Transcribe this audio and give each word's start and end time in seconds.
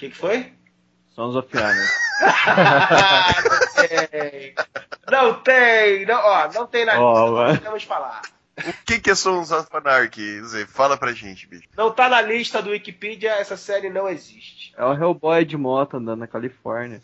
que, 0.00 0.10
que 0.10 0.16
foi? 0.16 0.52
Sons 1.10 1.36
of 1.36 1.48
Anarchy. 1.56 1.92
não 3.50 3.74
tem. 3.76 4.54
Não 5.10 5.34
tem. 5.42 6.06
Não, 6.06 6.20
ó, 6.24 6.52
não 6.52 6.66
tem 6.66 6.84
na 6.86 6.98
Ó, 7.00 7.12
lista. 7.12 7.30
mano. 7.32 7.48
Não 7.48 7.56
podemos 7.56 7.82
falar. 7.84 8.22
O 8.58 8.72
que, 8.84 8.98
que 9.00 9.10
é 9.10 9.14
Sons 9.14 9.50
of 9.52 9.68
Anarchy? 9.72 10.42
Zé? 10.44 10.66
Fala 10.66 10.96
pra 10.96 11.12
gente, 11.12 11.46
bicho. 11.46 11.68
Não 11.76 11.90
tá 11.90 12.08
na 12.08 12.20
lista 12.20 12.62
do 12.62 12.70
Wikipedia, 12.70 13.32
essa 13.32 13.56
série 13.56 13.88
não 13.90 14.08
existe. 14.08 14.72
É 14.76 14.84
o 14.84 14.92
Hellboy 14.94 15.44
de 15.44 15.56
moto 15.56 15.96
andando 15.96 16.20
na 16.20 16.26
Califórnia. 16.26 17.00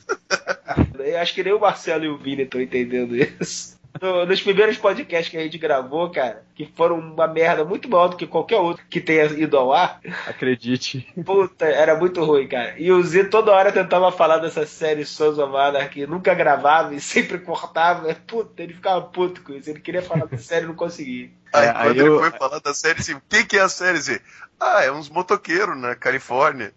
Eu 0.99 1.19
acho 1.21 1.35
que 1.35 1.43
nem 1.43 1.53
o 1.53 1.61
Marcelo 1.61 2.05
e 2.05 2.09
o 2.09 2.19
Vini 2.19 2.43
estão 2.43 2.61
entendendo 2.61 3.15
isso. 3.17 3.79
No- 4.01 4.27
nos 4.27 4.41
primeiros 4.43 4.77
podcasts 4.77 5.29
que 5.31 5.37
a 5.37 5.43
gente 5.43 5.59
gravou, 5.59 6.11
cara, 6.11 6.45
que 6.55 6.71
foram 6.77 6.99
uma 6.99 7.27
merda 7.27 7.65
muito 7.65 7.89
maior 7.89 8.09
do 8.09 8.17
que 8.17 8.27
qualquer 8.27 8.57
outro 8.59 8.85
que 8.89 9.01
tenha 9.01 9.25
ido 9.27 9.57
ao 9.57 9.73
ar, 9.73 10.01
Acredite. 10.27 11.07
puta, 11.25 11.67
era 11.67 11.97
muito 11.97 12.23
ruim, 12.25 12.47
cara. 12.49 12.75
E 12.79 12.91
o 12.93 13.03
Z 13.03 13.25
toda 13.25 13.53
hora 13.53 13.73
tentava 13.73 14.11
falar 14.13 14.39
dessa 14.39 14.67
série 14.67 15.05
Sons 15.05 15.39
of 15.39 15.55
Anarchy, 15.57 16.07
nunca 16.07 16.35
gravava 16.35 16.95
e 16.95 17.01
sempre 17.17 17.39
cortava. 17.39 18.15
Puta, 18.27 18.63
ele 18.63 18.75
ficava 18.75 19.01
puto 19.03 19.43
com 19.43 19.53
isso. 19.53 19.71
Ele 19.71 19.81
queria 19.81 20.03
falar 20.03 20.27
da 20.27 20.39
série 20.39 20.65
e 20.65 20.69
não 20.69 20.75
conseguia. 20.75 21.31
Aí, 21.53 21.67
É, 21.67 21.73
quando 21.73 21.83
aí 21.87 21.91
ele 21.99 22.09
eu- 22.09 22.19
foi 22.19 22.31
falar 22.33 22.59
da 22.61 22.75
série, 22.75 23.01
assim, 23.01 23.15
o 23.15 23.23
que, 23.29 23.45
que 23.45 23.59
é 23.59 23.63
a 23.63 23.69
série? 23.69 23.99
Zé? 23.99 24.21
Ah, 24.61 24.83
é 24.85 24.91
uns 24.91 25.09
motoqueiros 25.11 25.77
na 25.79 25.95
Califórnia. 25.95 26.73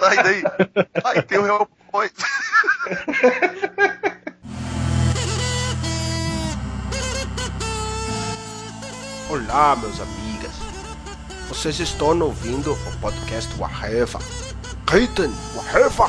Aí 0.00 0.16
daí, 0.22 0.42
aí 1.04 1.22
tem 1.22 1.38
o 1.38 1.46
Hellboy. 1.46 2.10
Olá, 9.36 9.76
meus 9.76 10.00
amigas. 10.00 10.52
Vocês 11.46 11.78
estão 11.78 12.18
ouvindo 12.20 12.72
o 12.72 12.98
podcast 13.02 13.54
Waheva. 13.58 14.18
Keiten 14.86 15.30
Waheva. 15.54 16.08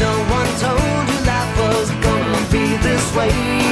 No 0.00 0.12
one 0.32 0.48
told 0.58 1.08
you 1.10 1.20
was 1.60 2.50
be 2.50 2.78
this 2.78 3.14
way. 3.14 3.67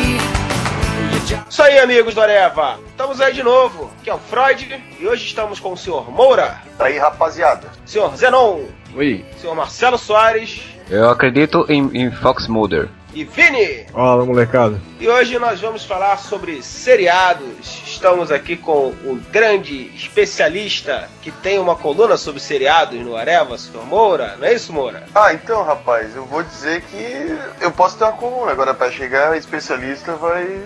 Isso 1.48 1.62
aí, 1.62 1.78
amigos 1.78 2.14
do 2.14 2.20
Areva. 2.20 2.78
Estamos 2.88 3.20
aí 3.20 3.32
de 3.32 3.42
novo. 3.42 3.90
Aqui 4.00 4.10
é 4.10 4.14
o 4.14 4.18
Freud 4.18 4.84
e 5.00 5.06
hoje 5.06 5.26
estamos 5.26 5.58
com 5.58 5.72
o 5.72 5.76
senhor 5.76 6.10
Moura, 6.10 6.60
Aí, 6.78 6.98
rapaziada. 6.98 7.68
senhor 7.84 8.14
Zenon, 8.16 8.60
Oi, 8.94 9.24
senhor 9.40 9.54
Marcelo 9.54 9.98
Soares 9.98 10.62
eu 10.88 11.10
acredito 11.10 11.66
em, 11.68 11.90
em 11.94 12.10
Fox 12.12 12.46
Mulder. 12.46 12.88
E 13.16 13.24
Vini. 13.24 13.86
Fala, 13.90 14.26
molecada. 14.26 14.78
E 15.00 15.08
hoje 15.08 15.38
nós 15.38 15.58
vamos 15.58 15.86
falar 15.86 16.18
sobre 16.18 16.62
seriados. 16.62 17.82
Estamos 17.86 18.30
aqui 18.30 18.58
com 18.58 18.88
o 18.88 19.18
grande 19.32 19.90
especialista 19.96 21.08
que 21.22 21.30
tem 21.30 21.58
uma 21.58 21.74
coluna 21.74 22.18
sobre 22.18 22.40
seriados 22.40 23.00
no 23.00 23.16
Areva, 23.16 23.56
senhor 23.56 23.86
Moura. 23.86 24.36
Não 24.38 24.46
é 24.46 24.52
isso, 24.52 24.70
Moura? 24.70 25.04
Ah, 25.14 25.32
então, 25.32 25.62
rapaz, 25.62 26.14
eu 26.14 26.26
vou 26.26 26.42
dizer 26.42 26.82
que 26.82 27.38
eu 27.62 27.72
posso 27.72 27.96
ter 27.96 28.04
uma 28.04 28.12
coluna. 28.12 28.52
Agora, 28.52 28.74
pra 28.74 28.90
chegar 28.90 29.34
especialista, 29.34 30.14
vai, 30.16 30.62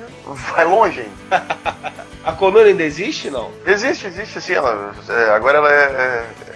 vai 0.52 0.64
longe, 0.64 1.02
hein? 1.02 1.12
A 2.22 2.32
coluna 2.32 2.66
ainda 2.66 2.82
existe, 2.82 3.30
não? 3.30 3.50
Existe, 3.64 4.06
existe, 4.06 4.38
assim, 4.38 4.52
ela, 4.52 4.94
é, 5.08 5.30
agora 5.30 5.56
ela 5.56 5.72
é, 5.72 5.84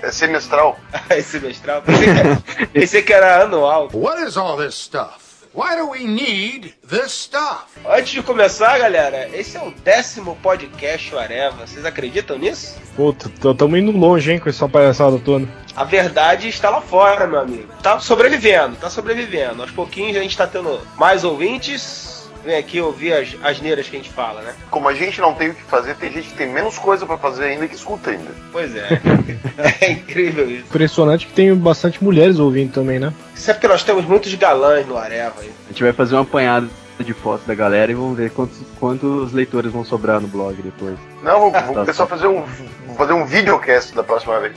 é, 0.03 0.08
é 0.08 0.11
semestral. 0.11 0.79
Esse 1.08 1.39
mestral. 1.39 1.81
Pensei 1.81 2.05
que, 2.05 2.20
era, 2.20 2.42
pensei 2.73 3.03
que 3.03 3.12
era 3.12 3.42
anual. 3.45 3.89
What 3.95 4.23
is 4.23 4.36
all 4.36 4.58
this 4.58 4.75
stuff? 4.75 5.23
Why 5.55 5.77
do 5.77 5.89
we 5.89 6.05
need 6.05 6.75
this 6.89 7.13
stuff? 7.13 7.67
Antes 7.89 8.11
de 8.11 8.25
começar, 8.25 8.77
galera, 8.77 9.29
esse 9.33 9.57
é 9.57 9.63
o 9.63 9.70
décimo 9.70 10.37
podcast 10.42 11.15
Areva. 11.15 11.65
Vocês 11.65 11.87
acreditam 11.87 12.37
nisso? 12.37 12.77
Puta, 12.97 13.31
tamo 13.55 13.77
indo 13.77 13.93
longe, 13.93 14.33
hein, 14.33 14.41
com 14.41 14.48
essa 14.48 14.69
palhaçada 14.69 15.17
toda. 15.17 15.48
A 15.77 15.85
verdade 15.85 16.48
está 16.48 16.70
lá 16.70 16.81
fora, 16.81 17.29
meu 17.29 17.39
amigo. 17.39 17.69
Tá 17.81 18.01
sobrevivendo, 18.01 18.75
tá 18.75 18.91
sobrevivendo. 18.91 19.63
Aos 19.63 19.70
pouquinhos 19.70 20.17
a 20.17 20.23
gente 20.23 20.37
tá 20.37 20.45
tendo 20.45 20.81
mais 20.97 21.23
ouvintes. 21.23 22.14
Vem 22.45 22.57
aqui 22.57 22.81
ouvir 22.81 23.13
as 23.15 23.37
asneiras 23.43 23.89
que 23.89 23.97
a 23.97 23.99
gente 23.99 24.13
fala, 24.13 24.43
né? 24.43 24.55
Como 24.71 24.89
a 24.89 24.95
gente 24.95 25.21
não 25.21 25.33
tem 25.33 25.51
o 25.51 25.55
que 25.55 25.63
fazer, 25.63 25.95
tem 25.97 26.13
gente 26.13 26.29
que 26.29 26.37
tem 26.37 26.49
menos 26.49 26.79
coisa 26.79 27.07
pra 27.07 27.17
fazer 27.17 27.45
ainda 27.45 27.67
que 27.67 27.75
escuta 27.75 28.11
ainda. 28.11 28.31
Pois 28.53 28.77
é. 28.77 29.01
é 29.81 29.91
incrível 29.93 30.49
isso. 30.51 30.65
Impressionante 30.69 31.27
que 31.27 31.33
tem 31.33 31.55
bastante 31.55 32.05
mulheres 32.05 32.39
ouvindo 32.39 32.73
também, 32.73 32.99
né? 32.99 33.13
Isso 33.35 33.51
é 33.51 33.55
porque 33.55 33.69
nós 33.69 33.83
temos 33.83 34.05
muitos 34.05 34.35
galãs 34.35 34.87
no 34.87 34.97
Areva 34.97 35.41
aí. 35.41 35.51
A 35.67 35.73
gente 35.73 35.83
vai 35.83 35.93
fazer 35.93 36.17
um 36.17 36.21
apanhado 36.21 36.69
de 37.03 37.13
fotos 37.13 37.47
da 37.47 37.55
galera 37.55 37.91
e 37.91 37.95
vamos 37.95 38.17
ver 38.17 38.31
quantos, 38.31 38.59
quantos 38.79 39.33
leitores 39.33 39.73
vão 39.73 39.85
sobrar 39.85 40.21
no 40.21 40.29
blog 40.29 40.55
depois. 40.63 40.97
Não, 41.23 41.41
vou, 41.41 41.51
vou 41.51 41.85
pessoal 41.85 42.07
fazer 42.07 42.27
um, 42.27 42.45
vou 42.87 42.95
fazer 42.95 43.15
um 43.15 43.25
videocast 43.25 43.95
da 43.95 44.05
próxima 44.05 44.39
vez. 44.39 44.55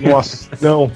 Nossa, 0.00 0.48
não. 0.60 0.90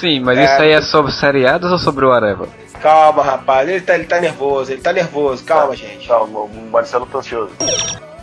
Sim, 0.00 0.20
mas 0.20 0.38
É. 0.38 0.44
isso 0.44 0.62
aí 0.62 0.70
é 0.72 0.80
sobre 0.80 1.12
seriados 1.12 1.70
ou 1.70 1.78
sobre 1.78 2.04
o 2.04 2.12
Areva? 2.12 2.48
Calma, 2.80 3.22
rapaz. 3.22 3.68
Ele 3.68 3.80
tá, 3.80 3.94
ele 3.94 4.04
tá 4.04 4.20
nervoso, 4.20 4.72
ele 4.72 4.80
tá 4.80 4.92
nervoso. 4.92 5.44
Calma, 5.44 5.76
gente. 5.76 6.08
Tá, 6.08 6.20
o 6.20 6.50
Marcelo 6.70 7.06
tá 7.06 7.18
ansioso. 7.18 7.50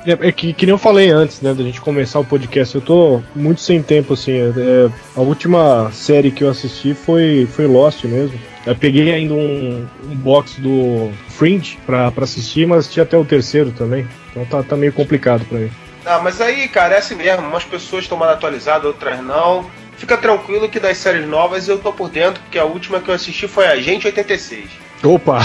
É, 0.06 0.28
é 0.28 0.32
que, 0.32 0.54
que 0.54 0.66
nem 0.66 0.72
eu 0.74 0.78
falei 0.78 1.10
antes, 1.10 1.42
né, 1.42 1.54
da 1.54 1.62
gente 1.64 1.82
começar 1.82 2.20
o 2.20 2.26
podcast, 2.26 2.74
eu 2.74 2.82
tô 2.82 3.22
muito 3.36 3.60
sem 3.62 3.82
tempo, 3.82 4.14
assim. 4.14 4.32
é, 4.32 4.48
é, 4.56 4.90
a 5.16 5.20
última 5.22 5.92
série 5.92 6.32
que 6.32 6.44
eu 6.44 6.50
assisti 6.50 6.94
foi, 6.94 7.48
foi 7.52 7.68
Lost 7.68 8.04
mesmo. 8.06 8.40
Eu 8.66 8.76
peguei 8.76 9.14
ainda 9.14 9.34
um, 9.34 9.88
um 10.04 10.16
box 10.16 10.60
do 10.60 11.12
Fringe 11.30 11.78
pra, 11.86 12.12
pra 12.12 12.24
assistir, 12.24 12.66
mas 12.68 12.80
assisti 12.80 13.02
até 13.02 13.18
o 13.18 13.26
terceiro 13.26 13.72
também. 13.72 14.08
Então 14.32 14.46
tá, 14.46 14.64
tá 14.64 14.76
meio 14.76 14.94
complicado 14.94 15.46
pra 15.46 15.58
mim. 15.60 15.72
Ah, 16.06 16.20
mas 16.24 16.40
aí, 16.40 16.68
cara, 16.68 16.96
é 16.96 16.98
assim 17.00 17.16
mesmo. 17.16 17.46
Umas 17.48 17.64
pessoas 17.66 18.04
estão 18.04 18.18
mal 18.18 18.30
atualizadas, 18.30 18.86
outras 18.86 19.22
não. 19.24 19.66
Fica 20.00 20.18
tranquilo 20.18 20.70
que 20.70 20.80
das 20.80 20.98
séries 20.98 21.28
novas 21.28 21.68
eu 21.68 21.78
tô 21.78 21.92
por 21.92 22.10
dentro, 22.10 22.42
porque 22.44 22.58
a 22.58 22.64
última 22.64 23.02
que 23.02 23.12
eu 23.12 23.14
assisti 23.14 23.48
foi 23.50 23.68
Agente 23.68 24.08
86. 24.08 24.70
Opa! 25.04 25.40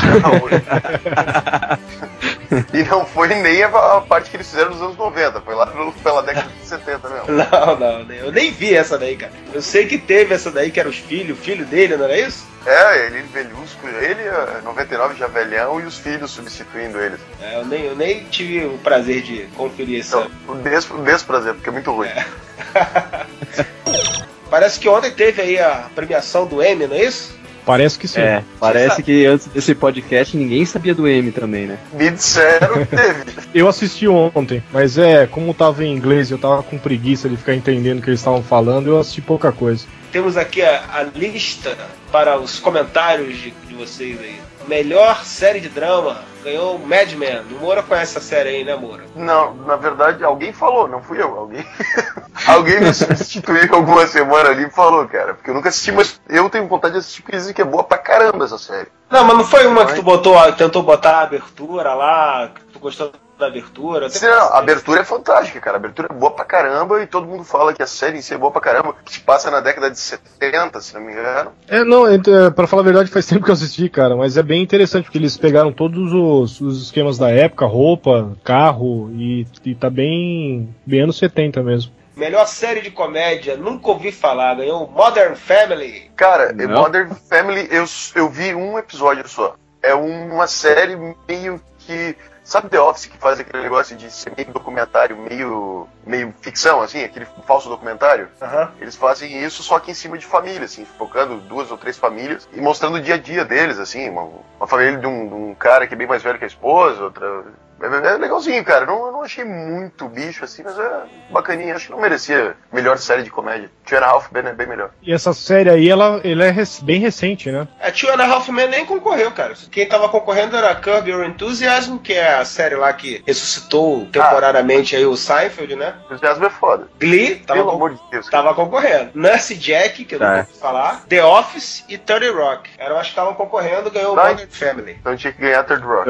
e 2.73 2.83
não 2.85 3.05
foi 3.05 3.29
nem 3.29 3.63
a, 3.65 3.69
parte 4.01 4.31
que 4.31 4.37
eles 4.37 4.49
fizeram 4.49 4.71
nos 4.71 4.81
anos 4.81 4.97
90, 4.97 5.41
foi 5.41 5.55
lá 5.57 5.67
no- 5.67 5.93
pela 5.93 6.23
década 6.23 6.49
de 6.61 6.67
70 6.69 7.09
mesmo. 7.09 7.25
Não, 7.29 7.77
não, 7.79 8.13
eu 8.15 8.31
nem 8.33 8.53
vi 8.53 8.75
essa 8.75 8.97
daí, 8.97 9.17
cara. 9.17 9.33
Eu 9.53 9.61
sei 9.61 9.87
que 9.87 9.99
teve 9.99 10.33
essa 10.35 10.51
daí 10.53 10.71
que 10.71 10.79
era 10.79 10.89
os 10.89 10.97
filhos, 10.99 11.37
o 11.37 11.41
filho 11.43 11.65
dele, 11.67 11.97
não 11.97 12.05
era 12.05 12.17
isso? 12.19 12.47
É, 12.67 13.07
ele 13.07 13.23
velhusco, 13.23 13.87
ele, 13.87 14.23
é, 14.23 14.61
99 14.65 15.17
já 15.17 15.27
velhão 15.27 15.81
e 15.81 15.85
os 15.85 15.99
filhos 15.99 16.31
substituindo 16.31 16.99
eles. 17.01 17.21
É, 17.43 17.57
eu, 17.57 17.67
nem, 17.67 17.85
eu 17.85 17.97
nem 17.97 18.25
tive 18.25 18.65
o 18.67 18.79
prazer 18.79 19.21
de 19.23 19.43
conferir 19.57 20.01
essa. 20.01 20.27
Então, 20.45 20.57
des, 20.63 20.87
desprazer, 21.05 21.55
porque 21.55 21.69
é 21.69 21.73
muito 21.73 21.93
ruim. 21.93 22.09
Parece 24.55 24.79
que 24.79 24.89
ontem 24.89 25.11
teve 25.11 25.43
aí 25.43 25.59
a 25.59 25.91
premiação 25.97 26.47
do 26.47 26.63
Emmy, 26.63 26.87
não 26.87 26.95
é 26.95 27.07
isso? 27.07 27.37
Parece 27.67 27.99
que 27.99 28.07
sim. 28.07 28.21
É, 28.21 28.41
parece 28.61 29.03
que 29.03 29.27
antes 29.27 29.49
desse 29.49 29.75
podcast 29.75 30.37
ninguém 30.37 30.65
sabia 30.65 30.95
do 30.95 31.09
M 31.09 31.33
também, 31.33 31.67
né? 31.67 31.77
Me 31.93 32.09
disseram 32.09 32.87
que 32.87 32.97
teve. 32.97 33.25
Eu 33.53 33.67
assisti 33.67 34.07
ontem, 34.07 34.63
mas 34.71 34.97
é, 34.97 35.27
como 35.27 35.53
tava 35.53 35.85
em 35.85 35.93
inglês 35.93 36.31
eu 36.31 36.39
tava 36.39 36.63
com 36.63 36.79
preguiça 36.79 37.29
de 37.29 37.37
ficar 37.37 37.53
entendendo 37.53 37.99
o 37.99 38.03
que 38.03 38.11
eles 38.11 38.21
estavam 38.21 38.45
falando, 38.45 38.87
eu 38.87 39.01
assisti 39.01 39.21
pouca 39.21 39.51
coisa. 39.51 39.87
Temos 40.13 40.37
aqui 40.37 40.63
a, 40.63 40.85
a 40.93 41.03
lista 41.03 41.77
para 42.13 42.39
os 42.39 42.61
comentários 42.61 43.37
de, 43.37 43.51
de 43.51 43.75
vocês 43.75 44.21
aí. 44.21 44.37
Melhor 44.69 45.25
série 45.25 45.59
de 45.59 45.69
drama 45.69 46.23
ganhou 46.45 46.79
Mad 46.79 47.11
Men. 47.13 47.41
O 47.51 47.61
Moura 47.61 47.83
conhece 47.83 48.17
essa 48.17 48.27
série 48.27 48.51
aí, 48.51 48.65
né, 48.65 48.77
Moura? 48.77 49.05
Não, 49.17 49.55
na 49.55 49.77
verdade, 49.77 50.23
alguém 50.23 50.53
falou, 50.53 50.87
não 50.87 51.03
fui 51.03 51.21
eu. 51.21 51.37
Alguém, 51.37 51.67
alguém 52.47 52.81
me 52.81 52.93
substituiu 52.93 53.75
alguma 53.75 54.07
semana 54.07 54.51
ali 54.51 54.67
e 54.67 54.71
falou, 54.71 55.09
cara. 55.09 55.35
Porque 55.35 55.51
eu 55.51 55.55
nunca 55.55 55.71
assisti, 55.71 55.91
mas 55.91 56.21
eu 56.29 56.49
tenho 56.51 56.69
vontade 56.69 56.93
de 56.93 57.01
assistir 57.01 57.23
porque 57.23 57.37
dizem 57.37 57.55
que 57.55 57.63
é 57.63 57.65
boa 57.65 57.83
pra 57.83 57.99
caramba 57.99 58.45
essa 58.45 58.59
série. 58.59 58.89
Não, 59.11 59.25
mas 59.25 59.37
não 59.37 59.45
foi 59.45 59.67
uma 59.67 59.87
que 59.87 59.95
tu 59.95 60.03
botou, 60.03 60.53
tentou 60.53 60.83
botar 60.83 61.19
a 61.19 61.23
abertura 61.23 61.95
lá, 61.95 62.51
que 62.55 62.61
tu 62.73 62.79
gostou 62.79 63.11
da 63.45 63.51
abertura? 63.51 64.09
Sim, 64.11 64.27
não, 64.27 64.33
a 64.55 64.59
abertura 64.59 65.01
é 65.01 65.05
fantástica, 65.05 65.61
cara. 65.61 65.77
A 65.77 65.81
abertura 65.81 66.09
é 66.11 66.15
boa 66.15 66.31
pra 66.33 66.45
caramba 66.45 67.03
e 67.03 67.07
todo 67.07 67.27
mundo 67.27 67.45
fala 67.45 67.73
que 67.73 67.83
a 67.83 67.87
série 67.87 68.19
em 68.19 68.23
si 68.23 68.35
é 68.35 68.39
boa 68.39 68.51
pra 68.51 68.61
caramba. 68.61 68.95
Que 69.05 69.13
se 69.13 69.21
passa 69.21 69.51
na 69.51 69.61
década 69.61 69.91
de 69.91 69.99
70, 69.99 70.81
se 70.81 70.95
não 70.95 71.01
me 71.03 71.13
engano. 71.13 71.53
É, 71.69 71.85
não, 71.85 72.11
ent- 72.13 72.29
é, 72.29 72.51
pra 72.51 72.67
falar 72.67 72.83
a 72.83 72.85
verdade, 72.85 73.11
faz 73.11 73.27
tempo 73.27 73.45
que 73.45 73.51
eu 73.51 73.55
assisti, 73.55 73.89
cara, 73.89 74.17
mas 74.17 74.37
é 74.37 74.43
bem 74.43 74.63
interessante 74.63 75.05
porque 75.05 75.19
eles 75.19 75.37
pegaram 75.37 75.73
todos 75.73 76.13
os, 76.13 76.61
os 76.61 76.83
esquemas 76.85 77.19
da 77.19 77.31
época, 77.31 77.67
roupa, 77.67 78.33
carro, 78.43 79.11
e, 79.15 79.47
e 79.65 79.75
tá 79.75 79.89
bem, 79.91 80.75
bem 80.87 81.01
anos 81.03 81.17
70 81.19 81.63
mesmo. 81.63 81.93
Melhor 82.17 82.47
série 82.47 82.81
de 82.81 82.93
comédia, 82.93 83.57
nunca 83.57 83.89
ouvi 83.89 84.13
falar, 84.13 84.55
ganhou 84.55 84.89
Modern 84.89 85.35
Family. 85.35 86.11
Cara, 86.15 86.53
Não. 86.53 86.83
Modern 86.83 87.11
Family, 87.29 87.67
eu, 87.73 87.85
eu 88.15 88.29
vi 88.31 88.55
um 88.55 88.79
episódio 88.79 89.27
só. 89.29 89.57
É 89.83 89.95
uma 89.95 90.47
série 90.47 90.97
meio 91.29 91.61
que 91.81 92.17
Sabe 92.45 92.69
The 92.69 92.79
Office 92.79 93.07
que 93.07 93.17
faz 93.17 93.41
aquele 93.41 93.63
negócio 93.63 93.97
de 93.97 94.11
ser 94.11 94.35
meio 94.37 94.53
documentário, 94.53 95.17
meio, 95.17 95.89
meio 96.07 96.35
ficção, 96.43 96.83
assim, 96.83 97.03
aquele 97.03 97.27
falso 97.47 97.71
documentário? 97.71 98.29
Aham. 98.41 98.71
Eles 98.79 98.95
fazem 98.95 99.43
isso 99.43 99.63
só 99.63 99.79
que 99.81 99.91
em 99.91 99.95
cima 99.95 100.19
de 100.19 100.27
família, 100.27 100.67
assim, 100.67 100.85
focando 100.85 101.41
duas 101.41 101.71
ou 101.71 101.79
três 101.79 101.97
famílias 101.97 102.47
e 102.53 102.61
mostrando 102.61 102.97
o 102.97 103.01
dia 103.01 103.15
a 103.15 103.19
dia 103.19 103.47
deles, 103.47 103.79
assim, 103.79 104.11
uma, 104.11 104.29
uma 104.59 104.67
família 104.67 104.99
de 104.99 105.07
um, 105.07 105.27
de 105.27 105.35
um 105.35 105.55
cara 105.55 105.87
que 105.87 105.95
é 105.95 105.97
bem 105.97 106.07
mais 106.07 106.23
velho 106.23 106.39
que 106.39 106.45
a 106.45 106.49
esposa, 106.49 107.05
outra. 107.05 107.45
É, 107.81 107.87
é 107.87 108.17
legalzinho, 108.17 108.65
cara. 108.65 108.87
Não, 108.87 109.07
eu 109.07 109.13
não 109.13 109.23
achei 109.23 109.45
muito 109.45 110.09
bicho 110.09 110.45
assim, 110.45 110.63
mas 110.63 110.79
é 110.79 111.03
bacaninha. 111.31 111.75
Acho 111.75 111.87
que 111.87 111.93
não 111.93 112.01
merecia 112.01 112.55
melhor 112.73 112.99
série 112.99 113.23
de 113.23 113.31
comédia. 113.31 113.71
Two 113.87 113.99
and 113.99 114.03
a 114.03 114.07
Half 114.09 114.33
Men 114.33 114.47
é 114.47 114.53
bem 114.53 114.67
melhor. 114.67 114.91
E 115.03 115.13
essa 115.13 115.33
série 115.35 115.69
aí, 115.71 115.89
ela, 115.89 116.21
ela 116.25 116.45
é 116.45 116.51
rec- 116.51 116.83
bem 116.83 117.01
recente, 117.01 117.51
né? 117.51 117.67
A 117.81 117.91
Two 117.91 118.11
and 118.11 118.23
a 118.23 118.27
Half 118.27 118.49
Men 118.49 118.69
nem 118.69 118.87
concorreu, 118.87 119.31
cara. 119.33 119.55
Quem 119.71 119.87
tava 119.89 120.09
concorrendo 120.09 120.57
era 120.57 120.75
Curb 120.75 121.11
Your 121.11 121.25
Enthusiasm, 121.25 121.99
que 121.99 122.13
é 122.13 122.35
a 122.35 122.45
série 122.45 122.75
lá 122.77 122.93
que 122.93 123.23
ressuscitou 123.27 124.07
temporariamente 124.07 124.97
aí 124.97 125.05
o 125.05 125.17
Seinfeld, 125.17 125.77
né? 125.77 125.95
O 126.11 126.15
entusiasmo 126.15 126.47
é 126.47 126.51
foda. 126.51 126.89
Glee 126.99 127.37
tava, 127.37 127.61
Pelo 127.61 127.73
amor 127.73 127.95
de 127.95 128.01
Deus. 128.11 128.29
tava 128.31 128.55
concorrendo. 128.55 129.11
Nurse 129.15 129.55
Jack, 129.57 130.05
que 130.05 130.15
eu 130.15 130.21
não 130.21 130.27
Tá. 130.27 130.37
ouvi 130.39 130.53
falar. 130.59 131.05
The 131.09 131.25
Office 131.25 131.85
e 131.89 131.99
30 131.99 132.33
Rock. 132.33 132.71
Eram 132.79 132.97
as 132.97 133.03
que 133.07 133.09
estavam 133.11 133.35
concorrendo, 133.35 133.91
ganhou 133.91 134.13
o. 134.13 134.17
Modern 134.17 134.49
Family. 134.49 134.97
Então 134.99 135.17
tinha 135.17 135.33
que 135.33 135.41
ganhar 135.41 135.63
Third 135.65 135.85
Rock. 135.85 136.09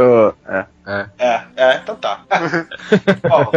É. 0.49 0.65
É, 0.87 1.07
é, 1.19 1.43
então 1.57 1.95
tá. 1.97 2.21
Ó, 3.31 3.51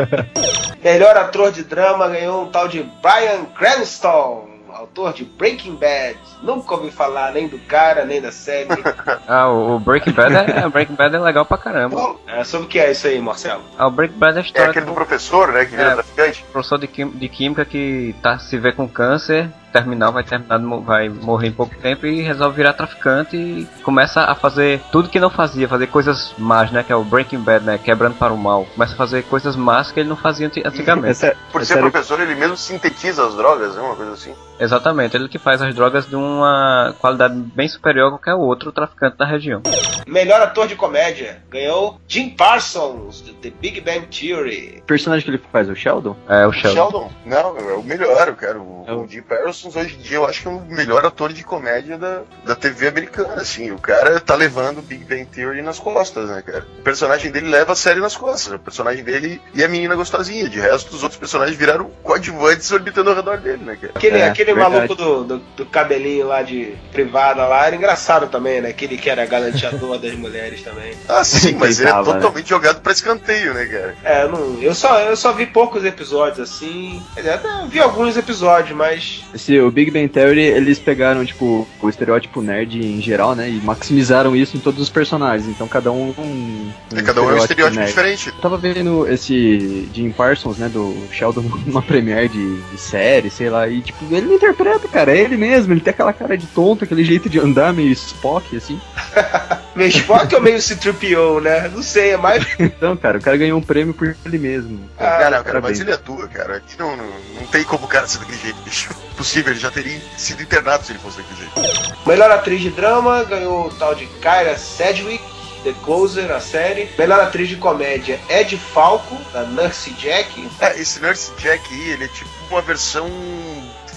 melhor 0.84 1.18
ator 1.18 1.52
de 1.52 1.64
drama 1.64 2.08
ganhou 2.10 2.44
um 2.44 2.48
tal 2.52 2.68
de 2.68 2.84
Brian 3.02 3.46
Cranston, 3.56 4.48
autor 4.70 5.14
de 5.14 5.24
Breaking 5.26 5.76
Bad. 5.76 6.18
Nunca 6.44 6.76
ouvi 6.76 6.92
falar 6.92 7.32
nem 7.32 7.48
do 7.48 7.58
cara, 7.60 8.06
nem 8.06 8.22
da 8.22 8.32
série. 8.32 8.68
Ah, 9.28 9.50
o 9.50 9.78
Breaking 9.80 10.14
Bad 10.14 10.34
é, 10.36 10.66
o 10.66 10.70
Breaking 10.70 10.96
Bad 10.96 11.16
é 11.16 11.20
legal 11.20 11.46
pra 11.46 11.58
caramba. 11.58 12.16
É, 12.28 12.44
sobre 12.44 12.68
o 12.68 12.70
que 12.70 12.80
é 12.80 12.92
isso 12.92 13.08
aí, 13.08 13.20
Marcelo? 13.20 13.62
Ah, 13.78 13.88
o 13.88 13.92
Breaking 13.92 14.18
Bad 14.20 14.38
é 14.38 14.40
a 14.40 14.44
É 14.44 14.46
história 14.46 14.70
aquele 14.70 14.86
do 14.86 14.92
do 14.92 14.96
professor, 14.96 15.52
né, 15.52 15.66
que 15.66 15.72
vira 15.76 15.90
É. 15.92 15.94
traficante. 15.96 16.46
professor 16.52 16.78
de, 16.80 16.88
quim- 16.88 17.10
de 17.10 17.28
química 17.28 17.66
que 17.66 18.16
tá, 18.22 18.38
se 18.40 18.58
vê 18.58 18.72
com 18.72 18.88
câncer, 18.88 19.50
terminal, 19.78 20.12
vai 20.12 20.24
terminar, 20.24 20.58
vai 20.82 21.10
morrer 21.10 21.48
em 21.50 21.52
pouco 21.52 21.76
tempo 21.76 22.06
e 22.06 22.22
resolve 22.22 22.56
virar 22.56 22.74
traficante 22.74 23.36
e 23.38 23.68
começa 23.84 24.22
a 24.22 24.34
fazer 24.36 24.82
tudo 24.92 25.10
que 25.10 25.20
não 25.20 25.30
fazia, 25.30 25.68
fazer 25.68 25.88
coisas 25.88 26.34
más, 26.38 26.72
né? 26.72 26.84
Que 26.84 26.92
é 26.92 26.96
o 26.96 27.04
Breaking 27.04 27.40
Bad, 27.40 27.66
né? 27.66 27.78
Quebrando 27.78 28.16
para 28.16 28.34
o 28.34 28.38
mal. 28.38 28.66
Começa 28.74 28.94
a 28.94 28.98
fazer 28.98 29.24
coisas 29.24 29.56
más 29.56 29.92
que 29.92 30.00
ele 30.00 30.10
não 30.10 30.16
fazia 30.16 30.48
anti- 30.48 30.64
antigamente. 30.66 31.12
Essa, 31.12 31.36
Por 31.52 31.62
essa 31.62 31.74
ser 31.76 31.80
professor, 31.80 32.20
ele 32.20 32.36
mesmo 32.36 32.58
sintetiza 32.58 33.26
as 33.26 33.36
drogas, 33.36 33.76
né, 33.76 33.82
uma 33.82 33.96
coisa 33.96 34.14
assim. 34.14 34.34
Exatamente, 34.60 35.16
ele 35.16 35.28
que 35.30 35.38
faz 35.40 35.62
as 35.62 35.74
drogas 35.76 36.06
de 36.08 36.16
uma 36.16 36.94
qualidade 37.00 37.36
bem 37.56 37.68
superior 37.68 38.08
a 38.08 38.12
qualquer 38.12 38.34
outro 38.36 38.72
traficante 38.72 39.18
da 39.18 39.26
região. 39.26 39.62
Melhor 40.08 40.42
ator 40.42 40.68
de 40.68 40.76
comédia 40.76 41.42
ganhou 41.50 42.00
Jim 42.08 42.30
Parsons, 42.30 43.22
de 43.24 43.34
The 43.34 43.50
Big 43.50 43.82
Bang 43.82 44.08
Theory. 44.08 44.80
O 44.82 44.86
personagem 44.86 45.26
que 45.26 45.32
ele 45.32 45.42
faz, 45.52 45.70
o 45.70 45.76
Sheldon? 45.76 46.16
É 46.30 46.48
o 46.48 46.52
Sheldon. 46.52 46.74
Sheldon, 46.76 47.12
não, 47.26 47.58
é 47.58 47.74
o 47.74 47.84
melhor, 47.84 48.34
cara. 48.36 48.58
O, 48.60 48.86
É 48.88 48.94
o- 48.94 49.04
o 49.04 49.08
Jim 49.08 49.22
Parsons 49.22 49.76
hoje 49.76 49.96
em 49.96 50.02
dia 50.02 50.18
eu 50.18 50.26
acho 50.26 50.42
que 50.42 50.48
é 50.48 50.52
o 50.52 50.62
melhor 50.62 51.06
ator 51.06 51.34
de 51.34 51.44
comédia 51.44 51.98
da, 51.98 52.22
da 52.46 52.56
TV 52.56 52.88
americana, 52.88 53.36
assim. 53.36 53.72
O 53.72 53.78
cara 53.80 54.20
tá 54.20 54.34
levando 54.36 54.80
o 54.80 54.82
Big 54.82 55.04
Bang 55.04 55.26
Theory 55.26 55.62
nas 55.62 55.78
costas, 55.80 56.30
né, 56.30 56.42
cara? 56.42 56.66
O 56.80 56.84
personagem 56.84 57.32
dele 57.32 57.50
leva 57.50 57.74
a 57.74 57.76
série 57.76 58.00
nas 58.00 58.16
costas. 58.16 58.54
O 58.54 58.60
personagem 58.60 59.04
dele 59.04 59.42
e 59.54 59.64
a 59.64 59.68
menina 59.68 59.96
gostosinha. 59.96 60.48
De 60.50 60.60
resto, 60.60 60.96
os 60.96 61.04
outros 61.04 61.20
personagens 61.20 61.58
viraram 61.58 61.90
coadjuvantes 62.02 62.72
orbitando 62.72 63.10
ao 63.10 63.16
redor 63.16 63.38
dele, 63.38 63.64
né, 63.64 63.76
cara? 63.80 63.94
Aquele, 63.96 64.18
É, 64.20 64.28
aquele 64.30 64.47
verdade. 64.54 64.76
maluco 64.76 64.96
do, 64.96 65.24
do, 65.24 65.42
do 65.58 65.66
cabelinho 65.66 66.28
lá 66.28 66.42
de 66.42 66.74
privada 66.92 67.46
lá 67.46 67.68
era 67.68 67.76
engraçado 67.76 68.28
também, 68.28 68.62
né? 68.62 68.70
Aquele 68.70 68.98
que 68.98 69.10
era 69.10 69.26
galanteador 69.26 69.98
das 69.98 70.14
mulheres 70.16 70.62
também. 70.62 70.94
Ah, 71.08 71.24
sim, 71.24 71.56
mas 71.60 71.80
ele 71.80 71.90
é 71.90 71.94
né? 71.94 72.04
totalmente 72.04 72.50
jogado 72.50 72.82
pra 72.82 72.92
escanteio, 72.92 73.54
né, 73.54 73.66
cara? 73.66 73.96
É, 74.04 74.24
eu, 74.24 74.32
não, 74.32 74.62
eu, 74.62 74.74
só, 74.76 75.00
eu 75.00 75.16
só 75.16 75.32
vi 75.34 75.46
poucos 75.46 75.84
episódios 75.84 76.40
assim. 76.40 77.02
Quer 77.14 77.22
dizer, 77.22 77.34
até 77.34 77.66
vi 77.68 77.80
alguns 77.80 78.18
episódios, 78.18 78.76
mas. 78.78 79.24
Esse, 79.34 79.60
o 79.60 79.72
Big 79.72 79.92
Bang 79.92 80.08
Theory, 80.08 80.42
eles 80.42 80.80
pegaram, 80.80 81.26
tipo, 81.26 81.68
o 81.82 81.90
estereótipo 81.90 82.42
nerd 82.42 82.80
em 82.80 83.02
geral, 83.02 83.36
né? 83.36 83.50
E 83.50 83.62
maximizaram 83.62 84.36
isso 84.36 84.58
em 84.58 84.60
todos 84.60 84.82
os 84.82 84.90
personagens. 84.90 85.48
Então 85.50 85.68
cada 85.68 85.92
um. 85.92 86.14
um 86.18 86.72
É, 86.96 87.02
cada 87.02 87.22
um 87.22 87.30
é 87.30 87.34
um 87.34 87.38
estereótipo 87.38 87.80
nerd. 87.80 87.90
diferente. 87.90 88.28
Eu 88.30 88.42
tava 88.42 88.58
vendo 88.58 89.08
esse 89.08 89.90
Jim 89.94 90.12
Parsons, 90.12 90.58
né, 90.58 90.70
do 90.70 90.96
Sheldon 91.12 91.44
numa 91.66 91.82
premiere 91.82 92.30
de, 92.30 92.62
de 92.62 92.78
série, 92.78 93.30
sei 93.30 93.50
lá, 93.50 93.68
e 93.68 93.82
tipo, 93.82 94.06
ele 94.14 94.28
interpreta, 94.38 94.88
cara, 94.88 95.12
é 95.12 95.20
ele 95.20 95.38
mesmo, 95.38 95.74
ele 95.74 95.82
tem 95.82 95.92
aquela 95.92 96.14
cara 96.14 96.38
de 96.38 96.48
tonto, 96.48 96.84
aquele 96.84 97.04
jeito 97.04 97.30
de 97.30 97.40
andar 97.40 97.74
meio 97.74 97.92
Spock, 97.92 98.56
assim. 98.56 98.80
Meio 99.78 99.92
Spock 99.92 100.34
ou 100.34 100.42
meio 100.42 100.60
C-3PO, 100.60 101.40
né? 101.40 101.68
Não 101.68 101.84
sei, 101.84 102.14
é 102.14 102.18
mais. 102.18 102.44
Então, 102.58 102.98
cara, 102.98 103.20
o 103.20 103.22
cara 103.22 103.38
ganhou 103.38 103.60
um 103.60 103.62
prêmio 103.62 103.94
por 103.94 104.16
ele 104.26 104.40
mesmo. 104.40 104.90
Ah, 104.98 105.18
cara, 105.18 105.44
cara, 105.44 105.62
mas 105.62 105.80
ele 105.80 105.92
atua, 105.92 106.28
cara. 106.28 106.58
Aqui 106.58 106.78
não, 106.80 106.98
não, 106.98 107.06
não 107.40 107.46
tem 107.52 107.64
como 107.64 107.86
o 107.86 107.88
cara 107.88 108.08
ser 108.08 108.18
daquele 108.18 108.40
jeito, 108.40 108.60
bicho. 108.62 108.90
Possível, 109.16 109.54
ele 109.54 109.60
já 109.60 109.70
teria 109.70 110.02
sido 110.18 110.42
internado 110.42 110.84
se 110.84 110.92
ele 110.92 111.00
fosse 111.00 111.18
daquele 111.18 111.42
jeito. 111.42 112.08
Melhor 112.08 112.32
atriz 112.32 112.60
de 112.60 112.72
drama 112.72 113.24
ganhou 113.24 113.68
o 113.68 113.70
tal 113.70 113.94
de 113.94 114.08
Kyra 114.08 114.58
Sedgwick, 114.58 115.24
The 115.64 115.74
Closer, 115.84 116.32
a 116.32 116.40
série. 116.40 116.90
Melhor 116.98 117.20
atriz 117.20 117.50
de 117.50 117.58
comédia, 117.58 118.20
Ed 118.30 118.58
Falco, 118.58 119.16
da 119.32 119.44
Nurse 119.44 119.92
Jack. 119.92 120.50
É, 120.60 120.80
esse 120.80 121.00
Nurse 121.00 121.32
Jack 121.38 121.62
aí, 121.74 121.90
ele 121.92 122.06
é 122.06 122.08
tipo 122.08 122.30
uma 122.50 122.62
versão 122.62 123.08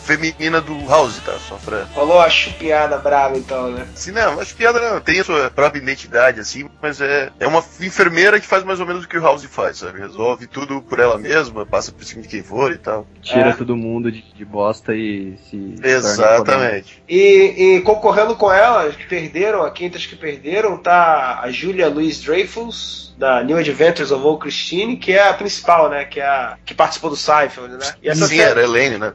feminina 0.05 0.61
do 0.61 0.87
House, 0.87 1.19
tá? 1.25 1.39
Só 1.39 1.57
pra. 1.57 1.87
Falou 1.87 2.21
a 2.21 2.29
chupinhada 2.31 2.99
brava 2.99 3.37
então, 3.37 3.71
né? 3.71 3.87
Assim, 3.95 4.11
não, 4.13 4.41
acho 4.41 4.55
piada 4.55 4.81
não. 4.81 5.01
Tem 5.01 5.21
a 5.21 5.25
sua 5.25 5.51
própria 5.51 5.81
identidade, 5.81 6.41
assim, 6.41 6.69
mas 6.81 7.01
é, 7.01 7.31
é 7.39 7.47
uma 7.47 7.65
enfermeira 7.81 8.41
que 8.41 8.47
faz 8.47 8.65
mais 8.65 8.81
ou 8.81 8.87
menos 8.87 9.05
o 9.05 9.09
que 9.09 9.19
o 9.19 9.23
House 9.23 9.45
faz, 9.45 9.79
sabe? 9.79 10.01
Resolve 10.01 10.47
tudo 10.47 10.83
por 10.83 10.99
ela 10.99 11.19
mesma, 11.19 11.65
passa 11.67 11.93
por 11.93 12.05
cima 12.05 12.23
de 12.23 12.29
quem 12.29 12.43
for 12.43 12.73
e 12.73 12.79
tal. 12.79 13.07
Tira 13.23 13.51
É. 13.51 13.53
todo 13.53 13.77
mundo 13.77 14.11
de, 14.11 14.23
de 14.35 14.45
bosta 14.45 14.95
e 14.95 15.39
se. 15.49 15.75
Exatamente. 15.83 17.03
E, 17.09 17.77
e 17.77 17.81
concorrendo 17.83 18.35
com 18.37 18.53
ela, 18.53 18.85
as 18.85 18.97
que 18.97 19.07
perderam, 19.07 19.63
a 19.63 19.71
quintas 19.71 20.07
que 20.07 20.17
perderam, 20.17 20.77
tá 20.77 21.41
a 21.43 21.51
Julia 21.51 21.89
Louis 21.89 22.21
Dreyfus, 22.21 23.10
da 23.21 23.43
New 23.45 23.59
Adventures 23.59 24.11
of 24.11 24.25
Old 24.25 24.41
Christine, 24.41 24.97
que 24.97 25.13
é 25.13 25.29
a 25.29 25.35
principal, 25.35 25.91
né? 25.91 26.07
Que 26.07 26.21
é 26.21 26.27
a 26.27 26.57
que 26.65 26.73
participou 26.75 27.11
do 27.11 27.17
Seinfeld, 27.17 27.75
né? 27.75 27.95
E 28.03 28.09
essa 28.09 28.27
Sim, 28.27 28.39
série, 28.39 28.51
era 28.51 28.63
Elaine, 28.63 28.97
né? 28.97 29.13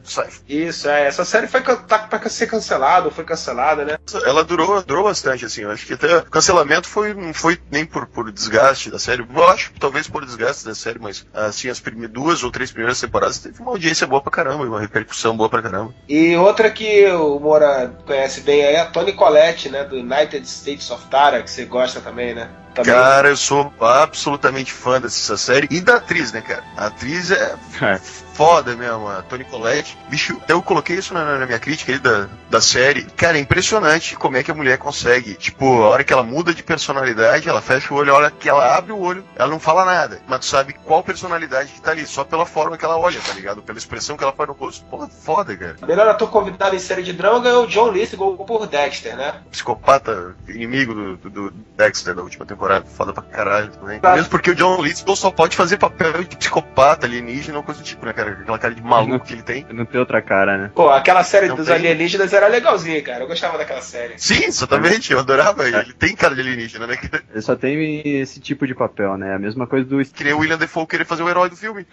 Isso, 0.48 0.88
é. 0.88 1.08
Essa 1.08 1.24
série 1.24 1.48
foi 1.48 1.60
tá 1.60 1.98
pra 1.98 2.28
ser 2.28 2.46
cancelada, 2.46 3.06
ou 3.06 3.10
foi 3.10 3.24
cancelada, 3.24 3.84
né? 3.84 3.98
Ela 4.24 4.44
durou, 4.44 4.80
durou 4.82 5.04
bastante, 5.04 5.44
assim. 5.44 5.62
Eu 5.62 5.72
acho 5.72 5.84
que 5.84 5.94
até 5.94 6.18
o 6.18 6.22
cancelamento 6.24 6.86
foi, 6.88 7.12
não 7.12 7.34
foi 7.34 7.58
nem 7.70 7.84
por, 7.84 8.06
por 8.06 8.30
desgaste 8.30 8.90
da 8.90 8.98
série. 8.98 9.26
Eu 9.34 9.48
acho 9.48 9.72
que 9.72 9.80
talvez 9.80 10.06
por 10.06 10.24
desgaste 10.24 10.64
da 10.64 10.74
série, 10.74 11.00
mas 11.00 11.26
assim, 11.34 11.68
as 11.68 11.80
prime- 11.80 12.06
duas 12.06 12.44
ou 12.44 12.50
três 12.52 12.70
primeiras 12.70 13.00
temporadas 13.00 13.38
teve 13.40 13.60
uma 13.60 13.72
audiência 13.72 14.06
boa 14.06 14.22
pra 14.22 14.30
caramba, 14.30 14.64
e 14.64 14.68
uma 14.68 14.80
repercussão 14.80 15.36
boa 15.36 15.48
pra 15.48 15.60
caramba. 15.62 15.92
E 16.08 16.36
outra 16.36 16.70
que 16.70 17.06
o 17.06 17.40
Moura 17.40 17.92
conhece 18.06 18.40
bem 18.42 18.64
aí 18.64 18.74
é 18.76 18.80
a 18.80 18.86
Toni 18.86 19.12
Collette, 19.12 19.68
né? 19.68 19.82
Do 19.82 19.96
United 19.96 20.46
States 20.46 20.88
of 20.92 21.04
Tara, 21.06 21.42
que 21.42 21.50
você 21.50 21.64
gosta 21.64 22.00
também, 22.00 22.32
né? 22.34 22.48
Também. 22.76 22.92
Cara, 22.92 23.28
eu 23.28 23.36
sou 23.36 23.72
absolutamente 23.80 24.70
fã 24.70 25.00
dessa 25.00 25.36
série. 25.38 25.66
E 25.70 25.80
da 25.80 25.96
atriz, 25.96 26.30
né, 26.30 26.42
cara? 26.42 26.62
A 26.76 26.86
atriz 26.86 27.30
é 27.30 27.56
É. 27.80 28.00
foda 28.36 28.76
mesmo, 28.76 29.08
a 29.08 29.22
Toni 29.22 29.44
Collette. 29.44 29.96
Bicho, 30.08 30.40
eu 30.46 30.62
coloquei 30.62 30.96
isso 30.96 31.14
na, 31.14 31.38
na 31.38 31.46
minha 31.46 31.58
crítica 31.58 31.92
aí 31.92 31.98
da, 31.98 32.28
da 32.50 32.60
série. 32.60 33.04
Cara, 33.16 33.38
é 33.38 33.40
impressionante 33.40 34.14
como 34.16 34.36
é 34.36 34.42
que 34.42 34.50
a 34.50 34.54
mulher 34.54 34.76
consegue. 34.76 35.34
Tipo, 35.34 35.82
a 35.82 35.88
hora 35.88 36.04
que 36.04 36.12
ela 36.12 36.22
muda 36.22 36.52
de 36.52 36.62
personalidade, 36.62 37.48
ela 37.48 37.62
fecha 37.62 37.92
o 37.92 37.96
olho, 37.96 38.12
a 38.12 38.16
hora 38.16 38.30
que 38.30 38.48
ela 38.48 38.76
abre 38.76 38.92
o 38.92 38.98
olho, 38.98 39.24
ela 39.36 39.48
não 39.48 39.58
fala 39.58 39.84
nada. 39.84 40.20
Mas 40.28 40.40
tu 40.40 40.46
sabe 40.46 40.74
qual 40.84 41.02
personalidade 41.02 41.72
que 41.72 41.80
tá 41.80 41.92
ali, 41.92 42.06
só 42.06 42.24
pela 42.24 42.44
forma 42.44 42.76
que 42.76 42.84
ela 42.84 42.98
olha, 42.98 43.18
tá 43.20 43.32
ligado? 43.32 43.62
Pela 43.62 43.78
expressão 43.78 44.16
que 44.16 44.22
ela 44.22 44.32
faz 44.32 44.48
no 44.48 44.54
rosto. 44.54 44.84
Pô, 44.84 45.08
foda, 45.08 45.56
cara. 45.56 45.76
Melhor 45.86 46.08
ator 46.08 46.30
convidado 46.30 46.76
em 46.76 46.78
série 46.78 47.02
de 47.02 47.14
drama 47.14 47.40
ganhou 47.40 47.64
o 47.64 47.66
John 47.66 47.90
Lithgow 47.90 48.36
por 48.36 48.66
Dexter, 48.66 49.16
né? 49.16 49.40
Psicopata, 49.50 50.34
inimigo 50.48 50.92
do, 50.92 51.16
do, 51.16 51.30
do 51.30 51.50
Dexter 51.76 52.14
da 52.14 52.22
última 52.22 52.44
temporada. 52.44 52.84
Foda 52.84 53.12
pra 53.12 53.22
caralho 53.22 53.70
também. 53.70 53.98
Tá. 53.98 54.14
Mesmo 54.14 54.28
porque 54.28 54.50
o 54.50 54.54
John 54.54 54.82
Lithgow 54.82 55.16
só 55.16 55.30
pode 55.30 55.56
fazer 55.56 55.78
papel 55.78 56.24
de 56.24 56.36
psicopata, 56.36 57.06
alienígena 57.06 57.58
ou 57.58 57.64
coisa 57.64 57.80
do 57.80 57.84
tipo, 57.84 58.04
né, 58.04 58.12
cara? 58.12 58.25
Aquela 58.32 58.58
cara 58.58 58.74
de 58.74 58.82
maluco 58.82 59.24
que 59.24 59.32
ele 59.32 59.42
tem. 59.42 59.66
Não 59.72 59.84
tem 59.84 60.00
outra 60.00 60.20
cara, 60.22 60.56
né? 60.58 60.70
Pô, 60.74 60.90
aquela 60.90 61.22
série 61.22 61.48
Não 61.48 61.56
dos 61.56 61.66
tem. 61.66 61.74
alienígenas 61.76 62.32
era 62.32 62.46
legalzinha, 62.48 63.02
cara. 63.02 63.24
Eu 63.24 63.28
gostava 63.28 63.58
daquela 63.58 63.82
série. 63.82 64.14
Sim, 64.16 64.44
exatamente, 64.44 65.12
eu 65.12 65.18
adorava. 65.18 65.66
Ele 65.68 65.92
tem 65.92 66.14
cara 66.14 66.34
de 66.34 66.40
alienígena, 66.40 66.86
né? 66.86 66.98
Ele 67.32 67.42
só 67.42 67.54
tem 67.56 68.02
esse 68.20 68.40
tipo 68.40 68.66
de 68.66 68.74
papel, 68.74 69.16
né? 69.16 69.34
A 69.34 69.38
mesma 69.38 69.66
coisa 69.66 69.84
do 69.86 70.04
que 70.04 70.24
nem 70.24 70.32
o 70.32 70.38
William 70.38 70.58
Defoe 70.58 70.86
querer 70.86 71.04
fazer 71.04 71.22
o 71.22 71.28
herói 71.28 71.48
do 71.50 71.56
filme. 71.56 71.86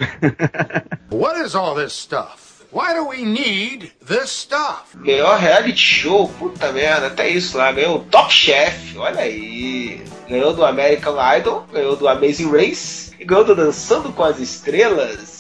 What 1.12 1.40
is 1.42 1.56
all 1.56 1.76
this 1.76 1.94
stuff? 1.94 2.54
Why 2.72 2.96
do 2.96 3.08
we 3.08 3.22
need 3.24 3.92
this 4.04 4.32
stuff? 4.32 4.98
Melhor 4.98 5.38
reality 5.38 5.78
show, 5.78 6.28
puta 6.28 6.72
merda, 6.72 7.06
até 7.08 7.30
isso 7.30 7.56
lá. 7.56 7.72
Ganhou 7.72 7.98
o 7.98 8.04
Top 8.06 8.34
Chef, 8.34 8.98
olha 8.98 9.22
aí. 9.22 10.02
Ganhou 10.28 10.54
do 10.56 10.66
American 10.66 11.16
Idol, 11.38 11.68
ganhou 11.72 11.96
do 11.96 12.08
Amazing 12.08 12.50
Race 12.52 13.14
e 13.20 13.26
ganhou 13.26 13.44
do 13.44 13.56
Dançando 13.56 14.12
com 14.12 14.24
as 14.24 14.40
Estrelas. 14.40 15.33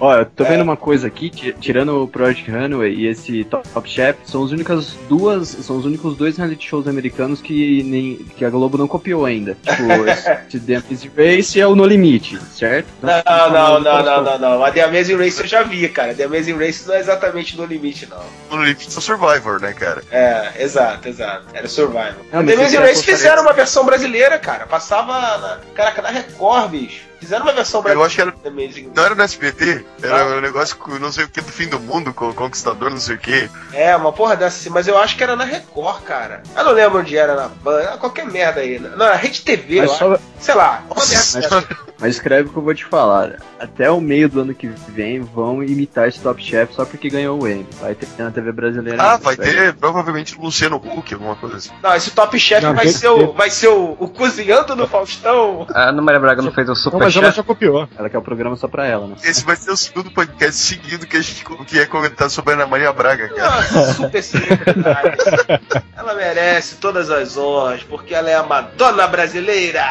Ó, 0.00 0.16
eu 0.16 0.24
tô 0.24 0.44
vendo 0.44 0.62
uma 0.62 0.76
coisa 0.76 1.06
aqui, 1.06 1.28
ti- 1.28 1.54
tirando 1.60 2.02
o 2.02 2.08
Project 2.08 2.50
Runway 2.50 2.94
e 2.94 3.06
esse 3.06 3.44
Top, 3.44 3.68
Chef, 3.88 4.18
são 4.24 4.42
os 4.42 4.50
únicas 4.50 4.94
duas, 5.08 5.48
são 5.48 5.76
os 5.76 5.84
únicos 5.84 6.16
dois 6.16 6.36
reality 6.38 6.66
shows 6.66 6.88
americanos 6.88 7.40
que 7.42 7.82
nem 7.82 8.16
que 8.36 8.44
a 8.44 8.50
Globo 8.50 8.78
não 8.78 8.88
copiou 8.88 9.24
ainda. 9.26 9.56
Tipo, 9.62 9.82
esse 10.08 10.60
The 10.60 10.76
Amazing 10.76 11.10
Race 11.16 11.60
é 11.60 11.66
o 11.66 11.74
No 11.76 11.84
Limite, 11.84 12.38
certo? 12.52 12.86
Não, 13.02 13.12
não, 13.50 13.80
não, 13.80 14.02
não, 14.02 14.24
não, 14.24 14.38
não. 14.38 14.64
A 14.64 14.70
The 14.72 14.82
Amazing 14.84 15.16
Race 15.16 15.38
eu 15.40 15.46
já 15.46 15.62
vi, 15.62 15.86
cara. 15.88 16.14
The 16.14 16.24
Amazing 16.24 16.56
Race 16.56 16.86
não 16.88 16.94
é 16.94 17.00
exatamente 17.00 17.56
no 17.56 17.66
limite, 17.66 18.08
não. 18.08 18.22
No 18.50 18.62
limite 18.64 18.86
do 18.86 19.00
Survivor, 19.00 19.60
né, 19.60 19.72
cara? 19.74 20.02
É, 20.10 20.52
exato, 20.62 21.08
exato. 21.08 21.44
Era 21.52 21.68
Survival. 21.68 22.14
Não, 22.32 22.44
The 22.46 22.54
Amazing 22.54 22.76
Race 22.78 23.04
fizeram 23.04 23.42
uma 23.42 23.52
versão 23.52 23.84
brasileira, 23.84 24.38
cara. 24.38 24.66
Passava, 24.66 25.12
na, 25.38 25.58
caraca, 25.74 26.00
na 26.00 26.08
Record, 26.10 26.70
bicho. 26.70 27.09
Fizeram 27.20 27.44
uma 27.44 27.52
versão 27.52 27.80
Eu 27.80 27.82
brasileira. 27.82 28.06
acho 28.06 28.14
que 28.16 28.20
era. 28.22 28.32
The 28.32 28.48
Amazing 28.48 28.92
Não 28.94 29.04
era 29.04 29.14
no 29.14 29.22
SBT, 29.22 29.84
era 30.02 30.26
um 30.26 30.40
negócio 30.40 30.76
com 30.76 30.98
não 30.98 31.12
sei 31.12 31.24
o 31.24 31.28
que 31.28 31.40
do 31.40 31.52
fim 31.52 31.68
do 31.68 31.78
mundo, 31.78 32.12
com 32.14 32.30
o 32.30 32.34
Conquistador, 32.34 32.90
não 32.90 32.98
sei 32.98 33.16
o 33.16 33.18
que. 33.18 33.50
É, 33.72 33.94
uma 33.94 34.12
porra 34.12 34.36
dessa 34.36 34.58
assim, 34.58 34.70
mas 34.70 34.88
eu 34.88 34.96
acho 34.98 35.16
que 35.16 35.22
era 35.22 35.36
na 35.36 35.44
Record, 35.44 36.02
cara. 36.02 36.42
Eu 36.56 36.64
não 36.64 36.72
lembro 36.72 36.98
onde 37.00 37.16
era 37.16 37.34
na 37.36 37.48
Band, 37.48 37.98
qualquer 37.98 38.24
merda 38.26 38.60
aí. 38.60 38.78
Não, 38.78 39.06
era 39.06 39.16
Rede 39.16 39.42
TV, 39.42 39.82
Mas 39.82 39.90
eu 39.90 39.96
só- 39.96 40.12
acho. 40.14 40.22
Sei 40.40 40.54
lá, 40.54 40.82
uma 40.90 41.04
merda. 41.04 41.68
Mas 42.00 42.14
escreve 42.14 42.48
o 42.48 42.52
que 42.52 42.58
eu 42.58 42.62
vou 42.62 42.74
te 42.74 42.84
falar. 42.84 43.36
Até 43.58 43.90
o 43.90 44.00
meio 44.00 44.28
do 44.28 44.40
ano 44.40 44.54
que 44.54 44.66
vem 44.66 45.20
vão 45.20 45.62
imitar 45.62 46.08
esse 46.08 46.20
Top 46.20 46.42
Chef 46.42 46.74
só 46.74 46.84
porque 46.84 47.10
ganhou 47.10 47.40
o 47.42 47.46
Emmy. 47.46 47.66
Vai 47.80 47.94
ter 47.94 48.08
na 48.18 48.30
TV 48.30 48.52
brasileira. 48.52 49.02
Ah, 49.02 49.12
ainda, 49.12 49.24
vai 49.24 49.36
ter 49.36 49.74
provavelmente 49.74 50.38
Luciano 50.38 50.76
Huck, 50.76 51.12
alguma 51.12 51.36
coisa 51.36 51.56
assim. 51.56 51.70
Não, 51.82 51.94
esse 51.94 52.10
Top 52.12 52.38
Chef 52.38 52.62
Não, 52.62 52.74
vai, 52.74 52.88
ser 52.88 53.08
o, 53.08 53.32
vai 53.32 53.50
ser 53.50 53.68
o, 53.68 53.96
o 53.98 54.08
cozinhando 54.08 54.74
do 54.74 54.86
Faustão. 54.88 55.66
A 55.74 55.90
Ana 55.90 56.00
Maria 56.00 56.20
Braga 56.20 56.42
não 56.42 56.52
fez 56.52 56.66
o 56.68 56.70
Não, 56.70 56.76
Super 56.76 56.98
mas 56.98 57.14
ela 57.14 57.26
Chef? 57.26 57.36
já 57.36 57.42
copiou. 57.42 57.88
Ela 57.96 58.08
quer 58.08 58.18
o 58.18 58.22
programa 58.22 58.56
só 58.56 58.66
pra 58.66 58.86
ela, 58.86 59.06
né? 59.06 59.16
Esse 59.22 59.44
vai 59.44 59.56
ser 59.56 59.70
o 59.70 59.76
segundo 59.76 60.10
podcast 60.10 60.60
seguido 60.60 61.06
que 61.06 61.16
a 61.16 61.20
gente 61.20 61.44
que 61.66 61.78
é 61.78 61.86
comentar 61.86 62.30
sobre 62.30 62.52
a 62.52 62.56
Ana 62.56 62.66
Maria 62.66 62.92
Braga, 62.92 63.28
cara. 63.28 63.50
Nossa, 63.50 63.94
super 63.94 64.22
celebridade. 64.22 65.18
Ela 65.96 66.14
merece 66.14 66.76
todas 66.76 67.10
as 67.10 67.36
honras, 67.36 67.82
porque 67.82 68.14
ela 68.14 68.30
é 68.30 68.34
a 68.34 68.42
Madonna 68.42 69.06
brasileira. 69.06 69.84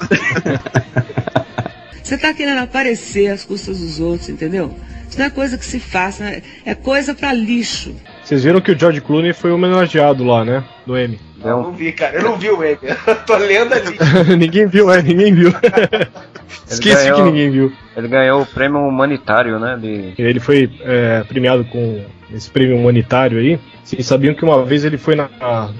Você 2.04 2.18
tá 2.18 2.34
querendo 2.34 2.58
aparecer 2.58 3.28
às 3.28 3.44
custas 3.44 3.78
dos 3.80 3.98
outros, 3.98 4.28
entendeu? 4.28 4.72
Isso 5.08 5.18
não 5.18 5.26
é 5.26 5.30
coisa 5.30 5.56
que 5.56 5.64
se 5.64 5.80
faça, 5.80 6.22
né? 6.22 6.42
é 6.66 6.74
coisa 6.74 7.14
pra 7.14 7.32
lixo. 7.32 7.94
Vocês 8.22 8.44
viram 8.44 8.60
que 8.60 8.70
o 8.72 8.78
George 8.78 9.00
Clooney 9.00 9.32
foi 9.32 9.50
homenageado 9.50 10.22
lá, 10.22 10.44
né? 10.44 10.62
No 10.86 10.96
M. 10.98 11.18
Um- 11.42 11.48
não 11.48 11.72
vi, 11.72 11.92
cara. 11.92 12.16
Eu 12.16 12.22
não 12.22 12.36
vi 12.38 12.50
o 12.50 12.62
Emmy. 12.62 12.78
Eu 13.06 13.16
tô 13.24 13.36
lendo 13.36 13.72
ali. 13.72 13.96
ninguém 14.38 14.66
viu, 14.66 14.90
é, 14.92 15.00
ninguém 15.02 15.34
viu. 15.34 15.52
Esqueci 16.68 16.94
ganhou- 16.96 17.16
que 17.16 17.22
ninguém 17.22 17.50
viu. 17.50 17.72
Ele 17.96 18.08
ganhou 18.08 18.42
o 18.42 18.46
prêmio 18.46 18.80
humanitário, 18.80 19.58
né? 19.58 19.78
De... 19.80 20.14
Ele 20.18 20.40
foi 20.40 20.70
é, 20.82 21.22
premiado 21.24 21.64
com 21.64 22.04
esse 22.32 22.50
prêmio 22.50 22.76
humanitário 22.76 23.38
aí. 23.38 23.58
Vocês 23.84 24.06
sabiam 24.06 24.34
que 24.34 24.44
uma 24.44 24.64
vez 24.64 24.84
ele 24.84 24.96
foi 24.96 25.14
na, 25.14 25.28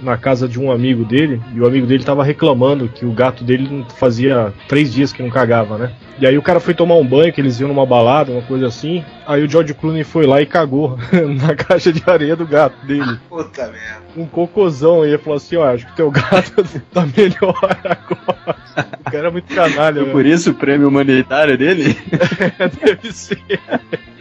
na 0.03 0.17
casa 0.17 0.47
de 0.47 0.61
um 0.61 0.71
amigo 0.71 1.05
dele 1.05 1.41
e 1.55 1.61
o 1.61 1.67
amigo 1.67 1.87
dele 1.87 2.05
tava 2.05 2.23
reclamando 2.23 2.89
que 2.89 3.07
o 3.07 3.13
gato 3.13 3.43
dele 3.43 3.67
não 3.69 3.85
fazia 3.89 4.53
três 4.69 4.93
dias 4.93 5.13
que 5.13 5.23
não 5.23 5.31
cagava, 5.31 5.79
né? 5.79 5.93
E 6.19 6.27
aí 6.27 6.39
o 6.39 6.43
cara 6.43 6.61
foi 6.61 6.75
tomar 6.75 6.95
um 6.95 7.05
banho, 7.05 7.33
que 7.33 7.41
eles 7.41 7.59
iam 7.59 7.69
numa 7.69 7.85
balada, 7.85 8.31
uma 8.31 8.43
coisa 8.43 8.69
assim. 8.69 9.05
Aí 9.27 9.43
o 9.43 9.51
George 9.51 9.75
Clooney 9.75 10.05
foi 10.05 10.27
lá 10.27 10.41
e 10.41 10.47
cagou 10.47 10.97
na 11.43 11.57
caixa 11.57 11.93
de 11.93 12.03
areia 12.07 12.37
do 12.37 12.47
gato 12.47 12.77
dele. 12.87 13.19
Puta 13.29 13.63
merda. 13.63 14.05
Um 14.17 14.27
cocôzão. 14.27 15.05
E 15.05 15.09
ele 15.09 15.19
falou 15.19 15.39
assim: 15.39 15.57
Ó, 15.57 15.65
acho 15.65 15.87
que 15.87 15.97
teu 15.97 16.11
gato 16.11 16.65
tá 16.93 17.05
melhor 17.17 17.59
agora. 17.85 18.57
O 19.01 19.11
cara 19.11 19.29
é 19.29 19.31
muito 19.31 19.53
canalha, 19.53 20.03
Foi 20.03 20.13
por 20.13 20.27
isso 20.27 20.51
o 20.51 20.55
prêmio 20.55 20.89
humanitário 20.89 21.59
dele? 21.59 21.97
Deve 22.83 23.13
ser. 23.13 23.39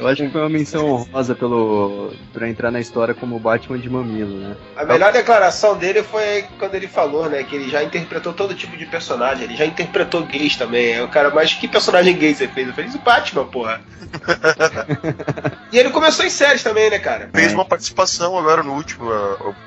Eu 0.03 0.09
acho 0.09 0.23
que 0.23 0.29
foi 0.31 0.41
uma 0.41 0.49
menção 0.49 0.89
honrosa 0.89 1.33
pelo, 1.33 2.11
pra 2.33 2.49
entrar 2.49 2.69
na 2.69 2.81
história 2.81 3.13
como 3.13 3.39
Batman 3.39 3.79
de 3.79 3.89
mamilo, 3.89 4.37
né? 4.37 4.57
A 4.75 4.83
melhor 4.83 5.13
declaração 5.13 5.77
dele 5.77 6.03
foi 6.03 6.43
quando 6.59 6.75
ele 6.75 6.89
falou, 6.89 7.29
né, 7.29 7.41
que 7.43 7.55
ele 7.55 7.69
já 7.69 7.81
interpretou 7.81 8.33
todo 8.33 8.53
tipo 8.53 8.75
de 8.75 8.85
personagem. 8.85 9.45
Ele 9.45 9.55
já 9.55 9.65
interpretou 9.65 10.23
gays 10.23 10.57
também. 10.57 10.95
Aí 10.95 11.01
o 11.01 11.07
cara, 11.07 11.29
mas 11.33 11.53
que 11.53 11.69
personagem 11.69 12.17
gay 12.17 12.35
você 12.35 12.49
fez? 12.49 12.67
Eu 12.67 12.73
fiz 12.73 12.95
o 12.95 12.99
Batman, 12.99 13.45
porra. 13.45 13.81
e 15.71 15.79
ele 15.79 15.89
começou 15.89 16.25
em 16.25 16.29
séries 16.29 16.61
também, 16.61 16.89
né, 16.89 16.99
cara? 16.99 17.29
Fez 17.33 17.53
uma 17.53 17.65
participação 17.65 18.37
agora 18.37 18.61
no 18.61 18.73
último, 18.73 19.09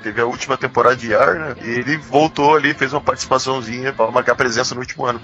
teve 0.03 0.21
a 0.21 0.25
última 0.25 0.55
temporada 0.55 0.95
de 0.95 1.15
Ar, 1.15 1.35
né? 1.35 1.55
E 1.63 1.69
ele 1.69 1.97
voltou 1.97 2.55
ali, 2.55 2.75
fez 2.75 2.93
uma 2.93 3.01
participaçãozinha 3.01 3.91
pra 3.91 4.11
marcar 4.11 4.35
presença 4.35 4.75
no 4.75 4.81
último 4.81 5.05
ano. 5.05 5.19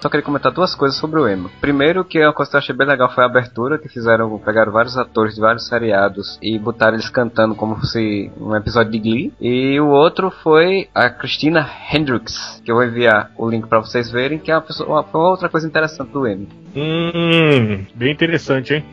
Só 0.00 0.10
queria 0.10 0.24
comentar 0.24 0.52
duas 0.52 0.74
coisas 0.74 0.98
sobre 0.98 1.18
o 1.18 1.26
Emo. 1.26 1.50
Primeiro, 1.60 2.04
que 2.04 2.22
uma 2.22 2.34
coisa 2.34 2.50
que 2.50 2.56
eu 2.56 2.60
achei 2.60 2.76
bem 2.76 2.86
legal 2.86 3.12
foi 3.14 3.24
a 3.24 3.26
abertura, 3.26 3.78
que 3.78 3.88
fizeram, 3.88 4.38
pegaram 4.58 4.72
vários 4.72 4.96
atores 4.96 5.34
de 5.34 5.40
vários 5.40 5.66
seriados 5.66 6.38
e 6.42 6.58
botaram 6.58 6.94
eles 6.94 7.08
cantando 7.08 7.54
como 7.54 7.84
se 7.86 8.30
um 8.40 8.56
episódio 8.56 8.90
de 8.90 8.98
Glee. 8.98 9.32
E 9.40 9.78
o 9.78 9.88
outro 9.88 10.30
foi 10.42 10.88
a 10.94 11.08
Christina 11.08 11.68
Hendricks, 11.92 12.60
que 12.64 12.70
eu 12.70 12.74
vou 12.74 12.84
enviar 12.84 13.30
o 13.36 13.48
link 13.48 13.66
pra 13.68 13.78
vocês 13.78 14.10
verem, 14.10 14.38
que 14.38 14.50
é 14.50 14.54
uma, 14.54 14.62
pessoa, 14.62 14.88
uma, 14.88 15.00
uma 15.02 15.30
outra 15.30 15.48
coisa 15.48 15.66
interessante 15.66 16.10
do 16.10 16.26
Emo. 16.26 16.48
Hum, 16.74 17.86
bem 17.94 18.12
interessante, 18.12 18.74
hein? 18.74 18.84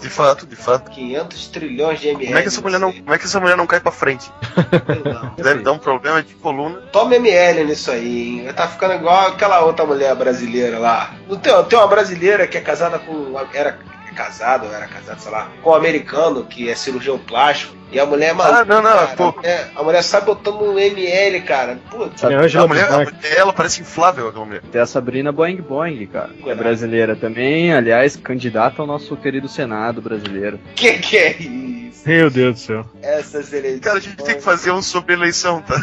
De 0.00 0.08
fato, 0.08 0.46
de 0.46 0.56
fato. 0.56 0.90
500 0.90 1.48
trilhões 1.48 2.00
de 2.00 2.08
ml. 2.08 2.26
Como 2.26 2.38
é 2.38 2.42
que 2.42 2.48
essa 2.48 2.60
mulher 2.60 2.80
não, 2.80 2.92
como 2.92 3.14
é 3.14 3.18
que 3.18 3.24
essa 3.24 3.40
mulher 3.40 3.56
não 3.56 3.66
cai 3.66 3.80
pra 3.80 3.92
frente? 3.92 4.30
não. 5.04 5.34
Deve 5.44 5.62
dar 5.62 5.72
um 5.72 5.78
problema 5.78 6.22
de 6.22 6.34
coluna. 6.34 6.80
Toma 6.92 7.16
ML 7.16 7.64
nisso 7.64 7.90
aí, 7.90 8.40
hein? 8.40 8.52
Tá 8.54 8.66
ficando 8.66 8.94
igual 8.94 9.28
aquela 9.28 9.60
outra 9.64 9.84
mulher 9.84 10.14
brasileira 10.14 10.78
lá. 10.78 11.14
Não 11.28 11.36
tem, 11.36 11.52
tem 11.64 11.78
uma 11.78 11.88
brasileira 11.88 12.46
que 12.46 12.56
é 12.56 12.60
casada 12.60 12.98
com. 12.98 13.34
Era 13.52 13.78
casada, 14.18 14.66
ou 14.66 14.74
era 14.74 14.88
casada, 14.88 15.20
sei 15.20 15.30
lá, 15.30 15.48
com 15.62 15.70
um 15.70 15.74
americano 15.74 16.44
que 16.44 16.68
é 16.68 16.74
cirurgião 16.74 17.16
plástico. 17.18 17.76
E 17.90 17.98
a 17.98 18.04
mulher 18.04 18.30
é 18.30 18.32
maluca. 18.32 18.60
Ah, 18.60 18.64
não, 18.64 18.82
não, 18.82 18.92
cara. 18.92 19.06
pô. 19.16 19.34
É, 19.42 19.66
a 19.74 19.82
mulher 19.82 20.02
sai 20.02 20.20
botando 20.20 20.60
um 20.62 20.78
ML, 20.78 21.40
cara. 21.42 21.78
Putz. 21.90 22.22
É 22.22 22.26
a 22.26 22.62
A 22.62 22.66
mulher, 22.66 22.92
a 22.92 22.98
mulher, 22.98 23.36
ela 23.36 23.52
parece 23.52 23.80
inflável, 23.80 24.28
aquela 24.28 24.44
mulher. 24.44 24.62
Tem 24.70 24.80
a 24.80 24.86
Sabrina 24.86 25.32
Boing 25.32 25.56
Boing, 25.56 26.06
cara. 26.06 26.30
É 26.46 26.54
brasileira 26.54 27.16
também, 27.16 27.72
aliás, 27.72 28.16
candidata 28.16 28.82
ao 28.82 28.86
nosso 28.86 29.16
querido 29.16 29.48
Senado 29.48 30.02
brasileiro. 30.02 30.58
Que 30.74 30.98
que 30.98 31.16
é 31.16 31.36
isso? 31.40 32.06
Meu 32.06 32.30
Deus 32.30 32.54
do 32.54 32.60
céu. 32.60 32.86
Essas 33.02 33.52
eleições. 33.52 33.80
Cara, 33.80 33.98
a 33.98 34.00
gente 34.00 34.16
tem 34.16 34.36
que 34.36 34.42
fazer 34.42 34.70
um 34.70 34.80
sobre 34.80 35.14
eleição, 35.14 35.60
tá? 35.60 35.76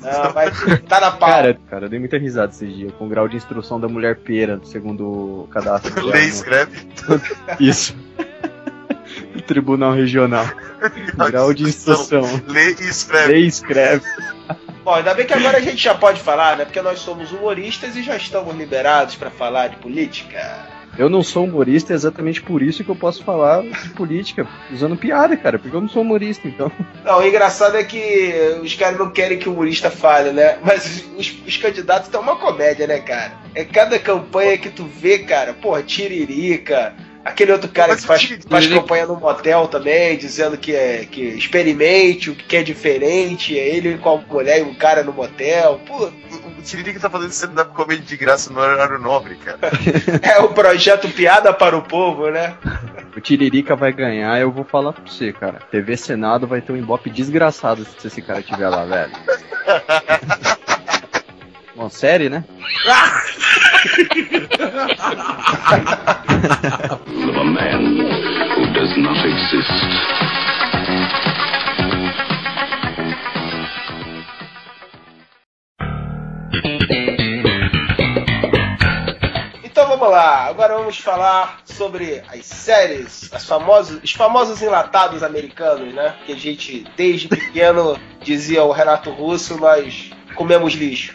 Não, 0.00 0.34
mas 0.34 0.52
tá 0.86 1.00
na 1.00 1.10
pau. 1.12 1.28
Cara, 1.28 1.58
cara, 1.70 1.86
eu 1.86 1.88
dei 1.88 1.98
muita 1.98 2.18
risada 2.18 2.52
esses 2.52 2.74
dias, 2.74 2.92
com 2.98 3.06
o 3.06 3.08
grau 3.08 3.26
de 3.26 3.36
instrução 3.36 3.80
da 3.80 3.88
mulher 3.88 4.16
pera, 4.16 4.60
segundo 4.64 5.04
o 5.44 5.48
cadastro. 5.50 6.04
Lei 6.06 6.24
escreve. 6.24 6.88
Isso. 7.58 7.96
Tribunal 9.42 9.92
Regional. 9.92 10.46
Grau 11.28 11.52
de 11.52 11.64
instrução. 11.64 12.22
Lê 12.46 12.70
e 12.70 12.88
escreve. 12.88 13.32
Lei 13.32 13.46
escreve. 13.46 14.04
Bom, 14.84 14.94
ainda 14.94 15.14
bem 15.14 15.26
que 15.26 15.32
agora 15.32 15.56
a 15.56 15.60
gente 15.60 15.82
já 15.82 15.94
pode 15.94 16.20
falar, 16.20 16.58
né? 16.58 16.64
Porque 16.66 16.82
nós 16.82 16.98
somos 16.98 17.32
humoristas 17.32 17.96
e 17.96 18.02
já 18.02 18.16
estamos 18.16 18.54
liberados 18.54 19.14
pra 19.14 19.30
falar 19.30 19.68
de 19.68 19.76
política. 19.76 20.74
Eu 20.96 21.08
não 21.08 21.22
sou 21.22 21.44
humorista, 21.44 21.92
é 21.92 21.96
exatamente 21.96 22.40
por 22.40 22.62
isso 22.62 22.84
que 22.84 22.90
eu 22.90 22.94
posso 22.94 23.24
falar 23.24 23.62
de 23.62 23.88
política, 23.90 24.46
usando 24.72 24.96
piada, 24.96 25.36
cara, 25.36 25.58
porque 25.58 25.74
eu 25.74 25.80
não 25.80 25.88
sou 25.88 26.02
humorista, 26.02 26.46
então. 26.46 26.70
Não, 27.04 27.18
o 27.18 27.26
engraçado 27.26 27.76
é 27.76 27.82
que 27.82 28.58
os 28.62 28.74
caras 28.74 28.98
não 28.98 29.10
querem 29.10 29.38
que 29.38 29.48
o 29.48 29.52
humorista 29.52 29.90
fale, 29.90 30.30
né? 30.30 30.58
Mas 30.62 31.04
os, 31.16 31.34
os 31.46 31.56
candidatos 31.56 32.06
estão 32.06 32.20
uma 32.20 32.36
comédia, 32.36 32.86
né, 32.86 33.00
cara? 33.00 33.32
É 33.54 33.64
cada 33.64 33.98
campanha 33.98 34.56
que 34.56 34.70
tu 34.70 34.84
vê, 34.84 35.18
cara, 35.18 35.52
porra, 35.52 35.82
tiririca. 35.82 36.94
Aquele 37.24 37.52
outro 37.52 37.70
cara 37.70 37.96
que 37.96 38.02
faz, 38.02 38.22
faz 38.48 38.66
campanha 38.66 39.06
no 39.06 39.16
motel 39.16 39.66
também, 39.66 40.18
dizendo 40.18 40.58
que 40.58 40.74
é 40.74 41.06
que 41.06 41.22
experimente 41.22 42.30
o 42.30 42.34
que 42.34 42.56
é 42.56 42.62
diferente, 42.62 43.58
é 43.58 43.76
ele 43.76 43.96
com 43.96 44.10
a 44.10 44.16
mulher 44.18 44.58
e 44.58 44.62
um 44.62 44.74
cara 44.74 45.02
no 45.02 45.12
motel. 45.12 45.80
Pô, 45.86 46.10
O 46.58 46.62
Tiririca 46.62 47.00
tá 47.00 47.08
fazendo 47.08 47.30
stand-up 47.30 47.72
comedy 47.74 48.02
de 48.02 48.16
graça 48.18 48.52
no 48.52 48.60
horário 48.60 48.98
nobre, 48.98 49.36
cara. 49.36 49.58
é 50.22 50.38
o 50.40 50.48
projeto 50.48 51.08
Piada 51.08 51.52
para 51.52 51.76
o 51.76 51.82
Povo, 51.82 52.30
né? 52.30 52.58
O 53.16 53.20
Tiririca 53.20 53.74
vai 53.74 53.92
ganhar, 53.92 54.38
eu 54.38 54.50
vou 54.50 54.64
falar 54.64 54.92
pra 54.92 55.04
você, 55.06 55.32
cara. 55.32 55.60
TV 55.70 55.96
Senado 55.96 56.46
vai 56.46 56.60
ter 56.60 56.72
um 56.72 56.76
ibope 56.76 57.08
desgraçado 57.08 57.86
se 57.98 58.06
esse 58.06 58.20
cara 58.20 58.40
estiver 58.40 58.68
lá, 58.68 58.84
velho. 58.84 59.12
Bom, 61.76 61.90
série, 61.90 62.28
né? 62.28 62.44
of 67.26 67.36
a 67.36 67.44
man 67.44 67.98
who 68.54 68.72
does 68.72 68.96
not 68.96 69.18
exist. 69.26 69.70
Então 79.64 79.88
vamos 79.88 80.08
lá, 80.08 80.46
agora 80.46 80.76
vamos 80.76 80.98
falar 80.98 81.58
sobre 81.64 82.22
as 82.28 82.46
séries, 82.46 83.28
as 83.32 83.44
famosas, 83.44 84.00
os 84.02 84.12
famosos 84.12 84.62
enlatados 84.62 85.24
americanos, 85.24 85.92
né? 85.92 86.14
Que 86.24 86.32
a 86.32 86.36
gente, 86.36 86.86
desde 86.96 87.26
pequeno, 87.26 87.98
dizia 88.22 88.62
o 88.62 88.70
Renato 88.70 89.10
Russo, 89.10 89.58
nós 89.58 90.12
comemos 90.34 90.74
lixo. 90.74 91.14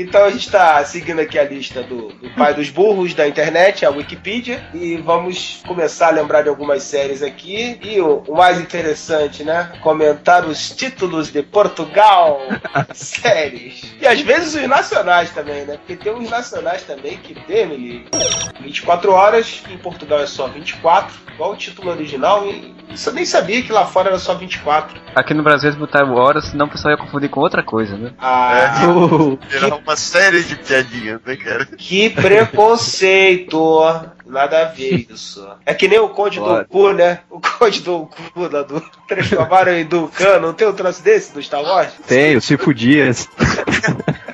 Então 0.00 0.24
a 0.24 0.30
gente 0.30 0.46
está 0.46 0.84
seguindo 0.84 1.20
aqui 1.20 1.36
a 1.36 1.42
lista 1.42 1.82
do, 1.82 2.08
do 2.08 2.30
pai 2.36 2.54
dos 2.54 2.70
burros 2.70 3.14
da 3.14 3.26
internet, 3.26 3.84
a 3.84 3.90
Wikipedia, 3.90 4.64
e 4.72 4.96
vamos 4.96 5.60
começar 5.66 6.06
a 6.06 6.10
lembrar 6.10 6.42
de 6.42 6.48
algumas 6.48 6.84
séries 6.84 7.20
aqui. 7.20 7.80
E 7.82 8.00
o, 8.00 8.22
o 8.28 8.36
mais 8.36 8.60
interessante, 8.60 9.42
né? 9.42 9.72
Comentar 9.80 10.46
os 10.46 10.70
títulos 10.70 11.32
de 11.32 11.42
Portugal, 11.42 12.40
séries. 12.94 13.92
E 14.00 14.06
às 14.06 14.20
vezes 14.20 14.54
os 14.54 14.68
nacionais 14.68 15.30
também, 15.30 15.64
né? 15.64 15.78
Porque 15.78 15.96
tem 15.96 16.14
uns 16.14 16.30
nacionais 16.30 16.84
também 16.84 17.16
que 17.16 17.34
tem, 17.34 17.66
me 17.66 17.76
livre. 17.76 18.06
24 18.60 19.12
horas, 19.12 19.64
em 19.68 19.78
Portugal 19.78 20.20
é 20.20 20.26
só 20.26 20.46
24, 20.46 21.12
igual 21.34 21.52
o 21.52 21.56
título 21.56 21.90
original, 21.90 22.46
e 22.46 22.74
isso 22.90 23.10
eu 23.10 23.14
nem 23.14 23.24
sabia 23.24 23.62
que 23.62 23.72
lá 23.72 23.86
fora 23.86 24.08
era 24.08 24.18
só 24.18 24.34
24. 24.34 25.00
Aqui 25.14 25.34
no 25.34 25.42
Brasil 25.42 25.68
eles 25.68 25.78
botaram 25.78 26.14
horas, 26.14 26.46
senão 26.46 26.66
o 26.66 26.68
pessoal 26.70 26.92
ia 26.92 26.98
confundir 26.98 27.28
com 27.28 27.40
outra 27.40 27.62
coisa, 27.62 27.96
né? 27.96 28.12
Ah, 28.18 28.80
Era 29.52 29.68
uma 29.88 29.96
série 29.96 30.42
de 30.42 30.54
piadinhas, 30.56 31.18
né, 31.24 31.34
cara? 31.36 31.64
Que 31.64 32.10
preconceito! 32.10 33.82
Nada 34.26 34.60
a 34.60 34.64
ver 34.66 35.06
isso. 35.10 35.48
É 35.64 35.72
que 35.72 35.88
nem 35.88 35.98
o 35.98 36.10
Conde 36.10 36.38
Claro. 36.38 36.64
do 36.64 36.68
Cu, 36.68 36.92
né? 36.92 37.20
O 37.30 37.40
Conde 37.40 37.80
do 37.80 38.06
Cu 38.34 38.48
da 38.50 38.62
do 38.62 38.82
transformaram 39.08 39.72
em 39.72 39.86
Ducan. 39.86 40.40
Não 40.40 40.52
tem 40.52 40.68
um 40.68 40.74
troço 40.74 41.02
desse 41.02 41.32
do 41.32 41.42
Star 41.42 41.62
Wars? 41.62 41.90
Tem, 42.06 42.36
o 42.36 42.40
Cifo 42.42 42.74
Dias. 42.74 43.26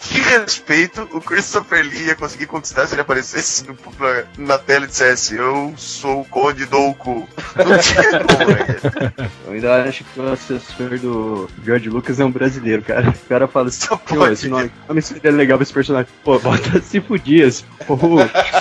Que 0.00 0.20
respeito 0.20 1.08
o 1.12 1.20
Christopher 1.20 1.84
Lee 1.84 2.06
ia 2.06 2.14
conseguir 2.16 2.46
conquistar 2.46 2.86
se 2.86 2.94
ele 2.94 3.02
aparecesse 3.02 3.64
no- 3.66 3.76
na, 3.98 4.24
na 4.54 4.58
tela 4.58 4.84
e 4.84 4.88
dissesse 4.88 5.36
Eu 5.36 5.74
sou 5.76 6.20
o 6.20 6.24
Conde 6.24 6.66
Douku. 6.66 7.28
Não 7.56 7.78
tinha 7.78 8.20
como, 8.20 8.50
né? 8.50 9.28
Eu 9.46 9.52
ainda 9.52 9.84
acho 9.84 10.04
que 10.04 10.20
o 10.20 10.32
assessor 10.32 10.98
do 10.98 11.48
George 11.64 11.88
Lucas 11.88 12.18
é 12.20 12.24
um 12.24 12.30
brasileiro, 12.30 12.82
cara. 12.82 13.10
O 13.10 13.28
cara 13.28 13.46
fala 13.48 13.68
assim, 13.68 13.86
pô, 14.06 14.26
esse 14.26 14.48
nome, 14.48 14.70
nome 14.88 15.02
seria 15.02 15.30
legal 15.30 15.58
pra 15.58 15.62
esse 15.62 15.72
personagem. 15.72 16.10
Pô, 16.24 16.38
bota 16.38 16.80
Cifo 16.82 17.18
Dias. 17.18 17.64
Pô, 17.86 17.96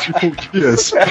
Cifo 0.01 0.31
Dias. 0.51 0.91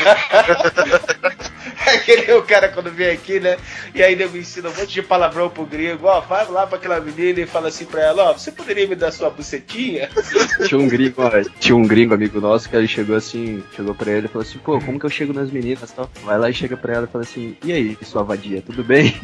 Que 2.05 2.17
nem 2.17 2.35
o 2.37 2.43
cara 2.43 2.69
quando 2.69 2.91
vem 2.91 3.11
aqui, 3.11 3.41
né? 3.41 3.57
E 3.95 4.03
aí 4.03 4.17
nego 4.17 4.37
ensina 4.37 4.69
um 4.69 4.75
monte 4.75 4.89
de 4.93 5.03
palavrão 5.03 5.51
pro 5.51 5.65
gringo. 5.65 6.07
Ó, 6.07 6.21
vai 6.21 6.47
lá 6.49 6.67
pra 6.67 6.79
aquela 6.79 7.01
menina 7.01 7.41
e 7.41 7.47
fala 7.47 7.69
assim 7.69 7.85
pra 7.85 8.03
ela: 8.03 8.31
Ó, 8.31 8.33
você 8.33 8.51
poderia 8.51 8.87
me 8.87 8.95
dar 8.95 9.13
sua 9.13 9.31
bucetinha? 9.31 10.09
Tinha 10.67 10.81
um 10.81 10.89
gringo, 10.89 11.23
ó, 11.23 11.31
tinha 11.59 11.77
um 11.77 11.87
gringo 11.87 12.15
amigo 12.15 12.41
nosso 12.41 12.69
que 12.69 12.77
ele 12.77 12.87
chegou 12.87 13.17
assim, 13.17 13.63
chegou 13.75 13.95
pra 13.95 14.11
ele 14.11 14.27
e 14.27 14.29
falou 14.29 14.47
assim, 14.47 14.59
pô, 14.59 14.81
como 14.81 14.99
que 14.99 15.07
eu 15.07 15.11
chego 15.11 15.33
nas 15.33 15.51
meninas 15.51 15.91
tal? 15.91 16.11
Vai 16.23 16.39
lá 16.39 16.51
e 16.51 16.55
chega 16.55 16.77
pra 16.77 16.95
ela 16.95 17.07
e 17.07 17.13
fala 17.13 17.25
assim, 17.25 17.57
e 17.65 17.73
aí, 17.73 17.97
sua 18.03 18.23
vadia, 18.23 18.63
tudo 18.63 18.85
bem? 18.85 19.19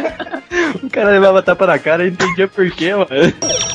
o 0.82 0.90
cara 0.90 1.10
levava 1.10 1.42
tapa 1.42 1.66
na 1.66 1.78
cara 1.78 2.04
e 2.04 2.08
entendia 2.10 2.48
por 2.48 2.70
quê, 2.70 2.94
mano. 2.94 3.08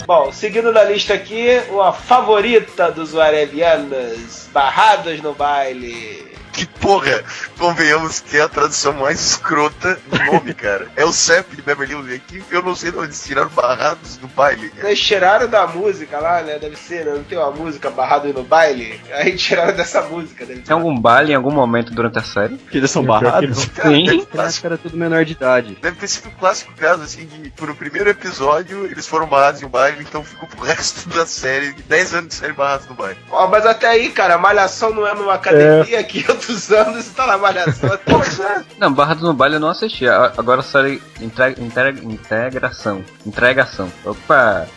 Bom, 0.05 0.31
seguindo 0.31 0.71
na 0.71 0.83
lista 0.83 1.13
aqui, 1.13 1.61
uma 1.69 1.93
favorita 1.93 2.91
dos 2.91 3.13
Warelianos, 3.13 4.49
Barrados 4.51 5.21
no 5.21 5.33
Baile. 5.33 6.28
Que 6.59 6.65
porra, 6.65 7.23
convenhamos 7.57 8.19
que 8.19 8.35
é 8.35 8.41
a 8.41 8.49
tradução 8.49 8.91
mais 8.91 9.19
escrota 9.21 9.97
do 10.07 10.25
nome, 10.25 10.53
cara. 10.53 10.89
É 10.97 11.05
o 11.05 11.13
CEP 11.13 11.55
de 11.55 11.61
Beverly 11.61 11.93
Hills 11.93 12.13
aqui, 12.15 12.43
eu 12.51 12.61
não 12.61 12.75
sei 12.75 12.91
de 12.91 12.97
onde 12.97 13.07
eles 13.07 13.23
tiraram 13.23 13.49
barrados 13.49 14.17
do 14.17 14.27
baile. 14.27 14.69
cara. 14.71 14.89
Eles 14.89 14.99
tiraram 14.99 15.47
da 15.47 15.65
música 15.67 16.19
lá, 16.19 16.41
né? 16.41 16.59
Deve 16.59 16.75
ser, 16.75 17.05
né? 17.05 17.13
Não 17.13 17.23
tem 17.23 17.37
uma 17.37 17.51
música 17.51 17.89
Barrado 17.89 18.33
no 18.33 18.43
Baile? 18.43 18.99
Aí 19.13 19.35
tiraram 19.37 19.73
dessa 19.73 20.01
música, 20.01 20.45
deve 20.45 20.61
Tem 20.61 20.73
algum 20.73 20.99
baile 20.99 21.31
em 21.31 21.35
algum 21.35 21.51
momento 21.51 21.93
durante 21.93 22.19
a 22.19 22.23
série? 22.23 22.57
Porque 22.57 22.77
eles 22.77 22.91
são 22.91 23.03
que 23.03 23.07
barrados. 23.07 23.59
Sim. 23.59 24.27
Eu 24.33 24.41
acho 24.41 24.59
que 24.59 24.65
era 24.67 24.77
tudo 24.77 24.97
menor 24.97 25.23
de 25.23 25.31
idade. 25.31 25.77
Deve 25.81 25.95
ter 25.95 26.07
sido 26.07 26.27
um 26.27 26.31
clássico 26.31 26.73
caso, 26.73 27.03
assim, 27.03 27.25
de 27.25 27.49
por 27.51 27.69
o 27.69 27.75
primeiro 27.75 28.09
episódio 28.09 28.85
eles 28.85 29.07
foram 29.07 29.27
barrados 29.27 29.61
em 29.61 29.65
um 29.65 29.69
baile, 29.69 30.01
então 30.01 30.23
ficou 30.23 30.47
pro 30.49 30.65
resto 30.65 31.07
da 31.09 31.25
série, 31.25 31.71
10 31.87 32.13
anos 32.15 32.29
de 32.29 32.35
série 32.35 32.53
barrados 32.53 32.87
no 32.87 32.95
baile. 32.95 33.17
Ó, 33.31 33.47
mas 33.47 33.65
até 33.65 33.87
aí, 33.87 34.09
cara, 34.09 34.37
malhação 34.37 34.93
não 34.93 35.07
é 35.07 35.13
numa 35.13 35.35
academia 35.35 36.03
que 36.03 36.25
outros 36.49 36.71
anos 36.71 37.07
e 37.07 37.09
tá 37.11 37.27
na 37.27 37.37
malhação. 37.37 37.89
Não, 38.79 38.91
Barra 38.91 39.13
do 39.13 39.33
Baile 39.33 39.55
eu 39.55 39.59
não 39.59 39.69
assisti. 39.69 40.07
Agora 40.07 40.61
a 40.61 40.63
série 40.63 41.01
entre, 41.21 41.51
entre, 41.61 41.91
Integração. 42.03 43.03
Entregação. 43.25 43.91
Opa! 44.03 44.67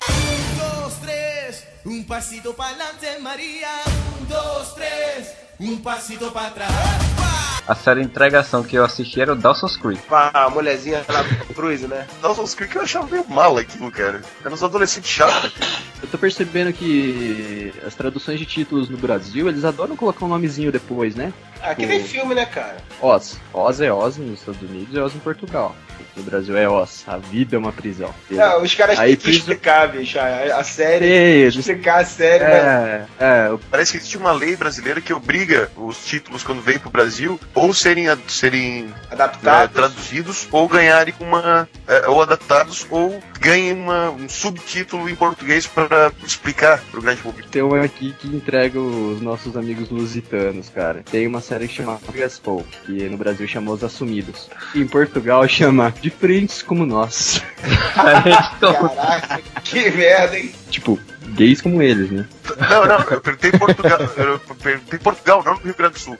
dos, 0.58 0.94
tres, 1.00 1.64
un 1.86 2.04
pasito 2.04 2.52
para 2.54 2.70
adelante, 2.70 3.06
María. 3.20 3.68
Un, 4.20 4.26
dos, 4.26 4.74
tres, 4.74 5.34
un 5.60 5.82
pasito 5.82 6.30
para 6.32 6.48
atrás. 6.48 6.72
A 7.66 7.76
série 7.76 8.02
Entregação 8.02 8.64
que 8.64 8.74
eu 8.76 8.84
assisti 8.84 9.20
era 9.20 9.32
o 9.32 9.36
Dawson's 9.36 9.76
Creek. 9.76 10.02
a 10.10 10.50
mulherzinha 10.50 11.04
lá 11.08 11.22
do 11.22 11.54
Cruz, 11.54 11.82
né? 11.82 12.08
Dawson's 12.20 12.54
Creek 12.54 12.74
eu 12.74 12.82
achava 12.82 13.06
meio 13.06 13.24
mal 13.28 13.56
aquilo, 13.56 13.88
cara. 13.90 14.20
Era 14.44 14.52
uns 14.52 14.64
adolescentes 14.64 15.08
chatos. 15.08 15.52
Eu 16.02 16.08
tô 16.08 16.18
percebendo 16.18 16.72
que 16.72 17.72
as 17.86 17.94
traduções 17.94 18.40
de 18.40 18.46
títulos 18.46 18.88
no 18.88 18.98
Brasil, 18.98 19.48
eles 19.48 19.64
adoram 19.64 19.94
colocar 19.96 20.24
um 20.24 20.28
nomezinho 20.28 20.72
depois, 20.72 21.14
né? 21.14 21.32
Ah, 21.62 21.72
que 21.72 21.86
nem 21.86 22.02
filme, 22.02 22.34
né, 22.34 22.44
cara? 22.46 22.78
Oz. 23.00 23.38
Oz 23.54 23.80
é 23.80 23.92
Oz 23.92 24.16
nos 24.16 24.40
Estados 24.40 24.60
Unidos 24.60 24.92
e 24.92 24.98
Oz 24.98 25.14
em 25.14 25.20
Portugal. 25.20 25.76
No 26.16 26.22
Brasil 26.22 26.56
é 26.56 26.68
Oz. 26.68 27.04
A 27.06 27.16
vida 27.18 27.56
é 27.56 27.58
uma 27.58 27.72
prisão. 27.72 28.12
Não, 28.30 28.62
os 28.62 28.74
caras 28.74 28.98
Aí 28.98 29.10
têm 29.10 29.16
que 29.16 29.24
fiz- 29.26 29.36
explicar, 29.38 29.88
bicho. 29.88 30.18
A, 30.18 30.58
a 30.60 30.64
série. 30.64 31.06
Eles- 31.06 31.56
Explicar 31.56 32.00
a 32.00 32.04
série, 32.04 32.44
né? 32.44 33.06
É, 33.20 33.24
é, 33.24 33.58
Parece 33.70 33.92
que 33.92 33.98
existe 33.98 34.16
uma 34.16 34.32
lei 34.32 34.56
brasileira 34.56 35.00
que 35.00 35.12
obriga 35.12 35.70
os 35.76 36.04
títulos, 36.04 36.42
quando 36.42 36.60
vêm 36.62 36.78
pro 36.78 36.90
Brasil, 36.90 37.38
ou 37.54 37.72
serem, 37.74 38.06
serem 38.28 38.84
né, 38.84 38.92
Adaptado. 39.10 39.72
traduzidos, 39.72 40.48
ou 40.50 40.68
ganharem 40.68 41.14
uma. 41.20 41.68
é, 41.86 42.06
ou 42.08 42.22
adaptados, 42.22 42.86
ou 42.90 43.22
ganhem 43.40 43.72
uma- 43.72 44.10
um 44.10 44.28
subtítulo 44.28 45.08
em 45.08 45.14
português 45.14 45.66
para 45.66 46.12
explicar 46.24 46.80
pro 46.90 47.02
grande 47.02 47.20
público. 47.20 47.48
tem 47.48 47.62
um 47.62 47.74
aqui 47.80 48.14
que 48.18 48.28
entrega 48.28 48.78
os 48.78 49.20
nossos 49.20 49.56
amigos 49.56 49.90
lusitanos, 49.90 50.68
cara. 50.68 51.02
Tem 51.10 51.26
uma 51.26 51.40
série 51.40 51.66
que 51.68 51.74
chama 51.74 51.98
Gaspol, 52.14 52.64
que 52.84 52.92
no 53.08 53.16
Brasil 53.16 53.46
chamou 53.48 53.74
Os 53.74 53.82
Assumidos. 53.84 54.48
E 54.74 54.80
em 54.80 54.86
Portugal 54.86 55.46
chama 55.48 55.91
Diferentes 56.00 56.62
como 56.62 56.86
Nós. 56.86 57.42
Caraca, 57.94 59.40
que 59.64 59.90
merda, 59.90 60.38
hein? 60.38 60.52
tipo, 60.70 60.98
gays 61.34 61.60
como 61.60 61.82
eles, 61.82 62.10
né? 62.10 62.26
Não, 62.70 62.86
não, 62.86 62.98
eu 62.98 63.20
perguntei 63.20 63.50
em 63.50 63.58
Portugal. 63.58 63.98
Eu 64.16 64.38
perguntei 64.62 64.98
em 64.98 65.02
Portugal, 65.02 65.42
não 65.44 65.54
no 65.54 65.60
Rio 65.60 65.74
Grande 65.76 65.94
do 65.94 65.98
Sul. 66.00 66.18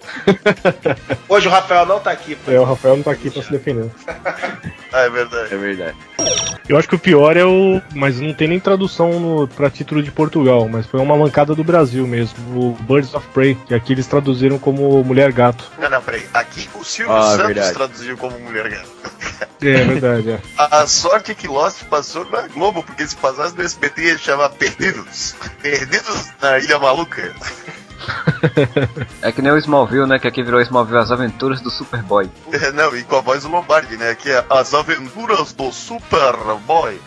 Hoje 1.29 1.49
o 1.49 1.51
Rafael 1.51 1.87
não 1.87 2.01
tá 2.01 2.11
aqui. 2.11 2.35
pô. 2.37 2.51
É, 2.51 2.61
o 2.61 2.65
Rafael 2.65 2.97
não 2.97 3.03
tá 3.03 3.11
aqui 3.11 3.31
pra 3.31 3.43
se 3.43 3.51
defender. 3.51 3.91
Ah, 4.93 5.01
é 5.01 5.11
verdade. 5.11 5.55
É 5.55 5.57
verdade. 5.57 5.97
Eu 6.69 6.79
acho 6.79 6.89
que 6.89 6.95
o 6.95 6.99
pior 6.99 7.37
é 7.37 7.45
o. 7.45 7.81
Mas 7.95 8.21
não 8.21 8.33
tem 8.33 8.49
nem 8.49 8.61
tradução 8.61 9.19
no, 9.19 9.49
pra 9.49 9.69
título 9.71 10.03
de 10.03 10.11
Portugal, 10.11 10.69
mas 10.69 10.87
foi 10.87 11.01
uma 11.01 11.17
mancada 11.17 11.55
do 11.55 11.65
Brasil 11.65 12.07
mesmo. 12.07 12.37
O 12.57 12.73
Birds 12.83 13.15
of 13.15 13.27
Prey, 13.35 13.57
que 13.67 13.75
aqui 13.75 13.93
eles 13.93 14.07
traduziram 14.07 14.59
como 14.59 15.03
Mulher 15.05 15.33
Gato. 15.33 15.71
Não, 15.79 15.91
não, 15.91 16.01
peraí. 16.03 16.23
Aqui 16.33 16.69
o 16.75 16.85
Silvio 16.85 17.15
Ah, 17.15 17.23
Santos 17.37 17.47
verdade. 17.47 17.75
traduziu 17.75 18.17
como 18.17 18.39
mulher 18.41 18.69
gato. 18.71 18.91
É 19.61 19.85
verdade, 19.85 20.31
é. 20.31 20.41
A 20.59 20.87
sorte 20.87 21.31
é 21.33 21.35
que 21.35 21.47
Lost 21.47 21.85
passou 21.85 22.25
na 22.31 22.49
Globo, 22.49 22.83
porque 22.83 23.07
se 23.07 23.17
passasse 23.17 23.57
no 23.57 23.63
SBT 23.63 24.03
ia 24.03 24.19
chamar 24.19 24.49
Perdidos. 24.51 25.35
Perdidos 25.61 26.31
na 26.41 26.59
Ilha 26.59 26.79
Maluca. 26.79 27.33
É 29.23 29.31
que 29.31 29.41
nem 29.41 29.53
o 29.53 29.59
Smallville, 29.59 30.07
né? 30.07 30.19
Que 30.19 30.27
aqui 30.27 30.43
virou 30.43 30.61
Smallville 30.61 30.99
As 30.99 31.11
Aventuras 31.11 31.61
do 31.61 31.71
Superboy. 31.71 32.29
É, 32.53 32.73
Não, 32.73 32.97
e 32.97 33.05
com 33.05 33.17
a 33.17 33.21
voz 33.21 33.43
do 33.43 33.51
Lombardi, 33.51 33.97
né? 33.97 34.15
Que 34.15 34.31
é 34.31 34.45
As 34.51 34.75
Aventuras 34.75 35.53
do 35.53 35.73
Superboy. 35.73 37.01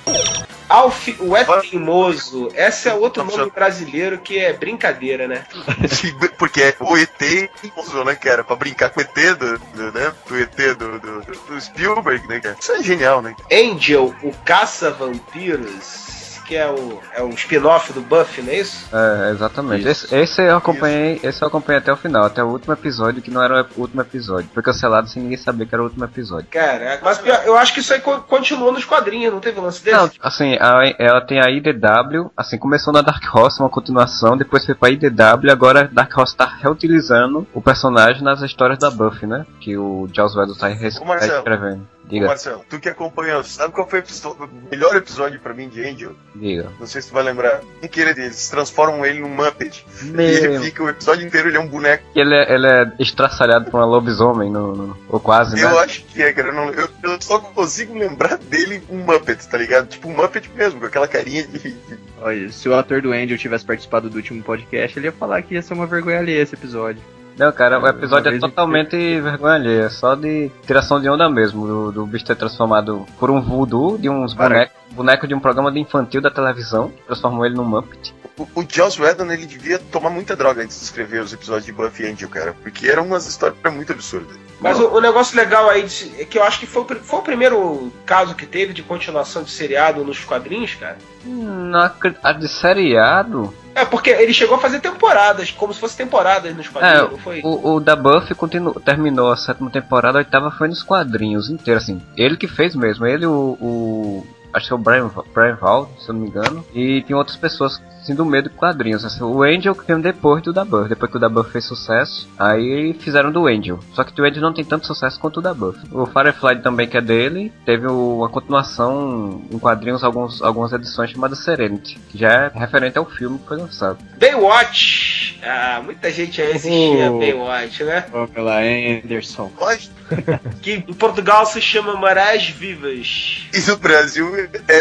Alf, 0.68 1.10
o 1.20 1.38
é 1.38 1.46
teimoso. 1.62 2.50
Esse 2.56 2.90
é 2.90 2.94
outro 2.94 3.24
nome 3.24 3.52
brasileiro 3.52 4.18
que 4.18 4.40
é 4.40 4.52
brincadeira, 4.54 5.28
né? 5.28 5.46
Porque 6.38 6.62
é 6.62 6.76
o 6.80 6.98
ET 6.98 7.50
usou, 7.78 8.04
né, 8.04 8.16
cara? 8.16 8.44
Pra 8.44 8.56
brincar 8.56 8.90
com 8.90 9.00
o 9.00 9.04
ET 9.04 9.14
do, 9.38 9.60
do, 9.60 9.92
né? 9.92 10.12
do 10.28 10.40
ET 10.40 10.56
do, 10.78 11.00
do, 11.00 11.22
do 11.22 11.62
Spielberg, 11.62 12.28
né, 12.28 12.40
cara? 12.40 12.58
Isso 12.60 12.72
é 12.72 12.82
genial, 12.82 13.22
né? 13.22 13.36
Angel, 13.52 14.14
o 14.24 14.32
caça-vampiros, 14.44 16.25
que 16.46 16.56
é, 16.56 16.70
o, 16.70 17.00
é 17.14 17.24
um 17.24 17.30
spin-off 17.32 17.92
do 17.94 18.02
Buffy, 18.02 18.42
não 18.44 18.52
é 18.52 18.58
isso? 18.58 18.88
É, 18.96 19.32
exatamente. 19.32 19.88
Esse, 19.88 20.14
esse 20.16 20.42
eu 20.42 20.58
acompanhei, 20.58 21.20
esse 21.24 21.42
eu 21.42 21.48
acompanhei 21.48 21.80
até 21.80 21.92
o 21.92 21.98
final, 21.98 22.24
até 22.26 22.44
o 22.44 22.48
último 22.48 22.74
episódio, 22.74 23.22
que 23.22 23.32
não 23.32 23.42
era 23.44 23.66
o 23.76 23.82
último 23.82 24.02
episódio. 24.02 24.50
Foi 24.54 24.62
cancelado 24.64 25.08
sem 25.10 25.24
ninguém 25.24 25.38
saber 25.38 25.66
que 25.66 25.74
era 25.76 25.82
o 25.82 25.86
último 25.86 26.06
episódio. 26.06 26.48
Caraca, 26.52 27.02
mas 27.04 27.22
eu 27.46 27.58
acho 27.58 27.74
que 27.74 27.80
isso 27.80 27.94
aí 27.94 28.00
co- 28.00 28.22
continuou 28.22 28.72
nos 28.72 28.86
quadrinhos, 28.86 29.34
não 29.34 29.40
teve 29.40 29.60
um 29.60 29.64
lance 29.64 29.84
desse? 29.84 29.98
Não, 29.98 30.10
assim, 30.22 30.56
a- 30.60 30.94
ela 31.00 31.22
tem 31.22 31.40
a 31.42 31.50
IDW, 31.50 32.32
assim, 32.38 32.58
começou 32.58 32.94
na 32.94 33.02
Dark 33.02 33.24
Horse, 33.34 33.60
uma 33.60 33.70
continuação, 33.70 34.38
depois 34.38 34.66
foi 34.66 34.76
pra 34.76 34.90
IDW, 34.90 35.52
agora 35.52 35.90
Dark 35.92 36.16
Horse 36.18 36.36
tá 36.36 36.46
reutilizando 36.46 37.48
o 37.54 37.62
personagem 37.62 38.24
nas 38.24 38.42
histórias 38.42 38.78
da 38.80 38.90
Buffy, 38.92 39.28
né? 39.28 39.46
Que 39.60 39.78
o 39.78 40.08
Giles 40.14 40.36
Weddle 40.36 40.56
tá 40.58 40.68
reescrevendo. 40.68 41.88
Diga. 42.08 42.28
Marcelo, 42.28 42.64
tu 42.70 42.80
que 42.80 42.88
acompanhou, 42.88 43.44
sabe 43.44 43.74
qual 43.74 43.90
foi 43.90 44.00
o 44.02 44.50
melhor 44.70 44.96
episódio 44.96 45.40
pra 45.40 45.54
mim 45.54 45.68
de 45.70 45.84
Angel? 45.84 46.12
Diga. 46.36 46.70
Não 46.80 46.86
sei 46.86 47.02
se 47.02 47.08
tu 47.10 47.14
vai 47.16 47.24
lembrar. 47.24 47.62
Em 47.82 47.88
que 47.88 48.00
ele- 48.00 48.12
eles 48.12 48.48
transformam 48.50 49.04
ele 49.06 49.20
num 49.20 49.30
Muppet. 49.30 49.86
E 50.04 50.08
ele 50.22 50.48
Meu. 50.50 50.62
fica 50.62 50.84
o 50.84 50.90
episódio 50.90 51.26
inteiro, 51.26 51.50
ele 51.50 51.58
é 51.58 51.60
um 51.60 51.68
boneco. 51.68 52.04
Ele 52.16 52.36
é, 52.36 52.54
ele 52.54 52.68
é 52.68 52.92
estraçalhado 53.00 53.72
por 53.72 53.78
uma 53.80 53.86
lobisomem, 53.86 54.52
no, 54.52 54.76
no- 54.76 54.98
ou 55.10 55.20
quase, 55.20 55.56
né? 55.56 55.64
Eu 55.64 55.80
acho 55.80 56.04
que 56.06 56.22
é, 56.22 56.32
cara. 56.32 56.50
Eu, 56.50 56.54
não- 56.54 56.70
eu- 56.72 56.90
eu 57.04 57.22
só 57.22 57.40
consigo 57.40 57.98
lembrar 57.98 58.38
dele 58.38 58.84
um 58.90 58.98
Muppet, 58.98 59.48
tá 59.48 59.58
ligado? 59.58 59.88
Tipo 59.88 60.08
um 60.10 60.14
Muppet 60.16 60.50
mesmo, 60.56 60.80
com 60.80 60.86
aquela 60.86 61.08
carinha 61.08 61.48
de. 61.48 61.76
Olha, 62.22 62.52
se 62.52 62.70
o 62.70 62.76
ator 62.76 63.02
do 63.02 63.12
Angel 63.12 63.38
tivesse 63.38 63.66
participado 63.66 64.10
do 64.10 64.16
último 64.18 64.44
podcast, 64.44 64.98
ele 64.98 65.08
ia 65.08 65.12
falar 65.12 65.42
que 65.42 65.56
ia 65.56 65.62
ser 65.62 65.74
uma 65.74 65.88
vergonha 65.88 66.20
alheia 66.20 66.42
esse 66.42 66.54
episódio. 66.56 67.02
Não, 67.38 67.52
cara, 67.52 67.78
o 67.78 67.80
Uma 67.80 67.90
episódio 67.90 68.34
é 68.34 68.40
totalmente 68.40 68.96
vergonha 69.20 69.56
alheia, 69.56 69.90
só 69.90 70.16
de 70.16 70.50
tiração 70.66 71.02
de 71.02 71.10
onda 71.10 71.30
mesmo, 71.30 71.68
do, 71.68 71.92
do 71.92 72.06
bicho 72.06 72.26
ter 72.26 72.36
transformado 72.36 73.06
por 73.20 73.30
um 73.30 73.42
voodoo 73.42 73.98
de 73.98 74.10
uns 74.10 74.34
bonecos, 74.34 74.76
boneco 74.92 75.28
de 75.28 75.36
um 75.36 75.40
programa 75.40 75.70
de 75.70 75.80
infantil 75.80 76.22
da 76.22 76.32
televisão, 76.32 76.94
transformou 77.06 77.46
ele 77.46 77.56
num 77.56 77.66
Muppet. 77.66 78.16
O, 78.38 78.44
o 78.62 78.66
Joss 78.70 79.02
Whedon, 79.02 79.32
ele 79.32 79.46
devia 79.46 79.80
tomar 79.80 80.10
muita 80.10 80.36
droga 80.36 80.62
antes 80.62 80.78
de 80.78 80.84
escrever 80.84 81.22
os 81.22 81.32
episódios 81.32 81.66
de 81.66 81.72
Buffy 81.72 82.06
e 82.06 82.12
Angel, 82.12 82.28
cara. 82.30 82.54
Porque 82.62 82.88
eram 82.88 83.06
umas 83.06 83.26
histórias 83.28 83.58
muito 83.74 83.94
absurdas. 83.94 84.36
Mas 84.60 84.80
o, 84.80 84.88
o 84.90 85.00
negócio 85.02 85.38
legal 85.38 85.70
aí 85.70 85.84
de- 85.84 86.12
é 86.22 86.26
que 86.26 86.38
eu 86.38 86.44
acho 86.44 86.60
que 86.60 86.66
foi, 86.66 86.84
foi 86.86 87.20
o 87.20 87.24
primeiro 87.24 87.92
caso 88.06 88.36
que 88.36 88.46
teve 88.46 88.74
de 88.74 88.84
continuação 88.84 89.44
de 89.44 89.52
seriado 89.52 90.04
nos 90.04 90.20
quadrinhos, 90.24 90.74
cara. 90.76 90.98
Não 91.24 91.80
acre- 91.80 92.16
a 92.24 92.32
de 92.34 92.48
seriado? 92.50 93.54
É, 93.74 93.84
porque 93.86 94.10
ele 94.10 94.34
chegou 94.34 94.56
a 94.56 94.60
fazer 94.60 94.80
temporadas, 94.80 95.52
como 95.52 95.74
se 95.74 95.80
fosse 95.80 95.98
temporadas 95.98 96.56
nos 96.56 96.68
quadrinhos, 96.68 97.08
É, 97.08 97.12
não 97.12 97.18
foi? 97.18 97.42
o, 97.44 97.76
o 97.76 97.80
da 97.82 97.96
Buffy 97.96 98.34
continu, 98.36 98.74
terminou 98.80 99.32
a 99.32 99.38
sétima 99.38 99.70
temporada, 99.70 100.18
a 100.18 100.20
oitava 100.20 100.50
foi 100.52 100.68
nos 100.70 100.82
quadrinhos 100.84 101.50
inteiro, 101.50 101.78
assim. 101.80 102.02
Ele 102.18 102.38
que 102.38 102.48
fez 102.48 102.76
mesmo, 102.76 103.06
ele, 103.06 103.26
o. 103.26 103.58
o 103.60 104.28
acho 104.56 104.68
que 104.68 104.74
é 104.74 104.76
o 104.76 104.80
Brian, 104.80 105.12
Brian 105.34 105.56
Val, 105.56 105.92
se 106.00 106.10
eu 106.10 106.14
não 106.14 106.22
me 106.22 106.28
engano, 106.30 106.66
e 106.74 107.04
tem 107.04 107.16
outras 107.16 107.38
pessoas 107.38 107.82
assim, 108.02 108.16
do 108.16 108.26
meio 108.26 108.44
de 108.44 108.50
quadrinhos. 108.50 109.04
Assim, 109.04 109.24
o 109.24 109.44
Angel 109.44 109.76
que 109.76 109.86
veio 109.86 110.00
depois 110.00 110.42
do 110.42 110.54
da 110.54 110.64
Buffy, 110.64 110.90
depois 110.90 111.12
que 111.12 111.18
o 111.18 111.20
da 111.20 111.28
Buffy 111.28 111.52
fez 111.52 111.66
sucesso, 111.66 112.30
aí 112.38 112.94
fizeram 113.00 113.32
do 113.32 113.48
Angel. 113.48 113.80
Só 113.94 114.04
que 114.04 114.20
o 114.22 114.26
Angel 114.26 114.42
não 114.42 114.54
tem 114.54 114.64
tanto 114.64 114.88
sucesso 114.88 115.20
quanto 115.20 115.38
o 115.38 115.42
da 115.42 115.54
Buffy. 115.54 115.82
O 115.92 116.06
Firefly 116.06 116.62
também, 116.62 116.88
que 116.88 116.98
é 116.98 117.02
dele, 117.02 117.52
teve 117.66 117.88
uma 117.88 118.30
continuação 118.30 119.42
em 119.52 119.60
quadrinhos, 119.60 120.04
alguns, 120.04 120.42
algumas 120.42 120.72
edições 120.72 121.10
chamada 121.10 121.36
Serenity, 121.36 122.00
que 122.10 122.18
já 122.18 122.30
é 122.30 122.52
referente 122.54 122.98
ao 122.98 123.06
filme 123.06 123.40
que 123.40 123.48
foi 123.48 123.58
lançado. 123.58 123.98
Baywatch! 124.20 125.40
Ah, 125.44 125.82
muita 125.84 126.12
gente 126.12 126.42
aí 126.42 126.52
assistia 126.54 127.12
Oh. 127.12 127.20
Baywatch, 127.20 127.84
né? 127.84 128.02
Pamela 128.02 128.60
Anderson. 128.62 129.52
Mas, 129.60 129.92
Que 130.62 130.74
em 130.74 130.94
Portugal 130.94 131.46
se 131.46 131.62
chama 131.62 131.96
Marés 131.96 132.48
Vivas. 132.48 133.48
e 133.54 133.60
no 133.70 133.78
Brasil, 133.78 134.32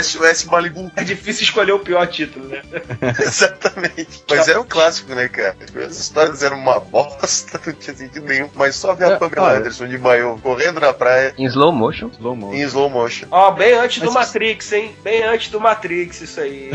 SOS 0.03 0.45
Malibu. 0.45 0.91
É 0.97 1.05
difícil 1.05 1.43
escolher 1.45 1.73
o 1.73 1.79
pior 1.79 2.07
título, 2.07 2.49
né? 2.49 2.63
Exatamente. 3.21 4.23
Mas 4.29 4.49
era 4.49 4.61
um 4.61 4.65
clássico, 4.65 5.15
né, 5.15 5.29
cara? 5.29 5.57
As 5.87 5.99
histórias 5.99 6.43
eram 6.43 6.59
uma 6.59 6.81
bosta, 6.81 7.61
não 7.67 7.73
tinha 7.75 7.95
sentido 7.97 8.25
nenhum. 8.27 8.49
Mas 8.55 8.77
só 8.77 8.95
ver 8.95 9.05
a 9.05 9.11
É, 9.13 9.17
Pamela 9.17 9.49
olha. 9.49 9.59
Anderson 9.59 9.87
de 9.89 9.99
maiô 9.99 10.37
correndo 10.39 10.81
na 10.81 10.93
praia 10.93 11.35
Em 11.39 11.45
slow 11.47 11.73
motion. 11.73 12.09
Slow 12.13 12.37
mo. 12.37 12.55
em 12.55 12.61
slow 12.63 12.89
motion. 12.91 13.27
Ó, 13.31 13.51
bem 13.53 13.75
antes 13.75 14.01
do 14.01 14.11
Mas- 14.13 14.27
Matrix, 14.29 14.73
hein? 14.73 14.95
Bem 15.03 15.23
antes 15.25 15.49
do 15.51 15.61
Matrix, 15.61 16.21
isso 16.23 16.41
aí. 16.41 16.71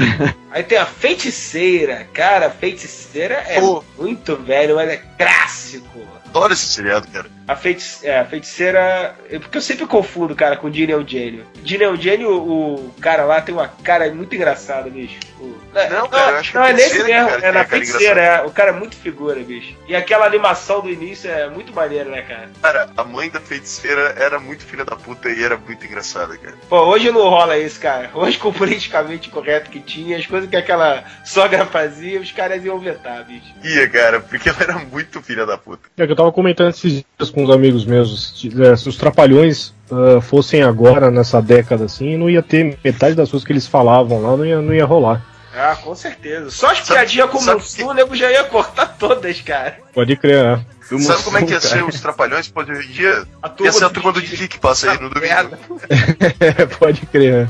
aí 0.51 0.63
tem 0.63 0.77
a 0.77 0.85
Feiticeira. 0.85 2.07
Cara, 2.13 2.49
Feiticeira 2.49 3.43
é 3.47 3.59
Pô. 3.59 3.83
muito 3.97 4.35
velho, 4.35 4.75
mas 4.75 4.89
é 4.89 4.97
clássico. 5.17 5.99
Adoro 6.29 6.53
esse 6.53 6.65
seriado, 6.65 7.07
cara. 7.07 7.27
A, 7.47 7.57
é, 8.03 8.19
a 8.19 8.25
feiticeira. 8.25 9.15
é 9.29 9.39
Porque 9.39 9.57
eu 9.57 9.61
sempre 9.61 9.87
confundo, 9.87 10.35
cara, 10.35 10.55
com 10.55 10.67
o 10.67 10.73
Gene 10.73 10.91
Eugênio. 10.91 11.43
Gene 11.63 11.83
Eugênio, 11.83 12.29
o, 12.31 12.75
o 12.87 12.93
cara 13.01 13.23
lá 13.25 13.41
tem 13.41 13.53
uma 13.55 13.67
cara 13.67 14.13
muito 14.13 14.35
engraçada, 14.35 14.89
bicho. 14.89 15.17
O- 15.39 15.57
Não, 15.73 16.07
cara, 16.07 16.31
eu 16.31 16.37
acho 16.37 16.51
que 16.51 16.57
não 16.57 16.65
é 16.65 16.73
nesse 16.73 17.03
mesmo, 17.03 17.29
cara 17.29 17.47
é 17.47 17.51
na 17.51 17.65
feiticeira, 17.65 18.21
é. 18.21 18.41
O 18.41 18.51
cara 18.51 18.69
é 18.69 18.73
muito 18.73 18.95
figura, 18.95 19.39
bicho. 19.41 19.75
E 19.87 19.95
aquela 19.95 20.25
animação 20.25 20.81
do 20.81 20.89
início 20.89 21.29
é 21.29 21.49
muito 21.49 21.73
maneira, 21.73 22.09
né, 22.09 22.21
cara? 22.23 22.49
Cara, 22.61 22.89
a 22.97 23.03
mãe 23.03 23.29
da 23.29 23.39
feiticeira 23.39 24.15
era 24.17 24.39
muito 24.39 24.63
filha 24.63 24.83
da 24.83 24.95
puta 24.95 25.29
e 25.29 25.43
era 25.43 25.57
muito 25.57 25.85
engraçada, 25.85 26.37
cara. 26.37 26.55
Pô, 26.67 26.81
hoje 26.85 27.11
não 27.11 27.21
rola 27.21 27.57
isso, 27.57 27.79
cara. 27.79 28.09
Hoje, 28.13 28.37
com 28.37 28.49
o 28.49 28.53
politicamente 28.53 29.29
correto 29.29 29.69
que 29.69 29.79
tinha, 29.79 30.17
as 30.17 30.25
coisas 30.25 30.49
que 30.49 30.55
aquela 30.55 31.03
sogra 31.23 31.65
fazia, 31.65 32.19
os 32.19 32.31
caras 32.31 32.63
iam 32.63 32.79
vetar, 32.79 33.23
bicho. 33.25 33.53
Ia, 33.63 33.87
cara, 33.87 34.19
porque 34.19 34.49
ela 34.49 34.61
era 34.61 34.79
muito 34.79 35.21
filha 35.21 35.45
da 35.45 35.57
puta. 35.57 35.89
É 35.97 36.05
que 36.05 36.11
eu 36.11 36.15
tava 36.15 36.31
comentando 36.31 36.69
esses 36.69 36.91
dias 36.91 37.29
com 37.29 37.43
uns 37.43 37.49
amigos 37.49 37.85
meus. 37.85 38.39
Se, 38.39 38.63
é, 38.63 38.75
se 38.75 38.89
os 38.89 38.97
trapalhões 38.97 39.73
ah, 39.91 40.21
fossem 40.21 40.63
agora, 40.63 41.09
nessa 41.09 41.41
década 41.41 41.85
assim, 41.85 42.17
não 42.17 42.29
ia 42.29 42.43
ter 42.43 42.77
metade 42.83 43.15
das 43.15 43.29
coisas 43.29 43.45
que 43.45 43.51
eles 43.51 43.67
falavam 43.67 44.21
lá, 44.21 44.37
não 44.37 44.45
ia, 44.45 44.61
não 44.61 44.73
ia 44.73 44.85
rolar. 44.85 45.25
Ah, 45.55 45.75
com 45.75 45.95
certeza. 45.95 46.51
Só 46.51 46.71
as 46.71 46.81
piadinhas 46.81 47.29
com 47.29 47.37
o 47.37 47.41
sabe 47.41 47.61
Mussu, 47.61 47.87
o 47.87 47.93
nego 47.93 48.15
já 48.15 48.31
ia 48.31 48.43
cortar 48.43 48.95
todas, 48.99 49.41
cara. 49.41 49.79
Pode 49.93 50.15
crer, 50.15 50.43
né? 50.43 50.65
Sabe 51.01 51.23
como 51.23 51.37
é 51.37 51.43
que 51.43 51.49
ia 51.51 51.55
Mussum, 51.55 51.67
ser 51.69 51.75
cara. 51.75 51.85
os 51.87 52.01
trapalhões? 52.01 52.51
Hoje 52.55 52.89
em 52.89 52.91
dia 52.91 53.27
A 53.41 53.49
turma 53.49 53.65
ia 53.67 53.71
ser 53.71 53.85
a 53.85 53.87
do 53.87 53.93
turma 53.93 54.11
do 54.11 54.21
Didi. 54.21 54.47
Que 54.47 54.59
passa 54.59 54.91
aí 54.91 54.99
no 54.99 55.09
Merda. 55.09 55.59
domingo. 55.67 55.81
Pode 56.79 57.05
crer, 57.07 57.45
né? 57.45 57.49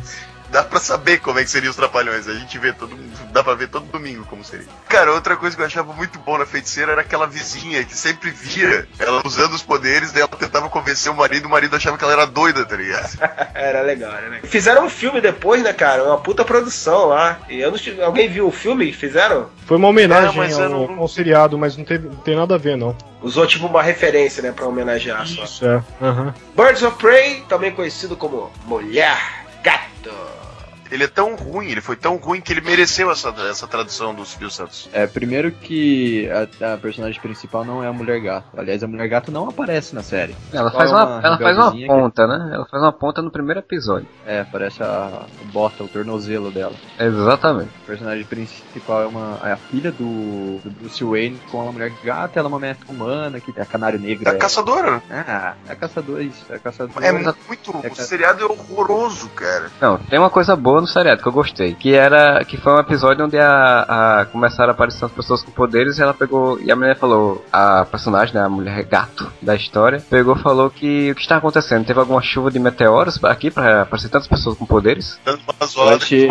Dá 0.51 0.63
pra 0.63 0.79
saber 0.79 1.19
como 1.19 1.39
é 1.39 1.43
que 1.43 1.49
seriam 1.51 1.69
os 1.69 1.75
trapalhões. 1.75 2.27
A 2.27 2.33
gente 2.33 2.57
vê 2.57 2.73
todo 2.73 2.97
dá 3.31 3.43
pra 3.43 3.53
ver 3.53 3.67
todo 3.69 3.85
domingo 3.85 4.25
como 4.25 4.43
seria. 4.43 4.65
Cara, 4.87 5.11
outra 5.13 5.35
coisa 5.35 5.55
que 5.55 5.61
eu 5.61 5.65
achava 5.65 5.93
muito 5.93 6.17
bom 6.19 6.37
na 6.37 6.45
feiticeira 6.45 6.91
era 6.93 7.01
aquela 7.01 7.27
vizinha 7.27 7.83
que 7.83 7.95
sempre 7.95 8.31
via 8.31 8.87
ela 8.97 9.21
usando 9.25 9.53
os 9.53 9.61
poderes, 9.61 10.11
daí 10.11 10.21
ela 10.21 10.29
tentava 10.29 10.67
convencer 10.69 11.11
o 11.11 11.15
marido, 11.15 11.45
o 11.45 11.49
marido 11.49 11.75
achava 11.75 11.97
que 11.97 12.03
ela 12.03 12.13
era 12.13 12.25
doida, 12.25 12.65
tá 12.65 12.75
ligado? 12.75 13.17
Era 13.53 13.81
legal, 13.81 14.11
legal. 14.13 14.39
Fizeram 14.43 14.85
um 14.85 14.89
filme 14.89 15.19
depois, 15.21 15.61
né, 15.61 15.73
cara? 15.73 16.03
Uma 16.03 16.17
puta 16.17 16.43
produção 16.45 17.05
lá. 17.07 17.39
E 17.49 17.59
eu 17.59 17.69
não 17.71 17.77
tive... 17.77 18.01
Alguém 18.01 18.29
viu 18.29 18.47
o 18.47 18.51
filme 18.51 18.87
que 18.87 18.93
fizeram? 18.97 19.49
Foi 19.65 19.77
uma 19.77 19.89
homenagem 19.89 20.41
É, 20.41 20.53
ao, 20.53 20.69
não- 20.69 20.99
ao 20.99 21.07
seriado, 21.07 21.57
mas 21.57 21.75
não, 21.77 21.83
teve, 21.83 22.07
não 22.07 22.15
tem 22.15 22.35
nada 22.35 22.55
a 22.55 22.57
ver, 22.57 22.77
não. 22.77 22.95
Usou 23.21 23.45
tipo 23.45 23.67
uma 23.67 23.83
referência, 23.83 24.41
né, 24.41 24.51
pra 24.51 24.65
homenagear 24.65 25.27
só. 25.27 25.43
Isso, 25.43 25.65
é. 25.65 25.83
Aham. 26.01 26.33
Birds 26.55 26.81
of 26.83 26.97
Prey, 26.97 27.43
também 27.49 27.71
conhecido 27.71 28.15
como 28.15 28.49
Mulher 28.65 29.17
Gato. 29.61 29.88
Besitos. 30.09 30.48
Ele 30.91 31.03
é 31.03 31.07
tão 31.07 31.35
ruim, 31.35 31.67
ele 31.69 31.81
foi 31.81 31.95
tão 31.95 32.15
ruim 32.17 32.41
que 32.41 32.51
ele 32.51 32.61
mereceu 32.61 33.11
essa, 33.11 33.29
essa 33.49 33.67
tradução 33.67 34.13
do 34.13 34.25
Silvio 34.25 34.49
Santos. 34.49 34.89
É, 34.91 35.05
primeiro 35.05 35.51
que 35.51 36.27
a, 36.61 36.73
a 36.73 36.77
personagem 36.77 37.19
principal 37.21 37.63
não 37.63 37.83
é 37.83 37.87
a 37.87 37.93
Mulher 37.93 38.19
Gato. 38.19 38.47
Aliás, 38.57 38.83
a 38.83 38.87
Mulher 38.87 39.07
Gato 39.07 39.31
não 39.31 39.47
aparece 39.49 39.93
na 39.93 40.01
série. 40.01 40.35
Ela 40.51 40.71
Só 40.71 40.77
faz 40.77 40.89
é 40.91 40.93
uma, 40.93 41.01
ela 41.01 41.37
faz 41.37 41.57
uma 41.57 41.69
rebeldezinha 41.69 41.87
que- 41.87 41.93
ponta, 41.93 42.27
né? 42.27 42.51
Ela 42.53 42.65
faz 42.65 42.83
uma 42.83 42.91
ponta 42.91 43.21
no 43.21 43.29
primeiro 43.31 43.59
episódio. 43.59 44.07
É, 44.25 44.43
parece 44.43 44.81
a 44.81 45.25
bota, 45.53 45.83
o 45.83 45.87
tornozelo 45.87 46.49
dela. 46.51 46.73
Exatamente. 46.99 47.69
A 47.83 47.87
personagem 47.87 48.25
principal 48.25 49.03
é, 49.03 49.05
uma, 49.05 49.39
é 49.43 49.51
a 49.51 49.57
filha 49.57 49.91
do, 49.91 50.59
do 50.63 50.71
Bruce 50.71 51.03
Wayne 51.03 51.39
com 51.51 51.67
a 51.67 51.71
Mulher 51.71 51.91
Gato. 52.03 52.37
Ela 52.37 52.47
é 52.47 52.49
uma 52.49 52.59
meta 52.59 52.79
humana, 52.89 53.39
que 53.39 53.53
é 53.55 53.61
a 53.61 53.65
canário 53.65 53.99
negro. 53.99 54.27
É 54.27 54.31
a 54.31 54.35
é- 54.35 54.37
caçadora, 54.37 55.03
né? 55.09 55.25
Ah, 55.27 55.53
é 55.67 55.71
a 55.73 55.75
caçadora, 55.75 56.23
isso. 56.23 56.45
É 56.49 56.55
a 56.55 56.59
caçadora. 56.59 57.05
É 57.05 57.11
muito. 57.11 57.75
É 57.83 57.89
O 57.89 57.95
seriado 57.95 58.41
é 58.43 58.45
horroroso, 58.45 59.29
cara. 59.29 59.69
Não, 59.79 59.97
tem 59.97 60.17
uma 60.17 60.29
coisa 60.29 60.55
boa 60.55 60.78
no 60.81 60.87
seriado 60.87 61.21
que 61.21 61.27
eu 61.27 61.33
gostei. 61.33 61.73
Que 61.73 61.93
era. 61.93 62.43
Que 62.45 62.57
foi 62.57 62.73
um 62.73 62.79
episódio 62.79 63.25
onde 63.25 63.37
a, 63.37 64.21
a 64.21 64.25
começaram 64.25 64.71
a 64.71 64.73
aparecer 64.73 65.05
as 65.05 65.11
pessoas 65.11 65.43
com 65.43 65.51
poderes 65.51 65.97
e 65.97 66.01
ela 66.01 66.13
pegou. 66.13 66.59
E 66.59 66.71
a 66.71 66.75
mulher 66.75 66.97
falou. 66.97 67.43
A 67.51 67.85
personagem, 67.85 68.35
né, 68.35 68.41
a 68.41 68.49
mulher 68.49 68.83
gato 68.83 69.31
da 69.41 69.55
história, 69.55 70.03
pegou 70.09 70.35
e 70.35 70.41
falou 70.41 70.69
que 70.69 71.11
o 71.11 71.15
que 71.15 71.21
está 71.21 71.37
acontecendo? 71.37 71.85
Teve 71.85 71.99
alguma 71.99 72.21
chuva 72.21 72.51
de 72.51 72.59
meteoros 72.59 73.21
aqui 73.23 73.51
pra 73.51 73.83
aparecer 73.83 74.09
tantas 74.09 74.27
pessoas 74.27 74.57
com 74.57 74.65
poderes? 74.65 75.19
Dando 75.25 75.41
uma 75.41 75.67
zoada 75.67 75.99
que. 75.99 76.27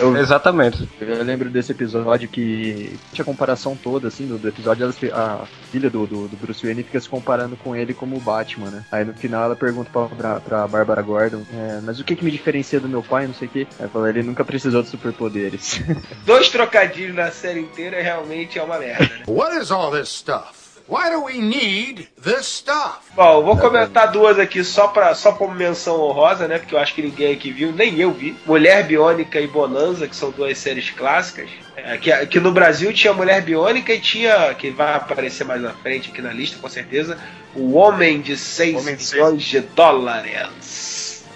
Eu, 0.00 0.16
Exatamente. 0.18 0.88
eu 1.00 1.22
lembro 1.24 1.48
desse 1.50 1.72
episódio 1.72 2.28
que 2.28 2.98
tinha 3.12 3.24
comparação 3.24 3.76
toda, 3.76 4.08
assim, 4.08 4.26
do, 4.26 4.38
do 4.38 4.48
episódio, 4.48 4.84
ela 4.84 4.92
a 5.12 5.44
filha 5.70 5.88
do, 5.88 6.06
do, 6.06 6.28
do 6.28 6.36
Bruce 6.36 6.64
Wayne 6.64 6.82
fica 6.82 7.00
se 7.00 7.08
comparando 7.08 7.56
com 7.56 7.74
ele 7.74 7.94
como 7.94 8.16
o 8.16 8.20
Batman, 8.20 8.70
né? 8.70 8.84
Aí 8.90 9.04
no 9.04 9.14
final 9.14 9.44
ela 9.44 9.56
pergunta 9.56 9.90
pra, 9.90 10.06
pra, 10.08 10.40
pra 10.40 10.68
Bárbara 10.68 11.02
Gordon, 11.02 11.42
é, 11.52 11.80
mas 11.82 12.00
o 12.00 12.04
que 12.04 12.16
que 12.16 12.24
me 12.24 12.30
diferencia 12.30 12.80
do 12.80 12.88
meu 12.88 13.02
pai, 13.02 13.26
não 13.26 13.34
sei 13.34 13.48
o 13.48 13.50
que. 13.50 13.66
Aí 13.80 13.88
fala, 13.88 14.10
ele 14.10 14.22
nunca 14.22 14.44
precisou 14.44 14.82
de 14.82 14.90
superpoderes. 14.90 15.80
Dois 16.26 16.50
trocadilhos 16.50 17.14
na 17.16 17.30
série 17.30 17.60
inteira 17.60 18.02
realmente 18.02 18.58
é 18.58 18.62
uma 18.62 18.78
merda, 18.78 19.04
né? 19.04 19.24
What 19.26 19.56
is 19.56 19.70
all 19.70 19.90
this 19.90 20.10
stuff? 20.10 20.60
Why 20.86 21.08
do 21.08 21.22
we 21.22 21.38
need 21.38 22.08
this 22.20 22.46
stuff? 22.46 22.98
Bom, 23.14 23.38
eu 23.38 23.44
vou 23.44 23.56
comentar 23.56 24.10
duas 24.10 24.40
aqui 24.40 24.64
só, 24.64 24.88
pra, 24.88 25.14
só 25.14 25.30
como 25.30 25.54
menção 25.54 26.00
honrosa, 26.00 26.48
né? 26.48 26.58
Porque 26.58 26.74
eu 26.74 26.80
acho 26.80 26.94
que 26.94 27.00
ninguém 27.00 27.32
aqui 27.32 27.52
viu, 27.52 27.72
nem 27.72 28.00
eu 28.00 28.10
vi. 28.10 28.36
Mulher 28.44 28.84
Biônica 28.84 29.40
e 29.40 29.46
Bonanza, 29.46 30.08
que 30.08 30.16
são 30.16 30.32
duas 30.32 30.58
séries 30.58 30.90
clássicas. 30.90 31.48
É, 31.76 31.96
que, 31.96 32.26
que 32.26 32.40
no 32.40 32.50
Brasil 32.50 32.92
tinha 32.92 33.12
Mulher 33.12 33.40
Biônica 33.40 33.94
e 33.94 34.00
tinha, 34.00 34.52
que 34.54 34.70
vai 34.70 34.94
aparecer 34.94 35.44
mais 35.44 35.62
na 35.62 35.72
frente 35.72 36.10
aqui 36.10 36.20
na 36.20 36.32
lista, 36.32 36.58
com 36.58 36.68
certeza, 36.68 37.16
o 37.54 37.76
Homem 37.76 38.20
de 38.20 38.36
6 38.36 38.76
Homem 38.78 38.96
de 38.96 39.12
milhões 39.12 39.42
de 39.44 39.60
dólares. 39.60 40.89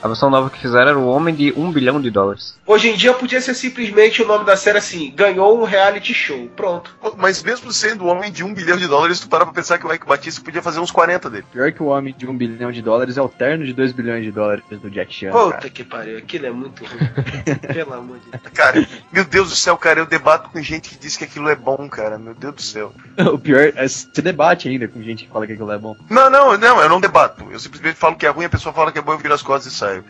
A 0.04 0.06
versão 0.06 0.28
nova 0.28 0.50
que 0.50 0.60
fizeram 0.60 0.90
era 0.90 0.98
o 0.98 1.06
Homem 1.06 1.34
de 1.34 1.50
1 1.56 1.72
bilhão 1.72 1.98
de 1.98 2.10
dólares. 2.10 2.54
Hoje 2.66 2.88
em 2.88 2.96
dia 2.96 3.12
podia 3.12 3.40
ser 3.42 3.54
simplesmente 3.54 4.22
o 4.22 4.26
nome 4.26 4.44
da 4.44 4.56
série 4.56 4.78
assim: 4.78 5.12
ganhou 5.14 5.60
um 5.60 5.64
reality 5.64 6.14
show. 6.14 6.48
Pronto. 6.56 6.96
Mas 7.18 7.42
mesmo 7.42 7.70
sendo 7.72 8.04
um 8.04 8.08
homem 8.08 8.32
de 8.32 8.42
um 8.42 8.54
bilhão 8.54 8.78
de 8.78 8.86
dólares, 8.86 9.20
tu 9.20 9.28
para 9.28 9.44
pra 9.44 9.54
pensar 9.54 9.78
que 9.78 9.86
o 9.86 9.92
Ike 9.92 10.06
Batista 10.06 10.40
podia 10.40 10.62
fazer 10.62 10.80
uns 10.80 10.90
40 10.90 11.28
dele. 11.28 11.44
Pior 11.52 11.70
que 11.72 11.82
o 11.82 11.86
homem 11.86 12.14
de 12.16 12.26
um 12.26 12.34
bilhão 12.34 12.72
de 12.72 12.80
dólares 12.80 13.18
é 13.18 13.22
o 13.22 13.28
terno 13.28 13.66
de 13.66 13.72
2 13.74 13.92
bilhões 13.92 14.24
de 14.24 14.32
dólares 14.32 14.64
do 14.70 14.90
Jack 14.90 15.12
Chan. 15.12 15.30
Puta 15.30 15.52
cara. 15.52 15.70
que 15.70 15.84
pariu, 15.84 16.18
aquilo 16.18 16.46
é 16.46 16.50
muito 16.50 16.84
ruim. 16.84 16.98
Pelo 17.72 17.94
amor 17.94 18.18
de 18.18 18.30
Deus. 18.30 18.42
Cara, 18.54 18.86
meu 19.12 19.24
Deus 19.24 19.50
do 19.50 19.56
céu, 19.56 19.76
cara, 19.76 20.00
eu 20.00 20.06
debato 20.06 20.48
com 20.48 20.62
gente 20.62 20.88
que 20.88 20.96
diz 20.96 21.16
que 21.16 21.24
aquilo 21.24 21.48
é 21.50 21.56
bom, 21.56 21.88
cara. 21.88 22.18
Meu 22.18 22.34
Deus 22.34 22.54
do 22.54 22.62
céu. 22.62 22.92
O 23.34 23.38
pior 23.38 23.72
é 23.74 23.88
se 23.88 24.22
debate 24.22 24.68
ainda 24.68 24.86
com 24.86 25.02
gente 25.02 25.24
que 25.24 25.30
fala 25.30 25.46
que 25.46 25.52
aquilo 25.52 25.70
é 25.72 25.78
bom. 25.78 25.96
Não, 26.08 26.30
não, 26.30 26.56
não, 26.56 26.80
eu 26.80 26.88
não 26.88 27.00
debato. 27.00 27.44
Eu 27.50 27.58
simplesmente 27.58 27.96
falo 27.96 28.16
que 28.16 28.26
é 28.26 28.28
ruim, 28.28 28.44
a 28.44 28.50
pessoa 28.50 28.72
fala 28.72 28.92
que 28.92 28.98
é 28.98 29.02
bom, 29.02 29.12
eu 29.12 29.18
viro 29.18 29.34
as 29.34 29.42
costas 29.42 29.72
e 29.72 29.76
saio. 29.76 30.04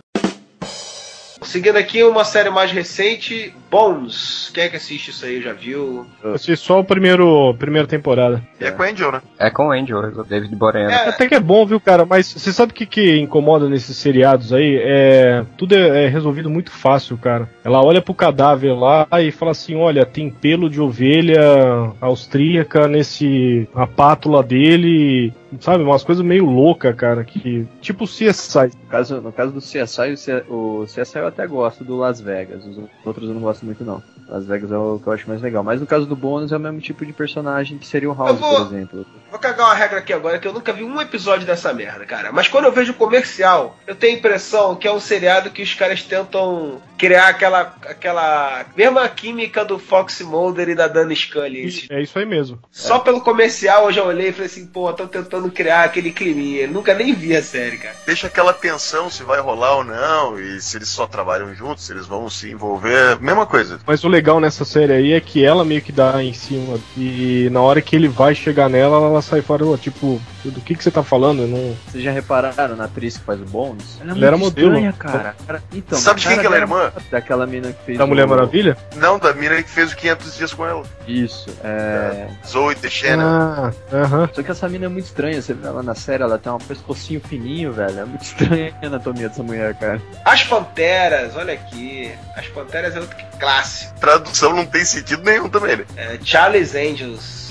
Seguindo 1.44 1.76
aqui, 1.76 2.02
uma 2.02 2.24
série 2.24 2.50
mais 2.50 2.72
recente, 2.72 3.54
Bones. 3.74 4.50
Quem 4.52 4.64
é 4.64 4.68
que 4.68 4.76
assiste 4.76 5.08
isso 5.08 5.24
aí? 5.24 5.40
Já 5.40 5.52
viu? 5.52 6.06
Eu 6.22 6.34
assisti 6.34 6.56
só 6.56 6.80
o 6.80 6.84
primeiro 6.84 7.54
primeira 7.58 7.88
temporada. 7.88 8.42
E 8.60 8.64
é 8.64 8.70
com 8.70 8.82
a 8.82 8.86
Angel, 8.86 9.12
né? 9.12 9.22
É 9.38 9.50
com 9.50 9.68
o 9.68 9.72
Angel, 9.72 9.98
o 9.98 10.24
David 10.24 10.54
Boreanaz. 10.54 11.06
É, 11.06 11.08
Até 11.08 11.28
que 11.28 11.34
é 11.34 11.40
bom, 11.40 11.64
viu, 11.64 11.80
cara? 11.80 12.04
Mas 12.04 12.32
você 12.32 12.52
sabe 12.52 12.72
o 12.72 12.74
que, 12.74 12.86
que 12.86 13.18
incomoda 13.18 13.68
nesses 13.68 13.96
seriados 13.96 14.52
aí? 14.52 14.78
É. 14.80 15.44
Tudo 15.56 15.74
é, 15.74 16.04
é 16.04 16.08
resolvido 16.08 16.50
muito 16.50 16.70
fácil, 16.70 17.16
cara. 17.16 17.48
Ela 17.64 17.82
olha 17.84 18.02
pro 18.02 18.14
cadáver 18.14 18.74
lá 18.74 19.06
e 19.20 19.30
fala 19.30 19.52
assim: 19.52 19.74
olha, 19.76 20.04
tem 20.04 20.30
pelo 20.30 20.68
de 20.68 20.80
ovelha 20.80 21.92
austríaca 22.00 22.86
nesse. 22.86 23.68
a 23.74 23.86
pátula 23.86 24.42
dele. 24.42 25.32
Sabe? 25.60 25.84
Umas 25.84 26.02
coisas 26.02 26.24
meio 26.24 26.46
loucas, 26.46 26.94
cara. 26.96 27.24
Que. 27.24 27.66
Tipo 27.80 28.06
CSI. 28.06 28.70
No 28.82 28.88
caso, 28.88 29.20
no 29.20 29.32
caso 29.32 29.52
do 29.52 29.60
CSI, 29.60 30.14
o 30.48 30.74
o 30.84 30.86
CSI 30.86 31.18
eu 31.18 31.26
até 31.26 31.46
gosto 31.46 31.84
do 31.84 31.96
Las 31.96 32.20
Vegas. 32.20 32.64
Os 32.64 32.78
outros 33.04 33.28
eu 33.28 33.34
não 33.34 33.40
gosto 33.40 33.63
muito, 33.64 33.84
não. 33.84 34.02
Las 34.28 34.44
Vegas 34.46 34.70
é 34.70 34.76
o 34.78 34.98
que 34.98 35.06
eu 35.06 35.12
acho 35.12 35.28
mais 35.28 35.40
legal. 35.42 35.62
Mas 35.64 35.80
no 35.80 35.86
caso 35.86 36.06
do 36.06 36.14
Bônus 36.16 36.52
é 36.52 36.56
o 36.56 36.60
mesmo 36.60 36.80
tipo 36.80 37.04
de 37.04 37.12
personagem 37.12 37.78
que 37.78 37.86
seria 37.86 38.10
o 38.10 38.14
House, 38.14 38.38
vou- 38.38 38.56
por 38.56 38.66
exemplo. 38.66 39.06
Vou 39.30 39.38
cagar 39.40 39.66
uma 39.66 39.74
regra 39.74 39.98
aqui 39.98 40.12
agora 40.12 40.38
que 40.38 40.46
eu 40.46 40.52
nunca 40.52 40.72
vi 40.72 40.84
um 40.84 41.00
episódio 41.00 41.44
dessa 41.44 41.72
merda, 41.72 42.04
cara. 42.06 42.30
Mas 42.30 42.46
quando 42.46 42.66
eu 42.66 42.72
vejo 42.72 42.92
o 42.92 42.96
comercial, 42.96 43.76
eu 43.86 43.94
tenho 43.96 44.14
a 44.14 44.18
impressão 44.18 44.76
que 44.76 44.86
é 44.86 44.92
um 44.92 45.00
seriado 45.00 45.50
que 45.50 45.60
os 45.62 45.74
caras 45.74 46.02
tentam 46.02 46.80
criar 46.96 47.28
aquela, 47.28 47.74
aquela 47.88 48.64
mesma 48.76 49.08
química 49.08 49.64
do 49.64 49.76
Fox 49.78 50.20
Mulder 50.20 50.68
e 50.68 50.74
da 50.76 50.86
Dana 50.86 51.12
Scully. 51.14 51.66
Esse- 51.66 51.86
É 51.90 52.00
isso 52.00 52.16
aí 52.16 52.24
mesmo. 52.24 52.60
Só 52.70 53.00
pelo 53.00 53.20
comercial 53.20 53.86
eu 53.86 53.92
já 53.92 54.04
olhei 54.04 54.28
e 54.28 54.32
falei 54.32 54.46
assim, 54.46 54.66
pô, 54.66 54.88
estão 54.90 55.08
tentando 55.08 55.50
criar 55.50 55.82
aquele 55.82 56.12
climinha. 56.12 56.68
Nunca 56.68 56.94
nem 56.94 57.12
vi 57.12 57.34
a 57.36 57.42
série, 57.42 57.78
cara. 57.78 57.96
Deixa 58.06 58.28
aquela 58.28 58.52
tensão 58.52 59.10
se 59.10 59.24
vai 59.24 59.40
rolar 59.40 59.78
ou 59.78 59.84
não, 59.84 60.38
e 60.38 60.60
se 60.60 60.76
eles 60.76 60.88
só 60.88 61.08
trabalham 61.08 61.52
juntos, 61.54 61.84
se 61.84 61.92
eles 61.92 62.06
vão 62.06 62.30
se 62.30 62.50
envolver. 62.52 63.18
Mesma 63.20 63.46
coisa. 63.46 63.80
Mas 63.84 64.04
o 64.04 64.08
legal 64.08 64.38
nessa 64.38 64.64
série 64.64 64.92
aí 64.92 65.12
é 65.12 65.20
que 65.20 65.44
ela 65.44 65.64
meio 65.64 65.82
que 65.82 65.90
dá 65.90 66.22
em 66.22 66.32
cima. 66.32 66.78
E 66.96 67.48
na 67.50 67.60
hora 67.60 67.82
que 67.82 67.96
ele 67.96 68.06
vai 68.06 68.32
chegar 68.34 68.68
nela, 68.70 68.96
ela 68.98 69.23
sai 69.24 69.40
fora. 69.42 69.64
"Ô, 69.64 69.76
Tipo, 69.76 70.20
do 70.44 70.60
que, 70.60 70.74
que 70.74 70.82
você 70.82 70.90
tá 70.90 71.02
falando? 71.02 71.42
Eu 71.42 71.48
não. 71.48 71.76
Vocês 71.88 72.02
já 72.02 72.10
repararam 72.10 72.76
na 72.76 72.84
atriz 72.84 73.16
que 73.18 73.24
faz 73.24 73.40
o 73.40 73.44
Bônus? 73.44 73.98
Ela 74.00 74.12
é 74.12 74.16
Ela 74.16 74.26
era 74.26 74.36
muito 74.36 74.50
modelo. 74.54 74.68
estranha, 74.74 74.92
cara. 74.92 75.34
Cara, 75.46 75.62
Então, 75.72 75.98
Sabe 75.98 76.20
de 76.20 76.28
quem 76.28 76.38
que 76.38 76.46
ela 76.46 76.56
é 76.56 76.60
dela 76.60 76.72
irmã? 76.82 76.92
Daquela 77.10 77.46
mina 77.46 77.72
que 77.72 77.84
fez 77.84 77.98
Da 77.98 78.06
Mulher 78.06 78.26
o- 78.26 78.28
Maravilha? 78.30 78.76
Não, 78.96 79.18
da 79.18 79.32
mina 79.34 79.62
que 79.62 79.68
fez 79.70 79.92
o 79.92 79.96
500 79.96 80.36
dias 80.36 80.52
com 80.54 80.66
ela. 80.66 80.82
Isso, 81.06 81.50
é... 81.62 82.28
Zoe 82.46 82.74
Deschena. 82.76 83.72
Ah, 83.92 83.96
aham. 83.96 84.28
Só 84.32 84.42
que 84.42 84.50
essa 84.50 84.68
mina 84.68 84.86
é 84.86 84.88
muito 84.88 85.04
estranha, 85.06 85.40
você 85.40 85.52
vê 85.54 85.66
ela 85.66 85.82
na 85.82 85.94
série, 85.94 86.22
ela 86.22 86.38
tem 86.38 86.50
um 86.52 86.58
pescocinho 86.58 87.20
fininho, 87.20 87.72
velho. 87.72 88.00
É 88.00 88.04
muito 88.04 88.22
estranha 88.24 88.74
a 88.82 88.86
anatomia 88.86 89.28
dessa 89.28 89.42
mulher, 89.42 89.74
cara. 89.74 90.00
As 90.24 90.42
Panteras, 90.44 91.36
olha 91.36 91.52
aqui. 91.54 92.10
As 92.36 92.46
Panteras 92.48 92.94
é 92.96 93.00
outro 93.00 93.16
que 93.16 93.24
clássico. 93.38 93.98
Tradução 94.00 94.54
não 94.54 94.66
tem 94.66 94.84
sentido 94.84 95.22
nenhum 95.22 95.48
também, 95.48 95.76
né? 95.76 95.84
É, 95.96 96.18
Charlie's 96.24 96.74
Angels. 96.74 97.43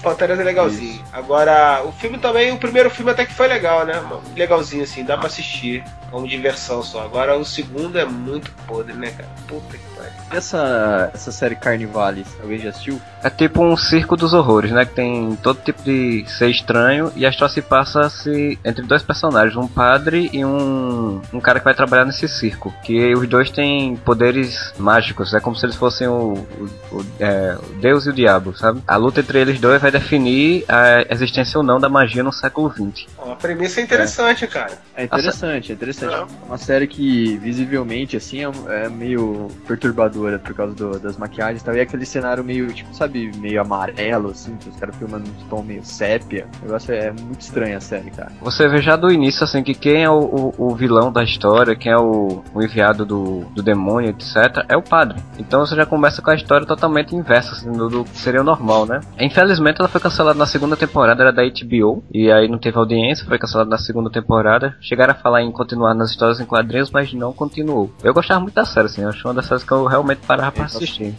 As 0.00 0.02
Panteras 0.02 0.40
é 0.40 0.42
legalzinho. 0.42 1.04
Agora, 1.12 1.82
o 1.84 1.92
filme 1.92 2.16
também, 2.16 2.50
o 2.52 2.56
primeiro 2.56 2.88
filme 2.88 3.10
até 3.10 3.26
que 3.26 3.34
foi 3.34 3.46
legal, 3.46 3.84
né? 3.84 4.02
Legalzinho 4.34 4.82
assim, 4.82 5.04
dá 5.04 5.18
pra 5.18 5.26
assistir. 5.26 5.84
Como 6.10 6.26
diversão 6.26 6.82
só. 6.82 7.02
Agora 7.02 7.36
o 7.36 7.44
segundo 7.44 7.98
é 7.98 8.06
muito 8.06 8.50
podre, 8.66 8.94
né, 8.94 9.10
cara? 9.10 9.28
Puta 9.46 9.76
que 9.76 9.89
essa, 10.30 11.10
essa 11.14 11.32
série 11.32 11.54
Carnivales, 11.56 12.26
alguém 12.42 12.58
já 12.58 12.70
assistiu? 12.70 13.00
É 13.22 13.28
tipo 13.28 13.62
um 13.62 13.76
circo 13.76 14.16
dos 14.16 14.32
horrores, 14.32 14.70
né? 14.70 14.84
Que 14.84 14.94
tem 14.94 15.36
todo 15.42 15.60
tipo 15.62 15.82
de 15.82 16.24
ser 16.26 16.48
estranho 16.48 17.12
e 17.16 17.26
a 17.26 17.28
história 17.28 17.52
se 17.52 17.60
passa 17.62 18.08
se 18.08 18.58
entre 18.64 18.84
dois 18.86 19.02
personagens, 19.02 19.56
um 19.56 19.66
padre 19.68 20.30
e 20.32 20.44
um, 20.44 21.20
um 21.32 21.40
cara 21.40 21.58
que 21.58 21.64
vai 21.64 21.74
trabalhar 21.74 22.04
nesse 22.04 22.26
circo. 22.28 22.72
Que 22.82 23.12
os 23.14 23.28
dois 23.28 23.50
têm 23.50 23.96
poderes 23.96 24.72
mágicos, 24.78 25.34
é 25.34 25.40
como 25.40 25.54
se 25.56 25.66
eles 25.66 25.76
fossem 25.76 26.08
o, 26.08 26.32
o, 26.34 26.68
o- 26.96 27.06
é, 27.18 27.56
o 27.58 27.74
Deus 27.80 28.06
e 28.06 28.10
o 28.10 28.12
diabo, 28.12 28.56
sabe? 28.56 28.82
A 28.86 28.96
luta 28.96 29.20
entre 29.20 29.38
eles 29.38 29.60
dois 29.60 29.80
vai 29.82 29.90
definir 29.90 30.64
a 30.68 31.04
existência 31.12 31.58
ou 31.58 31.64
não 31.64 31.78
da 31.78 31.88
magia 31.88 32.22
no 32.22 32.32
século 32.32 32.70
XX. 32.72 33.06
Ó, 33.18 33.32
a 33.32 33.36
premissa 33.36 33.80
é 33.80 33.84
interessante, 33.84 34.46
cara. 34.46 34.72
É 34.96 35.04
interessante, 35.04 35.72
é 35.72 35.74
interessante. 35.74 36.14
É 36.14 36.26
uma 36.46 36.58
série 36.58 36.86
que 36.86 37.36
visivelmente 37.38 38.16
assim 38.16 38.44
é, 38.44 38.50
é 38.84 38.88
meio 38.88 39.48
perturbadora 39.66 39.89
por 39.94 40.54
causa 40.54 40.74
do- 40.74 40.98
das 40.98 41.16
maquiagens 41.16 41.62
e 41.62 41.64
tal. 41.64 41.74
E 41.76 41.80
aquele 41.80 42.04
cenário 42.06 42.42
meio, 42.44 42.66
tipo, 42.72 42.94
sabe, 42.94 43.30
meio 43.38 43.60
amarelo, 43.60 44.30
assim, 44.30 44.56
que 44.56 44.68
os 44.68 44.76
caras 44.76 44.96
filmando 44.96 45.24
num 45.28 45.48
tom 45.48 45.62
meio 45.62 45.84
sépia. 45.84 46.46
O 46.62 46.66
negócio 46.66 46.92
é 46.94 47.10
muito 47.10 47.40
estranho 47.40 47.76
a 47.76 47.80
série, 47.80 48.10
cara. 48.10 48.32
Você 48.40 48.68
vê 48.68 48.78
já 48.78 48.96
do 48.96 49.10
início, 49.10 49.44
assim, 49.44 49.62
que 49.62 49.74
quem 49.74 50.02
é 50.04 50.10
o, 50.10 50.52
o, 50.58 50.66
o 50.70 50.74
vilão 50.74 51.12
da 51.12 51.22
história, 51.22 51.74
quem 51.76 51.92
é 51.92 51.96
o, 51.98 52.42
o 52.54 52.62
enviado 52.62 53.04
do, 53.04 53.44
do 53.54 53.62
demônio, 53.62 54.10
etc., 54.10 54.64
é 54.68 54.76
o 54.76 54.82
padre. 54.82 55.20
Então 55.38 55.64
você 55.64 55.74
já 55.74 55.86
começa 55.86 56.22
com 56.22 56.30
a 56.30 56.34
história 56.34 56.66
totalmente 56.66 57.14
inversa, 57.14 57.52
assim, 57.52 57.70
do, 57.72 57.88
do 57.88 58.04
que 58.04 58.16
seria 58.18 58.40
o 58.40 58.44
normal, 58.44 58.86
né? 58.86 59.00
Infelizmente 59.18 59.76
ela 59.80 59.88
foi 59.88 60.00
cancelada 60.00 60.38
na 60.38 60.46
segunda 60.46 60.76
temporada, 60.76 61.22
era 61.22 61.32
da 61.32 61.42
HBO, 61.42 62.02
e 62.12 62.30
aí 62.30 62.48
não 62.48 62.58
teve 62.58 62.76
audiência, 62.78 63.26
foi 63.26 63.38
cancelada 63.38 63.70
na 63.70 63.78
segunda 63.78 64.10
temporada. 64.10 64.76
Chegaram 64.80 65.12
a 65.12 65.16
falar 65.16 65.42
em 65.42 65.50
continuar 65.52 65.94
nas 65.94 66.10
histórias 66.10 66.40
em 66.40 66.44
quadrinhos, 66.44 66.90
mas 66.90 67.12
não 67.12 67.32
continuou. 67.32 67.90
Eu 68.02 68.14
gostava 68.14 68.40
muito 68.40 68.54
da 68.54 68.64
série, 68.64 68.86
assim, 68.86 69.02
eu 69.02 69.08
acho 69.08 69.26
uma 69.26 69.34
das 69.34 69.46
séries 69.46 69.64
que 69.64 69.72
eu 69.72 69.79
realmente 69.86 70.20
parava 70.26 70.52
pra 70.52 70.64
assistir. 70.64 71.14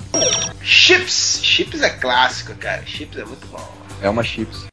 Chips! 0.61 1.39
Chips 1.43 1.81
é 1.81 1.89
clássico, 1.89 2.53
cara. 2.55 2.83
Chips 2.85 3.17
é 3.17 3.25
muito 3.25 3.47
bom. 3.47 3.81
É 4.01 4.09
uma 4.09 4.23
chips. 4.23 4.71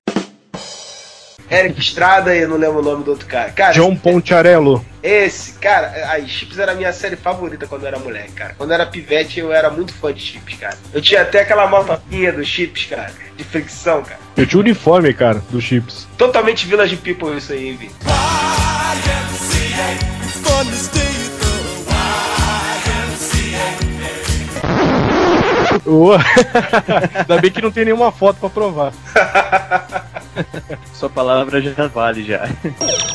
Eric 1.51 1.81
Estrada 1.81 2.37
e 2.37 2.43
eu 2.43 2.49
não 2.49 2.59
lembro 2.59 2.81
o 2.81 2.83
nome 2.83 3.03
do 3.05 3.11
outro 3.11 3.27
cara. 3.27 3.51
Cara, 3.51 3.73
John 3.73 3.97
Pontiarello. 3.97 4.85
esse, 5.03 5.55
cara, 5.55 6.11
aí, 6.11 6.29
Chips 6.29 6.59
era 6.59 6.73
a 6.73 6.75
minha 6.75 6.93
série 6.93 7.17
favorita 7.17 7.67
quando 7.67 7.83
eu 7.83 7.89
era 7.89 7.99
moleque, 7.99 8.33
cara. 8.33 8.55
Quando 8.57 8.71
eu 8.71 8.75
era 8.75 8.85
pivete, 8.87 9.41
eu 9.41 9.51
era 9.51 9.71
muito 9.71 9.93
fã 9.95 10.13
de 10.13 10.21
Chips, 10.21 10.59
cara. 10.59 10.77
Eu 10.93 11.01
tinha 11.01 11.23
até 11.23 11.41
aquela 11.41 11.67
motoquinha 11.67 12.33
do 12.33 12.45
Chips, 12.45 12.87
cara, 12.87 13.11
de 13.35 13.45
fricção, 13.45 14.03
cara. 14.03 14.21
Eu 14.37 14.47
tinha 14.47 14.59
o 14.59 14.63
uniforme, 14.63 15.13
cara, 15.15 15.43
do 15.51 15.61
Chips. 15.61 16.07
Totalmente 16.19 16.67
Village 16.67 16.97
People 16.97 17.37
isso 17.37 17.53
aí, 17.53 17.69
hein, 17.69 17.77
Vi? 17.77 17.91
Ainda 27.15 27.41
bem 27.41 27.51
que 27.51 27.63
não 27.63 27.71
tem 27.71 27.85
nenhuma 27.85 28.13
foto 28.13 28.39
pra 28.39 28.51
provar. 28.51 28.93
Sua 30.93 31.09
palavra 31.09 31.61
já 31.61 31.87
vale 31.87 32.25
já. 32.25 32.49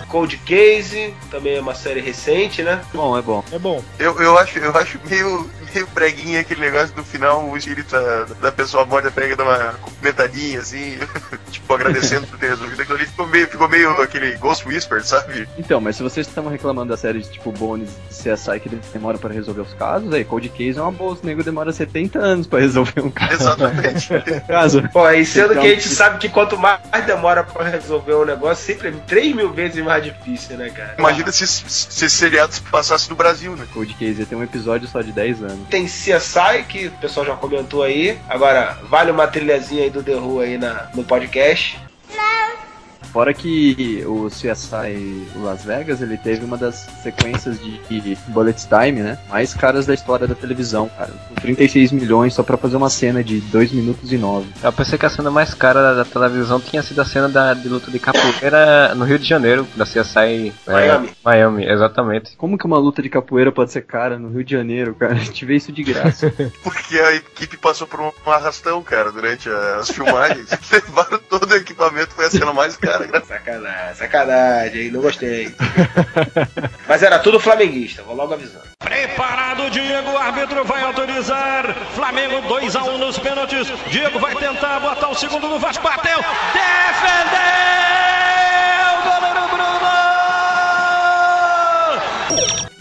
Cold 0.08 0.38
Case, 0.40 1.14
também 1.30 1.56
é 1.56 1.62
uma 1.62 1.76
série 1.76 2.02
recente, 2.02 2.62
né? 2.64 2.82
Bom, 2.94 3.18
é 3.18 3.22
bom. 3.22 3.44
É 3.52 3.60
bom. 3.60 3.84
Eu, 4.00 4.20
eu, 4.22 4.38
acho, 4.38 4.60
eu 4.60 4.76
acho 4.76 5.00
meio, 5.10 5.50
meio 5.74 5.88
breguinha 5.88 6.40
aquele 6.40 6.62
negócio 6.62 6.96
do 6.96 7.04
final, 7.04 7.46
o 7.50 7.58
espírito 7.58 7.92
da, 7.92 8.26
da 8.42 8.52
pessoa 8.52 8.86
morta 8.86 9.12
pega 9.12 9.36
dar 9.36 9.44
uma 9.44 9.74
cumprimentadinha, 9.74 10.60
assim, 10.60 10.98
tipo, 11.52 11.74
agradecendo 11.74 12.28
por 12.28 12.38
ter 12.38 12.50
resolvido 12.50 12.82
aquilo 12.82 12.98
ali. 12.98 13.06
Ficou 13.08 13.28
meio, 13.28 13.48
ficou 13.48 13.70
meio 13.70 14.02
aquele 14.02 14.36
Ghost 14.38 14.68
Whisper, 14.68 15.04
sabe? 15.04 15.48
Então, 15.58 15.82
mas 15.82 15.96
se 15.96 16.04
vocês 16.04 16.28
estavam 16.28 16.52
reclamando 16.52 16.90
da 16.90 16.98
série 16.98 17.20
de 17.20 17.30
tipo 17.30 17.52
Bones 17.52 17.90
e 18.10 18.14
CSI 18.14 18.60
que 18.60 18.70
demora 18.92 19.18
pra 19.18 19.34
resolver 19.34 19.62
os 19.62 19.74
casos, 19.74 20.14
aí 20.14 20.24
Cold 20.24 20.50
Case 20.50 20.78
é 20.78 20.82
uma 20.82 20.92
boa, 20.92 21.14
o 21.14 21.26
nego 21.26 21.44
demora 21.44 21.72
70 21.72 22.20
anos 22.20 22.48
pra 22.48 22.60
resolver 22.60 23.02
um 23.02 23.10
caso. 23.10 23.34
Exatamente. 23.34 24.10
caso. 24.48 24.90
Pô, 24.90 25.10
e 25.10 25.26
sendo 25.26 25.52
Então, 25.52 25.64
que 25.64 25.68
a 25.68 25.76
gente 25.76 25.90
sabe 25.90 26.18
que 26.20 26.30
quanto 26.30 26.58
mais 26.58 26.82
demora 27.06 27.44
pra 27.44 27.68
resolver 27.68 28.14
um 28.16 28.26
negócio, 28.26 28.66
sempre 28.66 28.90
é 28.90 28.92
3 28.92 29.36
mil 29.36 29.52
vezes 29.52 29.84
mais 29.84 30.04
difícil, 30.04 30.58
né, 30.58 30.70
cara? 30.70 30.96
Imagina 30.98 31.32
se, 31.32 31.46
se 31.46 32.06
esse 32.06 32.10
seriado 32.10 32.54
passasse 32.72 33.10
no 33.10 33.16
Brasil, 33.16 33.56
né? 33.56 33.66
Cold 33.74 33.94
Case 33.94 34.20
ia 34.20 34.26
ter 34.26 34.36
um 34.36 34.44
episódio 34.44 34.88
só 34.88 35.02
de 35.02 35.12
10 35.12 35.44
anos. 35.44 35.63
Tem 35.70 35.86
CSI, 35.86 36.64
que 36.68 36.88
o 36.88 36.92
pessoal 36.92 37.26
já 37.26 37.36
comentou 37.36 37.84
aí. 37.84 38.18
Agora, 38.30 38.78
vale 38.84 39.12
uma 39.12 39.28
trilhazinha 39.28 39.84
aí 39.84 39.90
do 39.90 40.04
The 40.04 40.16
Who 40.16 40.40
aí 40.40 40.58
na, 40.58 40.90
no 40.94 41.04
podcast. 41.04 41.80
Hello. 42.10 42.73
Fora 43.14 43.32
que 43.32 44.04
o 44.08 44.28
CSI 44.28 45.28
Las 45.36 45.64
Vegas, 45.64 46.02
ele 46.02 46.18
teve 46.18 46.44
uma 46.44 46.58
das 46.58 46.88
sequências 47.04 47.60
de 47.62 48.18
bullet 48.30 48.60
time, 48.68 49.04
né? 49.04 49.20
Mais 49.30 49.54
caras 49.54 49.86
da 49.86 49.94
história 49.94 50.28
da 50.28 50.34
televisão, 50.34 50.90
cara. 50.90 51.12
Com 51.30 51.36
36 51.36 51.92
milhões 51.92 52.34
só 52.34 52.42
pra 52.42 52.58
fazer 52.58 52.76
uma 52.76 52.90
cena 52.90 53.24
de 53.24 53.40
2 53.40 53.72
minutos 53.72 54.12
e 54.12 54.18
9. 54.18 54.50
Eu 54.64 54.74
pensei 54.74 54.98
que 54.98 55.06
a 55.06 55.12
cena 55.12 55.30
mais 55.30 55.54
cara 55.54 55.80
da, 55.80 55.94
da 56.04 56.06
televisão 56.06 56.60
tinha 56.60 56.82
sido 56.82 57.02
a 57.02 57.06
cena 57.06 57.30
da, 57.30 57.54
de 57.54 57.70
luta 57.70 57.92
de 57.92 58.00
capoeira 58.00 58.96
no 58.96 59.06
Rio 59.06 59.20
de 59.20 59.28
Janeiro, 59.28 59.68
da 59.76 59.86
CSI 59.86 60.52
é, 60.66 60.72
Miami. 60.72 61.10
Miami, 61.24 61.66
exatamente. 61.70 62.36
Como 62.36 62.58
que 62.58 62.66
uma 62.66 62.80
luta 62.80 63.04
de 63.04 63.10
capoeira 63.10 63.52
pode 63.52 63.72
ser 63.72 63.84
cara 63.84 64.18
no 64.18 64.30
Rio 64.30 64.44
de 64.44 64.52
Janeiro, 64.52 64.96
cara? 64.96 65.14
A 65.14 65.18
gente 65.18 65.46
vê 65.46 65.56
isso 65.56 65.72
de 65.72 65.84
graça. 65.84 66.34
Porque 66.64 67.00
a 67.00 67.14
equipe 67.14 67.58
passou 67.58 67.86
por 67.86 68.00
um 68.02 68.12
arrastão, 68.26 68.82
cara, 68.82 69.12
durante 69.12 69.50
as 69.50 69.92
filmagens. 69.92 70.50
Levaram 70.74 71.20
todo 71.30 71.52
o 71.52 71.56
equipamento, 71.56 72.16
foi 72.16 72.26
a 72.26 72.32
cena 72.32 72.52
mais 72.52 72.76
cara. 72.76 73.03
Sacanagem, 73.28 73.96
sacanagem, 73.96 74.82
hein? 74.84 74.92
Não 74.92 75.02
gostei. 75.02 75.54
Mas 76.88 77.04
era 77.04 77.20
tudo 77.20 77.40
flamenguista, 77.40 78.04
vou 78.04 78.16
logo 78.16 78.34
avisando. 78.34 78.66
Preparado, 78.80 79.70
Diego. 79.70 80.12
O 80.12 80.18
árbitro 80.18 80.64
vai 80.64 80.84
autorizar. 80.84 81.74
Flamengo 81.96 82.42
2 82.48 82.76
a 82.76 82.84
1 82.84 82.98
nos 82.98 83.18
pênaltis. 83.20 83.68
Diego 83.90 84.20
vai 84.20 84.36
tentar 84.36 84.80
botar 84.80 85.10
o 85.10 85.16
segundo 85.16 85.48
no 85.48 85.60
Vasco. 85.60 85.84
Bateu. 85.84 86.18
Defendeu! 86.54 87.44
Goleiro 89.04 89.48
Bruno! 89.50 89.92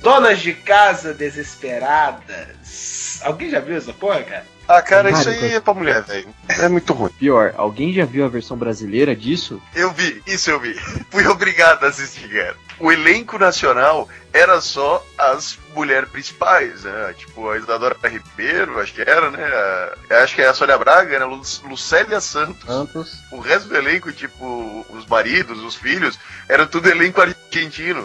Donas 0.01 0.41
de 0.41 0.55
casa 0.55 1.15
desesperadas. 1.15 2.91
Alguém 3.25 3.51
já 3.51 3.61
viu 3.61 3.77
essa 3.77 3.93
porra, 3.93 4.23
cara? 4.23 4.47
Ah, 4.69 4.81
cara, 4.81 5.11
isso 5.11 5.29
aí 5.29 5.55
é 5.55 5.61
pra 5.61 5.75
mulher, 5.75 6.03
velho. 6.03 6.29
É 6.49 6.69
muito 6.69 6.93
ruim. 6.93 7.11
Pior, 7.19 7.53
alguém 7.57 7.93
já 7.93 8.05
viu 8.05 8.25
a 8.25 8.29
versão 8.29 8.57
brasileira 8.57 9.15
disso? 9.15 9.61
Eu 9.75 9.91
vi, 9.93 10.23
isso 10.27 10.51
eu 10.51 10.61
vi. 10.61 10.73
Fui 11.11 11.27
obrigado 11.27 11.85
a 11.85 11.89
assistir, 11.89 12.29
cara. 12.29 12.57
O 12.79 12.91
elenco 12.91 13.39
nacional 13.39 14.09
era 14.33 14.61
só 14.61 15.05
as 15.19 15.59
mulheres 15.75 16.09
principais, 16.09 16.85
né? 16.85 17.15
Tipo, 17.19 17.51
a 17.51 17.59
Isadora 17.59 17.97
Ribeiro, 18.09 18.81
acho 18.81 18.95
que 18.95 19.03
era, 19.03 19.31
né? 19.31 19.45
A- 20.11 20.23
acho 20.23 20.35
que 20.37 20.43
é 20.43 20.47
a 20.49 20.55
Sônia 20.55 20.79
Braga, 20.79 21.19
né? 21.19 21.25
Lu- 21.25 21.43
Lucélia 21.69 22.21
Santos. 22.21 22.65
Santos. 22.65 23.13
O 23.33 23.41
resto 23.41 23.69
do 23.69 23.77
elenco, 23.77 24.11
tipo, 24.13 24.87
os 24.91 25.05
maridos, 25.07 25.59
os 25.63 25.75
filhos, 25.75 26.19
era 26.49 26.67
tudo 26.67 26.89
elenco 26.89 27.21
argentino, 27.21 27.41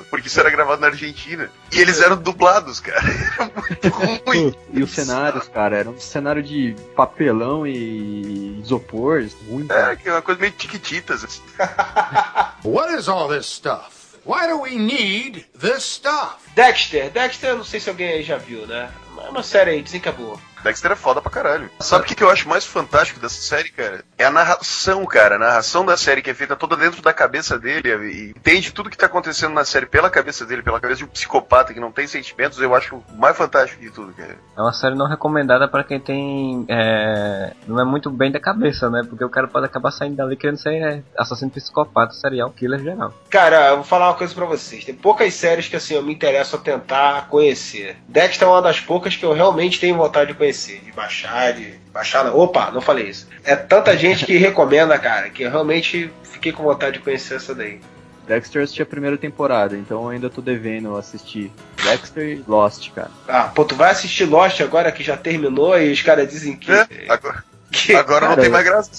porque 0.09 0.27
isso 0.27 0.39
era 0.39 0.49
gravado 0.49 0.81
na 0.81 0.87
Argentina. 0.87 1.49
E 1.71 1.79
eles 1.79 2.01
eram 2.01 2.17
dublados, 2.17 2.79
cara. 2.79 3.01
Era 3.37 3.51
muito 3.55 3.89
ruim. 4.25 4.55
E 4.73 4.83
os 4.83 4.91
cenários, 4.91 5.47
cara, 5.47 5.77
era 5.77 5.89
um 5.89 5.99
cenário 5.99 6.43
de 6.43 6.75
papelão 6.95 7.65
e 7.65 8.59
isopor, 8.61 9.25
ruim, 9.49 9.67
É, 9.69 9.95
que 9.95 10.09
é 10.09 10.11
uma 10.11 10.21
coisa 10.21 10.39
meio 10.41 10.51
tiquititas. 10.53 11.23
assim. 11.23 11.41
What 12.63 12.93
is 12.93 13.07
all 13.07 13.27
this 13.29 13.45
stuff? 13.45 13.95
Why 14.25 14.47
do 14.47 14.59
we 14.61 14.75
need 14.77 15.45
this 15.57 15.83
stuff? 15.83 16.35
Dexter, 16.55 17.09
Dexter, 17.11 17.51
eu 17.51 17.57
não 17.57 17.63
sei 17.63 17.79
se 17.79 17.89
alguém 17.89 18.09
aí 18.09 18.23
já 18.23 18.37
viu, 18.37 18.67
né? 18.67 18.89
É 19.25 19.29
uma 19.29 19.43
série 19.43 19.71
aí, 19.71 19.81
dizem 19.81 19.99
que 19.99 20.09
é 20.09 20.11
boa. 20.11 20.37
Dexter 20.63 20.91
é 20.91 20.95
foda 20.95 21.21
pra 21.21 21.31
caralho. 21.31 21.69
Sabe 21.79 22.03
o 22.03 22.07
que, 22.07 22.15
que 22.15 22.23
eu 22.23 22.29
acho 22.29 22.49
mais 22.49 22.65
fantástico 22.65 23.19
dessa 23.19 23.39
série, 23.41 23.69
cara? 23.69 24.03
É 24.17 24.25
a 24.25 24.31
narração, 24.31 25.05
cara. 25.05 25.35
A 25.35 25.39
narração 25.39 25.85
da 25.85 25.95
série 25.95 26.21
que 26.21 26.29
é 26.29 26.33
feita 26.33 26.55
toda 26.55 26.75
dentro 26.75 27.01
da 27.01 27.13
cabeça 27.13 27.57
dele 27.59 27.89
e 27.89 28.29
entende 28.31 28.73
tudo 28.73 28.89
que 28.89 28.97
tá 28.97 29.05
acontecendo 29.05 29.53
na 29.53 29.63
série 29.63 29.85
pela 29.85 30.09
cabeça 30.09 30.45
dele, 30.45 30.63
pela 30.63 30.79
cabeça 30.79 30.99
de 30.99 31.05
um 31.05 31.09
psicopata 31.09 31.73
que 31.73 31.79
não 31.79 31.91
tem 31.91 32.07
sentimentos. 32.07 32.59
Eu 32.59 32.75
acho 32.75 32.95
o 32.97 33.03
mais 33.17 33.37
fantástico 33.37 33.81
de 33.81 33.91
tudo, 33.91 34.13
cara. 34.13 34.35
É 34.57 34.61
uma 34.61 34.73
série 34.73 34.95
não 34.95 35.07
recomendada 35.07 35.67
pra 35.67 35.83
quem 35.83 35.99
tem. 35.99 36.65
é, 36.67 37.53
não 37.67 37.79
é 37.79 37.85
muito 37.85 38.09
bem 38.09 38.31
da 38.31 38.39
cabeça, 38.39 38.89
né? 38.89 39.03
Porque 39.07 39.23
o 39.23 39.29
cara 39.29 39.47
pode 39.47 39.65
acabar 39.65 39.91
saindo 39.91 40.15
dali 40.15 40.35
querendo 40.35 40.57
ser 40.57 40.73
é, 40.81 41.03
assassino 41.17 41.51
psicopata, 41.51 42.13
serial 42.13 42.49
killer 42.51 42.79
geral. 42.79 43.13
Cara, 43.29 43.69
eu 43.69 43.75
vou 43.75 43.85
falar 43.85 44.09
uma 44.09 44.15
coisa 44.15 44.33
pra 44.33 44.45
vocês. 44.45 44.83
Tem 44.83 44.95
poucas 44.95 45.33
séries 45.33 45.67
que 45.67 45.75
assim 45.75 45.93
eu 45.93 46.03
me 46.03 46.13
interesso 46.13 46.55
a 46.55 46.59
tentar 46.59 47.27
conhecer. 47.29 47.97
Dexter 48.07 48.47
é 48.47 48.51
uma 48.51 48.61
das 48.61 48.79
poucas 48.79 49.06
que 49.15 49.23
eu 49.23 49.33
realmente 49.33 49.79
tenho 49.79 49.95
vontade 49.95 50.31
de 50.31 50.37
conhecer, 50.37 50.79
de 50.79 50.91
baixar, 50.91 51.53
de 51.53 51.73
baixar. 51.93 52.25
Não. 52.25 52.37
Opa, 52.37 52.71
não 52.71 52.81
falei 52.81 53.07
isso. 53.07 53.27
É 53.43 53.55
tanta 53.55 53.95
gente 53.97 54.25
que 54.25 54.37
recomenda, 54.37 54.97
cara, 54.97 55.29
que 55.29 55.43
eu 55.43 55.49
realmente 55.49 56.11
fiquei 56.23 56.51
com 56.51 56.63
vontade 56.63 56.97
de 56.97 57.03
conhecer 57.03 57.35
essa 57.35 57.53
daí. 57.55 57.79
Dexter 58.27 58.59
eu 58.59 58.63
assisti 58.65 58.81
a 58.81 58.85
primeira 58.85 59.17
temporada, 59.17 59.77
então 59.77 60.03
eu 60.03 60.09
ainda 60.09 60.29
tô 60.29 60.41
devendo 60.41 60.97
assistir 60.97 61.49
Dexter 61.81 62.27
e 62.27 62.43
Lost, 62.45 62.91
cara. 62.91 63.09
Ah, 63.25 63.43
pô, 63.43 63.63
tu 63.63 63.73
vai 63.73 63.89
assistir 63.89 64.25
Lost 64.25 64.59
agora 64.59 64.91
que 64.91 65.01
já 65.01 65.15
terminou 65.15 65.79
e 65.79 65.93
os 65.93 66.01
caras 66.01 66.27
dizem 66.29 66.57
que. 66.57 66.69
É, 66.69 66.85
agora 67.07 67.46
que 67.71 67.93
agora 67.95 68.29
não 68.29 68.35
tem 68.35 68.49
mais 68.49 68.65
graça 68.65 68.89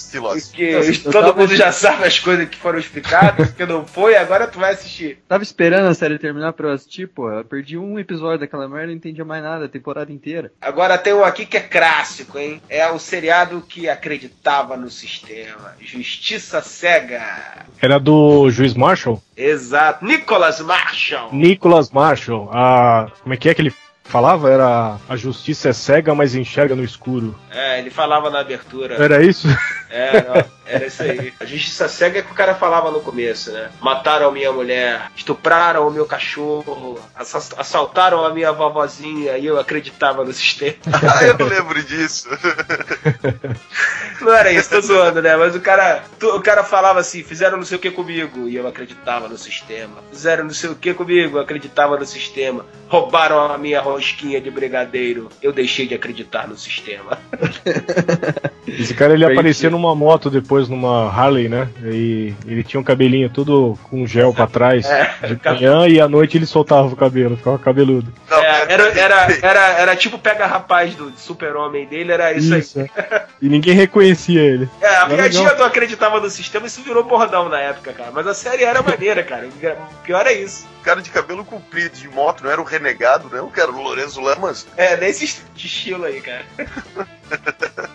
Eu- 0.57 0.83
eu 0.83 1.03
todo 1.03 1.11
tava- 1.13 1.33
mundo 1.33 1.55
já 1.55 1.71
sabe 1.71 2.05
as 2.05 2.19
coisas 2.19 2.47
que 2.49 2.57
foram 2.57 2.77
explicadas, 2.79 3.51
que 3.51 3.65
não 3.65 3.85
foi, 3.85 4.15
agora 4.15 4.47
tu 4.47 4.59
vai 4.59 4.73
assistir. 4.73 5.19
Tava 5.27 5.43
esperando 5.43 5.87
a 5.87 5.93
série 5.93 6.19
terminar 6.19 6.53
pra 6.53 6.67
eu 6.69 6.73
assistir, 6.73 7.07
pô. 7.07 7.31
Eu 7.31 7.43
perdi 7.43 7.77
um 7.77 7.97
episódio 7.97 8.39
daquela 8.39 8.67
merda 8.67 8.85
e 8.85 8.87
não 8.89 8.93
entendia 8.95 9.25
mais 9.25 9.43
nada 9.43 9.65
a 9.65 9.69
temporada 9.69 10.11
inteira. 10.11 10.51
Agora 10.61 10.97
tem 10.97 11.13
um 11.13 11.23
aqui 11.23 11.45
que 11.45 11.57
é 11.57 11.61
clássico, 11.61 12.37
hein? 12.37 12.61
É 12.69 12.89
o 12.89 12.99
seriado 12.99 13.61
que 13.67 13.89
acreditava 13.89 14.77
no 14.77 14.89
sistema. 14.89 15.73
Justiça 15.79 16.61
Cega. 16.61 17.65
Era 17.81 17.99
do 17.99 18.49
juiz 18.51 18.73
Marshall? 18.73 19.21
Exato. 19.35 20.05
Nicholas 20.05 20.59
Marshall. 20.59 21.29
Nicholas 21.33 21.89
Marshall. 21.91 22.49
A, 22.53 23.11
como 23.23 23.33
é 23.33 23.37
que 23.37 23.49
é 23.49 23.53
que 23.53 23.61
ele 23.61 23.73
falava? 24.09 24.49
Era 24.49 24.97
a 25.07 25.15
justiça 25.15 25.69
é 25.69 25.73
cega, 25.73 26.13
mas 26.13 26.35
enxerga 26.35 26.75
no 26.75 26.83
escuro. 26.83 27.35
É, 27.51 27.79
ele 27.79 27.89
falava 27.89 28.29
na 28.29 28.39
abertura. 28.39 28.95
Era 28.95 29.23
isso? 29.23 29.47
É, 29.89 30.21
não, 30.21 30.45
era 30.65 30.85
isso 30.85 31.01
aí. 31.01 31.33
A 31.39 31.45
justiça 31.45 31.87
cega 31.87 32.19
é 32.19 32.21
que 32.21 32.31
o 32.31 32.35
cara 32.35 32.53
falava 32.55 32.91
no 32.91 32.99
começo, 33.01 33.51
né? 33.51 33.69
Mataram 33.81 34.31
minha 34.31 34.51
mulher, 34.51 35.09
estupraram 35.15 35.87
o 35.87 35.91
meu 35.91 36.05
cachorro, 36.05 36.99
assa- 37.15 37.55
assaltaram 37.57 38.23
a 38.25 38.33
minha 38.33 38.51
vovozinha 38.51 39.37
e 39.37 39.45
eu 39.45 39.59
acreditava 39.59 40.23
no 40.23 40.33
sistema. 40.33 40.75
Ah, 41.19 41.23
eu 41.23 41.37
não 41.37 41.47
lembro 41.47 41.81
disso. 41.83 42.29
Não 44.21 44.33
era 44.33 44.51
isso, 44.51 44.69
tô 44.69 44.81
zoando, 44.81 45.21
né? 45.21 45.35
Mas 45.37 45.55
o 45.55 45.61
cara, 45.61 46.03
o 46.21 46.41
cara 46.41 46.63
falava 46.63 46.99
assim: 46.99 47.23
fizeram 47.23 47.57
não 47.57 47.63
sei 47.65 47.77
o 47.77 47.79
que 47.79 47.89
comigo 47.89 48.49
e 48.49 48.55
eu 48.55 48.67
acreditava 48.67 49.27
no 49.29 49.37
sistema. 49.37 50.03
Fizeram 50.11 50.43
não 50.43 50.51
sei 50.53 50.69
o 50.69 50.75
que 50.75 50.93
comigo, 50.93 51.37
eu 51.37 51.41
acreditava 51.41 51.97
no 51.97 52.05
sistema. 52.05 52.65
Roubaram 52.89 53.39
a 53.53 53.57
minha 53.57 53.79
rosquinha 53.99 54.39
de 54.39 54.49
brigadeiro, 54.49 55.29
eu 55.43 55.51
deixei 55.51 55.85
de 55.85 55.93
acreditar 55.93 56.47
no 56.47 56.57
sistema. 56.57 57.17
Esse 58.67 58.93
cara 58.93 59.13
ele 59.13 59.23
Crazy. 59.23 59.39
aparecia 59.39 59.69
numa 59.69 59.93
moto 59.95 60.29
depois 60.29 60.69
numa 60.69 61.09
Harley, 61.09 61.49
né? 61.49 61.67
E 61.83 62.33
ele 62.47 62.63
tinha 62.63 62.79
um 62.79 62.83
cabelinho 62.83 63.29
tudo 63.29 63.77
com 63.89 64.05
gel 64.07 64.33
pra 64.33 64.47
trás 64.47 64.85
É, 64.85 65.27
de 65.27 65.39
manhã 65.43 65.87
e 65.87 65.99
à 65.99 66.07
noite 66.07 66.37
ele 66.37 66.45
soltava 66.45 66.87
o 66.87 66.95
cabelo, 66.95 67.35
ficava 67.35 67.57
cabeludo. 67.57 68.11
Não, 68.29 68.37
É, 68.39 68.65
era, 68.69 68.83
era, 68.99 69.27
era, 69.41 69.67
era 69.79 69.95
tipo 69.95 70.17
pega 70.17 70.45
rapaz 70.45 70.93
do 70.95 71.11
super-homem 71.17 71.87
dele, 71.87 72.11
era 72.11 72.31
isso, 72.31 72.53
aí. 72.79 72.89
é. 72.95 73.25
E 73.41 73.49
ninguém 73.49 73.73
reconhecia 73.73 74.41
ele. 74.41 74.69
É, 74.81 74.95
a 74.97 75.05
piadinha 75.07 75.53
do 75.55 75.63
acreditava 75.63 76.19
no 76.19 76.29
sistema, 76.29 76.67
isso 76.67 76.81
virou 76.81 77.03
bordão 77.03 77.49
na 77.49 77.59
época, 77.59 77.91
cara. 77.93 78.11
Mas 78.13 78.27
a 78.27 78.33
série 78.33 78.63
era 78.63 78.81
maneira, 78.81 79.23
cara. 79.23 79.47
O 79.47 80.03
pior 80.03 80.25
é 80.27 80.33
isso. 80.33 80.67
Cara 80.83 81.01
de 81.01 81.09
cabelo 81.09 81.43
comprido 81.45 81.95
de 81.95 82.07
moto, 82.09 82.43
não 82.43 82.51
era 82.51 82.61
o 82.61 82.63
renegado, 82.63 83.29
não, 83.31 83.49
cara, 83.49 83.71
o 83.71 83.81
Lorenzo 83.81 84.21
Lamas. 84.21 84.65
É, 84.77 84.95
nesse 84.97 85.25
estilo 85.55 86.05
aí, 86.05 86.21
cara. 86.21 86.45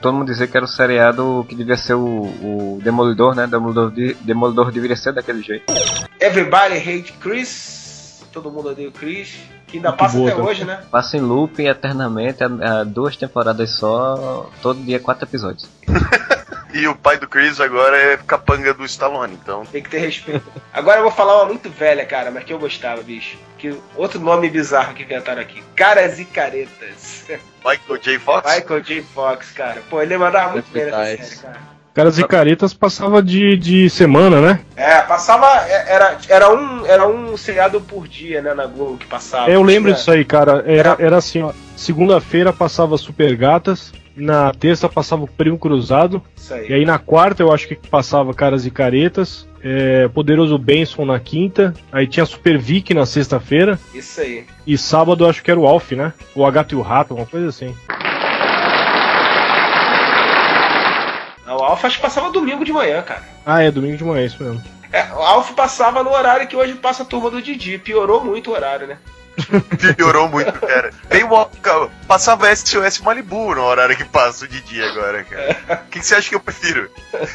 Todo 0.01 0.15
mundo 0.15 0.27
dizia 0.31 0.47
que 0.47 0.57
era 0.57 0.65
o 0.65 0.69
seriado 0.69 1.45
que 1.49 1.55
devia 1.55 1.77
ser 1.77 1.95
o, 1.95 2.05
o 2.07 2.81
Demolidor, 2.83 3.35
né? 3.35 3.47
Demolidor, 3.47 3.91
de- 3.91 4.15
Demolidor 4.21 4.71
deveria 4.71 4.97
ser 4.97 5.13
daquele 5.13 5.43
jeito. 5.43 5.73
Everybody 6.21 6.77
Hate 6.79 7.13
Chris. 7.21 8.23
Todo 8.33 8.51
mundo 8.51 8.69
odeia 8.71 8.89
o 8.89 8.93
Chris. 8.93 9.35
Que 9.67 9.79
ainda 9.79 9.89
Muito 9.89 9.99
passa 9.99 10.17
boa 10.19 10.31
até 10.31 10.41
hoje, 10.43 10.65
né? 10.65 10.83
Passa 10.91 11.17
em 11.17 11.21
loop 11.21 11.59
eternamente, 11.65 12.45
há, 12.45 12.81
há 12.81 12.85
duas 12.85 13.17
temporadas 13.17 13.71
só, 13.71 14.49
todo 14.63 14.81
dia 14.85 15.01
quatro 15.01 15.25
episódios. 15.25 15.69
E 16.75 16.89
o 16.89 16.95
pai 16.97 17.17
do 17.17 17.29
Chris 17.29 17.61
agora 17.61 17.97
é 17.97 18.17
capanga 18.17 18.75
do 18.75 18.85
Stallone, 18.85 19.39
então. 19.41 19.65
Tem 19.65 19.81
que 19.81 19.89
ter 19.89 19.99
respeito. 20.01 20.43
Agora 20.73 20.99
eu 20.99 21.05
vou 21.05 21.13
falar 21.13 21.37
uma 21.37 21.47
muito 21.47 21.71
velha, 21.71 22.05
cara, 22.05 22.33
mas 22.33 22.43
que 22.43 22.53
eu 22.53 22.59
gostava, 22.59 23.01
bicho. 23.01 23.37
Que 23.59 23.75
outro 23.97 24.19
nome 24.19 24.51
bizarro 24.51 24.93
que 24.93 25.05
inventaram 25.05 25.41
aqui. 25.41 25.63
Caras 25.77 26.19
e 26.19 26.25
caretas. 26.25 27.27
Michael 27.65 27.99
J. 28.03 28.19
Fox? 28.19 28.55
Michael 28.55 28.81
J. 28.83 29.03
Fox, 29.03 29.53
cara. 29.53 29.83
Pô, 29.89 30.03
ele 30.03 30.19
mandava 30.19 30.53
muito 30.53 30.71
bem 30.73 30.87
nessa 30.87 31.05
série, 31.05 31.37
cara. 31.41 31.75
Caras 31.95 32.19
e 32.19 32.27
caretas 32.27 32.75
passava 32.75 33.23
de, 33.23 33.57
de 33.57 33.89
semana, 33.89 34.41
né? 34.41 34.59
É, 34.75 35.01
passava. 35.03 35.47
é, 35.69 35.93
Era, 35.95 36.19
era, 36.29 36.53
um, 36.53 36.85
era 36.85 37.07
um 37.07 37.37
seriado 37.37 37.81
por 37.81 38.09
dia, 38.09 38.43
né, 38.43 38.53
na 38.53 38.67
Globo 38.67 38.99
que 38.99 39.07
passava. 39.07 39.49
É, 39.49 39.55
eu 39.55 39.63
lembro 39.63 39.91
Tinha- 39.93 39.95
disso 39.95 40.11
aí, 40.11 40.25
cara. 40.25 40.65
Era, 40.67 40.97
era 40.99 41.17
assim, 41.19 41.41
ó. 41.43 41.53
Segunda-feira 41.77 42.53
passava 42.53 42.99
Super 42.99 43.37
Gatas, 43.37 43.93
na 44.17 44.53
terça 44.53 44.89
passava 44.89 45.25
o 45.25 45.29
Primo 45.29 45.59
Cruzado, 45.59 46.23
Isso 46.37 46.55
aí. 46.55 46.69
e 46.69 46.75
aí 46.75 46.85
na 46.85 46.99
quarta 46.99 47.43
eu 47.43 47.53
acho 47.53 47.67
que 47.67 47.75
passava 47.75 48.33
Caras 48.35 48.65
e 48.65 48.71
Caretas, 48.71 49.49
é, 49.63 50.07
Poderoso 50.09 50.57
Benson 50.59 51.05
na 51.05 51.19
quinta, 51.19 51.75
aí 51.91 52.07
tinha 52.07 52.25
Super 52.27 52.59
Vic 52.59 52.95
na 52.95 53.07
sexta-feira, 53.07 53.79
Isso 53.95 54.21
aí. 54.21 54.47
e 54.67 54.79
sábado 54.79 55.25
eu 55.25 55.31
acho 55.31 55.43
que 55.43 55.51
era 55.51 55.59
o 55.59 55.67
Alf, 55.67 55.93
né? 55.93 56.13
O 56.35 56.45
H 56.47 56.67
e 56.71 56.75
o 56.77 56.81
Rato, 56.83 57.15
uma 57.15 57.27
coisa 57.27 57.49
assim. 57.49 57.75
Não, 61.47 61.57
o 61.57 61.63
Alf 61.63 61.85
acho 61.85 61.97
que 61.97 62.03
passava 62.03 62.31
domingo 62.31 62.65
de 62.65 62.73
manhã, 62.73 63.03
cara. 63.03 63.23
Ah, 63.45 63.63
é 63.63 63.71
domingo 63.71 63.97
de 63.97 64.05
manhã, 64.05 64.25
isso 64.25 64.43
mesmo. 64.43 64.63
É, 64.93 65.03
o 65.13 65.19
Alf 65.19 65.53
passava 65.53 66.03
no 66.03 66.11
horário 66.11 66.47
que 66.47 66.57
hoje 66.57 66.75
passa 66.75 67.03
a 67.03 67.07
turma 67.07 67.31
do 67.31 67.43
Didi. 67.43 67.79
Piorou 67.79 68.25
muito 68.25 68.51
o 68.51 68.55
horário, 68.55 68.87
né? 68.87 68.99
Piorou 69.97 70.29
muito, 70.29 70.53
cara. 70.61 70.91
Tem 71.09 71.25
uma. 71.25 71.47
cara, 71.63 71.89
Passava 72.07 72.55
SOS 72.55 73.01
Malibu 73.01 73.55
no 73.55 73.63
horário 73.63 73.97
que 73.97 74.05
passa 74.05 74.45
o 74.45 74.49
Didi 74.49 74.83
agora, 74.83 75.25
cara. 75.25 75.85
O 75.87 75.91
que, 75.91 75.99
que 76.01 76.07
você 76.07 76.15
acha 76.15 76.29
que 76.29 76.35
eu 76.35 76.41
prefiro? 76.41 76.89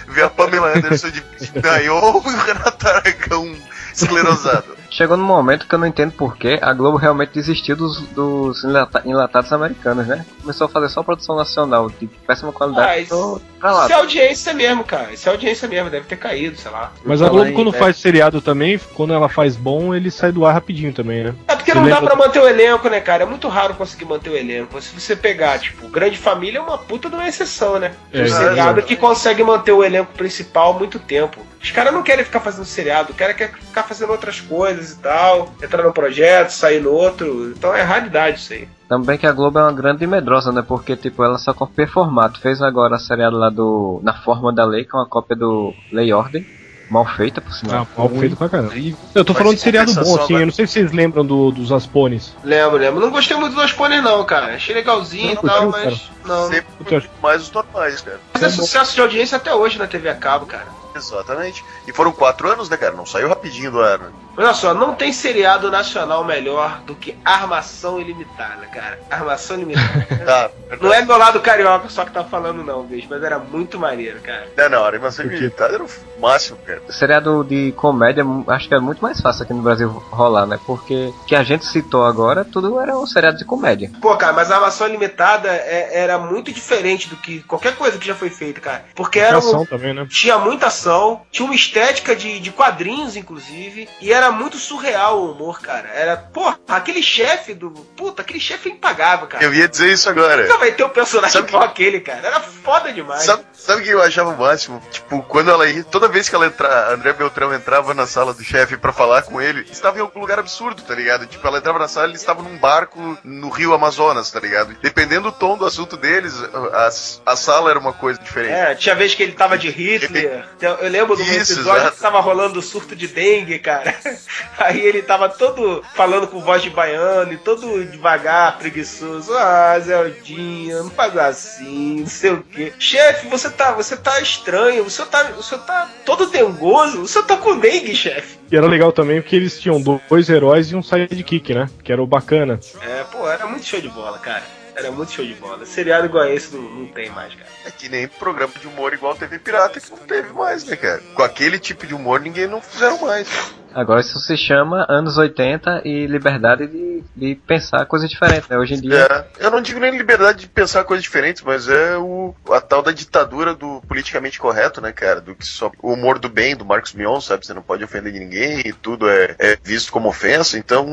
Ver 0.07 0.23
a 0.23 0.29
Pamela 0.29 0.69
Anderson 0.77 1.09
de 1.09 1.21
Dayon 1.59 1.99
ou 1.99 2.17
o 2.17 2.19
Renato 2.21 2.87
Aragão 2.87 3.55
esclerosado? 3.93 4.77
Chegou 4.91 5.15
num 5.15 5.25
momento 5.25 5.67
que 5.67 5.75
eu 5.75 5.79
não 5.79 5.85
entendo 5.85 6.11
por 6.13 6.35
que 6.35 6.57
a 6.61 6.73
Globo 6.73 6.97
realmente 6.97 7.31
desistiu 7.33 7.75
dos, 7.75 7.99
dos 8.07 8.63
enlata- 8.63 9.03
enlatados 9.05 9.53
americanos, 9.53 10.07
né? 10.07 10.25
Começou 10.41 10.65
a 10.65 10.69
fazer 10.69 10.89
só 10.89 11.03
produção 11.03 11.35
nacional 11.35 11.89
de 11.91 12.07
péssima 12.07 12.49
Ah, 12.49 12.53
qualidade. 12.53 13.03
isso, 13.03 13.39
pra 13.59 13.71
lá. 13.71 13.83
isso 13.83 13.93
é 13.93 13.95
audiência 13.95 14.53
mesmo, 14.53 14.83
cara. 14.83 15.13
Isso 15.13 15.29
é 15.29 15.31
audiência 15.31 15.67
mesmo, 15.67 15.91
deve 15.91 16.07
ter 16.07 16.15
caído, 16.17 16.57
sei 16.57 16.71
lá. 16.71 16.91
Mas 17.05 17.21
a 17.21 17.27
Falar 17.27 17.43
Globo, 17.43 17.53
quando 17.55 17.75
é. 17.75 17.77
faz 17.79 17.97
seriado 17.97 18.41
também, 18.41 18.79
quando 18.95 19.13
ela 19.13 19.29
faz 19.29 19.55
bom, 19.55 19.93
ele 19.93 20.09
sai 20.09 20.31
do 20.31 20.43
ar 20.43 20.53
rapidinho 20.55 20.91
também, 20.91 21.23
né? 21.25 21.35
É 21.47 21.55
porque 21.71 21.79
não 21.79 21.89
dá 21.89 21.99
lembra- 21.99 22.15
pra 22.15 22.27
manter 22.27 22.39
o 22.39 22.47
elenco, 22.47 22.89
né, 22.89 22.99
cara? 23.01 23.23
É 23.23 23.25
muito 23.25 23.47
raro 23.47 23.73
conseguir 23.73 24.05
manter 24.05 24.29
o 24.29 24.35
elenco. 24.37 24.81
Se 24.81 24.99
você 24.99 25.15
pegar, 25.15 25.59
tipo, 25.59 25.87
Grande 25.87 26.17
Família 26.17 26.59
é 26.59 26.61
uma 26.61 26.77
puta 26.77 27.09
de 27.09 27.15
uma 27.15 27.27
exceção, 27.27 27.79
né? 27.79 27.91
É, 28.13 28.23
um 28.23 28.27
seriado 28.27 28.81
que 28.83 28.95
consegue 28.95 29.43
manter 29.43 29.71
o 29.71 29.83
elenco 29.83 30.13
principal 30.13 30.73
muito 30.73 30.99
tempo. 30.99 31.45
Os 31.61 31.71
caras 31.71 31.93
não 31.93 32.01
querem 32.03 32.23
ficar 32.23 32.39
fazendo 32.39 32.65
seriado, 32.65 33.13
querem 33.13 33.35
quer 33.35 33.51
ficar 33.51 33.83
fazendo 33.83 34.11
outras 34.11 34.39
coisas 34.39 34.91
e 34.91 34.97
tal, 34.99 35.49
entrar 35.61 35.83
num 35.83 35.91
projeto, 35.91 36.51
sair 36.51 36.81
no 36.81 36.91
outro. 36.91 37.51
Então 37.55 37.73
é 37.75 37.81
raridade 37.81 38.39
isso 38.39 38.53
aí. 38.53 38.67
Também 38.87 39.17
que 39.17 39.27
a 39.27 39.31
Globo 39.31 39.59
é 39.59 39.63
uma 39.63 39.71
grande 39.73 40.07
medrosa, 40.07 40.51
né? 40.51 40.63
Porque, 40.65 40.95
tipo, 40.95 41.23
ela 41.23 41.37
só 41.37 41.53
copia 41.53 41.87
formato. 41.87 42.39
Fez 42.39 42.61
agora 42.61 42.95
a 42.95 42.99
seriado 42.99 43.37
lá 43.37 43.49
do 43.49 43.99
Na 44.03 44.13
Forma 44.13 44.51
da 44.53 44.65
Lei, 44.65 44.83
que 44.83 44.95
é 44.95 44.99
uma 44.99 45.07
cópia 45.07 45.35
do 45.35 45.73
Lei 45.91 46.11
Ordem. 46.11 46.45
Mal 46.89 47.05
feita, 47.05 47.39
por 47.39 47.53
sinal. 47.53 47.87
Ah, 47.95 47.99
mal 47.99 48.09
feito 48.09 48.35
pra 48.35 48.49
caramba. 48.49 48.73
Eu 49.13 49.23
tô 49.23 49.33
Mas 49.33 49.37
falando 49.41 49.55
de 49.55 49.61
seriado 49.61 49.93
bom, 49.93 50.15
assim, 50.21 50.33
vai- 50.33 50.41
eu 50.41 50.45
não 50.47 50.53
sei 50.53 50.65
se 50.65 50.73
vocês 50.73 50.91
lembram 50.91 51.23
do, 51.23 51.51
dos 51.51 51.71
Aspones. 51.71 52.35
Lembro, 52.43 52.77
lembro. 52.77 52.99
Não 52.99 53.11
gostei 53.11 53.37
muito 53.37 53.55
dos 53.55 53.71
pôneis, 53.71 54.03
não, 54.03 54.25
cara. 54.25 54.55
Achei 54.55 54.73
legalzinho 54.73 55.33
e 55.33 55.35
tal, 55.35 55.71
curtiu, 55.71 55.89
mas. 55.91 56.11
Não. 56.25 56.47
Sempre 56.49 57.09
mais 57.21 57.41
os 57.43 57.51
normais, 57.51 58.01
cara. 58.01 58.19
Mas 58.33 58.43
é 58.43 58.49
sucesso 58.49 58.95
de 58.95 59.01
audiência 59.01 59.37
até 59.37 59.53
hoje 59.53 59.77
na 59.77 59.85
TV 59.85 60.09
a 60.09 60.15
cabo, 60.15 60.47
cara. 60.47 60.67
Exatamente. 60.99 61.63
E 61.87 61.91
foram 61.93 62.11
quatro 62.11 62.49
anos, 62.51 62.69
né, 62.69 62.77
cara? 62.77 62.93
Não 62.95 63.05
saiu 63.05 63.27
rapidinho 63.29 63.71
do 63.71 63.81
ar. 63.81 63.99
né? 63.99 64.09
Olha 64.37 64.53
só, 64.53 64.73
não 64.73 64.95
tem 64.95 65.11
seriado 65.11 65.69
nacional 65.71 66.23
melhor 66.23 66.81
do 66.85 66.95
que 66.95 67.17
Armação 67.25 67.99
Ilimitada, 67.99 68.65
cara. 68.67 68.99
Armação 69.09 69.57
Ilimitada. 69.57 70.07
Ah, 70.29 70.49
não 70.79 70.93
é 70.93 71.01
meu 71.03 71.17
lado 71.17 71.39
carioca 71.39 71.89
só 71.89 72.05
que 72.05 72.11
tá 72.11 72.23
falando, 72.23 72.63
não, 72.63 72.83
bicho, 72.83 73.07
mas 73.09 73.23
era 73.23 73.39
muito 73.39 73.79
maneiro, 73.79 74.19
cara. 74.21 74.47
Não, 74.55 74.69
não, 74.69 74.85
a 74.85 74.87
animação 74.89 75.25
Por 75.25 75.31
quê? 75.31 75.37
militar 75.39 75.73
era 75.73 75.83
o 75.83 75.87
máximo, 76.19 76.57
cara. 76.65 76.81
Seriado 76.89 77.43
de 77.43 77.71
comédia, 77.71 78.23
acho 78.49 78.67
que 78.67 78.75
é 78.75 78.79
muito 78.79 79.01
mais 79.01 79.19
fácil 79.19 79.43
aqui 79.43 79.53
no 79.53 79.63
Brasil 79.63 79.89
rolar, 80.11 80.45
né? 80.45 80.59
Porque 80.67 81.11
o 81.21 81.25
que 81.25 81.35
a 81.35 81.41
gente 81.41 81.65
citou 81.65 82.05
agora, 82.05 82.45
tudo 82.45 82.79
era 82.79 82.95
um 82.95 83.07
seriado 83.07 83.37
de 83.37 83.45
comédia. 83.45 83.89
Pô, 83.99 84.15
cara, 84.17 84.33
mas 84.33 84.51
a 84.51 84.55
Armação 84.57 84.87
Ilimitada 84.87 85.47
é- 85.49 85.89
era 85.99 86.19
muito 86.19 86.51
diferente 86.51 87.09
do 87.09 87.15
que 87.15 87.41
qualquer 87.43 87.75
coisa 87.75 87.97
que 87.97 88.05
já 88.05 88.13
foi 88.13 88.29
feita, 88.29 88.61
cara. 88.61 88.85
Porque 88.93 89.17
era 89.17 89.39
um, 89.39 89.65
também, 89.65 89.93
né? 89.95 90.05
tinha 90.07 90.37
muita 90.37 90.67
ação, 90.67 90.88
tinha 91.31 91.45
uma 91.45 91.55
estética 91.55 92.15
de, 92.15 92.39
de 92.39 92.51
quadrinhos, 92.51 93.15
inclusive, 93.15 93.87
e 94.01 94.11
era 94.11 94.31
muito 94.31 94.57
surreal 94.57 95.19
o 95.19 95.31
humor, 95.31 95.61
cara. 95.61 95.89
Era, 95.89 96.17
pô, 96.17 96.53
aquele 96.67 97.01
chefe 97.01 97.53
do. 97.53 97.71
Puta, 97.71 98.21
aquele 98.21 98.39
chefe 98.39 98.69
é 98.69 98.71
impagável, 98.73 99.27
cara. 99.27 99.43
Eu 99.43 99.53
ia 99.53 99.67
dizer 99.67 99.91
isso 99.91 100.09
agora. 100.09 100.43
Nunca 100.43 100.57
vai 100.57 100.71
ter 100.71 100.83
um 100.83 100.89
personagem 100.89 101.33
Sabe- 101.33 101.49
igual 101.49 101.63
aquele, 101.63 101.99
cara. 101.99 102.25
Era 102.27 102.39
foda 102.39 102.91
demais. 102.91 103.23
Sabe, 103.23 103.43
sabe 103.53 103.81
o 103.81 103.83
que 103.83 103.89
eu 103.89 104.01
achava 104.01 104.29
o 104.31 104.37
máximo? 104.37 104.81
Tipo, 104.91 105.21
quando 105.23 105.51
ela 105.51 105.69
ia, 105.69 105.83
toda 105.83 106.07
vez 106.07 106.29
que 106.29 106.35
ela 106.35 106.47
entrava, 106.47 106.93
André 106.93 107.13
Beltrão 107.13 107.53
entrava 107.53 107.93
na 107.93 108.05
sala 108.05 108.33
do 108.33 108.43
chefe 108.43 108.77
pra 108.77 108.93
falar 108.93 109.23
com 109.23 109.41
ele, 109.41 109.65
estava 109.71 109.97
em 109.97 110.01
algum 110.01 110.19
lugar 110.19 110.39
absurdo, 110.39 110.81
tá 110.81 110.95
ligado? 110.95 111.25
Tipo, 111.27 111.45
ela 111.47 111.57
entrava 111.57 111.79
na 111.79 111.87
sala 111.87 112.07
e 112.07 112.09
ele 112.11 112.17
estava 112.17 112.41
num 112.41 112.57
barco 112.57 113.17
no 113.23 113.49
rio 113.49 113.73
Amazonas, 113.73 114.31
tá 114.31 114.39
ligado? 114.39 114.75
Dependendo 114.81 115.29
do 115.29 115.31
tom 115.31 115.57
do 115.57 115.65
assunto 115.65 115.97
deles, 115.97 116.33
a, 116.73 117.31
a 117.31 117.35
sala 117.35 117.69
era 117.69 117.79
uma 117.79 117.93
coisa 117.93 118.19
diferente. 118.19 118.53
É, 118.53 118.75
tinha 118.75 118.95
vez 118.95 119.13
que 119.13 119.23
ele 119.23 119.33
tava 119.33 119.57
de 119.57 119.69
Hitler. 119.69 120.47
Eu 120.81 120.89
lembro 120.89 121.15
de 121.15 121.23
um 121.23 121.33
episódio 121.33 121.81
exato. 121.81 121.95
que 121.95 122.01
tava 122.01 122.19
rolando 122.19 122.59
o 122.59 122.61
surto 122.61 122.95
de 122.95 123.07
dengue, 123.07 123.59
cara. 123.59 123.95
Aí 124.57 124.79
ele 124.79 125.01
tava 125.01 125.29
todo 125.29 125.83
falando 125.95 126.27
com 126.27 126.39
voz 126.41 126.61
de 126.61 126.69
baiano 126.69 127.33
e 127.33 127.37
todo 127.37 127.85
devagar, 127.85 128.57
preguiçoso. 128.57 129.33
Ah, 129.33 129.79
Zeldinha, 129.79 130.83
não 130.83 130.89
faz 130.89 131.17
assim, 131.17 132.01
não 132.01 132.07
sei 132.07 132.31
o 132.31 132.43
quê. 132.43 132.73
Chefe, 132.79 133.27
você 133.27 133.49
tá, 133.49 133.71
você 133.71 133.95
tá 133.97 134.19
estranho, 134.21 134.83
você 134.83 135.05
tá, 135.05 135.23
você 135.35 135.57
tá 135.57 135.89
todo 136.05 136.27
dengoso, 136.27 137.01
você 137.01 137.21
tá 137.23 137.37
com 137.37 137.57
dengue, 137.57 137.95
chefe. 137.95 138.37
E 138.51 138.55
era 138.55 138.67
legal 138.67 138.91
também 138.91 139.21
porque 139.21 139.35
eles 139.35 139.59
tinham 139.59 139.81
dois 139.81 140.29
heróis 140.29 140.71
e 140.71 140.75
um 140.75 140.81
sidekick, 140.81 141.53
né? 141.53 141.69
Que 141.83 141.91
era 141.91 142.01
o 142.01 142.07
bacana. 142.07 142.59
É, 142.81 143.03
pô, 143.03 143.29
era 143.29 143.45
muito 143.45 143.65
show 143.65 143.79
de 143.79 143.89
bola, 143.89 144.17
cara. 144.19 144.58
Era 144.79 144.91
muito 144.91 145.11
show 145.11 145.25
de 145.25 145.33
bola. 145.33 145.65
Seriado 145.65 146.05
igual 146.05 146.25
esse 146.29 146.55
não, 146.55 146.61
não 146.61 146.87
tem 146.87 147.09
mais, 147.09 147.35
cara. 147.35 147.49
É 147.65 147.71
que 147.71 147.89
nem 147.89 148.07
programa 148.07 148.53
de 148.59 148.65
humor 148.65 148.93
igual 148.93 149.13
TV 149.13 149.37
Pirata 149.37 149.79
que 149.79 149.91
não 149.91 149.97
teve 149.97 150.31
mais, 150.31 150.63
né, 150.63 150.77
cara? 150.77 151.01
Com 151.13 151.21
aquele 151.21 151.59
tipo 151.59 151.85
de 151.85 151.93
humor 151.93 152.21
ninguém 152.21 152.47
não 152.47 152.61
fizeram 152.61 152.97
mais. 152.99 153.27
Agora 153.73 154.01
isso 154.01 154.19
se 154.19 154.35
chama 154.35 154.85
anos 154.89 155.17
80 155.17 155.81
e 155.85 156.05
liberdade 156.07 156.67
de, 156.67 157.03
de 157.15 157.35
pensar 157.35 157.85
coisas 157.85 158.09
diferentes, 158.09 158.47
né? 158.49 158.57
Hoje 158.57 158.75
em 158.75 158.81
dia. 158.81 159.27
É, 159.39 159.45
eu 159.45 159.51
não 159.51 159.61
digo 159.61 159.79
nem 159.79 159.95
liberdade 159.95 160.39
de 160.39 160.47
pensar 160.47 160.83
coisas 160.83 161.03
diferentes, 161.03 161.41
mas 161.43 161.67
é 161.67 161.97
o, 161.97 162.33
a 162.51 162.59
tal 162.59 162.81
da 162.81 162.91
ditadura 162.91 163.53
do 163.53 163.81
politicamente 163.87 164.39
correto, 164.39 164.81
né, 164.81 164.91
cara? 164.91 165.21
Do 165.21 165.35
que 165.35 165.45
só 165.45 165.71
o 165.81 165.93
humor 165.93 166.19
do 166.19 166.29
bem, 166.29 166.55
do 166.55 166.65
Marcos 166.65 166.93
Mion, 166.93 167.19
sabe? 167.21 167.45
Você 167.45 167.53
não 167.53 167.61
pode 167.61 167.83
ofender 167.83 168.13
ninguém 168.13 168.61
e 168.65 168.73
tudo 168.73 169.09
é, 169.09 169.35
é 169.37 169.57
visto 169.63 169.91
como 169.91 170.09
ofensa. 170.09 170.57
Então, 170.57 170.85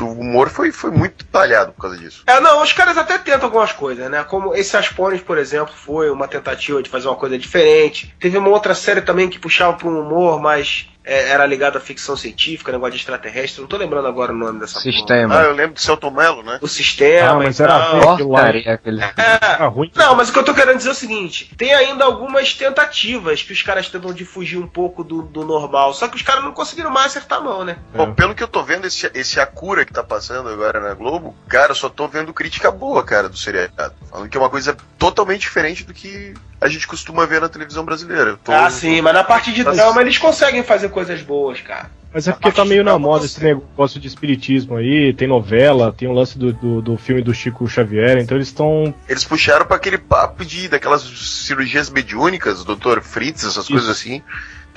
o 0.00 0.04
humor 0.04 0.48
foi, 0.48 0.72
foi 0.72 0.90
muito 0.90 1.24
talhado 1.26 1.72
por 1.72 1.82
causa 1.82 1.96
disso. 1.96 2.22
É, 2.26 2.40
não, 2.40 2.62
os 2.62 2.72
caras 2.72 2.98
até 2.98 3.18
tentam 3.18 3.46
algumas 3.46 3.72
coisas, 3.72 4.10
né? 4.10 4.24
Como 4.24 4.54
esse 4.54 4.76
Aspones, 4.76 5.20
por 5.20 5.38
exemplo, 5.38 5.74
foi 5.74 6.10
uma 6.10 6.28
tentativa 6.28 6.82
de 6.82 6.90
fazer 6.90 7.08
uma 7.08 7.16
coisa 7.16 7.38
diferente. 7.38 8.14
Teve 8.18 8.36
uma 8.36 8.48
outra 8.48 8.74
série 8.74 9.00
também 9.00 9.28
que 9.28 9.38
puxava 9.38 9.76
para 9.76 9.88
um 9.88 10.00
humor, 10.00 10.40
mas 10.40 10.88
é, 11.06 11.30
era 11.30 11.46
ligado 11.46 11.78
à 11.78 11.80
ficção 11.80 12.16
científica, 12.16 12.72
negócio 12.72 12.92
de 12.92 12.98
extraterrestre. 12.98 13.60
Não 13.60 13.68
tô 13.68 13.76
lembrando 13.76 14.08
agora 14.08 14.32
o 14.32 14.36
nome 14.36 14.58
dessa 14.58 14.80
Sistema. 14.80 15.38
Ah, 15.38 15.44
eu 15.44 15.52
lembro 15.52 15.74
do 15.74 15.80
Celton 15.80 16.10
Mello, 16.10 16.42
né? 16.42 16.58
O 16.60 16.66
sistema. 16.66 17.30
Ah, 17.30 17.34
mas 17.36 17.60
era. 17.60 18.16
Porcaria 18.16 18.74
aquele. 18.74 19.02
É, 19.02 19.12
Era 19.40 19.66
ruim. 19.68 19.90
não, 19.94 20.16
mas 20.16 20.28
o 20.28 20.32
que 20.32 20.38
eu 20.38 20.44
tô 20.44 20.52
querendo 20.52 20.78
dizer 20.78 20.88
é 20.88 20.92
o 20.92 20.96
seguinte: 20.96 21.54
tem 21.56 21.72
ainda 21.72 22.04
algumas 22.04 22.52
tentativas 22.54 23.42
que 23.42 23.52
os 23.52 23.62
caras 23.62 23.88
tentam 23.88 24.12
de 24.12 24.24
fugir 24.24 24.58
um 24.58 24.66
pouco 24.66 25.04
do, 25.04 25.22
do 25.22 25.44
normal. 25.44 25.94
Só 25.94 26.08
que 26.08 26.16
os 26.16 26.22
caras 26.22 26.42
não 26.42 26.52
conseguiram 26.52 26.90
mais 26.90 27.06
acertar 27.12 27.38
a 27.38 27.40
mão, 27.40 27.64
né? 27.64 27.76
Bom, 27.94 28.12
pelo 28.12 28.34
que 28.34 28.42
eu 28.42 28.48
tô 28.48 28.64
vendo, 28.64 28.86
esse, 28.86 29.08
esse 29.14 29.38
Akura 29.38 29.84
que 29.84 29.92
tá 29.92 30.02
passando 30.02 30.48
agora 30.48 30.80
na 30.80 30.94
Globo, 30.94 31.36
cara, 31.48 31.70
eu 31.70 31.76
só 31.76 31.88
tô 31.88 32.08
vendo 32.08 32.34
crítica 32.34 32.70
boa, 32.70 33.04
cara, 33.04 33.28
do 33.28 33.36
seriado. 33.36 33.94
Falando 34.10 34.28
que 34.28 34.36
é 34.36 34.40
uma 34.40 34.50
coisa 34.50 34.76
totalmente 34.98 35.42
diferente 35.42 35.84
do 35.84 35.94
que 35.94 36.34
a 36.66 36.68
gente 36.70 36.86
costuma 36.86 37.26
ver 37.26 37.40
na 37.40 37.48
televisão 37.48 37.84
brasileira. 37.84 38.38
Tô- 38.44 38.52
Ah, 38.52 38.68
sim, 38.70 39.00
mas 39.00 39.14
na 39.14 39.24
parte 39.24 39.52
de 39.52 39.64
Mas- 39.64 39.76
drama 39.76 40.00
eles 40.00 40.18
conseguem 40.18 40.62
fazer 40.62 40.88
coisas 40.90 41.22
boas, 41.22 41.60
cara. 41.60 41.90
Mas 42.14 42.26
é 42.26 42.32
porque 42.32 42.50
tá 42.50 42.64
meio 42.64 42.82
na 42.82 42.98
moda 42.98 43.26
esse 43.26 43.42
negócio 43.44 44.00
de 44.00 44.08
espiritismo 44.08 44.76
aí, 44.76 45.12
tem 45.12 45.28
novela, 45.28 45.92
tem 45.92 46.08
o 46.08 46.12
lance 46.12 46.38
do, 46.38 46.50
do, 46.50 46.80
do 46.80 46.96
filme 46.96 47.20
do 47.20 47.34
Chico 47.34 47.68
Xavier, 47.68 48.16
então 48.18 48.38
eles 48.38 48.48
estão. 48.48 48.94
Eles 49.06 49.22
puxaram 49.22 49.66
pra 49.66 49.76
aquele 49.76 49.98
papo 49.98 50.42
de 50.42 50.66
daquelas 50.66 51.02
cirurgias 51.02 51.90
mediúnicas, 51.90 52.64
Dr. 52.64 53.00
Fritz, 53.02 53.44
essas 53.44 53.68
coisas 53.68 53.88
assim, 53.90 54.22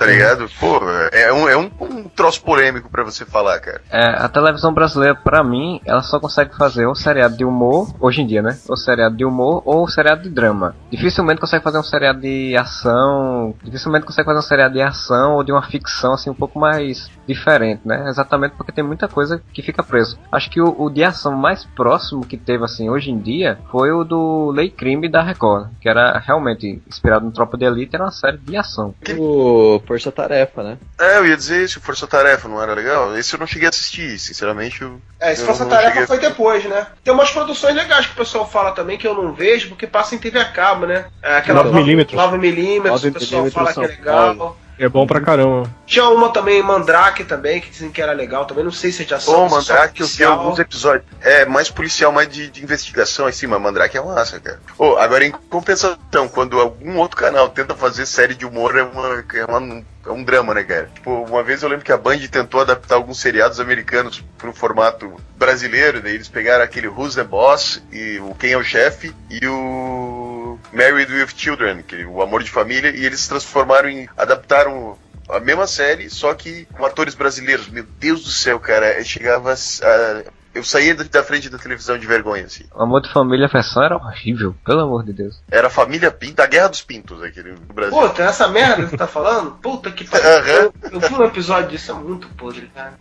tá 0.00 0.06
ligado? 0.06 0.48
Pô, 0.58 0.80
é 1.12 1.30
um, 1.30 1.46
é 1.46 1.54
um, 1.58 1.70
um 1.78 2.04
troço 2.08 2.42
polêmico 2.42 2.88
pra 2.88 3.04
você 3.04 3.26
falar, 3.26 3.60
cara. 3.60 3.82
É, 3.90 4.02
a 4.02 4.30
televisão 4.30 4.72
brasileira, 4.72 5.14
pra 5.14 5.44
mim, 5.44 5.78
ela 5.84 6.02
só 6.02 6.18
consegue 6.18 6.56
fazer 6.56 6.86
ou 6.86 6.94
seriado 6.94 7.36
de 7.36 7.44
humor, 7.44 7.94
hoje 8.00 8.22
em 8.22 8.26
dia, 8.26 8.40
né? 8.40 8.58
Ou 8.66 8.78
seriado 8.78 9.14
de 9.14 9.26
humor 9.26 9.62
ou 9.66 9.86
seriado 9.86 10.22
de 10.22 10.30
drama. 10.30 10.74
Dificilmente 10.90 11.38
consegue 11.38 11.62
fazer 11.62 11.78
um 11.78 11.82
seriado 11.82 12.18
de 12.18 12.56
ação, 12.56 13.54
dificilmente 13.62 14.06
consegue 14.06 14.24
fazer 14.24 14.38
um 14.38 14.42
seriado 14.42 14.72
de 14.72 14.80
ação 14.80 15.34
ou 15.34 15.44
de 15.44 15.52
uma 15.52 15.62
ficção, 15.62 16.14
assim, 16.14 16.30
um 16.30 16.34
pouco 16.34 16.58
mais 16.58 17.10
diferente, 17.28 17.82
né? 17.84 18.08
Exatamente 18.08 18.54
porque 18.56 18.72
tem 18.72 18.82
muita 18.82 19.06
coisa 19.06 19.42
que 19.52 19.60
fica 19.60 19.82
preso. 19.82 20.18
Acho 20.32 20.48
que 20.50 20.62
o, 20.62 20.74
o 20.78 20.88
de 20.88 21.04
ação 21.04 21.36
mais 21.36 21.66
próximo 21.66 22.24
que 22.24 22.38
teve, 22.38 22.64
assim, 22.64 22.88
hoje 22.88 23.10
em 23.10 23.18
dia, 23.18 23.58
foi 23.70 23.92
o 23.92 24.02
do 24.02 24.50
Lei 24.50 24.70
Crime 24.70 25.10
da 25.10 25.20
Record, 25.20 25.68
que 25.78 25.90
era 25.90 26.18
realmente 26.18 26.82
inspirado 26.88 27.26
no 27.26 27.32
Tropa 27.32 27.58
de 27.58 27.66
Elite, 27.66 27.94
era 27.94 28.04
uma 28.04 28.10
série 28.10 28.38
de 28.38 28.56
ação. 28.56 28.94
O 29.18 29.78
Força 29.90 30.12
Tarefa, 30.12 30.62
né? 30.62 30.78
É, 31.00 31.16
eu 31.18 31.26
ia 31.26 31.36
dizer 31.36 31.64
isso, 31.64 31.80
Força 31.80 32.06
Tarefa, 32.06 32.46
não 32.48 32.62
era 32.62 32.74
legal? 32.74 33.16
Esse 33.18 33.34
eu 33.34 33.40
não 33.40 33.46
cheguei 33.46 33.66
a 33.66 33.70
assistir, 33.70 34.16
sinceramente. 34.20 34.82
Eu, 34.82 35.00
É, 35.18 35.34
se 35.34 35.40
eu 35.42 35.46
fosse 35.48 35.62
a 35.62 35.64
não 35.64 35.70
tarefa 35.72 36.04
a- 36.04 36.06
foi 36.06 36.18
depois, 36.20 36.64
né? 36.64 36.86
Tem 37.02 37.12
umas 37.12 37.32
produções 37.32 37.74
legais 37.74 38.06
que 38.06 38.12
o 38.12 38.16
pessoal 38.16 38.48
fala 38.48 38.70
também 38.70 38.96
que 38.96 39.04
eu 39.04 39.14
não 39.14 39.32
vejo 39.32 39.68
porque 39.68 39.88
passa 39.88 40.14
em 40.14 40.18
TV 40.18 40.38
a 40.38 40.44
cabo, 40.44 40.86
né? 40.86 41.06
É, 41.20 41.38
aquela 41.38 41.64
9 41.64 41.76
milímetros. 41.76 42.16
9 42.16 42.38
milímetros, 42.38 43.02
9 43.02 43.08
o 43.08 43.12
pessoal 43.14 43.50
fala 43.50 43.72
que 43.74 43.80
é 43.80 43.96
legal. 43.96 44.36
Paulo. 44.36 44.56
É 44.80 44.88
bom 44.88 45.06
pra 45.06 45.20
caramba. 45.20 45.70
Tinha 45.84 46.08
uma 46.08 46.30
também, 46.32 46.62
Mandrake 46.62 47.22
também, 47.22 47.60
que 47.60 47.68
dizem 47.68 47.90
que 47.90 48.00
era 48.00 48.12
legal 48.12 48.46
também. 48.46 48.64
Não 48.64 48.72
sei 48.72 48.90
se 48.90 49.02
é 49.02 49.04
de 49.04 49.12
ação. 49.12 49.46
Só 49.46 49.56
Mandrake, 49.56 50.00
eu 50.00 50.06
vi 50.06 50.24
alguns 50.24 50.58
episódios. 50.58 51.04
É 51.20 51.44
mais 51.44 51.68
policial, 51.70 52.10
mais 52.10 52.30
de, 52.30 52.48
de 52.48 52.62
investigação 52.64 53.26
assim, 53.26 53.46
mas 53.46 53.60
Mandrake 53.60 53.98
é 53.98 54.00
massa, 54.00 54.40
cara. 54.40 54.58
Ô, 54.78 54.96
agora 54.96 55.22
em 55.26 55.30
compensação, 55.30 55.98
quando 56.32 56.58
algum 56.58 56.96
outro 56.96 57.18
canal 57.18 57.50
tenta 57.50 57.74
fazer 57.74 58.06
série 58.06 58.34
de 58.34 58.46
humor, 58.46 58.74
é, 58.74 58.82
uma, 58.82 59.22
é, 59.34 59.44
uma- 59.44 59.82
é 60.06 60.10
um 60.10 60.24
drama, 60.24 60.54
né, 60.54 60.62
cara? 60.64 60.90
Tipo, 60.94 61.10
uma 61.24 61.42
vez 61.42 61.62
eu 61.62 61.68
lembro 61.68 61.84
que 61.84 61.92
a 61.92 61.98
Band 61.98 62.18
tentou 62.30 62.62
adaptar 62.62 62.94
alguns 62.94 63.20
seriados 63.20 63.60
americanos 63.60 64.24
pro 64.38 64.50
formato 64.50 65.12
brasileiro, 65.36 66.00
daí 66.00 66.14
eles 66.14 66.28
pegaram 66.28 66.64
aquele 66.64 66.88
Who's 66.88 67.16
the 67.16 67.24
Boss 67.24 67.82
e 67.92 68.18
o 68.20 68.34
Quem 68.34 68.52
é 68.52 68.56
o 68.56 68.64
Chefe 68.64 69.14
e 69.30 69.46
o 69.46 70.39
Married 70.72 71.12
with 71.12 71.28
Children, 71.36 71.82
que 71.82 71.96
é 72.02 72.06
o 72.06 72.22
Amor 72.22 72.42
de 72.42 72.50
Família, 72.50 72.90
e 72.90 73.04
eles 73.04 73.26
transformaram 73.28 73.88
em. 73.88 74.08
adaptaram 74.16 74.96
a 75.28 75.38
mesma 75.38 75.66
série, 75.66 76.10
só 76.10 76.34
que 76.34 76.64
com 76.76 76.84
atores 76.84 77.14
brasileiros. 77.14 77.68
Meu 77.68 77.84
Deus 77.98 78.24
do 78.24 78.30
céu, 78.30 78.58
cara, 78.58 78.98
eu 78.98 79.04
chegava 79.04 79.52
a. 79.52 80.22
Eu 80.52 80.64
saía 80.64 80.96
da- 80.96 81.22
frente 81.22 81.48
da 81.48 81.58
televisão 81.58 81.96
de 81.96 82.08
vergonha, 82.08 82.44
assim. 82.46 82.64
O 82.74 82.82
Amor 82.82 83.00
de 83.02 83.12
Família, 83.12 83.46
a 83.46 83.48
versão 83.48 83.84
era 83.84 83.96
horrível, 83.96 84.52
pelo 84.66 84.80
amor 84.80 85.04
de 85.04 85.12
Deus. 85.12 85.40
Era 85.48 85.68
a 85.68 85.70
família 85.70 86.10
Pinto, 86.10 86.42
a 86.42 86.46
Guerra 86.46 86.66
dos 86.68 86.82
Pintos, 86.82 87.22
aquele 87.22 87.52
do 87.52 87.72
Brasil. 87.72 87.96
Puta, 87.96 88.24
essa 88.24 88.48
merda 88.48 88.82
que 88.82 88.90
você 88.90 88.96
tá 88.96 89.06
falando? 89.06 89.52
Puta 89.62 89.92
que 89.92 90.02
pariu. 90.04 90.26
Aham. 90.28 90.48
Eu, 90.50 90.74
eu 90.90 91.00
vi 91.00 91.14
um 91.14 91.22
episódio 91.24 91.70
disso, 91.70 91.92
é 91.92 91.94
muito 91.94 92.26
podre, 92.30 92.68
cara. 92.74 92.94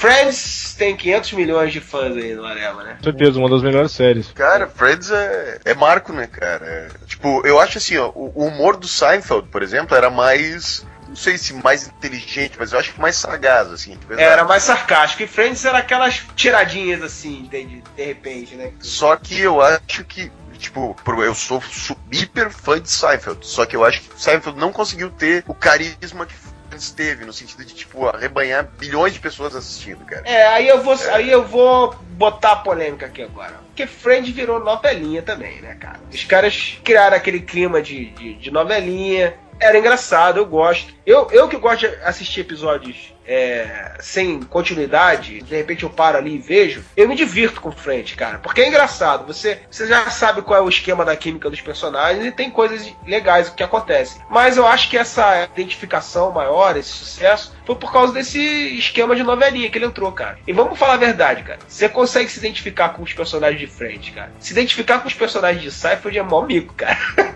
Friends 0.00 0.74
tem 0.78 0.96
500 0.96 1.32
milhões 1.34 1.72
de 1.74 1.78
fãs 1.80 2.16
aí 2.16 2.34
no 2.34 2.42
Areva, 2.42 2.82
né? 2.82 2.94
Com 2.96 3.04
certeza, 3.04 3.38
uma 3.38 3.50
das 3.50 3.62
melhores 3.62 3.92
séries. 3.92 4.32
Cara, 4.32 4.66
Friends 4.66 5.10
é, 5.10 5.60
é 5.62 5.74
marco, 5.74 6.10
né, 6.10 6.26
cara? 6.26 6.64
É, 6.64 6.88
tipo, 7.06 7.46
eu 7.46 7.60
acho 7.60 7.76
assim, 7.76 7.98
ó, 7.98 8.08
o, 8.14 8.32
o 8.34 8.46
humor 8.46 8.78
do 8.78 8.88
Seinfeld, 8.88 9.48
por 9.48 9.62
exemplo, 9.62 9.94
era 9.94 10.08
mais. 10.08 10.86
Não 11.06 11.14
sei 11.16 11.36
se 11.36 11.52
mais 11.52 11.86
inteligente, 11.86 12.54
mas 12.58 12.72
eu 12.72 12.78
acho 12.78 12.94
que 12.94 13.00
mais 13.00 13.16
sagaz, 13.16 13.70
assim. 13.70 13.90
de 13.90 14.06
verdade. 14.06 14.26
Era 14.30 14.44
mais 14.44 14.62
sarcástico. 14.62 15.22
E 15.22 15.26
Friends 15.26 15.66
era 15.66 15.76
aquelas 15.78 16.24
tiradinhas 16.34 17.02
assim, 17.02 17.46
de, 17.50 17.82
de, 17.94 18.02
repente, 18.02 18.54
né? 18.54 18.72
Só 18.80 19.16
que 19.16 19.38
eu 19.38 19.60
acho 19.60 20.02
que, 20.04 20.32
tipo, 20.56 20.96
por- 21.04 21.22
eu 21.22 21.34
sou 21.34 21.60
su- 21.60 21.96
hiper 22.10 22.48
fã 22.48 22.80
de 22.80 22.88
Seinfeld, 22.90 23.44
só 23.46 23.66
que 23.66 23.76
eu 23.76 23.84
acho 23.84 24.00
que 24.00 24.22
Seinfeld 24.22 24.58
não 24.58 24.72
conseguiu 24.72 25.10
ter 25.10 25.44
o 25.46 25.52
carisma 25.54 26.24
que 26.24 26.34
Friends 26.80 26.90
teve, 26.90 27.24
no 27.24 27.32
sentido 27.32 27.64
de, 27.64 27.74
tipo, 27.74 28.06
arrebanhar 28.06 28.68
bilhões 28.78 29.12
de 29.12 29.20
pessoas 29.20 29.54
assistindo, 29.54 30.04
cara. 30.04 30.22
É, 30.26 30.46
aí 30.48 30.68
eu 30.68 30.82
vou, 30.82 30.94
aí 31.12 31.30
eu 31.30 31.44
vou 31.44 31.94
botar 32.12 32.52
a 32.52 32.56
polêmica 32.56 33.06
aqui 33.06 33.22
agora. 33.22 33.54
Porque 33.66 33.86
Friends 33.86 34.34
virou 34.34 34.58
novelinha 34.58 35.22
também, 35.22 35.60
né, 35.60 35.74
cara? 35.74 36.00
Os 36.12 36.24
caras 36.24 36.78
criaram 36.82 37.16
aquele 37.16 37.40
clima 37.40 37.82
de, 37.82 38.06
de, 38.10 38.34
de 38.34 38.50
novelinha. 38.50 39.34
Era 39.58 39.78
engraçado, 39.78 40.38
eu 40.38 40.46
gosto. 40.46 40.94
Eu, 41.04 41.28
eu 41.30 41.46
que 41.46 41.56
gosto 41.56 41.80
de 41.80 41.94
assistir 42.02 42.40
episódios 42.40 43.12
é, 43.30 43.92
sem 44.00 44.42
continuidade, 44.42 45.40
de 45.40 45.54
repente 45.54 45.84
eu 45.84 45.90
paro 45.90 46.18
ali 46.18 46.34
e 46.34 46.38
vejo, 46.38 46.82
eu 46.96 47.08
me 47.08 47.14
divirto 47.14 47.60
com 47.60 47.70
Friends, 47.70 48.16
cara. 48.16 48.38
Porque 48.38 48.60
é 48.60 48.66
engraçado. 48.66 49.24
Você, 49.24 49.60
você 49.70 49.86
já 49.86 50.10
sabe 50.10 50.42
qual 50.42 50.58
é 50.58 50.62
o 50.62 50.68
esquema 50.68 51.04
da 51.04 51.14
química 51.14 51.48
dos 51.48 51.60
personagens 51.60 52.26
e 52.26 52.32
tem 52.32 52.50
coisas 52.50 52.92
legais 53.06 53.48
que 53.48 53.62
acontecem. 53.62 54.20
Mas 54.28 54.56
eu 54.56 54.66
acho 54.66 54.90
que 54.90 54.98
essa 54.98 55.44
identificação 55.44 56.32
maior, 56.32 56.76
esse 56.76 56.90
sucesso, 56.90 57.54
foi 57.64 57.76
por 57.76 57.92
causa 57.92 58.12
desse 58.12 58.40
esquema 58.76 59.14
de 59.14 59.22
novelinha 59.22 59.70
que 59.70 59.78
ele 59.78 59.86
entrou, 59.86 60.10
cara. 60.10 60.36
E 60.44 60.52
vamos 60.52 60.76
falar 60.76 60.94
a 60.94 60.96
verdade, 60.96 61.44
cara. 61.44 61.60
Você 61.68 61.88
consegue 61.88 62.28
se 62.28 62.40
identificar 62.40 62.88
com 62.88 63.04
os 63.04 63.12
personagens 63.12 63.60
de 63.60 63.68
Friends, 63.68 64.12
cara. 64.12 64.32
Se 64.40 64.52
identificar 64.52 64.98
com 64.98 65.06
os 65.06 65.14
personagens 65.14 65.62
de 65.62 65.70
Seinfeld 65.70 66.18
é 66.18 66.22
mó 66.22 66.42
mico, 66.42 66.74
cara. 66.74 66.98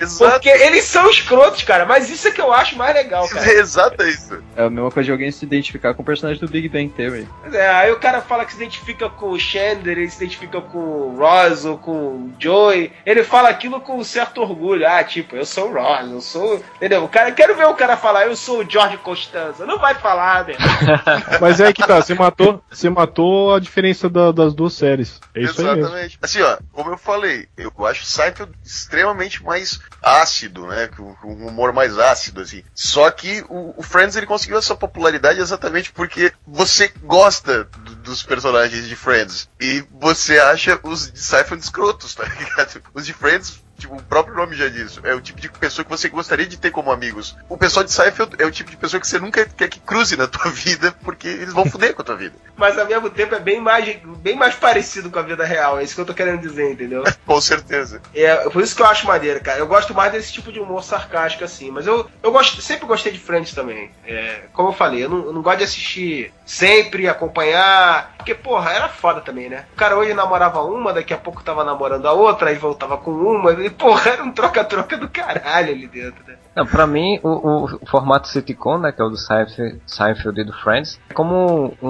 Exato, 0.00 0.32
Porque 0.32 0.48
eles 0.48 0.84
são 0.84 1.08
escrotos, 1.08 1.62
cara. 1.62 1.86
Mas 1.86 2.10
isso 2.10 2.26
é 2.28 2.30
que 2.30 2.40
eu 2.40 2.52
acho 2.52 2.76
mais 2.76 2.94
legal, 2.94 3.28
cara. 3.28 3.52
exato 3.52 3.99
isso. 4.08 4.42
É 4.56 4.64
a 4.64 4.70
mesma 4.70 4.90
coisa 4.90 5.04
de 5.06 5.12
alguém 5.12 5.30
se 5.30 5.44
identificar 5.44 5.94
com 5.94 6.02
o 6.02 6.04
personagem 6.04 6.40
do 6.40 6.48
Big 6.50 6.68
Bang 6.68 6.88
Theory. 6.88 7.28
É, 7.52 7.68
aí 7.68 7.92
o 7.92 7.98
cara 7.98 8.20
fala 8.20 8.44
que 8.44 8.52
se 8.52 8.58
identifica 8.58 9.08
com 9.08 9.30
o 9.30 9.38
Chandler, 9.38 9.98
ele 9.98 10.10
se 10.10 10.16
identifica 10.22 10.60
com 10.60 10.78
o 10.78 11.16
Ross 11.18 11.64
ou 11.64 11.78
com 11.78 11.92
o 11.92 12.32
Joey. 12.38 12.92
Ele 13.04 13.22
fala 13.24 13.48
aquilo 13.48 13.80
com 13.80 13.98
um 13.98 14.04
certo 14.04 14.40
orgulho. 14.40 14.86
Ah, 14.86 15.02
tipo, 15.04 15.36
eu 15.36 15.44
sou 15.44 15.70
o 15.70 15.74
Ross, 15.74 16.10
eu 16.10 16.20
sou. 16.20 16.64
Entendeu? 16.76 17.04
O 17.04 17.08
cara, 17.08 17.32
quero 17.32 17.54
ver 17.56 17.66
o 17.66 17.74
cara 17.74 17.96
falar, 17.96 18.26
eu 18.26 18.36
sou 18.36 18.60
o 18.64 18.70
George 18.70 18.96
Costanza. 18.98 19.66
Não 19.66 19.78
vai 19.78 19.94
falar, 19.94 20.46
né? 20.46 20.54
Mas 21.40 21.60
é 21.60 21.66
aí 21.66 21.72
que 21.72 21.86
tá, 21.86 22.00
você 22.00 22.14
matou, 22.14 22.62
você 22.70 22.88
matou 22.90 23.54
a 23.54 23.60
diferença 23.60 24.08
da- 24.08 24.32
das 24.32 24.54
duas 24.54 24.72
séries. 24.74 25.20
É 25.34 25.42
isso. 25.42 25.60
Exatamente. 25.60 26.18
Assim, 26.22 26.40
ó, 26.42 26.56
como 26.72 26.90
eu 26.90 26.98
falei, 26.98 27.48
eu 27.56 27.72
acho 27.86 28.04
Seinfeld 28.04 28.52
extremamente 28.64 29.42
mais 29.44 29.80
ácido, 30.02 30.66
né? 30.66 30.88
Com 30.96 31.10
com 31.20 31.34
um 31.34 31.46
humor 31.48 31.72
mais 31.72 31.98
ácido, 31.98 32.40
assim. 32.40 32.62
Só 32.74 33.10
que 33.10 33.44
o, 33.48 33.74
o 33.80 33.82
Friends 33.82 34.14
ele 34.14 34.26
conseguiu 34.26 34.58
essa 34.58 34.74
popularidade 34.76 35.40
exatamente 35.40 35.90
porque 35.90 36.32
você 36.46 36.92
gosta 37.02 37.64
do- 37.64 37.94
dos 37.96 38.22
personagens 38.22 38.86
de 38.86 38.94
Friends. 38.94 39.48
E 39.58 39.82
você 39.98 40.38
acha 40.38 40.78
os 40.82 41.10
de 41.10 41.18
Seinfeld 41.18 41.62
escrotos, 41.64 42.12
tá 42.14 42.24
ligado? 42.24 42.82
Os 42.92 43.06
de 43.06 43.14
Friends. 43.14 43.62
Tipo, 43.80 43.96
o 43.96 44.02
próprio 44.02 44.34
nome 44.34 44.54
já 44.54 44.68
diz, 44.68 45.00
é 45.02 45.14
o 45.14 45.20
tipo 45.20 45.40
de 45.40 45.48
pessoa 45.48 45.84
que 45.84 45.90
você 45.90 46.08
gostaria 46.08 46.46
de 46.46 46.58
ter 46.58 46.70
como 46.70 46.92
amigos. 46.92 47.36
O 47.48 47.56
pessoal 47.56 47.82
de 47.82 47.90
Seinfeld 47.90 48.36
é 48.38 48.44
o 48.44 48.50
tipo 48.50 48.70
de 48.70 48.76
pessoa 48.76 49.00
que 49.00 49.06
você 49.06 49.18
nunca 49.18 49.44
quer 49.46 49.68
que 49.68 49.80
cruze 49.80 50.16
na 50.16 50.26
tua 50.26 50.50
vida, 50.52 50.94
porque 51.02 51.26
eles 51.26 51.52
vão 51.52 51.64
foder 51.64 51.94
com 51.94 52.02
a 52.02 52.04
tua 52.04 52.16
vida. 52.16 52.34
Mas 52.56 52.78
ao 52.78 52.86
mesmo 52.86 53.08
tempo 53.08 53.34
é 53.34 53.40
bem 53.40 53.60
mais, 53.60 53.96
bem 54.18 54.36
mais 54.36 54.54
parecido 54.54 55.10
com 55.10 55.18
a 55.18 55.22
vida 55.22 55.44
real. 55.44 55.80
É 55.80 55.82
isso 55.82 55.94
que 55.94 56.00
eu 56.00 56.06
tô 56.06 56.12
querendo 56.12 56.40
dizer, 56.40 56.72
entendeu? 56.72 57.04
Com 57.24 57.40
certeza. 57.40 58.02
É, 58.14 58.36
por 58.50 58.62
isso 58.62 58.76
que 58.76 58.82
eu 58.82 58.86
acho 58.86 59.06
maneiro, 59.06 59.40
cara. 59.40 59.58
Eu 59.58 59.66
gosto 59.66 59.94
mais 59.94 60.12
desse 60.12 60.32
tipo 60.32 60.52
de 60.52 60.60
humor 60.60 60.84
sarcástico, 60.84 61.44
assim. 61.44 61.70
Mas 61.70 61.86
eu, 61.86 62.08
eu 62.22 62.30
gosto, 62.30 62.60
sempre 62.60 62.86
gostei 62.86 63.12
de 63.12 63.18
Friends 63.18 63.54
também. 63.54 63.90
É, 64.04 64.42
como 64.52 64.68
eu 64.68 64.72
falei, 64.72 65.04
eu 65.04 65.08
não, 65.08 65.24
eu 65.26 65.32
não 65.32 65.42
gosto 65.42 65.58
de 65.58 65.64
assistir 65.64 66.32
sempre, 66.50 67.08
acompanhar. 67.08 68.14
Porque, 68.16 68.34
porra, 68.34 68.72
era 68.72 68.88
foda 68.88 69.20
também, 69.20 69.48
né? 69.48 69.64
O 69.72 69.76
cara 69.76 69.96
hoje 69.96 70.12
namorava 70.12 70.60
uma, 70.62 70.92
daqui 70.92 71.14
a 71.14 71.18
pouco 71.18 71.42
tava 71.42 71.64
namorando 71.64 72.06
a 72.06 72.12
outra, 72.12 72.50
aí 72.50 72.56
voltava 72.56 72.98
com 72.98 73.12
uma. 73.12 73.52
E, 73.52 73.70
porra, 73.70 74.10
era 74.10 74.24
um 74.24 74.32
troca-troca 74.32 74.96
do 74.96 75.08
caralho 75.08 75.72
ali 75.72 75.86
dentro, 75.86 76.22
né? 76.26 76.36
Não, 76.60 76.66
pra 76.66 76.86
mim, 76.86 77.18
o, 77.22 77.64
o- 77.64 77.86
formato 77.86 78.28
sitcom, 78.28 78.76
né, 78.78 78.92
que 78.92 79.00
é 79.00 79.04
o 79.04 79.08
do 79.08 79.16
Seinfeld, 79.16 80.40
e 80.40 80.44
do 80.44 80.52
Friends, 80.52 81.00
é 81.08 81.14
como 81.14 81.74
um, 81.82 81.88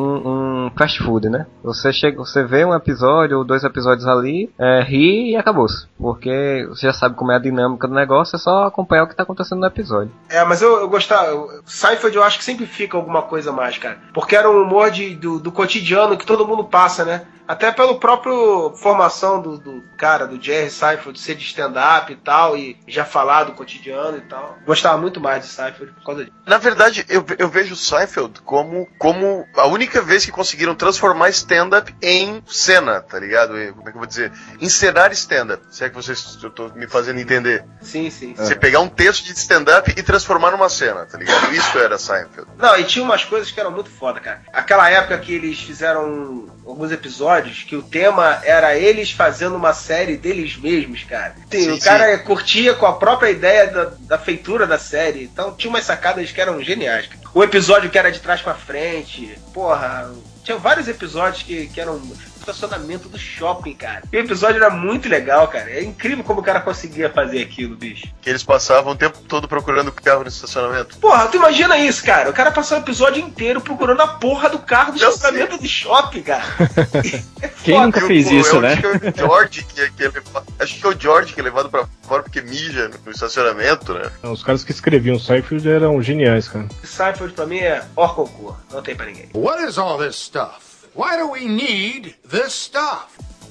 um 0.66 0.71
fast 0.79 1.03
food, 1.03 1.29
né? 1.29 1.47
Você 1.64 1.93
chega, 1.93 2.16
você 2.18 2.45
vê 2.45 2.64
um 2.64 2.73
episódio 2.75 3.39
ou 3.39 3.45
dois 3.45 3.64
episódios 3.64 4.07
ali, 4.07 4.49
é, 4.59 4.81
ri 4.83 5.33
e 5.33 5.37
acabou-se. 5.37 5.89
Porque 5.99 6.64
você 6.68 6.87
já 6.87 6.93
sabe 6.93 7.16
como 7.16 7.33
é 7.33 7.37
a 7.37 7.41
dinâmica 7.41 7.89
do 7.89 7.95
negócio, 7.95 8.37
é 8.37 8.39
só 8.39 8.64
acompanhar 8.64 9.03
o 9.05 9.09
que 9.09 9.16
tá 9.16 9.25
acontecendo 9.25 9.59
no 9.61 9.66
episódio. 9.66 10.12
É, 10.29 10.45
mas 10.45 10.62
eu, 10.62 10.81
eu 10.81 10.89
gostava. 10.89 11.29
Seinfeld 11.66 12.16
eu 12.16 12.23
acho 12.23 12.39
que 12.39 12.45
sempre 12.45 12.64
fica 12.66 12.97
alguma 12.97 13.23
coisa 13.23 13.51
mais, 13.51 13.77
cara. 13.77 13.99
Porque 14.14 14.37
era 14.37 14.49
um 14.49 14.62
humor 14.62 14.91
de, 14.93 15.16
do, 15.16 15.41
do 15.41 15.51
cotidiano 15.51 16.16
que 16.16 16.25
todo 16.27 16.47
mundo 16.47 16.64
passa, 16.64 17.05
né? 17.05 17.23
Até 17.47 17.73
pelo 17.73 17.97
próprio 17.99 18.71
formação 18.77 19.43
do, 19.43 19.59
do 19.59 19.83
cara, 19.97 20.25
do 20.25 20.41
Jerry 20.41 20.71
Seinfeld, 20.71 21.18
ser 21.18 21.35
de 21.35 21.43
stand-up 21.43 22.12
e 22.12 22.14
tal, 22.14 22.57
e 22.57 22.77
já 22.87 23.05
falar 23.05 23.43
do 23.43 23.53
cotidiano 23.53 24.16
e 24.18 24.21
tal. 24.21 24.57
Gostava 24.66 24.98
muito 24.98 25.20
mais 25.20 25.44
de 25.44 25.50
Seinfeld 25.50 25.92
por 25.92 26.04
causa 26.04 26.24
disso. 26.24 26.36
Na 26.46 26.58
verdade, 26.58 27.04
eu, 27.08 27.24
eu 27.38 27.48
vejo 27.48 27.74
Seinfeld 27.74 28.40
como, 28.42 28.86
como 28.98 29.46
a 29.56 29.66
única 29.66 30.00
vez 30.02 30.24
que 30.24 30.30
conseguiram 30.30 30.74
transformar 30.74 31.30
stand-up 31.30 31.94
em 32.02 32.42
cena, 32.46 33.00
tá 33.00 33.18
ligado? 33.18 33.54
Como 33.74 33.88
é 33.88 33.90
que 33.90 33.96
eu 33.96 34.00
vou 34.00 34.06
dizer? 34.06 34.32
Encenar 34.61 35.12
stand-up. 35.12 35.62
Se 35.70 35.84
é 35.84 35.88
que 35.88 35.94
vocês 35.94 36.38
eu 36.42 36.50
tô 36.50 36.68
me 36.70 36.86
fazendo 36.86 37.20
entender. 37.20 37.64
Sim, 37.80 38.11
sim. 38.11 38.34
Você 38.34 38.54
pegar 38.54 38.80
um 38.80 38.88
texto 38.88 39.24
de 39.24 39.32
stand-up 39.32 39.92
e 39.96 40.02
transformar 40.02 40.50
numa 40.50 40.68
cena, 40.68 41.06
tá 41.06 41.18
ligado? 41.18 41.52
Isso 41.54 41.78
era 41.78 41.98
Seinfeld. 41.98 42.48
Não, 42.58 42.76
e 42.78 42.84
tinha 42.84 43.04
umas 43.04 43.24
coisas 43.24 43.50
que 43.50 43.58
eram 43.58 43.70
muito 43.70 43.90
foda, 43.90 44.20
cara. 44.20 44.42
Aquela 44.52 44.88
época 44.90 45.18
que 45.18 45.32
eles 45.32 45.61
fizeram 45.61 46.46
alguns 46.71 46.93
episódios 46.93 47.62
que 47.62 47.77
o 47.77 47.83
tema 47.83 48.41
era 48.45 48.77
eles 48.77 49.11
fazendo 49.11 49.57
uma 49.57 49.73
série 49.73 50.16
deles 50.16 50.57
mesmos, 50.57 51.05
cara. 51.05 51.35
Sim, 51.51 51.64
Sim, 51.64 51.73
o 51.73 51.81
cara 51.81 52.18
curtia 52.18 52.75
com 52.75 52.87
a 52.87 52.95
própria 52.95 53.31
ideia 53.31 53.66
da, 53.66 53.93
da 54.01 54.18
feitura 54.18 54.66
da 54.66 54.79
série. 54.79 55.25
Então 55.25 55.55
tinha 55.55 55.71
umas 55.71 55.85
sacadas 55.85 56.31
que 56.31 56.41
eram 56.41 56.62
geniais. 56.62 57.07
Cara. 57.07 57.21
O 57.35 57.43
episódio 57.43 57.91
que 57.91 57.99
era 57.99 58.11
de 58.11 58.21
trás 58.21 58.41
pra 58.41 58.55
frente, 58.55 59.39
porra. 59.53 60.11
Tinha 60.43 60.57
vários 60.57 60.89
episódios 60.89 61.43
que, 61.43 61.66
que 61.68 61.81
eram 61.81 62.01
estacionamento 62.41 63.09
do 63.09 63.18
shopping, 63.18 63.74
cara. 63.74 64.03
E 64.12 64.16
o 64.16 64.20
episódio 64.20 64.57
era 64.57 64.70
muito 64.70 65.09
legal, 65.09 65.47
cara. 65.49 65.70
É 65.70 65.82
incrível 65.82 66.24
como 66.24 66.41
o 66.41 66.43
cara 66.43 66.61
conseguia 66.61 67.11
fazer 67.11 67.41
aquilo, 67.43 67.76
bicho. 67.76 68.09
Que 68.20 68.30
eles 68.30 68.43
passavam 68.43 68.93
o 68.93 68.97
tempo 68.97 69.18
todo 69.28 69.47
procurando 69.47 69.93
carro 69.93 70.22
no 70.22 70.28
estacionamento. 70.28 70.99
Porra, 70.99 71.28
tu 71.28 71.36
imagina 71.36 71.76
isso, 71.78 72.05
cara. 72.05 72.28
O 72.30 72.32
cara 72.32 72.51
passou 72.51 72.78
o 72.78 72.80
episódio 72.80 73.22
inteiro 73.22 73.61
procurando 73.61 74.01
a 74.01 74.07
porra 74.09 74.49
do 74.49 74.59
carro 74.59 74.93
do 74.93 75.03
Eu 75.03 75.11
estacionamento 75.11 75.59
de 75.61 75.68
shopping, 75.68 76.22
cara. 76.22 76.45
É 77.43 77.49
Quem 77.64 77.74
foda. 77.74 77.86
nunca 77.86 78.01
fez 78.07 78.26
Eu- 78.26 78.32
eu 78.34 78.41
isso, 78.41 78.51
acho 78.51 78.61
né? 78.61 78.76
que 78.76 78.86
é 78.86 78.88
o 78.88 79.16
George 79.26 79.64
que, 79.64 79.80
é- 79.80 79.91
que 79.97 80.03
é 80.05 80.09
levado, 80.09 80.47
acho 80.59 80.78
que 80.80 80.86
é 80.86 80.88
o 80.91 81.01
George 81.01 81.32
que 81.34 81.41
é 81.41 81.43
levado 81.43 81.68
pra 81.70 81.86
fora 82.03 82.22
porque 82.22 82.41
mija 82.43 82.91
no, 83.05 83.11
estacionamento, 83.12 83.95
né? 83.95 84.11
Não, 84.22 84.32
Os 84.32 84.43
caras 84.43 84.62
que 84.64 84.70
escreviam 84.70 85.18
Seinfeld 85.18 85.68
eram 85.68 86.01
geniais, 86.03 86.49
cara. 86.49 86.66
Seinfeld 86.84 87.32
pra 87.34 87.47
mim 87.47 87.59
é 87.59 87.82
hors 87.97 88.12
concurso. 88.14 88.59
Não 88.72 88.82
tem 88.82 88.95
pra 88.95 89.07
ninguém. 89.07 89.28
What 89.34 89.62
is 89.64 89.78
all 89.78 89.99
this 89.99 90.16
stuff? 90.16 90.70
Why 90.95 91.16
do 91.16 91.30
we 91.30 91.47
need 91.47 92.14
this 92.28 92.53
stuff? 92.53 93.07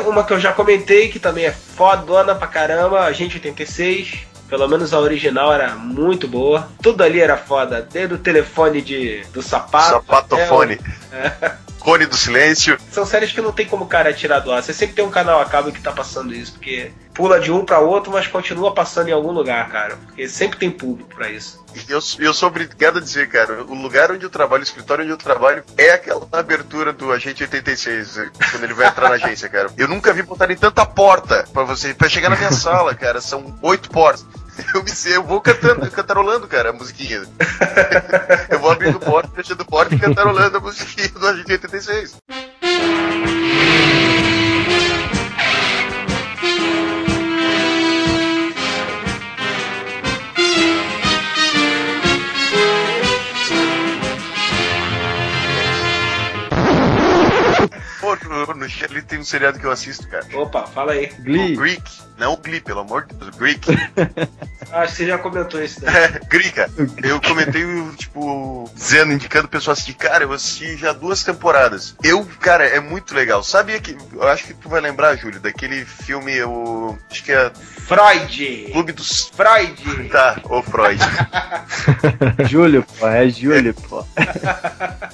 Uma 0.05 0.23
que 0.23 0.33
eu 0.33 0.39
já 0.39 0.53
comentei, 0.53 1.09
que 1.09 1.19
também 1.19 1.45
é 1.45 1.51
fodona 1.51 2.33
pra 2.35 2.47
caramba, 2.47 3.01
Agente 3.01 3.35
86. 3.37 4.19
Pelo 4.49 4.67
menos 4.67 4.93
a 4.93 4.99
original 4.99 5.53
era 5.53 5.75
muito 5.75 6.27
boa. 6.27 6.69
Tudo 6.81 7.03
ali 7.03 7.19
era 7.19 7.37
foda. 7.37 7.87
Desde 7.91 8.15
o 8.15 8.17
telefone 8.17 8.81
de, 8.81 9.21
do 9.33 9.41
sapato. 9.43 9.89
Sapatofone. 9.89 10.79
até 11.11 11.47
o- 11.65 11.68
Cone 11.79 12.05
do 12.05 12.15
silêncio. 12.15 12.77
São 12.91 13.05
séries 13.05 13.31
que 13.31 13.41
não 13.41 13.51
tem 13.51 13.65
como 13.65 13.85
o 13.85 13.87
cara 13.87 14.13
tirar 14.13 14.39
do 14.39 14.51
ar. 14.51 14.61
Você 14.61 14.73
sempre 14.73 14.95
tem 14.95 15.05
um 15.05 15.09
canal 15.09 15.41
a 15.41 15.45
cabo 15.45 15.71
que 15.71 15.81
tá 15.81 15.91
passando 15.91 16.33
isso, 16.33 16.53
porque 16.53 16.91
pula 17.13 17.39
de 17.39 17.51
um 17.51 17.65
pra 17.65 17.79
outro, 17.79 18.11
mas 18.11 18.27
continua 18.27 18.73
passando 18.73 19.09
em 19.09 19.11
algum 19.11 19.31
lugar, 19.31 19.69
cara. 19.69 19.97
Porque 20.05 20.27
sempre 20.27 20.59
tem 20.59 20.69
público 20.69 21.13
pra 21.15 21.29
isso. 21.29 21.63
Eu, 21.87 21.99
eu 22.19 22.33
sou 22.33 22.49
obrigado 22.49 22.97
a 22.97 23.01
dizer, 23.01 23.29
cara, 23.29 23.63
o 23.63 23.73
lugar 23.73 24.11
onde 24.11 24.25
eu 24.25 24.29
trabalho, 24.29 24.61
o 24.61 24.63
escritório 24.63 25.03
onde 25.03 25.13
eu 25.13 25.17
trabalho, 25.17 25.63
é 25.77 25.91
aquela 25.91 26.27
abertura 26.31 26.91
do 26.91 27.11
Agente 27.11 27.43
86, 27.43 28.17
eh, 28.17 28.29
quando 28.51 28.63
ele 28.63 28.73
vai 28.73 28.87
entrar 28.87 29.09
na 29.09 29.15
agência, 29.15 29.47
cara. 29.47 29.69
Eu 29.77 29.87
nunca 29.87 30.13
vi 30.13 30.23
botarem 30.23 30.57
tanta 30.57 30.85
porta 30.85 31.45
pra 31.53 31.63
você, 31.63 31.93
pra 31.93 32.09
chegar 32.09 32.29
na 32.29 32.35
minha 32.35 32.51
sala, 32.53 32.95
cara. 32.95 33.21
São 33.21 33.57
oito 33.61 33.89
portas. 33.89 34.25
Eu 34.73 34.83
me 34.83 34.91
eu 35.13 35.23
vou 35.23 35.41
cantando, 35.41 35.89
cantarolando, 35.91 36.47
cara, 36.47 36.69
a 36.69 36.73
musiquinha. 36.73 37.23
Eu 38.49 38.59
vou 38.59 38.71
abrindo 38.71 38.99
porta, 38.99 39.29
fechando 39.33 39.65
porta 39.65 39.95
e 39.95 39.99
cantarolando 39.99 40.57
a 40.57 40.59
musiquinha 40.59 41.09
do 41.09 41.27
Agente 41.27 41.51
86. 41.51 42.17
No, 58.29 58.45
no 58.45 59.01
tem 59.07 59.19
um 59.19 59.23
seriado 59.23 59.59
que 59.59 59.65
eu 59.65 59.71
assisto, 59.71 60.07
cara. 60.07 60.25
Opa, 60.33 60.67
fala 60.67 60.93
aí. 60.93 61.07
Glee. 61.19 61.55
O 61.55 61.59
Greek. 61.59 61.83
Não 62.17 62.33
o 62.33 62.37
Glee, 62.37 62.61
pelo 62.61 62.81
amor 62.81 63.05
de 63.05 63.15
Deus. 63.15 63.35
Greek. 63.35 63.71
Acho 64.71 64.91
que 64.91 64.97
você 64.97 65.07
já 65.07 65.17
comentou 65.17 65.61
isso 65.61 65.81
daí. 65.81 65.89
É, 65.99 66.19
Glee, 66.29 66.51
cara. 66.51 66.69
Eu 67.03 67.19
comentei, 67.21 67.63
tipo, 67.97 68.69
dizendo, 68.75 69.13
indicando 69.13 69.47
o 69.47 69.49
pessoal 69.49 69.73
assim, 69.73 69.93
cara, 69.93 70.23
eu 70.23 70.31
assisti 70.31 70.77
já 70.77 70.93
duas 70.93 71.23
temporadas. 71.23 71.95
Eu, 72.03 72.25
cara, 72.39 72.65
é 72.65 72.79
muito 72.79 73.15
legal. 73.15 73.41
Sabe 73.41 73.79
que. 73.81 73.97
Eu 74.13 74.27
acho 74.27 74.45
que 74.45 74.53
tu 74.53 74.69
vai 74.69 74.79
lembrar, 74.79 75.15
Júlio, 75.15 75.39
daquele 75.39 75.83
filme, 75.83 76.41
o. 76.43 76.97
Acho 77.09 77.23
que 77.23 77.31
é. 77.31 77.51
Freud! 77.87 78.69
Clube 78.71 78.91
dos. 78.91 79.31
Freud! 79.35 79.79
Tá, 80.09 80.39
ô 80.45 80.63
Freud. 80.63 80.99
Júlio, 82.49 82.83
pô, 82.99 83.07
é 83.07 83.29
Júlio, 83.29 83.73
pô. 83.73 84.03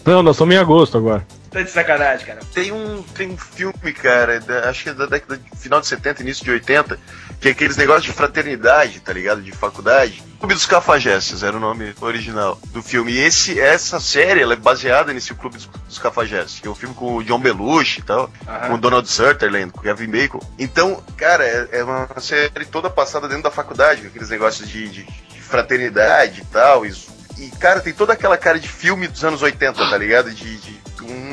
Não, 0.06 0.24
nós 0.24 0.38
somos 0.38 0.56
em 0.56 0.58
agosto 0.58 0.98
agora. 0.98 1.26
Tá 1.56 1.62
de 1.64 1.72
sacanagem, 1.72 2.26
cara. 2.26 2.42
Tem 2.54 2.72
um, 2.74 3.02
tem 3.02 3.30
um 3.30 3.38
filme, 3.38 3.94
cara, 3.94 4.42
da- 4.42 4.70
acho 4.70 4.84
que 4.84 4.90
é 4.90 4.94
da 4.94 5.06
década 5.06 5.38
de 5.38 5.58
final 5.58 5.80
de 5.80 5.88
70, 5.88 6.22
início 6.22 6.44
de 6.44 6.52
80, 6.52 7.00
que 7.40 7.48
é 7.48 7.52
aqueles 7.52 7.78
negócios 7.78 8.04
de 8.04 8.12
fraternidade, 8.12 9.00
tá 9.00 9.14
ligado? 9.14 9.42
De 9.42 9.54
faculdade. 9.54 10.22
Clube 10.38 10.54
dos 10.54 10.66
Cafajestes 10.66 11.44
era 11.44 11.56
o 11.56 11.60
nome 11.60 11.96
original 12.02 12.60
do 12.74 12.84
filme. 12.84 13.14
E 13.14 13.20
esse, 13.20 13.58
essa 13.58 14.02
série 14.02 14.42
ela 14.42 14.52
é 14.52 14.58
baseada 14.58 15.14
nesse 15.14 15.34
Clube 15.34 15.56
dos, 15.56 15.66
dos 15.66 15.98
Cafajestes, 15.98 16.60
que 16.60 16.68
é 16.68 16.72
um 16.72 16.76
filme 16.76 16.94
com 16.94 17.16
o 17.16 17.24
John 17.24 17.40
Belushi 17.40 18.02
e 18.02 18.04
tal, 18.04 18.30
Aham. 18.46 18.68
com 18.68 18.74
o 18.74 18.78
Donald 18.78 19.10
Sutherland, 19.10 19.72
com 19.72 19.80
o 19.80 19.84
Kevin 19.84 20.08
Bacon. 20.12 20.40
Então, 20.60 21.02
cara, 21.16 21.46
é, 21.46 21.80
é 21.80 21.84
uma 21.86 22.10
série 22.20 22.66
toda 22.66 22.90
passada 22.90 23.30
dentro 23.30 23.44
da 23.44 23.52
faculdade, 23.52 24.02
com 24.02 24.08
aqueles 24.08 24.30
negócios 24.30 24.68
de, 24.68 24.90
de- 24.90 25.04
de 25.06 25.40
fraternidade 25.42 26.42
e 26.42 26.46
tal. 26.46 26.86
E, 26.86 26.94
e, 27.38 27.50
cara, 27.60 27.80
tem 27.80 27.94
toda 27.94 28.12
aquela 28.14 28.38
cara 28.38 28.60
de 28.60 28.68
filme 28.68 29.08
dos 29.08 29.24
anos 29.24 29.42
80, 29.42 29.74
tá 29.90 29.98
ligado? 29.98 30.32
De, 30.32 30.58
de 30.58 30.75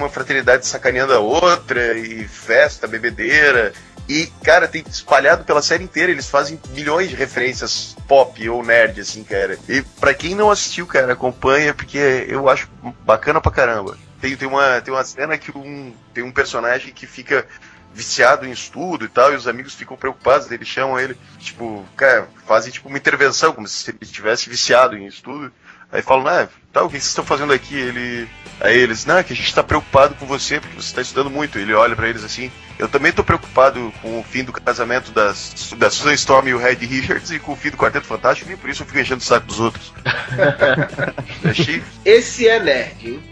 uma 0.03 0.11
fraternidade 0.11 0.67
sacaneando 0.67 1.13
a 1.13 1.19
outra, 1.19 1.97
e 1.97 2.27
festa, 2.27 2.87
bebedeira. 2.87 3.73
E, 4.09 4.27
cara, 4.45 4.67
tem 4.67 4.85
espalhado 4.87 5.45
pela 5.45 5.63
série 5.63 5.85
inteira, 5.85 6.11
eles 6.11 6.29
fazem 6.29 6.61
milhões 6.71 7.09
de 7.09 7.15
referências 7.15 7.97
pop 8.09 8.49
ou 8.49 8.63
nerd, 8.63 9.01
assim, 9.01 9.23
cara. 9.23 9.59
E 9.69 9.83
pra 10.01 10.13
quem 10.13 10.35
não 10.35 10.51
assistiu, 10.51 10.87
cara, 10.87 11.13
acompanha, 11.13 11.73
porque 11.73 12.27
eu 12.29 12.49
acho 12.49 12.69
bacana 13.05 13.41
pra 13.41 13.53
caramba. 13.53 13.97
Tem, 14.21 14.37
tem, 14.37 14.49
uma, 14.49 14.81
tem 14.81 14.93
uma 14.93 15.05
cena 15.05 15.39
que 15.39 15.57
um, 15.57 15.95
tem 16.13 16.23
um 16.23 16.33
personagem 16.33 16.93
que 16.93 17.07
fica 17.07 17.47
viciado 17.95 18.47
em 18.47 18.51
estudo 18.51 19.05
e 19.05 19.09
tal, 19.09 19.33
e 19.33 19.37
os 19.37 19.47
amigos 19.47 19.75
ficam 19.75 19.97
preocupados, 19.97 20.51
eles 20.51 20.67
chamam 20.67 20.99
ele, 20.99 21.17
tipo, 21.39 21.85
cara, 21.97 22.29
fazem 22.47 22.73
tipo 22.73 22.89
uma 22.89 22.99
intervenção, 22.99 23.53
como 23.53 23.69
se 23.69 23.91
ele 23.91 23.99
estivesse 24.01 24.49
viciado 24.49 24.97
em 24.97 25.07
estudo. 25.07 25.53
Aí 25.93 26.01
falam, 26.01 26.27
ah, 26.27 26.49
tá, 26.73 26.83
o 26.83 26.87
que 26.87 26.95
vocês 26.95 27.07
estão 27.07 27.25
fazendo 27.25 27.53
aqui? 27.53 27.77
Ele. 27.77 28.27
Aí 28.61 28.79
eles, 28.79 29.05
não, 29.05 29.19
é 29.19 29.23
que 29.23 29.33
a 29.33 29.37
gente 29.37 29.55
tá 29.55 29.63
preocupado 29.63 30.15
com 30.15 30.25
você, 30.25 30.59
porque 30.59 30.77
você 30.77 30.95
tá 30.95 31.03
estudando 31.03 31.31
muito. 31.31 31.59
Ele 31.59 31.75
olha 31.75 31.95
pra 31.95 32.09
eles 32.09 32.25
assim, 32.25 32.51
eu 32.79 32.89
também 32.89 33.13
tô 33.13 33.23
preocupado 33.23 33.93
com 34.01 34.21
o 34.21 34.23
fim 34.23 34.43
do 34.43 34.53
casamento 34.53 35.11
das, 35.11 35.75
da 35.77 35.91
Susan 35.91 36.15
Storm 36.15 36.49
e 36.49 36.55
o 36.55 36.59
Red 36.59 36.77
Richards 36.77 37.31
e 37.31 37.39
com 37.39 37.53
o 37.53 37.57
fim 37.57 37.71
do 37.71 37.77
Quarteto 37.77 38.07
Fantástico, 38.07 38.51
e 38.51 38.57
por 38.57 38.71
isso 38.71 38.83
eu 38.83 38.87
fico 38.87 38.99
enchendo 38.99 39.21
o 39.21 39.25
saco 39.25 39.47
dos 39.47 39.61
outros. 39.61 39.93
Esse 42.05 42.49
é 42.49 42.59
nerd, 42.59 43.09
hein? 43.09 43.23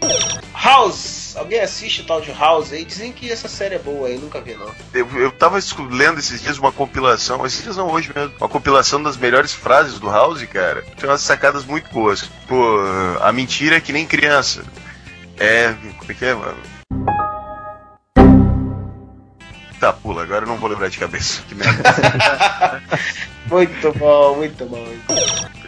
House! 0.53 1.20
Alguém 1.35 1.59
assiste 1.59 2.01
o 2.01 2.05
tal 2.05 2.21
de 2.21 2.31
House 2.31 2.71
aí? 2.71 2.83
Dizem 2.83 3.11
que 3.11 3.31
essa 3.31 3.47
série 3.47 3.75
é 3.75 3.79
boa 3.79 4.07
aí, 4.07 4.17
nunca 4.17 4.41
vi 4.41 4.55
não. 4.55 4.69
Eu, 4.93 5.07
eu 5.17 5.31
tava 5.31 5.59
lendo 5.89 6.19
esses 6.19 6.41
dias 6.41 6.57
uma 6.57 6.71
compilação, 6.71 7.45
esses 7.45 7.63
dias 7.63 7.77
não, 7.77 7.89
hoje 7.89 8.11
mesmo, 8.13 8.33
uma 8.39 8.49
compilação 8.49 9.01
das 9.01 9.17
melhores 9.17 9.53
frases 9.53 9.99
do 9.99 10.09
House, 10.09 10.43
cara. 10.43 10.83
Tem 10.99 11.09
umas 11.09 11.21
sacadas 11.21 11.65
muito 11.65 11.89
boas. 11.91 12.23
Pô, 12.47 12.79
a 13.21 13.31
mentira 13.31 13.77
é 13.77 13.81
que 13.81 13.93
nem 13.93 14.05
criança. 14.05 14.63
É. 15.37 15.73
Como 15.97 16.11
é 16.11 16.13
que 16.13 16.25
é, 16.25 16.33
mano? 16.33 16.57
Tá, 19.79 19.91
pula, 19.91 20.21
agora 20.21 20.45
eu 20.45 20.47
não 20.47 20.57
vou 20.57 20.69
lembrar 20.69 20.89
de 20.89 20.99
cabeça. 20.99 21.41
Que 21.47 21.55
merda. 21.55 22.81
Muito 23.49 23.91
bom, 23.97 24.37
muito 24.37 24.65
bom. 24.65 24.87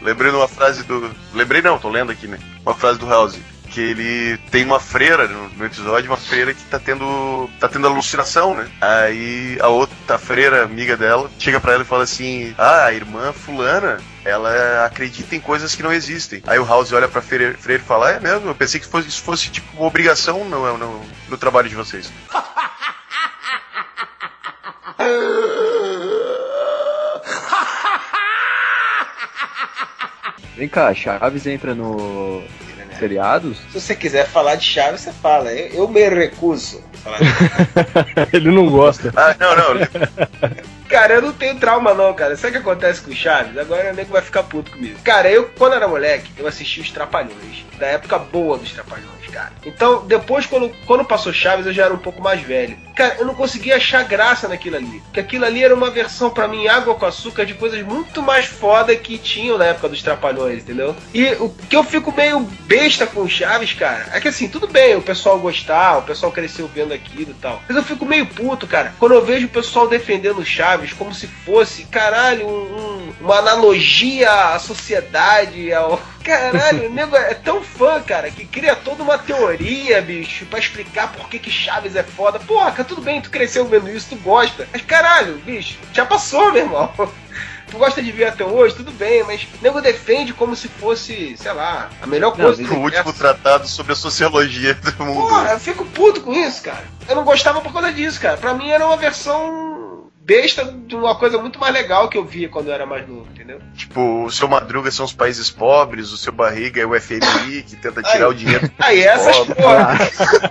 Lembrei 0.01 0.32
de 0.32 0.38
uma 0.38 0.47
frase 0.47 0.84
do. 0.84 1.14
Lembrei 1.34 1.61
não, 1.61 1.78
tô 1.78 1.89
lendo 1.89 2.14
aqui, 2.14 2.28
né? 2.28 2.39
Uma 2.66 2.74
frase 2.74 2.97
do 2.97 3.09
House. 3.09 3.38
Que 3.74 3.82
ele 3.82 4.38
tem 4.52 4.64
uma 4.64 4.80
freira 4.80 5.28
no, 5.28 5.66
episódio, 5.66 6.12
uma 6.12 6.18
freira 6.18 6.54
que 6.54 6.64
tá 6.66 6.78
tendo. 6.78 7.50
tá 7.60 7.68
tendo 7.68 7.88
alucinação, 7.88 8.54
né? 8.54 8.70
Aí 8.80 9.58
a 9.60 9.68
outra 9.68 10.20
freira, 10.20 10.64
amiga 10.64 10.96
dela, 10.96 11.30
chega 11.40 11.60
pra 11.60 11.74
ela 11.74 11.82
e 11.82 11.86
fala 11.86 12.04
assim: 12.04 12.54
Ah, 12.56 12.86
a 12.86 12.94
irmã 12.94 13.34
fulana, 13.34 14.00
ela 14.24 14.86
acredita 14.86 15.36
em 15.36 15.40
coisas 15.40 15.74
que 15.74 15.82
não 15.82 15.92
existem. 15.92 16.44
Aí 16.46 16.60
o 16.60 16.66
House 16.66 16.94
olha 16.94 17.08
pra 17.08 17.20
freira 17.20 17.58
e 17.68 17.80
fala: 17.80 18.10
"Ah, 18.10 18.12
É 18.12 18.20
mesmo, 18.20 18.48
eu 18.48 18.56
pensei 18.56 18.80
que 18.80 18.86
fosse, 18.86 19.08
isso 19.08 19.24
fosse 19.24 19.50
tipo 19.50 19.76
uma 19.76 19.88
obrigação 19.88 20.46
no, 20.46 20.78
no, 20.78 21.02
no 21.30 21.38
trabalho 21.38 21.68
de 21.68 21.76
vocês. 21.76 22.12
Vem 30.56 30.70
cá, 30.70 30.94
Chaves 30.94 31.48
entra 31.48 31.74
no 31.74 32.44
seriados? 33.04 33.58
Se 33.72 33.82
você 33.82 33.95
quiser 33.95 34.28
falar 34.28 34.56
de 34.56 34.64
Chaves, 34.64 35.01
você 35.01 35.12
fala. 35.12 35.51
Eu, 35.51 35.74
eu 35.74 35.88
me 35.89 36.08
recuso. 36.08 36.82
a 36.93 36.97
falar. 36.97 37.20
Ele 38.32 38.49
não 38.49 38.70
gosta. 38.70 39.12
Ah, 39.16 39.36
não, 39.38 39.56
não. 39.56 40.64
Cara, 40.88 41.16
eu 41.16 41.22
não 41.24 41.34
tenho 41.34 41.56
trauma 41.56 41.91
não, 41.93 42.14
cara. 42.14 42.36
Sabe 42.36 42.49
o 42.49 42.51
que 42.51 42.70
acontece 42.70 43.01
com 43.01 43.10
o 43.10 43.16
Chaves? 43.16 43.58
Agora 43.58 43.91
o 43.91 43.95
nego 43.95 44.12
vai 44.12 44.22
ficar 44.22 44.43
puto 44.43 44.72
comigo. 44.72 44.99
Cara, 45.04 45.28
eu, 45.28 45.49
quando 45.58 45.74
era 45.74 45.88
moleque, 45.88 46.32
eu 46.38 46.47
assisti 46.47 46.82
os 46.82 46.91
Trapalhões. 46.91 47.66
Da 47.80 47.88
época 47.88 48.20
boa 48.20 48.60
dos 48.60 48.72
Trapalhões, 48.72 49.23
cara. 49.34 49.52
Então, 49.66 50.06
depois, 50.06 50.46
quando, 50.46 50.70
quando 50.86 51.04
passou 51.04 51.34
Chaves, 51.34 51.66
eu 51.66 51.74
já 51.74 51.86
era 51.86 51.94
um 51.94 51.98
pouco 51.98 52.22
mais 52.22 52.42
velho. 52.42 52.78
Cara, 52.96 53.16
eu 53.20 53.26
não 53.26 53.34
conseguia 53.34 53.78
achar 53.78 54.04
graça 54.04 54.48
naquilo 54.48 54.76
ali. 54.78 55.02
Porque 55.06 55.20
aquilo 55.20 55.46
ali 55.46 55.64
era 55.64 55.74
uma 55.74 55.90
versão, 55.90 56.30
pra 56.30 56.48
mim, 56.48 56.68
água 56.68 56.94
com 56.94 57.06
açúcar 57.06 57.46
de 57.46 57.56
coisas 57.56 57.82
muito 57.82 58.22
mais 58.22 58.46
foda 58.46 58.96
que 58.96 59.18
tinham 59.18 59.58
na 59.58 59.66
época 59.66 59.90
dos 59.90 60.04
Trapalhões, 60.04 60.60
entendeu? 60.62 60.96
E 61.14 61.26
o 61.40 61.50
que 61.50 61.76
eu 61.76 61.84
fico 61.84 62.12
meio 62.16 62.42
besta 62.42 63.08
com 63.08 63.28
Chaves, 63.28 63.74
cara, 63.74 64.08
é 64.14 64.20
que 64.22 64.28
assim, 64.28 64.48
tudo 64.48 64.68
bem 64.68 64.96
o 64.96 65.02
pessoal 65.02 65.40
gostar, 65.40 65.98
o 65.98 66.04
pessoal 66.04 66.32
cresceu 66.32 66.68
vendo 66.68 66.94
aquilo 66.94 67.32
e 67.32 67.36
tal. 67.36 67.62
Mas 67.68 67.76
eu 67.76 67.84
fico 67.84 68.06
meio 68.06 68.28
puto, 68.28 68.68
cara, 68.68 68.94
quando 69.00 69.14
eu 69.16 69.26
vejo 69.26 69.48
o 69.48 69.50
pessoal 69.50 69.88
defendendo 69.88 70.46
Chaves 70.46 70.94
como 70.94 71.14
se 71.14 71.26
fosse, 71.26 71.86
caralho, 71.86 72.48
um- 72.48 72.52
um- 72.52 73.14
uma 73.22 73.38
analogia 73.38 74.30
à 74.54 74.60
sociedade, 74.60 75.74
ao. 75.74 76.00
Caralho, 76.24 76.88
o 76.88 76.94
nego 76.94 77.16
é 77.16 77.34
tão 77.34 77.62
fã, 77.62 78.02
cara, 78.02 78.32
que 78.32 78.46
cria 78.46 78.76
toda 78.76 79.04
uma 79.04 79.18
teoria, 79.18 80.02
bicho, 80.02 80.46
pra 80.46 80.60
explicar 80.60 81.12
por 81.12 81.28
que, 81.28 81.38
que 81.38 81.52
Chaves 81.52 81.96
é 81.96 82.04
foda. 82.04 82.40
Porra, 82.40 82.72
cara, 82.72 82.84
tudo 82.84 83.02
bem, 83.02 83.22
tu 83.22 83.30
cresceu 83.30 83.66
vendo 83.66 83.90
isso, 83.90 84.10
tu 84.12 84.16
gosta. 84.18 84.68
Mas 84.72 84.82
caralho, 84.84 85.36
bicho, 85.40 85.78
já 85.92 86.06
passou, 86.06 86.52
meu 86.52 86.64
irmão. 86.64 86.94
Tu 87.74 87.80
gosta 87.80 88.04
de 88.04 88.12
ver 88.12 88.26
até 88.26 88.46
hoje, 88.46 88.76
tudo 88.76 88.92
bem, 88.92 89.24
mas 89.24 89.42
o 89.46 89.64
nego 89.64 89.82
defende 89.82 90.32
como 90.32 90.56
se 90.56 90.68
fosse, 90.68 91.36
sei 91.36 91.52
lá, 91.54 91.90
a 92.00 92.06
melhor 92.06 92.36
coisa 92.36 92.62
do 92.62 92.72
o 92.72 92.82
último 92.82 93.12
tratado 93.12 93.68
sobre 93.68 93.94
a 93.94 93.96
sociologia 93.96 94.76
do 94.76 95.04
mundo. 95.04 95.28
Porra, 95.28 95.54
eu 95.54 95.60
fico 95.60 95.84
puto 95.86 96.22
com 96.22 96.32
isso, 96.36 96.62
cara. 96.62 96.84
Eu 97.10 97.16
não 97.16 97.24
gostava 97.24 97.62
por 97.62 97.74
causa 97.74 97.92
disso, 97.92 98.22
cara. 98.22 98.38
Pra 98.38 98.54
mim 98.54 98.70
era 98.70 98.86
uma 98.86 98.96
versão 98.96 99.73
besta 100.26 100.64
de 100.66 100.96
uma 100.96 101.16
coisa 101.16 101.38
muito 101.38 101.60
mais 101.60 101.74
legal 101.74 102.10
que 102.10 102.18
eu 102.18 102.24
via 102.24 102.48
quando 102.50 102.68
eu 102.68 102.74
era 102.74 102.86
mais 102.86 103.08
novo, 103.08 103.28
entendeu? 103.32 103.60
Tipo, 103.76 104.26
o 104.26 104.32
seu 104.32 104.48
Madruga 104.48 104.90
são 104.90 105.06
os 105.06 105.14
países 105.14 105.50
pobres, 105.50 106.12
o 106.12 106.18
seu 106.18 106.32
Barriga 106.32 106.82
é 106.82 106.86
o 106.86 107.00
FMI 107.00 107.64
que 107.64 107.76
tenta 107.76 108.02
tirar 108.02 108.26
Aí. 108.26 108.32
o 108.32 108.34
dinheiro. 108.34 108.72
Aí 108.80 109.02
essas 109.02 109.38
porra, 109.38 109.98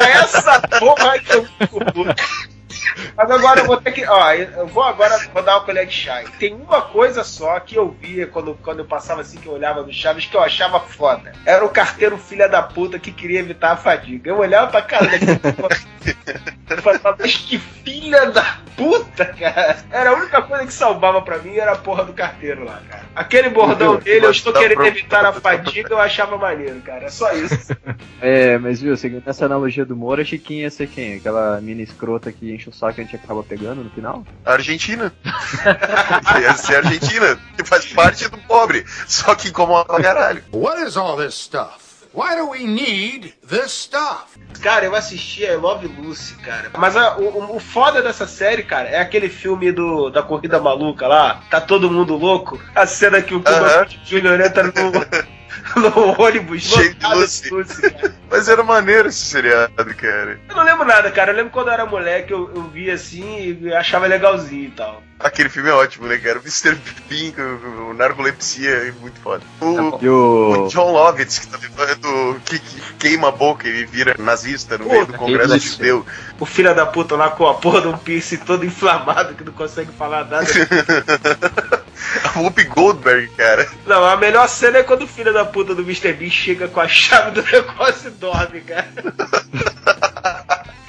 essa 0.01 0.61
porra 0.79 1.18
que 1.18 1.35
eu 1.35 1.45
fico 1.45 1.85
puto. 1.93 2.14
Mas 3.16 3.31
agora 3.31 3.61
eu 3.61 3.66
vou 3.66 3.77
ter 3.77 3.93
que. 3.93 4.05
Ó, 4.07 4.33
eu 4.33 4.66
vou 4.66 4.83
agora 4.83 5.18
vou 5.33 5.43
dar 5.43 5.57
uma 5.57 5.64
colher 5.64 5.87
de 5.87 5.95
chá. 5.95 6.23
Tem 6.39 6.55
uma 6.55 6.83
coisa 6.83 7.25
só 7.25 7.59
que 7.61 7.77
eu 7.77 7.91
via 7.91 8.27
quando, 8.27 8.55
quando 8.62 8.81
eu 8.81 8.85
passava 8.85 9.20
assim, 9.20 9.39
que 9.39 9.47
eu 9.47 9.53
olhava 9.53 9.83
no 9.83 9.93
Chaves, 9.93 10.27
que 10.27 10.37
eu 10.37 10.43
achava 10.43 10.81
foda. 10.81 11.33
Era 11.45 11.64
o 11.64 11.68
carteiro 11.68 12.18
filha 12.18 12.49
da 12.49 12.62
puta 12.62 12.99
que 12.99 13.12
queria 13.12 13.41
evitar 13.41 13.73
a 13.73 13.77
fadiga. 13.77 14.31
Eu 14.31 14.39
olhava 14.39 14.70
pra 14.70 14.83
cara 14.83 15.07
daquele. 15.07 15.41
Eu 16.70 16.83
falava, 16.83 17.16
mas 17.18 17.37
que 17.37 17.59
filha 17.59 18.31
da 18.31 18.59
puta, 18.77 19.27
cara. 19.27 19.77
Era 19.91 20.11
a 20.11 20.14
única 20.14 20.43
coisa 20.43 20.66
que 20.66 20.73
salvava 20.73 21.20
pra 21.23 21.39
mim 21.39 21.57
era 21.57 21.73
a 21.73 21.77
porra 21.77 22.05
do 22.05 22.12
carteiro 22.12 22.64
lá, 22.64 22.81
cara. 22.89 23.05
Aquele 23.14 23.51
bordão 23.51 23.97
dele, 23.97 24.27
eu 24.27 24.31
estou 24.31 24.53
querendo 24.53 24.85
evitar 24.87 25.25
a 25.25 25.33
fadiga, 25.33 25.91
eu 25.91 25.99
achava 25.99 26.37
maneiro, 26.39 26.81
cara. 26.81 27.05
É 27.05 27.11
só 27.11 27.33
isso. 27.33 27.77
É, 28.20 28.57
mas 28.57 28.81
viu, 28.81 28.97
seguindo 28.97 29.29
essa 29.29 29.47
analogia 29.47 29.85
do 29.85 29.97
Moura, 29.97 30.23
achei 30.23 30.39
que 30.39 30.61
ia 30.61 30.70
ser 30.70 30.87
quem? 30.87 31.16
Aquela 31.16 31.61
mina 31.61 31.83
escrota 31.83 32.31
que 32.31 32.47
enche 32.62 32.70
o 32.70 32.72
saco 32.72 33.00
a 33.00 33.04
gente 33.04 33.16
acaba 33.16 33.42
pegando 33.42 33.82
no 33.84 33.90
final? 33.90 34.24
A 34.44 34.52
Argentina. 34.52 35.12
Ia 36.40 36.54
ser 36.54 36.76
a 36.76 36.78
Argentina, 36.78 37.38
que 37.56 37.64
faz 37.64 37.86
parte 37.86 38.28
do 38.28 38.38
pobre, 38.38 38.84
só 39.06 39.34
que 39.34 39.48
incomoda 39.48 39.84
pra 39.86 40.02
caralho. 40.02 40.44
What 40.52 40.80
is 40.82 40.96
all 40.96 41.16
this 41.16 41.34
stuff? 41.34 41.82
Why 42.14 42.36
do 42.36 42.50
we 42.50 42.64
need 42.64 43.32
this 43.48 43.72
stuff? 43.72 44.38
Cara, 44.60 44.84
eu 44.84 44.94
assisti 44.94 45.46
a 45.46 45.56
Love 45.56 45.86
Lucy, 45.88 46.34
cara. 46.36 46.70
Mas 46.78 46.94
a- 46.94 47.16
o, 47.16 47.22
o- 47.24 47.56
o 47.56 47.58
foda 47.60 48.02
dessa 48.02 48.26
série, 48.26 48.62
cara, 48.62 48.86
é 48.88 49.00
aquele 49.00 49.30
filme 49.30 49.72
do, 49.72 50.10
da 50.10 50.22
Corrida 50.22 50.60
Maluca 50.60 51.06
lá. 51.08 51.40
Tá 51.48 51.58
todo 51.58 51.90
mundo 51.90 52.14
louco. 52.14 52.60
A 52.74 52.86
cena 52.86 53.22
que 53.22 53.34
o 53.34 53.38
Cuba 53.42 53.50
Aham. 53.58 53.86
Jr. 54.04 54.40
entra 54.44 54.62
no, 54.64 54.72
no 55.81 56.20
ônibus 56.23 56.62
Cheio 56.62 56.95
de 56.95 57.07
Lucy. 57.07 57.51
cara. 57.81 58.14
Mas 58.31 58.49
era 58.49 58.62
maneiro 58.62 59.09
esse 59.09 59.20
seriado, 59.20 59.95
cara. 59.95 60.41
Eu 60.49 60.57
não 60.57 60.64
lembro 60.64 60.85
nada, 60.85 61.11
cara. 61.11 61.33
Eu 61.33 61.37
lembro 61.37 61.53
quando 61.53 61.68
eu 61.68 61.73
era 61.75 61.87
moleque, 61.87 62.33
eu, 62.33 62.51
eu 62.55 62.62
via 62.64 62.95
assim 62.95 63.59
e 63.61 63.75
achava 63.75 64.07
legalzinho 64.07 64.68
e 64.68 64.70
tal. 64.70 65.03
Aquele 65.20 65.49
filme 65.49 65.68
é 65.68 65.73
ótimo, 65.73 66.09
né, 66.09 66.16
cara? 66.18 66.39
O 66.39 66.43
Mr. 66.43 66.77
Bean, 67.09 67.31
com 67.31 67.91
o 67.91 67.95
narcolepsia, 67.95 68.70
é 68.70 68.93
muito 69.01 69.20
foda. 69.20 69.43
O, 69.61 69.99
E 70.03 70.09
o. 70.09 70.64
o 70.64 70.68
John 70.68 70.91
Lovitz, 70.93 71.39
que 71.39 71.47
tá 71.47 71.59
levando, 71.59 72.41
que, 72.45 72.59
que 72.59 72.81
queima 72.99 73.29
a 73.29 73.31
boca 73.31 73.68
e 73.68 73.85
vira 73.85 74.16
nazista 74.18 74.77
no 74.79 74.87
meio 74.87 75.07
do 75.07 75.12
Congresso 75.12 75.57
isso. 75.57 75.77
Judeu. 75.77 76.05
O 76.41 76.45
filho 76.45 76.75
da 76.75 76.87
puta 76.87 77.14
lá 77.14 77.31
com 77.31 77.47
a 77.47 77.55
porra 77.55 77.83
de 77.83 77.89
um 77.89 77.97
piercing 77.97 78.39
todo 78.39 78.64
inflamado 78.64 79.35
que 79.35 79.45
não 79.45 79.53
consegue 79.53 79.93
falar 79.93 80.25
nada. 80.25 80.47
A 82.35 82.41
Whoopi 82.41 82.64
Goldberg, 82.64 83.28
cara. 83.37 83.68
Não, 83.87 84.05
a 84.05 84.16
melhor 84.16 84.49
cena 84.49 84.78
é 84.78 84.83
quando 84.83 85.03
o 85.03 85.09
filho 85.09 85.33
da 85.33 85.45
puta 85.45 85.74
do 85.74 85.83
Mr. 85.83 86.12
Bean 86.14 86.30
chega 86.30 86.66
com 86.68 86.80
a 86.80 86.89
chave 86.89 87.33
do 87.33 87.43
negócio 87.51 88.09
e 88.09 88.11
dorme, 88.12 88.61
cara. 88.62 88.93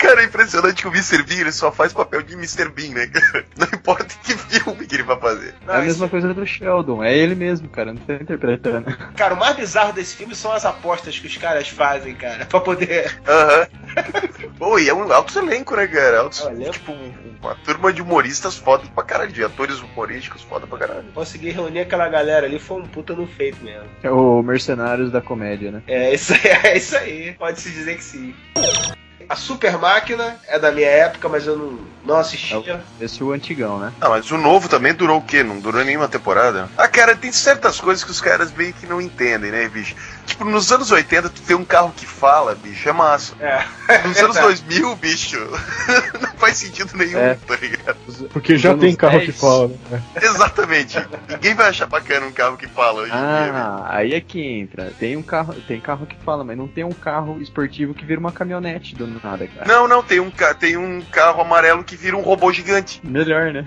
Cara, 0.04 0.22
é 0.22 0.26
impressionante 0.26 0.82
que 0.82 0.88
o 0.88 0.91
Mr. 0.91 1.24
Bean 1.24 1.39
ele 1.39 1.51
só 1.51 1.72
faz 1.72 1.93
papel 1.93 2.22
de 2.22 2.34
Mr. 2.34 2.70
Bean, 2.70 2.89
né, 2.93 3.08
cara? 3.08 3.45
Não 3.58 3.68
importa 3.74 4.06
que 4.24 4.34
filme 4.38 4.86
que 4.86 4.95
ele 4.95 5.04
vai 5.04 5.20
fazer. 5.20 5.56
Não, 5.66 5.74
É 5.74 5.78
a 5.78 5.80
isso- 5.80 5.88
mesma 5.88 6.10
coisa 6.10 6.34
do 6.34 6.45
Sheldon, 6.45 7.04
é 7.04 7.16
ele 7.18 7.36
mesmo, 7.36 7.70
cara, 7.70 7.93
não 7.93 8.01
tá 8.01 8.14
interpretando. 8.16 8.86
Cara, 9.16 9.34
o 9.34 9.38
mais 9.39 9.56
bizarro 9.56 9.93
desse 9.93 10.16
filme 10.16 10.36
são 10.36 10.51
as 10.51 10.66
apostas 10.66 11.18
que 11.18 11.28
os 11.28 11.38
caras 11.38 11.68
fazem, 11.70 12.14
cara, 12.16 12.45
pra 12.45 12.60
poder. 12.60 13.18
Aham. 13.28 13.68
Pô, 14.58 14.78
e 14.78 14.89
é 14.89 14.93
um 14.93 15.12
alto 15.12 15.38
elenco, 15.39 15.76
né, 15.76 15.88
cara? 15.88 16.18
É 16.18 16.24
um 16.24 16.49
elenco. 16.51 16.72
tipo, 16.72 16.91
um- 16.91 17.14
uma 17.41 17.56
turma 17.56 17.91
de 17.93 18.01
humoristas 18.01 18.58
foda 18.58 18.84
pra 18.93 19.04
caralho, 19.04 19.32
de 19.32 19.43
atores 19.43 19.80
humorísticos 19.80 20.41
foda 20.43 20.66
pra 20.68 20.78
caralho. 20.80 21.06
Conseguir 21.14 21.51
reunir 21.51 21.82
aquela 21.82 22.08
galera 22.10 22.45
ali 22.45 22.60
foi 22.60 22.82
um 22.82 22.86
puta 22.88 23.14
no 23.14 23.26
feito 23.28 23.64
mesmo. 23.64 23.88
É 24.01 24.10
o 24.10 24.41
Mercenários 24.41 25.12
da 25.12 25.22
Comédia, 25.22 25.72
né? 25.72 25.82
É 25.88 26.14
isso 26.14 26.34
aí, 26.34 26.39
é 26.64 26.78
isso 26.78 26.95
aí. 26.97 27.34
Pode-se 27.38 27.70
dizer 27.70 27.95
que 27.97 28.04
sim. 28.04 28.34
A 29.30 29.36
Super 29.36 29.78
Máquina 29.78 30.39
é 30.47 30.59
da 30.59 30.71
minha 30.71 30.89
época, 30.89 31.30
mas 31.30 31.45
eu 31.47 31.57
não, 31.57 31.80
não 32.05 32.17
assistia. 32.17 32.84
Esse 32.99 33.21
é 33.21 33.26
o 33.26 33.32
antigão, 33.32 33.80
né? 33.80 33.93
Ah, 34.01 34.09
mas 34.09 34.30
o 34.32 34.38
novo 34.38 34.69
também 34.69 34.93
durou 34.93 35.19
o 35.19 35.21
quê? 35.21 35.43
Não 35.43 35.59
durou 35.59 35.84
nenhuma 35.84 36.07
temporada? 36.07 36.69
Ah, 36.78 36.88
cara, 36.88 37.15
tem 37.15 37.32
certas 37.32 37.80
coisas 37.80 38.03
que 38.03 38.11
os 38.11 38.21
caras 38.21 38.51
meio 38.51 38.74
que 38.74 38.86
não 38.86 39.01
entendem, 39.01 39.51
né, 39.51 39.67
bicho? 39.69 39.95
Tipo, 40.26 40.45
nos 40.45 40.71
anos 40.71 40.89
80, 40.91 41.30
tu 41.30 41.41
ter 41.41 41.55
um 41.55 41.65
carro 41.65 41.93
que 41.95 42.05
fala, 42.05 42.55
bicho, 42.55 42.88
é 42.88 42.93
massa. 42.93 43.34
É. 43.39 43.63
Nos 44.07 44.17
anos 44.17 44.38
2000, 44.39 44.95
bicho, 44.95 45.38
não 46.21 46.32
faz 46.38 46.57
sentido 46.57 46.95
nenhum, 46.95 47.19
É. 47.19 47.36
tá 47.36 47.55
ligado? 47.55 47.97
Porque 48.32 48.57
já 48.57 48.76
tem 48.76 48.95
carro 48.95 49.19
10. 49.19 49.26
que 49.26 49.32
fala, 49.32 49.67
né? 49.89 50.01
Exatamente. 50.21 50.97
Ninguém 51.30 51.53
vai 51.53 51.69
achar 51.69 51.86
bacana 51.88 52.26
um 52.26 52.32
carro 52.32 52.57
que 52.57 52.67
fala 52.67 53.01
hoje 53.01 53.11
em 53.11 53.15
dia. 53.15 53.53
Ah, 53.53 53.86
aí 53.89 54.13
é 54.13 54.21
que 54.21 54.41
entra. 54.41 54.91
Tem 54.97 55.15
um 55.17 55.21
carro, 55.24 55.53
tem 55.67 55.80
carro 55.80 56.05
que 56.05 56.15
fala, 56.24 56.43
mas 56.43 56.57
não 56.57 56.67
tem 56.67 56.84
um 56.84 56.91
carro 56.93 57.41
esportivo 57.41 57.93
que 57.93 58.05
vira 58.05 58.19
uma 58.19 58.32
caminhonete 58.32 58.95
do 58.95 59.05
nada, 59.07 59.47
cara. 59.47 59.67
Não, 59.67 59.88
não, 59.88 60.01
tem 60.01 60.19
um, 60.19 60.32
tem 60.59 60.78
um 60.78 61.01
carro 61.11 61.41
amarelo 61.41 61.84
que 61.84 61.95
vira 61.95 62.15
um 62.17 62.21
robô 62.21 62.51
gigante. 62.51 63.01
Melhor, 63.03 63.51
né? 63.53 63.65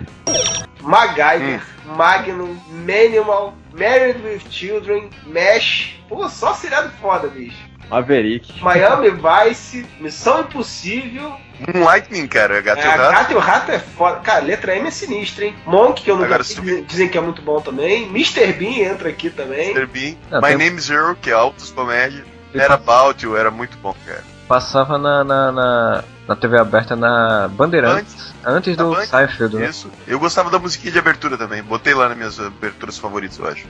MacGyver, 0.87 1.61
Magnum, 1.97 2.59
Manimal, 2.71 3.55
Married 3.73 4.23
with 4.25 4.43
Children, 4.51 5.11
Mesh. 5.27 6.01
Pô, 6.09 6.29
só 6.29 6.55
seriado 6.55 6.91
foda, 7.01 7.29
bicho. 7.29 7.67
Maverick. 7.91 8.61
Miami 8.63 9.11
Vice, 9.11 9.87
Missão 10.01 10.41
Impossível. 10.41 11.37
Um 11.73 11.85
Lightning, 11.85 12.27
cara, 12.27 12.61
gato 12.61 12.81
É, 12.81 12.85
e 12.85 12.89
o 12.89 12.91
a 12.91 12.97
rato. 12.97 13.13
Gato 13.13 13.33
e 13.33 13.35
o 13.35 13.39
Rato 13.39 13.73
é 13.73 13.79
foda. 13.79 14.17
Cara, 14.21 14.45
letra 14.45 14.77
M 14.77 14.89
é 14.89 14.91
sinistra, 14.91 15.45
hein? 15.45 15.55
Monk, 15.65 16.03
que 16.03 16.11
eu 16.11 16.17
não 16.17 16.25
Agora, 16.25 16.43
vi, 16.43 16.83
dizem 16.83 17.09
que 17.09 17.17
é 17.17 17.21
muito 17.21 17.43
bom 17.43 17.61
também. 17.61 18.05
Mr. 18.09 18.53
Bean 18.55 18.91
entra 18.93 19.09
aqui 19.09 19.31
também. 19.31 19.71
Mr. 19.71 19.87
Bean. 19.87 20.17
Ah, 20.33 20.41
My 20.41 20.49
tem- 20.49 20.59
Name 20.59 20.77
is 20.79 20.91
Earl, 20.91 21.15
que 21.15 21.31
é 21.31 21.33
Altos 21.33 21.71
Comédia. 21.71 22.25
Era 22.55 22.81
You, 23.23 23.37
era 23.37 23.51
muito 23.51 23.77
bom, 23.79 23.95
cara. 24.07 24.25
Passava 24.49 24.99
na, 24.99 25.23
na, 25.23 25.53
na, 25.53 26.05
na 26.29 26.35
TV 26.35 26.59
aberta 26.59 26.97
na 26.97 27.49
Bandeirantes, 27.49 28.33
antes, 28.45 28.77
Na 28.77 28.85
do 28.85 28.91
Band? 28.95 29.07
Seinfeld, 29.07 29.57
né? 29.57 29.69
Isso. 29.69 29.91
Eu 30.07 30.19
gostava 30.19 30.51
da 30.51 30.59
musiquinha 30.59 30.93
de 30.93 30.99
abertura 30.99 31.37
também. 31.39 31.63
Botei 31.63 31.95
lá 31.95 32.09
nas 32.09 32.17
minhas 32.17 32.41
aberturas 32.41 32.99
favoritas, 32.99 33.39
eu 33.39 33.49
acho. 33.49 33.67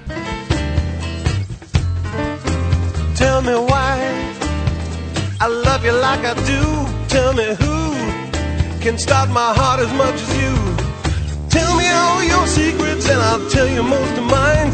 Tell 3.17 3.43
me 3.43 3.55
why 3.55 3.99
I 5.41 5.47
love 5.47 5.87
you 5.87 5.93
like 6.01 6.25
I 6.25 6.35
do. 6.35 6.87
Tell 7.09 7.33
me 7.35 7.55
who 7.55 8.81
can 8.81 8.99
stop 8.99 9.29
my 9.29 9.53
heart 9.55 9.81
as 9.81 9.93
much 9.93 10.15
as 10.15 10.37
you. 10.37 10.55
Tell 11.51 11.75
me 11.77 11.89
all 11.91 12.23
your 12.25 12.47
secrets 12.47 13.09
and 13.09 13.21
I'll 13.23 13.49
tell 13.51 13.69
you 13.69 13.83
most 13.83 14.19
of 14.19 14.25
mine. 14.25 14.73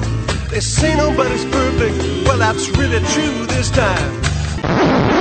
They 0.51 0.61
say 0.61 0.95
nobody's 0.97 1.45
perfect. 1.47 2.27
Well, 2.27 2.39
that's 2.39 2.69
really 2.71 3.01
true 3.07 3.47
this 3.47 3.71
time. 3.71 5.12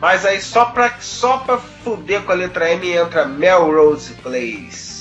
Mas 0.00 0.24
aí 0.24 0.40
só 0.40 0.66
pra, 0.66 0.92
só 1.00 1.38
pra 1.38 1.58
fuder 1.58 2.22
com 2.22 2.32
a 2.32 2.34
letra 2.34 2.70
M 2.70 2.90
entra 2.90 3.26
Melrose 3.26 4.14
Place. 4.14 4.98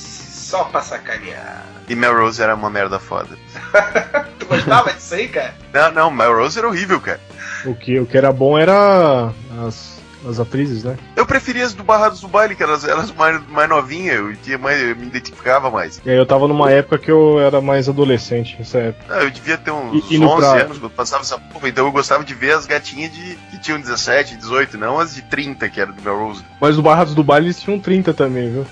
Só 0.47 0.63
pra 0.65 0.81
sacanear. 0.81 1.65
E 1.89 1.95
Melrose 1.95 2.41
era 2.41 2.55
uma 2.55 2.69
merda 2.69 2.99
foda. 2.99 3.37
Tu 4.39 4.45
gostava 4.45 4.93
disso 4.93 5.15
aí, 5.15 5.27
cara? 5.27 5.53
Não, 5.73 5.91
não, 5.91 6.11
Melrose 6.11 6.57
era 6.57 6.67
horrível, 6.67 6.99
cara. 7.01 7.19
O 7.65 7.75
que, 7.75 7.99
o 7.99 8.05
que 8.05 8.17
era 8.17 8.31
bom 8.31 8.57
era 8.57 9.31
as, 9.65 9.99
as 10.27 10.39
atrizes, 10.39 10.83
né? 10.83 10.97
Eu 11.27 11.29
preferia 11.29 11.65
as 11.65 11.73
do 11.73 11.83
Barrados 11.83 12.21
do 12.21 12.27
Baile, 12.29 12.55
que 12.55 12.63
elas 12.63 12.85
eram 12.85 13.05
mais, 13.17 13.45
mais 13.49 13.67
novinhas, 13.69 14.15
eu, 14.15 14.33
tinha 14.37 14.57
mais, 14.57 14.81
eu 14.81 14.95
me 14.95 15.07
identificava 15.07 15.69
mais. 15.69 15.99
E 16.05 16.09
aí 16.09 16.15
eu 16.15 16.25
tava 16.25 16.47
numa 16.47 16.71
época 16.71 16.97
que 16.97 17.11
eu 17.11 17.37
era 17.37 17.59
mais 17.59 17.89
adolescente, 17.89 18.55
nessa 18.57 18.77
época. 18.77 19.13
Ah, 19.13 19.23
eu 19.23 19.29
devia 19.29 19.57
ter 19.57 19.71
uns 19.71 20.09
E- 20.09 20.15
e 20.15 20.17
no 20.19 20.29
11 20.29 20.39
pra- 20.39 20.61
anos 20.63 20.77
quando 20.77 20.89
passava 20.91 21.23
essa 21.23 21.37
porra, 21.37 21.67
então 21.67 21.85
eu 21.85 21.91
gostava 21.91 22.23
de 22.23 22.33
ver 22.33 22.53
as 22.53 22.65
gatinhas 22.65 23.11
de, 23.11 23.35
que 23.51 23.59
tinham 23.59 23.77
17, 23.77 24.37
18, 24.37 24.77
não 24.77 24.99
as 25.01 25.13
de 25.15 25.21
30 25.23 25.67
que 25.67 25.81
era 25.81 25.91
do 25.91 26.01
Melrose. 26.01 26.45
Mas 26.61 26.77
o 26.79 26.81
Barrados 26.81 27.13
do 27.13 27.25
Baile 27.25 27.47
eles 27.47 27.59
tinham 27.59 27.77
30 27.77 28.13
também, 28.13 28.49
viu? 28.49 28.65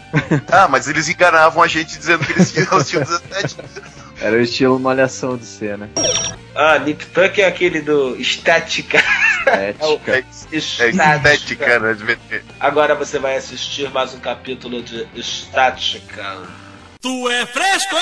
Ah, 0.50 0.70
mas 0.70 0.88
eles 0.88 1.10
enganavam 1.10 1.62
a 1.62 1.68
gente 1.68 1.98
dizendo 2.00 2.26
que 2.26 2.32
eles 2.32 2.54
tinham, 2.54 2.68
elas 2.72 2.88
tinham 2.90 3.04
17. 3.04 3.58
Era 4.20 4.38
o 4.38 4.42
estilo 4.42 4.80
malhação 4.80 5.38
de 5.38 5.46
cena. 5.46 5.90
Ah, 6.56 6.80
Nip 6.80 7.06
Tuck 7.08 7.42
é 7.42 7.46
aquele 7.46 7.82
do 7.82 8.16
Estética. 8.16 8.98
Ética. 8.98 9.06
É, 9.48 10.24
é 10.56 10.58
estética, 10.58 11.80
né? 11.80 11.94
devia 11.94 12.18
ter. 12.28 12.44
Agora 12.60 12.96
você 12.96 13.20
vai 13.20 13.38
assistir 13.38 13.92
mais 13.92 14.12
um 14.16 14.20
capítulo 14.20 14.82
de 14.82 15.08
Estática. 15.14 16.42
Tu 17.00 17.30
é 17.30 17.46
fresco? 17.46 17.96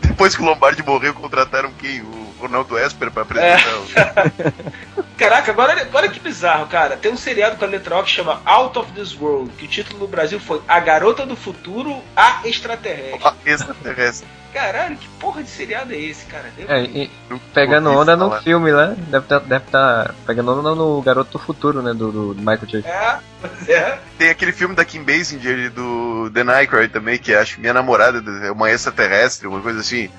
Depois 0.00 0.34
que 0.34 0.40
o 0.40 0.46
Lombardi 0.46 0.82
morreu, 0.82 1.12
contrataram 1.12 1.70
quem? 1.74 2.00
O 2.00 2.29
Ronaldo 2.40 2.78
Esper 2.78 3.10
pra 3.10 3.22
apresentar 3.22 3.76
o... 3.76 5.02
Caraca, 5.16 5.50
agora 5.50 5.88
olha 5.92 6.08
que 6.08 6.18
bizarro, 6.18 6.66
cara. 6.66 6.96
Tem 6.96 7.12
um 7.12 7.16
seriado 7.16 7.56
com 7.56 7.64
a 7.66 7.68
letra 7.68 7.98
O 7.98 8.02
que 8.02 8.10
chama 8.10 8.40
Out 8.44 8.78
of 8.78 8.92
This 8.92 9.14
World, 9.20 9.50
que 9.52 9.66
o 9.66 9.68
título 9.68 9.98
no 9.98 10.08
Brasil 10.08 10.40
foi 10.40 10.62
A 10.66 10.80
Garota 10.80 11.26
do 11.26 11.36
Futuro, 11.36 12.02
a 12.16 12.40
Extraterrestre. 12.44 13.20
a 13.22 13.34
extraterrestre. 13.44 14.26
Caralho, 14.52 14.96
que 14.96 15.08
porra 15.20 15.42
de 15.42 15.48
seriado 15.48 15.92
é 15.92 15.96
esse, 15.96 16.26
cara? 16.26 16.50
É, 16.66 16.82
e 16.82 17.10
pegando 17.54 17.90
onda 17.90 18.16
no 18.16 18.32
filme, 18.40 18.72
né? 18.72 18.96
Deve 19.08 19.24
estar 19.24 19.38
deve 19.40 19.64
tá 19.66 20.12
pegando 20.26 20.58
onda 20.58 20.74
no 20.74 21.00
Garoto 21.02 21.32
do 21.32 21.38
Futuro, 21.38 21.82
né? 21.82 21.94
Do, 21.94 22.34
do 22.34 22.34
Michael 22.34 22.66
J. 22.66 22.88
É, 22.88 23.18
é. 23.72 23.98
Tem 24.18 24.30
aquele 24.30 24.50
filme 24.52 24.74
da 24.74 24.84
Kim 24.84 25.04
Basinger 25.04 25.56
e 25.56 25.68
do 25.68 26.28
Dan 26.30 26.50
Aykroyd 26.50 26.92
também, 26.92 27.16
que 27.16 27.32
acho 27.32 27.54
que 27.54 27.60
minha 27.60 27.72
namorada 27.72 28.20
é 28.44 28.50
uma 28.50 28.70
extraterrestre, 28.70 29.46
uma 29.46 29.60
coisa 29.60 29.80
assim. 29.80 30.10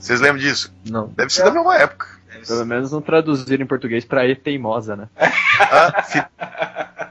É. 0.00 0.02
Vocês 0.02 0.20
lembram 0.20 0.38
disso? 0.40 0.72
Não. 0.88 1.08
Deve 1.16 1.30
ser 1.32 1.44
da 1.44 1.50
mesma 1.50 1.76
época. 1.76 2.06
Deve 2.32 2.46
Pelo 2.46 2.64
menos 2.66 2.90
não 2.92 3.00
traduziram 3.02 3.62
em 3.64 3.66
português 3.66 4.04
pra 4.04 4.26
E 4.26 4.34
teimosa, 4.34 4.96
né? 4.96 5.08
Ah, 5.60 6.02
fi- 6.02 6.24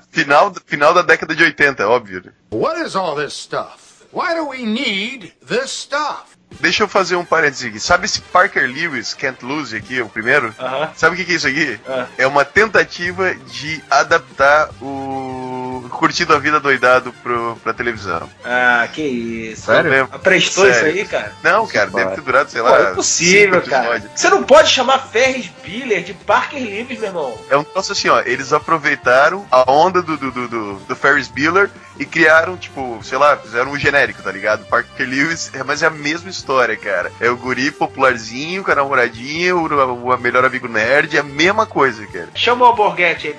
final, 0.10 0.54
final 0.66 0.94
da 0.94 1.02
década 1.04 1.36
de 1.36 1.44
80, 1.44 1.88
óbvio. 1.88 2.24
né? 2.26 2.32
What 2.52 2.82
is 2.82 2.96
all 2.96 3.16
this 3.16 3.34
stuff? 3.34 4.06
Why 4.12 4.34
do 4.36 4.48
we 4.50 4.64
need 4.66 5.34
this 5.46 5.70
stuff? 5.70 6.36
Deixa 6.60 6.84
eu 6.84 6.88
fazer 6.88 7.16
um 7.16 7.24
parênteses 7.24 7.68
aqui. 7.68 7.80
Sabe 7.80 8.06
esse 8.06 8.22
Parker 8.22 8.64
Lewis 8.64 9.14
Can't 9.14 9.44
Lose 9.46 9.76
aqui, 9.76 10.02
o 10.02 10.10
primeiro? 10.10 10.54
Aham. 10.60 10.90
Sabe 10.96 11.14
o 11.14 11.18
que 11.18 11.26
que 11.26 11.34
é 11.34 11.36
isso 11.36 11.48
aqui? 11.48 11.80
Ah. 11.88 12.06
É 12.18 12.28
uma 12.28 12.44
tentativa 12.44 13.34
de 13.34 13.82
adaptar 13.90 14.70
o 14.82 15.88
Curtido 15.90 16.34
a 16.34 16.40
Vida 16.40 16.60
Doidado 16.60 17.14
pro, 17.24 17.58
pra 17.64 17.74
televisão. 17.74 18.30
Ah, 18.44 18.88
que 18.92 19.02
isso. 19.02 19.64
Sério? 19.66 20.08
Aprestou 20.12 20.66
Sério. 20.66 20.90
isso 20.90 21.00
aí, 21.00 21.06
cara? 21.06 21.34
Não, 21.44 21.68
cara, 21.68 21.90
deve 21.90 22.16
ter 22.16 22.22
durado, 22.22 22.50
sei 22.50 22.62
Pô, 22.62 22.70
lá. 22.70 22.80
é 22.80 22.92
impossível, 22.92 23.60
cinco 23.60 23.70
cara. 23.70 24.04
Você 24.16 24.30
não 24.30 24.44
pode 24.44 24.70
chamar 24.70 25.00
Ferris 25.00 25.50
Bueller 25.66 26.04
de 26.04 26.14
Parker 26.14 26.62
Lewis, 26.62 27.00
meu 27.00 27.10
irmão. 27.10 27.38
É 27.50 27.58
um 27.58 27.64
troço 27.64 27.92
assim, 27.92 28.10
ó. 28.10 28.22
Eles 28.22 28.54
aproveitaram 28.54 29.46
a 29.52 29.70
onda 29.72 30.02
do, 30.02 30.18
do, 30.18 30.32
do, 30.32 30.48
do, 30.48 30.74
do 30.76 30.96
Ferris 30.96 31.28
Bueller 31.28 31.70
e 32.00 32.06
criaram, 32.06 32.56
tipo, 32.56 33.00
sei 33.04 33.18
lá, 33.18 33.36
fizeram 33.36 33.72
um 33.72 33.78
genérico, 33.78 34.24
tá 34.24 34.32
ligado? 34.32 34.66
Parker 34.66 35.08
Lewis, 35.08 35.52
é, 35.54 35.64
mas 35.64 35.84
é 35.84 35.88
a 35.88 35.90
mesma 35.90 36.30
história, 36.30 36.78
cara. 36.78 37.12
É 37.20 37.30
o 37.30 37.36
guri 37.36 37.72
popularzinho, 37.72 38.64
com 38.64 38.72
a 38.72 38.76
namoradinha, 38.76 39.56
o, 39.56 39.66
o 39.66 40.18
melhor 40.18 40.46
amigo 40.46 40.70
nerd, 40.70 41.18
é 41.18 41.20
a 41.20 41.24
mesma 41.24 41.66
coisa, 41.66 42.08
cara. 42.08 42.30
Chama 42.34 42.66
o 42.66 42.68
Alborguete 42.70 43.28
aí. 43.28 43.36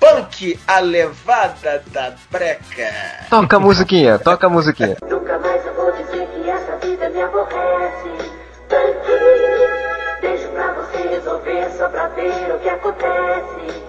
Punk, 0.00 0.58
a 0.66 0.78
levada 0.80 1.82
da 1.88 2.14
breca. 2.30 2.92
Toca 3.28 3.56
a 3.56 3.60
musiquinha, 3.60 4.18
toca 4.18 4.46
a 4.46 4.50
musiquinha. 4.50 4.96
Ver 12.30 12.54
o 12.54 12.58
que 12.60 12.68
acontece. 12.68 13.84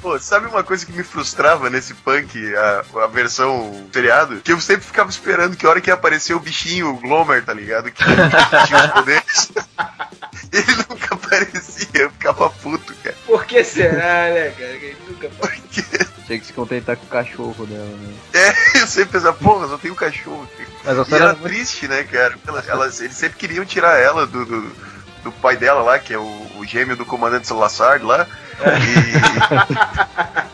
Pô, 0.00 0.18
sabe 0.18 0.46
uma 0.46 0.64
coisa 0.64 0.84
que 0.84 0.92
me 0.92 1.04
frustrava 1.04 1.70
nesse 1.70 1.94
punk, 1.94 2.36
a, 2.56 2.84
a 3.04 3.06
versão 3.06 3.86
seriado? 3.92 4.40
Que 4.40 4.52
eu 4.52 4.60
sempre 4.60 4.84
ficava 4.84 5.08
esperando 5.10 5.56
que 5.56 5.64
a 5.64 5.70
hora 5.70 5.80
que 5.80 5.90
ia 5.90 5.94
aparecer 5.94 6.34
o 6.34 6.40
bichinho, 6.40 6.88
o 6.90 6.94
Glomer, 6.98 7.44
tá 7.44 7.52
ligado? 7.54 7.90
Que 7.90 8.02
tinha 8.04 8.84
os 8.84 8.90
poderes. 8.92 9.52
Ele 10.52 10.76
nunca 10.88 11.14
aparecia, 11.14 11.88
eu 12.02 12.10
ficava 12.10 12.50
puto, 12.50 12.94
cara. 13.02 13.14
Por 13.26 13.44
que 13.44 13.62
será, 13.64 14.30
né, 14.32 14.50
cara? 14.58 14.76
Que 14.78 14.96
nunca 15.08 15.30
Tinha 16.26 16.38
que 16.38 16.46
se 16.46 16.52
contentar 16.52 16.96
com 16.96 17.04
o 17.04 17.08
cachorro 17.08 17.64
dela, 17.66 17.84
né? 17.86 18.14
É, 18.34 18.78
eu 18.82 18.86
sempre 18.86 19.12
pensava, 19.12 19.36
porra, 19.36 19.68
só 19.68 19.78
tem 19.78 19.90
um 19.90 19.94
cachorro. 19.94 20.48
Mas 20.84 20.98
a 20.98 21.02
E 21.02 21.14
era 21.14 21.24
era 21.24 21.26
muito- 21.34 21.42
triste, 21.44 21.86
né, 21.88 22.02
cara? 22.04 22.34
Ela- 22.46 22.64
Elas, 22.66 23.00
eles 23.00 23.16
sempre 23.16 23.38
queriam 23.38 23.64
tirar 23.64 23.98
ela 23.98 24.26
do, 24.26 24.44
do, 24.44 24.60
do 25.22 25.32
pai 25.32 25.56
dela 25.56 25.82
lá, 25.82 25.98
que 25.98 26.12
é 26.12 26.18
o, 26.18 26.46
o 26.58 26.64
gêmeo 26.64 26.96
do 26.96 27.04
comandante 27.04 27.46
Salazar 27.46 28.02
lá. 28.04 28.26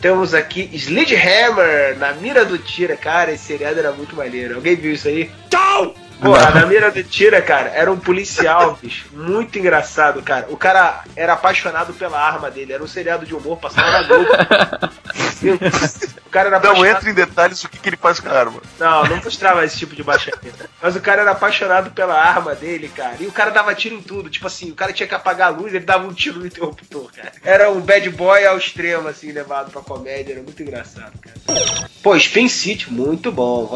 Temos 0.00 0.32
aqui 0.32 0.70
Sledgehammer 0.72 1.98
na 1.98 2.12
mira 2.12 2.44
do 2.44 2.56
tira. 2.56 2.96
Cara, 2.96 3.32
esse 3.32 3.44
seriado 3.44 3.78
era 3.78 3.90
muito 3.92 4.14
maneiro. 4.14 4.54
Alguém 4.54 4.76
viu 4.76 4.92
isso 4.92 5.08
aí? 5.08 5.30
Tchau! 5.50 5.94
Na 6.20 6.66
mira 6.66 6.90
do 6.90 7.02
tira, 7.04 7.40
cara, 7.40 7.68
era 7.70 7.90
um 7.90 7.98
policial, 7.98 8.76
bicho. 8.82 9.06
Muito 9.12 9.56
engraçado, 9.58 10.20
cara. 10.22 10.46
O 10.50 10.56
cara 10.56 11.04
era 11.14 11.34
apaixonado 11.34 11.92
pela 11.92 12.20
arma 12.20 12.50
dele. 12.50 12.72
Era 12.72 12.82
um 12.82 12.88
seriado 12.88 13.24
de 13.24 13.34
humor, 13.34 13.58
passava 13.58 13.90
na 13.90 14.02
Globo. 14.02 14.28
O 16.28 16.30
cara 16.30 16.48
era 16.48 16.60
Não 16.60 16.72
apaixonado... 16.72 16.96
entra 16.98 17.10
em 17.10 17.14
detalhes 17.14 17.64
o 17.64 17.70
que, 17.70 17.78
que 17.78 17.88
ele 17.88 17.96
faz 17.96 18.20
com 18.20 18.28
a 18.28 18.32
arma. 18.32 18.60
Não, 18.78 19.04
não 19.06 19.16
mostrava 19.16 19.64
esse 19.64 19.78
tipo 19.78 19.96
de 19.96 20.02
baixaria. 20.02 20.52
Mas 20.80 20.94
o 20.94 21.00
cara 21.00 21.22
era 21.22 21.30
apaixonado 21.30 21.90
pela 21.90 22.14
arma 22.14 22.54
dele, 22.54 22.86
cara. 22.94 23.16
E 23.18 23.26
o 23.26 23.32
cara 23.32 23.50
dava 23.50 23.74
tiro 23.74 23.94
em 23.94 24.02
tudo. 24.02 24.28
Tipo 24.28 24.46
assim, 24.46 24.70
o 24.70 24.74
cara 24.74 24.92
tinha 24.92 25.08
que 25.08 25.14
apagar 25.14 25.48
a 25.48 25.56
luz, 25.56 25.72
ele 25.72 25.86
dava 25.86 26.06
um 26.06 26.12
tiro 26.12 26.38
no 26.38 26.46
interruptor, 26.46 27.10
cara. 27.16 27.32
Era 27.42 27.70
um 27.70 27.80
bad 27.80 28.10
boy 28.10 28.44
ao 28.44 28.58
extremo, 28.58 29.08
assim, 29.08 29.32
levado 29.32 29.70
pra 29.70 29.80
comédia. 29.80 30.34
Era 30.34 30.42
muito 30.42 30.62
engraçado, 30.62 31.14
cara. 31.18 31.88
Pô, 32.02 32.14
Spin 32.14 32.46
City, 32.46 32.92
muito 32.92 33.32
bom. 33.32 33.74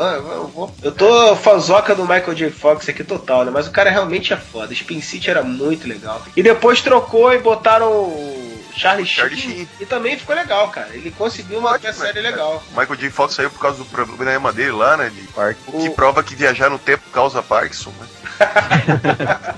Eu 0.83 0.93
tô 0.93 1.35
fanzoca 1.37 1.95
do 1.95 2.03
Michael 2.03 2.35
J. 2.35 2.51
Fox 2.51 2.87
aqui 2.87 3.03
total, 3.03 3.47
né? 3.47 3.51
Mas 3.51 3.67
o 3.67 3.73
cara 3.73 3.89
realmente 3.89 4.35
é 4.35 4.37
foda. 4.37 4.75
Spin 4.75 5.01
City 5.01 5.31
era 5.31 5.43
muito 5.43 5.89
legal. 5.89 6.21
E 6.37 6.43
depois 6.43 6.83
trocou 6.83 7.33
e 7.33 7.39
botaram 7.39 8.42
Charlie, 8.75 9.07
Charlie 9.07 9.37
Sheen. 9.37 9.51
Sheen. 9.53 9.69
E 9.81 9.87
também 9.87 10.17
ficou 10.17 10.35
legal, 10.35 10.69
cara. 10.69 10.89
Ele 10.93 11.11
conseguiu 11.11 11.59
uma 11.59 11.79
série 11.79 12.21
legal. 12.21 12.63
O 12.75 12.79
Michael 12.79 12.97
J. 12.97 13.11
Fox 13.11 13.35
saiu 13.35 13.51
por 13.51 13.61
causa 13.61 13.79
do 13.79 13.85
problema 13.87 14.53
dele 14.53 14.73
lá, 14.73 14.97
né? 14.97 15.11
De, 15.11 15.23
Parkinson. 15.29 15.77
o 15.77 15.83
que 15.83 15.91
prova 15.91 16.23
que 16.23 16.35
viajar 16.35 16.71
no 16.71 16.79
tempo 16.79 17.03
causa 17.13 17.43
Parkinson, 17.43 17.93
né? 18.01 18.07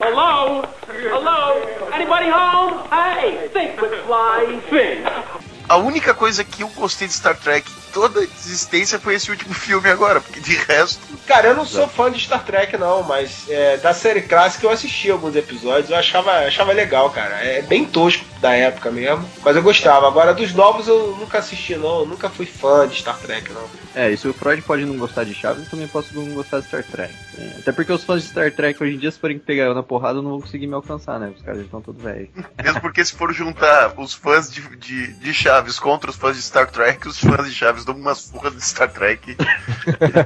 Hello? 0.00 0.64
Hello? 0.88 1.54
Anybody 1.92 2.30
home? 2.30 2.82
Hey, 2.90 3.48
think 3.48 3.80
with 3.80 3.92
flying 4.06 4.60
things. 4.68 5.06
A 5.68 5.76
única 5.78 6.14
coisa 6.14 6.44
que 6.44 6.62
eu 6.62 6.68
gostei 6.68 7.08
de 7.08 7.14
Star 7.14 7.36
Trek 7.36 7.68
toda 7.96 8.20
a 8.20 8.24
existência 8.24 9.00
foi 9.00 9.14
esse 9.14 9.30
último 9.30 9.54
filme 9.54 9.88
agora, 9.88 10.20
porque 10.20 10.38
de 10.38 10.54
resto. 10.54 11.00
Cara, 11.26 11.48
eu 11.48 11.56
não 11.56 11.64
sou 11.64 11.88
fã 11.88 12.12
de 12.12 12.20
Star 12.20 12.44
Trek, 12.44 12.76
não, 12.76 13.02
mas 13.02 13.48
é, 13.48 13.78
da 13.78 13.94
série 13.94 14.20
clássica 14.20 14.66
eu 14.66 14.70
assisti 14.70 15.10
alguns 15.10 15.34
episódios, 15.34 15.88
eu 15.88 15.96
achava, 15.96 16.30
achava 16.30 16.74
legal, 16.74 17.08
cara. 17.08 17.36
É 17.36 17.62
bem 17.62 17.86
tosco 17.86 18.22
da 18.38 18.54
época 18.54 18.90
mesmo, 18.90 19.26
mas 19.42 19.56
eu 19.56 19.62
gostava. 19.62 20.06
Agora, 20.06 20.34
dos 20.34 20.52
novos 20.52 20.86
eu 20.86 21.16
nunca 21.18 21.38
assisti, 21.38 21.74
não. 21.74 22.00
Eu 22.00 22.06
nunca 22.06 22.28
fui 22.28 22.44
fã 22.44 22.86
de 22.86 22.96
Star 22.96 23.18
Trek, 23.18 23.50
não. 23.50 23.66
É, 23.94 24.10
isso 24.10 24.28
o 24.28 24.34
Freud 24.34 24.60
pode 24.60 24.84
não 24.84 24.98
gostar 24.98 25.24
de 25.24 25.32
Chaves, 25.32 25.64
eu 25.64 25.70
também 25.70 25.88
posso 25.88 26.14
não 26.14 26.34
gostar 26.34 26.60
de 26.60 26.66
Star 26.66 26.84
Trek. 26.84 27.14
É, 27.38 27.60
até 27.60 27.72
porque 27.72 27.90
os 27.90 28.04
fãs 28.04 28.22
de 28.22 28.28
Star 28.28 28.52
Trek 28.52 28.82
hoje 28.82 28.94
em 28.94 28.98
dia, 28.98 29.10
se 29.10 29.18
forem 29.18 29.38
pegar 29.38 29.64
eu 29.64 29.74
na 29.74 29.82
porrada, 29.82 30.20
não 30.20 30.32
vão 30.32 30.40
conseguir 30.42 30.66
me 30.66 30.74
alcançar, 30.74 31.18
né? 31.18 31.32
Os 31.34 31.40
caras 31.40 31.60
já 31.60 31.64
estão 31.64 31.80
todos 31.80 32.02
velhos. 32.02 32.28
Mesmo 32.62 32.80
porque 32.82 33.02
se 33.02 33.14
for 33.14 33.32
juntar 33.32 33.94
os 33.96 34.12
fãs 34.12 34.52
de, 34.52 34.60
de, 34.76 35.14
de 35.14 35.32
Chaves 35.32 35.78
contra 35.78 36.10
os 36.10 36.16
fãs 36.16 36.36
de 36.36 36.42
Star 36.42 36.70
Trek, 36.70 37.08
os 37.08 37.18
fãs 37.18 37.46
de 37.46 37.54
Chaves 37.54 37.85
dão 37.86 37.94
umas 37.94 38.28
furras 38.28 38.54
de 38.54 38.64
Star 38.64 38.92
Trek. 38.92 39.36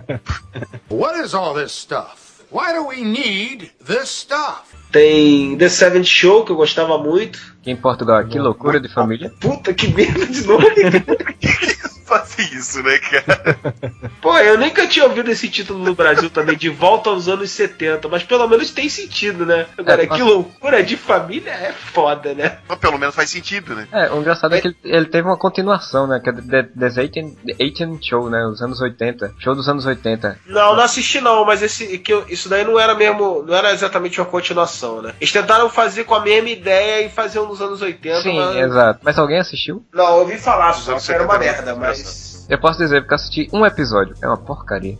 What 0.90 1.20
is 1.20 1.34
all 1.34 1.54
this 1.54 1.72
stuff? 1.72 2.42
Why 2.50 2.72
do 2.72 2.88
we 2.88 3.02
need 3.02 3.70
this 3.84 4.08
stuff? 4.08 4.74
Tem 4.90 5.56
The 5.56 5.68
Seventh 5.68 6.06
Show, 6.06 6.44
que 6.44 6.50
eu 6.50 6.56
gostava 6.56 6.98
muito. 6.98 7.38
Aqui 7.60 7.70
em 7.70 7.76
Portugal, 7.76 8.26
que 8.26 8.38
loucura 8.38 8.80
de 8.80 8.92
família. 8.92 9.32
Puta 9.40 9.72
que 9.72 9.86
merda 9.88 10.26
de 10.26 10.44
nome. 10.44 10.66
Fazem 12.10 12.44
isso, 12.52 12.82
né, 12.82 12.98
cara? 12.98 13.56
Pô, 14.20 14.36
eu 14.38 14.58
nunca 14.58 14.86
tinha 14.86 15.04
ouvido 15.06 15.30
esse 15.30 15.48
título 15.48 15.78
no 15.78 15.94
Brasil 15.94 16.28
também, 16.28 16.56
de 16.56 16.68
volta 16.68 17.08
aos 17.08 17.28
anos 17.28 17.50
70, 17.52 18.08
mas 18.08 18.22
pelo 18.24 18.46
menos 18.48 18.70
tem 18.70 18.88
sentido, 18.88 19.46
né? 19.46 19.66
Agora, 19.78 20.02
É, 20.02 20.06
que 20.06 20.10
mas- 20.12 20.20
loucura 20.20 20.82
de 20.82 20.96
família 20.96 21.50
é 21.52 21.72
foda, 21.72 22.34
né? 22.34 22.58
Mas 22.68 22.78
pelo 22.78 22.98
menos 22.98 23.14
faz 23.14 23.30
sentido, 23.30 23.74
né? 23.76 23.86
É, 23.92 24.10
o 24.10 24.18
engraçado 24.20 24.54
é 24.56 24.60
que 24.60 24.66
ele, 24.68 24.76
ele 24.82 25.06
teve 25.06 25.26
uma 25.28 25.36
continuação, 25.38 26.06
né? 26.08 26.20
Que 26.22 26.30
é 26.30 26.32
The, 26.32 26.62
The 26.64 27.00
80 27.60 28.02
Show, 28.02 28.28
né? 28.28 28.44
Os 28.46 28.60
anos 28.60 28.80
80. 28.80 29.34
Show 29.38 29.54
dos 29.54 29.68
anos 29.68 29.86
80. 29.86 30.38
Não, 30.46 30.74
não 30.74 30.82
assisti 30.82 31.20
não, 31.20 31.44
mas 31.44 31.62
esse, 31.62 31.96
que 31.98 32.12
eu- 32.12 32.24
isso 32.28 32.48
daí 32.48 32.64
não 32.64 32.78
era 32.78 32.94
mesmo, 32.94 33.42
não 33.46 33.54
era 33.54 33.72
exatamente 33.72 34.20
uma 34.20 34.26
continuação, 34.26 35.00
né? 35.00 35.14
Eles 35.20 35.32
tentaram 35.32 35.70
fazer 35.70 36.04
com 36.04 36.14
a 36.14 36.20
mesma 36.20 36.48
ideia 36.50 37.06
e 37.06 37.08
fazer 37.08 37.38
um 37.38 37.46
nos 37.46 37.62
anos 37.62 37.80
80, 37.80 38.20
Sim, 38.22 38.36
mas... 38.36 38.56
exato. 38.56 39.00
Mas 39.02 39.18
alguém 39.18 39.38
assistiu? 39.38 39.84
Não, 39.92 40.04
eu 40.06 40.14
ouvi 40.20 40.36
falar, 40.38 40.72
só 40.74 40.98
que 40.98 41.12
era 41.12 41.24
uma 41.24 41.38
70 41.38 41.38
merda, 41.38 41.70
era 41.86 41.94
mas... 42.02 42.46
Eu 42.48 42.58
posso 42.58 42.78
dizer, 42.78 43.02
porque 43.02 43.14
eu 43.14 43.16
assisti 43.16 43.48
um 43.52 43.64
episódio. 43.64 44.16
É 44.20 44.26
uma 44.26 44.36
porcaria. 44.36 44.98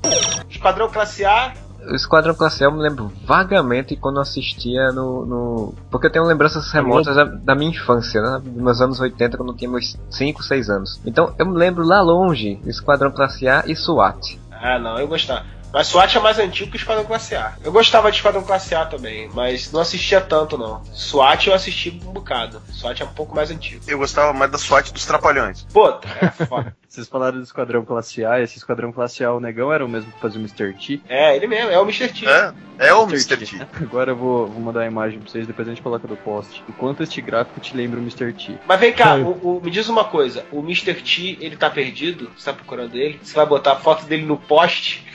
Esquadrão 0.48 0.88
Classe 0.88 1.24
A, 1.24 1.52
O 1.90 1.96
Esquadrão 1.96 2.34
Classe 2.34 2.62
A 2.62 2.68
eu 2.68 2.72
me 2.72 2.80
lembro 2.80 3.10
vagamente 3.24 3.96
quando 3.96 4.16
eu 4.16 4.22
assistia 4.22 4.92
no. 4.92 5.26
no... 5.26 5.74
Porque 5.90 6.06
eu 6.06 6.12
tenho 6.12 6.24
lembranças 6.24 6.70
remotas 6.70 7.16
da, 7.16 7.24
da 7.24 7.54
minha 7.54 7.70
infância, 7.70 8.22
né? 8.22 8.40
Dos 8.44 8.62
meus 8.62 8.80
anos 8.80 9.00
80, 9.00 9.36
quando 9.36 9.50
eu 9.50 9.56
tinha 9.56 9.70
meus 9.70 9.98
5, 10.10 10.42
6 10.42 10.70
anos. 10.70 11.00
Então 11.04 11.34
eu 11.38 11.46
me 11.46 11.56
lembro 11.56 11.84
lá 11.84 12.00
longe 12.00 12.60
Esquadrão 12.66 13.10
Classe 13.10 13.48
A 13.48 13.64
e 13.66 13.74
SWAT. 13.74 14.38
Ah, 14.52 14.78
não, 14.78 14.98
eu 14.98 15.08
gostava. 15.08 15.44
Mas 15.72 15.86
SWAT 15.86 16.16
é 16.16 16.20
mais 16.20 16.38
antigo 16.38 16.70
que 16.70 16.76
o 16.76 16.80
Esquadrão 16.80 17.04
Classe 17.04 17.34
A. 17.36 17.54
Eu 17.62 17.70
gostava 17.70 18.10
de 18.10 18.16
Esquadrão 18.16 18.42
Classe 18.42 18.74
A 18.74 18.84
também, 18.84 19.30
mas 19.32 19.70
não 19.72 19.80
assistia 19.80 20.20
tanto, 20.20 20.58
não. 20.58 20.82
SWAT 20.92 21.46
eu 21.46 21.54
assisti 21.54 21.90
um 22.04 22.12
bocado. 22.12 22.60
SWAT 22.72 23.00
é 23.00 23.04
um 23.04 23.08
pouco 23.12 23.34
mais 23.36 23.50
antigo. 23.50 23.80
Eu 23.86 23.98
gostava 23.98 24.32
mais 24.32 24.50
da 24.50 24.58
SWAT 24.58 24.90
dos 24.92 25.06
Trapalhões. 25.06 25.62
Puta, 25.72 26.08
é 26.20 26.30
foda. 26.46 26.76
Vocês 26.88 27.06
falaram 27.08 27.38
do 27.38 27.44
Esquadrão 27.44 27.84
Classe 27.84 28.24
A, 28.24 28.40
esse 28.40 28.58
Esquadrão 28.58 28.90
Classe 28.92 29.22
A, 29.22 29.32
o 29.32 29.38
negão 29.38 29.72
era 29.72 29.84
o 29.84 29.88
mesmo 29.88 30.10
que 30.10 30.18
fazia 30.20 30.40
o 30.40 30.42
Mr. 30.42 30.72
T. 30.74 31.00
é, 31.08 31.36
ele 31.36 31.46
mesmo, 31.46 31.70
é 31.70 31.78
o 31.78 31.82
Mr. 31.84 32.08
T. 32.12 32.26
É, 32.28 32.52
é 32.88 32.92
o 32.94 33.04
Mr. 33.04 33.36
T. 33.36 33.60
Agora 33.80 34.10
eu 34.10 34.16
vou, 34.16 34.48
vou 34.48 34.60
mandar 34.60 34.80
a 34.80 34.86
imagem 34.86 35.20
pra 35.20 35.30
vocês, 35.30 35.46
depois 35.46 35.68
a 35.68 35.70
gente 35.70 35.82
coloca 35.82 36.08
do 36.08 36.16
post. 36.16 36.64
O 36.68 36.72
quanto 36.72 37.04
este 37.04 37.20
gráfico 37.20 37.60
te 37.60 37.76
lembra 37.76 38.00
o 38.00 38.02
Mr. 38.02 38.32
T. 38.32 38.58
Mas 38.66 38.80
vem 38.80 38.92
cá, 38.92 39.14
o- 39.14 39.58
o- 39.58 39.60
me 39.62 39.70
diz 39.70 39.88
uma 39.88 40.02
coisa: 40.04 40.44
o 40.50 40.58
Mr. 40.60 40.94
T, 40.94 41.38
ele 41.40 41.56
tá 41.56 41.70
perdido? 41.70 42.28
Você 42.36 42.46
tá 42.46 42.52
procurando 42.52 42.96
ele? 42.96 43.20
Você 43.22 43.34
vai 43.34 43.46
botar 43.46 43.72
a 43.74 43.76
foto 43.76 44.04
dele 44.06 44.24
no 44.26 44.36
poste? 44.36 45.08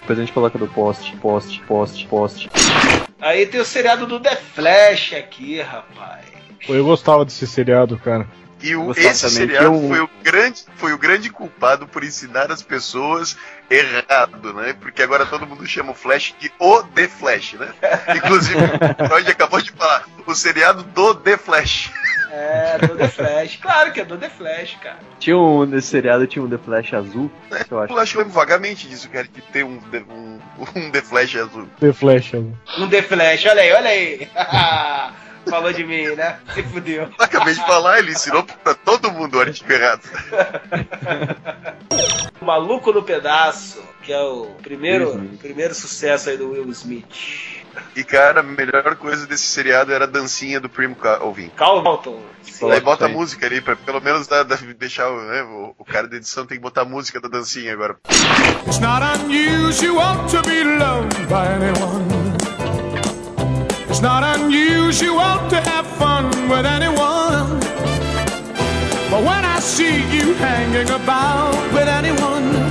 Depois 0.00 0.18
a 0.18 0.22
gente 0.22 0.32
coloca 0.32 0.58
do 0.58 0.66
post, 0.68 1.14
post, 1.16 1.60
post, 1.62 2.06
post. 2.06 2.50
Aí 3.20 3.46
tem 3.46 3.60
o 3.60 3.64
seriado 3.64 4.06
do 4.06 4.20
The 4.20 4.36
Flash 4.36 5.14
aqui, 5.14 5.60
rapaz. 5.60 6.26
Pô, 6.66 6.74
eu 6.74 6.84
gostava 6.84 7.24
desse 7.24 7.46
seriado, 7.46 7.98
cara. 7.98 8.26
E 8.60 8.74
o, 8.74 8.90
esse 8.90 9.30
seriado 9.30 9.66
eu- 9.66 9.88
foi, 9.88 10.00
o 10.00 10.10
grande, 10.22 10.64
foi 10.76 10.92
o 10.92 10.98
grande 10.98 11.30
culpado 11.30 11.86
por 11.86 12.02
ensinar 12.02 12.50
as 12.50 12.62
pessoas 12.62 13.36
errado, 13.70 14.52
né? 14.54 14.74
Porque 14.80 15.02
agora 15.02 15.24
todo 15.26 15.46
mundo 15.46 15.66
chama 15.66 15.92
o 15.92 15.94
Flash 15.94 16.34
de 16.40 16.50
o 16.58 16.82
The 16.82 17.06
Flash, 17.08 17.54
né? 17.54 17.68
Inclusive, 18.16 18.58
o 18.58 19.06
Freud 19.08 19.30
acabou 19.30 19.60
de 19.60 19.70
falar, 19.72 20.04
o 20.26 20.34
seriado 20.34 20.82
do 20.82 21.14
The 21.14 21.36
Flash. 21.36 21.92
É, 22.30 22.78
do 22.78 22.94
The 22.96 23.08
Flash. 23.08 23.56
Claro 23.62 23.92
que 23.92 24.00
é 24.00 24.04
do 24.04 24.18
The 24.18 24.28
Flash, 24.28 24.76
cara. 24.82 24.98
Tinha 25.18 25.36
um, 25.38 25.64
nesse 25.64 25.88
seriado 25.88 26.26
tinha 26.26 26.44
um 26.44 26.48
The 26.48 26.58
Flash 26.58 26.92
azul, 26.94 27.30
que 27.66 27.72
eu 27.72 27.78
acho. 27.80 27.92
Eu 27.92 27.98
acho 27.98 28.12
que 28.12 28.18
eu 28.18 28.22
lembro 28.22 28.34
vagamente 28.34 28.86
disso, 28.88 29.08
cara, 29.08 29.26
de 29.32 29.40
ter 29.40 29.64
um, 29.64 29.78
The- 29.90 30.04
um, 30.10 30.38
um 30.76 30.90
The 30.90 31.00
Flash 31.00 31.36
azul. 31.36 31.68
The 31.80 31.92
Flash. 31.92 32.32
né? 32.32 32.52
Um 32.78 32.88
The 32.88 33.02
Flash, 33.02 33.46
olha 33.46 33.62
aí, 33.62 33.72
olha 33.72 33.90
aí. 33.90 34.28
Falou 35.50 35.72
de 35.72 35.84
mim, 35.84 36.08
né? 36.14 36.38
Se 36.54 36.62
fudeu. 36.62 37.08
Acabei 37.18 37.54
de 37.54 37.60
falar, 37.66 37.98
ele 37.98 38.12
ensinou 38.12 38.42
pra 38.44 38.74
todo 38.74 39.10
mundo 39.10 39.36
o 39.38 39.40
artigo 39.40 39.72
errado. 39.72 40.02
O 42.40 42.44
Maluco 42.44 42.92
no 42.92 43.02
Pedaço, 43.02 43.82
que 44.02 44.12
é 44.12 44.20
o 44.20 44.46
primeiro, 44.62 45.10
Smith. 45.10 45.40
primeiro 45.40 45.74
sucesso 45.74 46.30
aí 46.30 46.36
do 46.36 46.50
Will 46.52 46.68
Smith. 46.70 47.56
E, 47.94 48.02
cara, 48.02 48.40
a 48.40 48.42
melhor 48.42 48.96
coisa 48.96 49.26
desse 49.26 49.44
seriado 49.44 49.92
era 49.92 50.04
a 50.04 50.08
dancinha 50.08 50.58
do 50.58 50.68
Primo 50.68 50.96
Calvin. 50.96 51.48
Calvin. 51.50 52.18
Aí 52.72 52.80
bota 52.80 53.06
a 53.06 53.08
música 53.08 53.46
ali, 53.46 53.60
pra 53.60 53.76
pelo 53.76 54.00
menos 54.00 54.26
dar- 54.26 54.42
dar- 54.42 54.58
deixar 54.58 55.08
o, 55.10 55.20
né, 55.20 55.42
o, 55.42 55.74
o 55.78 55.84
cara 55.84 56.08
da 56.08 56.16
edição 56.16 56.44
tem 56.44 56.56
que 56.56 56.62
botar 56.62 56.82
a 56.82 56.84
música 56.84 57.20
da 57.20 57.28
dancinha 57.28 57.72
agora. 57.72 57.96
It's 58.66 58.80
not 58.80 59.02
unusual 59.24 60.26
to 60.26 60.42
be 60.42 60.64
loved 60.64 61.26
by 61.28 61.46
anyone. 61.54 62.17
It's 63.98 64.04
not 64.04 64.22
unusual 64.38 65.34
to 65.50 65.60
have 65.60 65.84
fun 65.98 66.30
with 66.48 66.64
anyone. 66.64 67.58
But 69.10 69.24
when 69.24 69.44
I 69.44 69.58
see 69.58 69.96
you 70.16 70.34
hanging 70.34 70.88
about 70.88 71.56
with 71.74 71.88
anyone, 71.88 72.67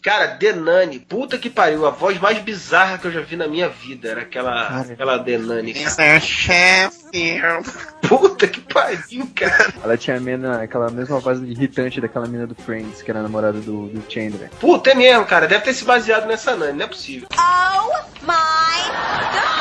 Cara, 0.00 0.26
Denani, 0.26 1.00
puta 1.00 1.36
que 1.38 1.50
pariu, 1.50 1.84
a 1.86 1.90
voz 1.90 2.18
mais 2.20 2.38
bizarra 2.38 2.98
que 2.98 3.06
eu 3.06 3.10
já 3.12 3.20
vi 3.20 3.36
na 3.36 3.48
minha 3.48 3.68
vida 3.68 4.08
era 4.08 4.20
aquela, 4.22 4.80
aquela 4.80 5.18
Denani. 5.18 5.74
cara. 5.74 7.62
Puta 8.02 8.46
que 8.46 8.60
pariu, 8.60 9.28
cara. 9.34 9.74
Ela 9.82 9.96
tinha 9.96 10.16
a 10.16 10.20
mina, 10.20 10.62
aquela 10.62 10.88
mesma 10.90 11.18
voz 11.18 11.40
irritante 11.40 12.00
daquela 12.00 12.26
mina 12.26 12.46
do 12.46 12.54
Friends, 12.54 13.02
que 13.02 13.10
era 13.10 13.20
a 13.20 13.22
namorada 13.24 13.58
do, 13.60 13.88
do 13.88 14.10
Chandler. 14.10 14.50
Puta, 14.60 14.90
é 14.90 14.94
mesmo, 14.94 15.26
cara. 15.26 15.48
Deve 15.48 15.64
ter 15.64 15.74
se 15.74 15.84
baseado 15.84 16.26
nessa 16.26 16.54
Nani, 16.54 16.78
não 16.78 16.84
é 16.84 16.88
possível. 16.88 17.28
Oh 17.36 17.92
my 18.22 19.57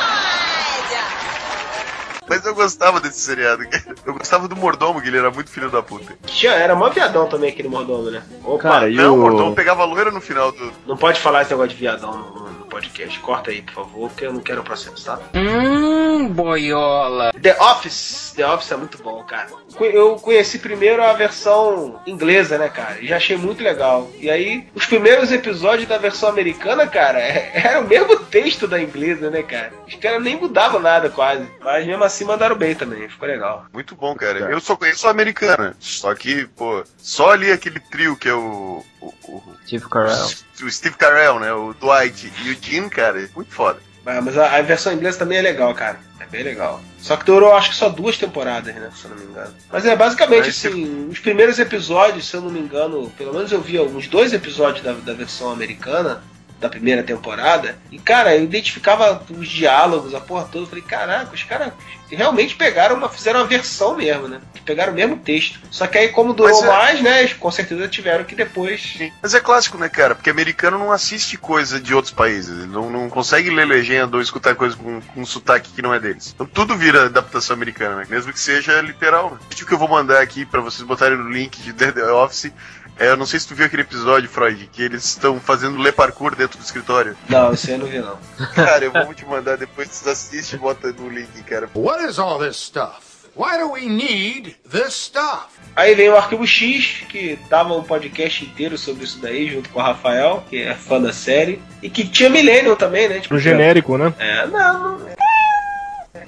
Mas 2.30 2.46
eu 2.46 2.54
gostava 2.54 3.00
desse 3.00 3.20
seriado, 3.22 3.68
cara. 3.70 3.96
Eu 4.06 4.14
gostava 4.14 4.48
do 4.48 4.56
mordomo, 4.56 5.02
que 5.02 5.08
ele 5.08 5.18
era 5.18 5.32
muito 5.32 5.50
filho 5.50 5.70
da 5.70 5.82
puta. 5.82 6.18
Tinha, 6.26 6.52
era 6.54 6.76
mó 6.76 6.90
viadão 6.90 7.28
também 7.28 7.50
aquele 7.50 7.70
mordomo, 7.70 8.12
né? 8.12 8.22
Opa, 8.44 8.64
Cara, 8.64 8.90
e 8.90 8.96
Não, 8.96 9.14
o 9.14 9.18
o- 9.18 9.22
mordomo 9.22 9.56
pegava 9.56 9.84
a 9.84 9.86
loira 9.86 10.12
no 10.12 10.20
final 10.22 10.52
do. 10.52 10.72
não 10.86 10.98
pode 10.98 11.20
falar 11.20 11.42
esse 11.44 11.52
negócio 11.52 11.70
de 11.70 11.76
viadão 11.76 12.12
no, 12.18 12.50
no 12.50 12.66
podcast. 12.66 13.18
Corta 13.20 13.52
aí, 13.52 13.62
por 13.62 13.74
favor, 13.74 14.10
porque 14.10 14.26
eu 14.26 14.34
não 14.34 14.42
quero 14.42 14.64
processo, 14.64 15.06
tá? 15.06 15.20
Hum, 15.34 16.28
boiola. 16.30 17.32
The 17.42 17.56
Office. 17.62 18.34
The 18.36 18.46
Office 18.48 18.72
é 18.72 18.76
muito 18.78 19.02
bom, 19.02 19.24
cara. 19.24 19.48
Eu 19.80 20.16
conheci 20.16 20.60
primeiro 20.60 21.04
a 21.04 21.14
versão 21.14 22.00
inglesa, 22.08 22.58
né, 22.58 22.70
cara? 22.70 23.00
E 23.02 23.08
já 23.08 23.18
achei 23.18 23.38
muito 23.38 23.64
legal. 23.64 24.10
E 24.20 24.30
aí, 24.30 24.68
os 24.74 24.86
primeiros 24.86 25.32
episódios 25.32 25.88
da 25.88 25.98
versão 25.98 26.30
americana, 26.30 26.88
cara, 26.88 27.20
era 27.20 27.80
o 27.80 27.88
mesmo 27.88 28.18
texto 28.18 28.68
da 28.68 28.82
inglesa, 28.82 29.30
né, 29.30 29.44
cara? 29.44 29.74
Os 29.88 29.96
caras 29.96 30.24
nem 30.24 30.36
mudavam 30.36 30.80
nada 30.80 31.10
quase. 31.10 31.46
Mas 31.62 31.86
mesmo 31.86 32.04
assim 32.04 32.26
mandaram 32.26 32.56
bem 32.56 32.76
também. 32.76 33.08
Ficou 33.10 33.28
legal. 33.28 33.66
Muito 33.74 33.96
bom, 33.96 34.16
cara. 34.16 34.40
Eu 34.52 34.60
só 34.60 34.76
conheço 34.76 35.08
a 35.08 35.12
americana. 35.12 35.76
Só 35.80 36.14
que, 36.16 36.48
pô, 36.56 36.84
só 36.98 37.32
ali 37.32 37.52
aquele 37.52 37.80
trio 37.80 38.16
que 38.16 38.30
é 38.30 38.34
o. 38.34 38.84
o, 39.02 39.14
o 39.28 39.44
Steve 39.66 39.90
Carell. 39.90 40.28
o 40.64 40.72
Steve 40.72 40.96
Carell, 40.96 41.40
né? 41.40 41.54
O 41.54 41.74
Dwight 41.74 42.32
e 42.44 42.52
o 42.52 42.58
Gene, 42.62 42.90
cara, 42.90 43.22
é 43.22 43.28
muito 43.36 43.54
foda. 43.54 43.80
Ah, 44.08 44.22
Mas 44.22 44.38
a, 44.38 44.56
a 44.56 44.62
versão 44.62 44.94
inglesa 44.94 45.20
também 45.20 45.38
é 45.38 45.42
legal, 45.42 45.74
cara. 45.76 46.00
É 46.20 46.26
bem 46.26 46.42
legal. 46.42 46.82
Só 46.98 47.18
que 47.18 47.26
durou, 47.26 47.54
acho 47.54 47.70
que 47.72 47.76
só 47.76 47.90
duas 47.90 48.18
temporadas, 48.18 48.74
né? 48.74 48.90
Se 48.96 49.06
eu 49.06 49.12
não 49.12 49.18
me 49.18 49.26
engano. 49.26 49.54
Mas 49.72 49.86
é 49.86 49.96
basicamente 49.96 50.46
Mas 50.46 50.66
assim: 50.66 51.08
os 51.10 51.20
primeiros 51.20 51.60
episódios, 51.60 52.26
se 52.26 52.36
eu 52.36 52.42
não 52.42 52.50
me 52.50 52.60
engano, 52.60 53.12
pelo 53.18 53.34
menos 53.34 53.52
eu 53.52 53.62
vi 53.62 53.78
alguns 53.78 54.08
dois 54.08 54.32
episódios 54.32 54.84
da, 54.84 54.94
da 54.94 55.14
versão 55.14 55.52
americana, 55.52 56.24
da 56.60 56.70
primeira 56.70 57.04
temporada. 57.04 57.78
E, 57.92 58.00
cara, 58.00 58.36
eu 58.36 58.44
identificava 58.44 59.24
os 59.30 59.48
diálogos, 59.48 60.16
a 60.16 60.22
porra 60.22 60.46
toda. 60.50 60.64
Eu 60.64 60.70
falei: 60.70 60.84
caraca, 60.84 61.34
os 61.34 61.44
caras 61.44 61.74
realmente 62.16 62.56
pegaram 62.56 62.96
uma. 62.96 63.10
fizeram 63.10 63.42
uma 63.42 63.48
versão 63.48 63.96
mesmo, 63.96 64.28
né? 64.28 64.40
Que 64.54 64.62
pegaram 64.62 64.94
o 64.94 64.96
mesmo 64.96 65.18
texto. 65.18 65.60
Só 65.70 65.88
que 65.88 65.98
aí, 65.98 66.10
como 66.10 66.34
durou 66.34 66.64
é- 66.64 66.68
mais, 66.68 67.02
né? 67.02 67.28
Com 67.36 67.52
certeza 67.52 67.88
tiveram 67.88 68.24
que 68.24 68.36
depois. 68.36 68.98
Mas 69.22 69.34
é 69.34 69.40
clássico, 69.40 69.78
né, 69.78 69.90
cara? 69.90 70.16
Porque 70.16 70.30
americano 70.30 70.78
não 70.78 70.92
assiste 70.92 71.38
coisa 71.38 71.80
de 71.80 71.94
outros 71.94 72.14
países. 72.14 72.58
Ele 72.58 72.68
não, 72.68 72.90
não 72.90 73.10
consegue 73.10 73.50
ler 73.50 73.66
legenda 73.66 74.18
ou 74.18 74.22
escutar 74.22 74.56
coisa 74.56 74.76
com, 74.76 75.02
com 75.02 75.22
um 75.22 75.26
sotaque 75.26 75.72
que 75.72 75.82
não 75.82 75.94
é 75.94 76.00
deles. 76.00 76.32
Então 76.34 76.46
tudo 76.46 76.76
vira 76.76 77.06
adaptação 77.06 77.56
americana, 77.56 77.98
né? 77.98 78.06
Mesmo 78.10 78.32
que 78.32 78.40
seja 78.40 78.82
literal. 78.82 79.32
Né? 79.32 79.38
O 79.46 79.50
vídeo 79.50 79.66
que 79.66 79.74
eu 79.74 79.78
vou 79.78 79.88
mandar 79.88 80.22
aqui 80.22 80.46
pra 80.46 80.62
vocês 80.62 80.86
botarem 80.88 81.18
no 81.18 81.30
link 81.30 81.62
de 81.62 81.74
The 81.74 82.12
Office. 82.12 82.52
É, 83.00 83.10
eu 83.10 83.18
não 83.18 83.28
sei 83.28 83.40
se 83.40 83.48
tu 83.48 83.54
viu 83.54 83.66
aquele 83.66 83.84
episódio, 83.84 84.28
Freud, 84.28 84.70
que 84.74 84.82
eles 84.82 85.06
estão 85.06 85.40
fazendo 85.40 85.78
le 85.80 85.92
parkour 85.92 86.36
dentro 86.36 86.58
do 86.58 86.64
escritório. 86.66 87.16
Não, 87.30 87.54
isso 87.54 87.68
aí 87.68 87.74
eu 87.74 87.80
não 87.80 87.86
vi, 87.86 88.00
não. 88.00 88.18
Cara, 88.56 88.84
eu 88.84 88.92
vou 88.92 89.14
te 89.14 89.24
mandar 89.24 89.56
depois, 89.56 89.88
vocês 89.90 90.08
assistem 90.08 90.58
e 90.58 90.62
bota 90.62 90.92
no 90.92 91.08
link, 91.08 91.44
cara. 91.44 91.70
What 91.76 91.97
is 92.06 92.20
all 92.20 92.38
this 92.40 92.58
stuff? 92.58 93.30
Why 93.36 93.58
do 93.58 93.72
we 93.72 93.88
need 93.88 94.56
this 94.70 94.94
stuff? 94.94 95.48
Aí 95.76 95.94
vem 95.94 96.10
o 96.10 96.16
Arquivo 96.18 96.46
X, 96.48 97.04
que 97.08 97.38
dava 97.50 97.76
um 97.76 97.84
podcast 97.84 98.44
inteiro 98.44 98.78
sobre 98.80 99.04
isso 99.04 99.20
daí, 99.22 99.48
junto 99.48 99.70
com 99.70 99.80
o 99.80 99.84
Rafael, 99.84 100.44
que 100.50 100.64
é 100.64 100.74
fã 100.74 101.00
da 101.00 101.14
série. 101.14 101.62
E 101.84 101.90
que 101.90 102.08
tinha 102.08 102.32
Millennium 102.32 102.76
também, 102.76 103.08
né? 103.08 103.20
Tipo, 103.20 103.36
No 103.36 103.40
genérico, 103.40 103.96
né? 103.96 104.12
É, 104.18 104.48
não, 104.48 104.98
não. 104.98 105.08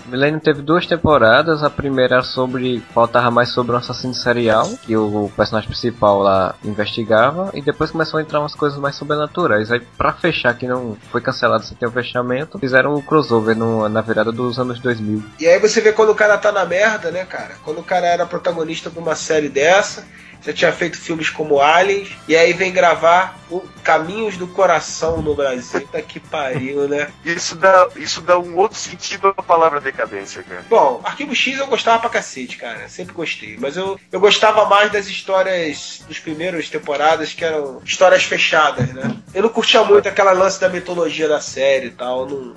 Millennium 0.10 0.39
teve 0.39 0.62
duas 0.62 0.86
temporadas. 0.86 1.64
A 1.64 1.70
primeira 1.70 2.22
sobre. 2.22 2.84
faltava 2.93 3.30
mais 3.32 3.49
sobre 3.49 3.74
um 3.74 3.78
assassino 3.78 4.14
serial, 4.14 4.68
que 4.84 4.95
o 4.95 5.32
personagem 5.36 5.70
principal 5.70 6.20
lá 6.20 6.55
investigava, 6.64 7.51
e 7.53 7.62
depois 7.62 7.91
começou 7.91 8.18
a 8.20 8.22
entrar 8.22 8.39
umas 8.39 8.55
coisas 8.55 8.80
mais 8.80 8.95
sobrenaturais. 8.95 9.72
Aí, 9.72 9.80
pra 9.97 10.14
fechar, 10.14 10.53
que 10.55 10.68
não 10.68 10.97
foi 11.12 11.22
cancelado 11.22 11.64
sem 11.64 11.78
ter 11.78 11.86
o 11.88 11.91
fechamento, 11.91 12.57
fizeram 12.60 12.95
um 12.95 13.01
crossover 13.01 13.55
no- 13.55 13.88
na 13.88 14.01
virada 14.01 14.32
dos 14.32 14.60
anos 14.60 14.80
2000. 14.80 15.24
E 15.39 15.47
aí 15.47 15.60
você 15.60 15.82
vê 15.82 15.91
quando 15.91 16.10
o 16.10 16.16
cara 16.16 16.38
tá 16.38 16.51
na 16.51 16.66
merda, 16.66 17.12
né, 17.12 17.26
cara? 17.26 17.55
Quando 17.64 17.80
o 17.80 17.84
cara 17.84 18.07
era 18.07 18.26
protagonista 18.26 18.89
de 18.89 18.97
uma 18.99 19.16
série 19.16 19.49
dessa, 19.49 20.03
já 20.41 20.53
tinha 20.53 20.71
feito 20.71 20.97
filmes 20.97 21.29
como 21.29 21.59
Aliens, 21.59 22.09
e 22.27 22.35
aí 22.35 22.53
vem 22.53 22.71
gravar 22.71 23.37
o 23.49 23.61
Caminhos 23.83 24.37
do 24.37 24.47
Coração 24.47 25.21
no 25.21 25.35
Brasil. 25.35 25.81
Puta 25.81 26.01
que 26.01 26.19
pariu, 26.19 26.87
né? 26.87 27.09
Isso 27.25 27.55
dá, 27.55 27.89
isso 27.95 28.21
dá 28.21 28.37
um 28.37 28.55
outro 28.55 28.77
sentido 28.77 29.33
à 29.35 29.41
palavra 29.41 29.81
decadência, 29.81 30.43
cara. 30.43 30.63
Bom, 30.69 31.01
Arquivo 31.03 31.35
X 31.35 31.57
eu 31.57 31.67
gostava 31.67 31.99
pra 31.99 32.09
cacete, 32.09 32.57
cara. 32.57 32.87
Sempre 32.87 33.13
gostei. 33.13 33.57
Mas 33.59 33.75
eu, 33.75 33.99
eu 34.11 34.19
gostava 34.19 34.65
mais 34.65 34.91
das 34.91 35.07
histórias 35.07 36.03
dos 36.07 36.19
primeiros 36.19 36.69
temporadas, 36.69 37.33
que 37.33 37.43
eram 37.43 37.81
histórias 37.83 38.23
fechadas, 38.23 38.89
né? 38.93 39.15
Eu 39.33 39.43
não 39.43 39.49
curtia 39.49 39.83
muito 39.83 40.07
aquela 40.07 40.31
lance 40.31 40.59
da 40.59 40.69
mitologia 40.69 41.27
da 41.27 41.41
série 41.41 41.87
e 41.87 41.91
tal. 41.91 42.27
Não... 42.27 42.53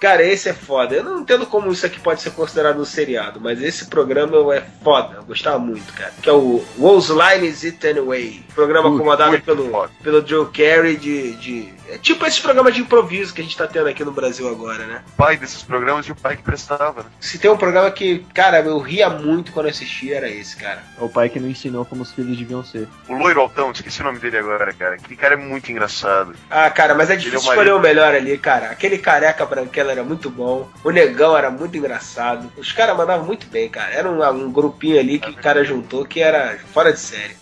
Cara, 0.00 0.22
esse 0.22 0.48
é 0.48 0.52
foda. 0.52 0.94
Eu 0.94 1.04
não 1.04 1.20
entendo 1.20 1.46
como 1.46 1.72
isso 1.72 1.86
aqui 1.86 1.98
pode 1.98 2.20
ser 2.20 2.30
considerado 2.32 2.80
um 2.80 2.84
seriado, 2.84 3.40
mas 3.40 3.62
esse 3.62 3.86
programa 3.86 4.54
é 4.54 4.62
foda. 4.82 5.16
Eu 5.16 5.24
gostava 5.24 5.58
muito, 5.58 5.92
cara. 5.94 6.12
Que 6.22 6.28
é 6.28 6.32
o 6.32 6.62
Whose 6.78 7.12
Line 7.16 7.46
Is 7.46 7.64
It 7.64 7.82
Anyway? 7.82 8.44
Programa 8.54 8.90
comandado 8.90 9.40
pelo, 9.40 9.88
pelo 10.02 10.20
Joe 10.20 10.50
Carey 10.52 10.98
de, 10.98 11.32
de. 11.32 11.75
É 11.88 11.98
tipo 11.98 12.24
esses 12.26 12.40
programas 12.40 12.74
de 12.74 12.80
improviso 12.80 13.34
que 13.34 13.40
a 13.40 13.44
gente 13.44 13.56
tá 13.56 13.66
tendo 13.66 13.88
aqui 13.88 14.04
no 14.04 14.12
Brasil 14.12 14.48
agora, 14.48 14.86
né? 14.86 15.02
O 15.14 15.16
pai 15.16 15.36
desses 15.36 15.62
programas 15.62 16.06
e 16.06 16.12
o 16.12 16.16
pai 16.16 16.36
que 16.36 16.42
prestava, 16.42 17.02
né? 17.02 17.08
Se 17.20 17.38
tem 17.38 17.50
um 17.50 17.56
programa 17.56 17.90
que, 17.90 18.20
cara, 18.32 18.60
eu 18.60 18.78
ria 18.78 19.10
muito 19.10 19.52
quando 19.52 19.68
assistia, 19.68 20.16
era 20.16 20.28
esse, 20.28 20.56
cara. 20.56 20.82
É 20.98 21.02
o 21.02 21.08
pai 21.08 21.28
que 21.28 21.40
não 21.40 21.48
ensinou 21.48 21.84
como 21.84 22.02
os 22.02 22.12
filhos 22.12 22.36
deviam 22.36 22.64
ser. 22.64 22.88
O 23.08 23.14
loiro 23.14 23.40
altão, 23.40 23.70
esqueci 23.72 24.00
o 24.00 24.04
nome 24.04 24.18
dele 24.18 24.38
agora, 24.38 24.72
cara. 24.72 24.94
Aquele 24.94 25.16
cara 25.16 25.34
é 25.34 25.36
muito 25.36 25.70
engraçado. 25.70 26.34
Ah, 26.50 26.70
cara, 26.70 26.94
mas 26.94 27.10
é 27.10 27.16
é 27.16 27.18
difícil 27.18 27.48
o 27.48 27.52
escolher 27.52 27.72
o 27.72 27.80
melhor 27.80 28.14
ali, 28.14 28.36
cara. 28.38 28.70
Aquele 28.70 28.98
careca 28.98 29.44
branquelo 29.44 29.90
era 29.90 30.04
muito 30.04 30.30
bom. 30.30 30.70
O 30.84 30.90
negão 30.90 31.36
era 31.36 31.50
muito 31.50 31.76
engraçado. 31.76 32.52
Os 32.56 32.72
caras 32.72 32.96
mandavam 32.96 33.26
muito 33.26 33.46
bem, 33.46 33.68
cara. 33.68 33.92
Era 33.92 34.10
um, 34.10 34.46
um 34.46 34.52
grupinho 34.52 34.98
ali 35.00 35.18
que 35.18 35.30
o 35.30 35.36
cara 35.36 35.64
juntou 35.64 36.04
que 36.04 36.20
era 36.20 36.58
fora 36.72 36.92
de 36.92 37.00
série. 37.00 37.36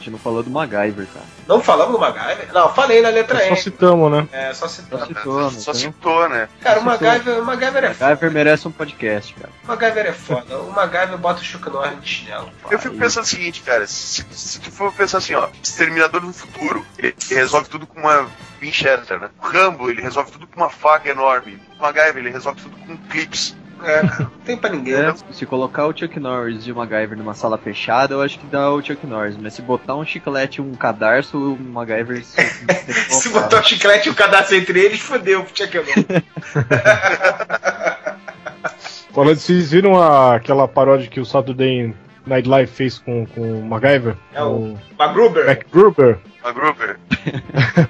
A 0.00 0.02
gente 0.02 0.12
não 0.12 0.18
falou 0.18 0.42
do 0.42 0.48
MacGyver, 0.48 1.06
cara. 1.12 1.26
Não 1.46 1.60
falamos 1.60 1.92
do 1.92 1.98
MacGyver? 1.98 2.50
Não, 2.54 2.72
falei 2.72 3.02
na 3.02 3.10
letra 3.10 3.38
Só 3.48 3.52
E. 3.52 3.56
citamos, 3.58 4.10
né? 4.10 4.26
É, 4.32 4.54
só 4.54 4.66
citou. 4.66 4.98
Só 4.98 5.04
citou, 5.04 5.42
né? 5.42 5.50
Só 5.60 5.74
citou, 5.74 6.28
né? 6.30 6.48
Cara, 6.62 6.80
o. 6.80 6.84
MacGyver, 6.84 7.38
o 7.38 7.44
MacGyver 7.44 7.84
é 7.84 7.92
foda. 7.92 8.06
MacGyver 8.06 8.30
merece 8.32 8.66
um 8.66 8.70
podcast, 8.72 9.34
cara. 9.34 9.50
O 9.62 9.68
MacGyver 9.68 10.06
é 10.06 10.12
foda. 10.12 10.58
O 10.58 10.72
MacGyver 10.72 11.18
bota 11.18 11.42
o 11.42 11.44
Chuck 11.44 11.68
Norris 11.68 12.00
de 12.00 12.08
chinelo. 12.08 12.50
Eu 12.70 12.78
fico 12.78 12.96
pensando 12.96 13.24
o 13.24 13.26
seguinte, 13.26 13.60
cara, 13.60 13.86
se, 13.86 14.24
se 14.30 14.58
tu 14.58 14.70
for 14.70 14.90
pensar 14.90 15.18
assim, 15.18 15.34
ó, 15.34 15.50
Exterminador 15.62 16.22
do 16.22 16.32
Futuro, 16.32 16.82
ele, 16.98 17.14
ele 17.30 17.38
resolve 17.38 17.68
tudo 17.68 17.86
com 17.86 18.00
uma 18.00 18.26
Winchester, 18.58 19.20
né? 19.20 19.28
O 19.38 19.46
Rambo, 19.46 19.90
ele 19.90 20.00
resolve 20.00 20.30
tudo 20.30 20.46
com 20.46 20.56
uma 20.58 20.70
faca 20.70 21.10
enorme. 21.10 21.60
O 21.78 21.82
MacGyver, 21.82 22.16
ele 22.16 22.30
resolve 22.30 22.62
tudo 22.62 22.74
com 22.86 22.96
clips. 23.10 23.54
É, 23.84 24.02
não 24.02 24.30
tem 24.44 24.56
pra 24.56 24.70
ninguém. 24.70 24.94
É, 24.94 25.02
né? 25.08 25.14
se 25.32 25.46
colocar 25.46 25.86
o 25.86 25.96
Chuck 25.96 26.18
Norris 26.20 26.66
e 26.66 26.72
o 26.72 26.76
MacGyver 26.76 27.16
numa 27.16 27.34
sala 27.34 27.56
fechada, 27.58 28.14
eu 28.14 28.22
acho 28.22 28.38
que 28.38 28.46
dá 28.46 28.70
o 28.70 28.82
Chuck 28.82 29.06
Norris. 29.06 29.36
Mas 29.40 29.54
se 29.54 29.62
botar 29.62 29.94
um 29.96 30.04
chiclete 30.04 30.60
e 30.60 30.62
um 30.62 30.74
cadarço, 30.74 31.54
o 31.54 31.58
MacGyver. 31.58 32.24
se- 32.24 32.40
Se 33.10 33.28
botar 33.30 33.60
o 33.60 33.64
chiclete 33.64 34.08
e 34.08 34.10
o 34.10 34.14
cadastro 34.14 34.56
entre 34.56 34.78
eles, 34.80 35.00
fodeu 35.00 35.42
pro 35.44 35.56
Chuck 35.56 35.76
Norris. 35.76 36.06
Falando, 39.12 39.38
vocês 39.38 39.70
viram 39.72 40.00
a- 40.00 40.36
aquela 40.36 40.68
paródia 40.68 41.08
que 41.08 41.20
o 41.20 41.24
Saturday 41.26 41.92
Night 42.26 42.48
Live 42.48 42.70
fez 42.70 42.98
com, 42.98 43.26
com 43.26 43.60
o 43.60 43.64
MacGyver? 43.64 44.16
É 44.32 44.42
o 44.42 44.76
MacGruber. 44.98 45.46
MacGruber. 45.46 46.18
MacGruber. 46.42 46.98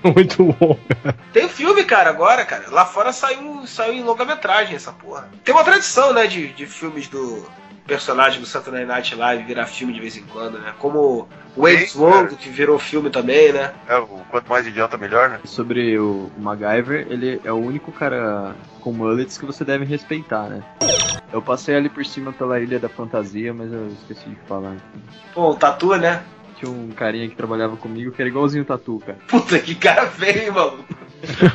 Muito 0.14 0.44
bom. 0.44 0.78
Tem 1.32 1.48
filme, 1.48 1.84
cara, 1.84 2.10
agora, 2.10 2.44
cara. 2.44 2.64
Lá 2.70 2.84
fora 2.84 3.12
saiu, 3.12 3.66
saiu 3.66 3.94
em 3.94 4.02
longa-metragem 4.02 4.76
essa 4.76 4.92
porra. 4.92 5.28
Tem 5.44 5.54
uma 5.54 5.64
tradição, 5.64 6.12
né, 6.12 6.26
de, 6.26 6.48
de 6.48 6.66
filmes 6.66 7.08
do 7.08 7.46
personagem 7.90 8.40
do 8.40 8.46
Saturday 8.46 8.86
Night 8.86 9.16
Live 9.16 9.42
virar 9.42 9.66
filme 9.66 9.92
de 9.92 9.98
vez 9.98 10.16
em 10.16 10.22
quando, 10.22 10.60
né? 10.60 10.72
Como 10.78 11.26
o 11.56 11.66
Sim, 11.66 11.98
World, 11.98 12.36
que 12.36 12.48
virou 12.48 12.78
filme 12.78 13.10
também, 13.10 13.52
né? 13.52 13.72
É, 13.88 13.96
o 13.98 14.06
quanto 14.30 14.48
mais 14.48 14.64
idiota, 14.64 14.96
melhor, 14.96 15.28
né? 15.28 15.40
Sobre 15.44 15.98
o 15.98 16.30
MacGyver, 16.38 17.08
ele 17.10 17.40
é 17.42 17.50
o 17.50 17.56
único 17.56 17.90
cara 17.90 18.54
com 18.80 18.92
mullets 18.92 19.36
que 19.36 19.44
você 19.44 19.64
deve 19.64 19.84
respeitar, 19.84 20.44
né? 20.44 20.62
Eu 21.32 21.42
passei 21.42 21.74
ali 21.74 21.88
por 21.88 22.06
cima 22.06 22.32
pela 22.32 22.60
Ilha 22.60 22.78
da 22.78 22.88
Fantasia, 22.88 23.52
mas 23.52 23.72
eu 23.72 23.88
esqueci 23.88 24.28
de 24.28 24.36
falar. 24.46 24.76
Pô, 25.34 25.50
o 25.50 25.54
Tatu, 25.56 25.96
né? 25.96 26.22
Tinha 26.60 26.70
um 26.70 26.88
carinha 26.90 27.26
que 27.28 27.34
trabalhava 27.34 27.76
comigo 27.76 28.12
que 28.12 28.20
era 28.20 28.28
igualzinho 28.28 28.62
o 28.62 28.66
Tatu, 28.66 29.02
cara. 29.04 29.18
Puta, 29.26 29.58
que 29.58 29.74
cara 29.74 30.06
feio, 30.08 30.52
maluco. 30.52 30.84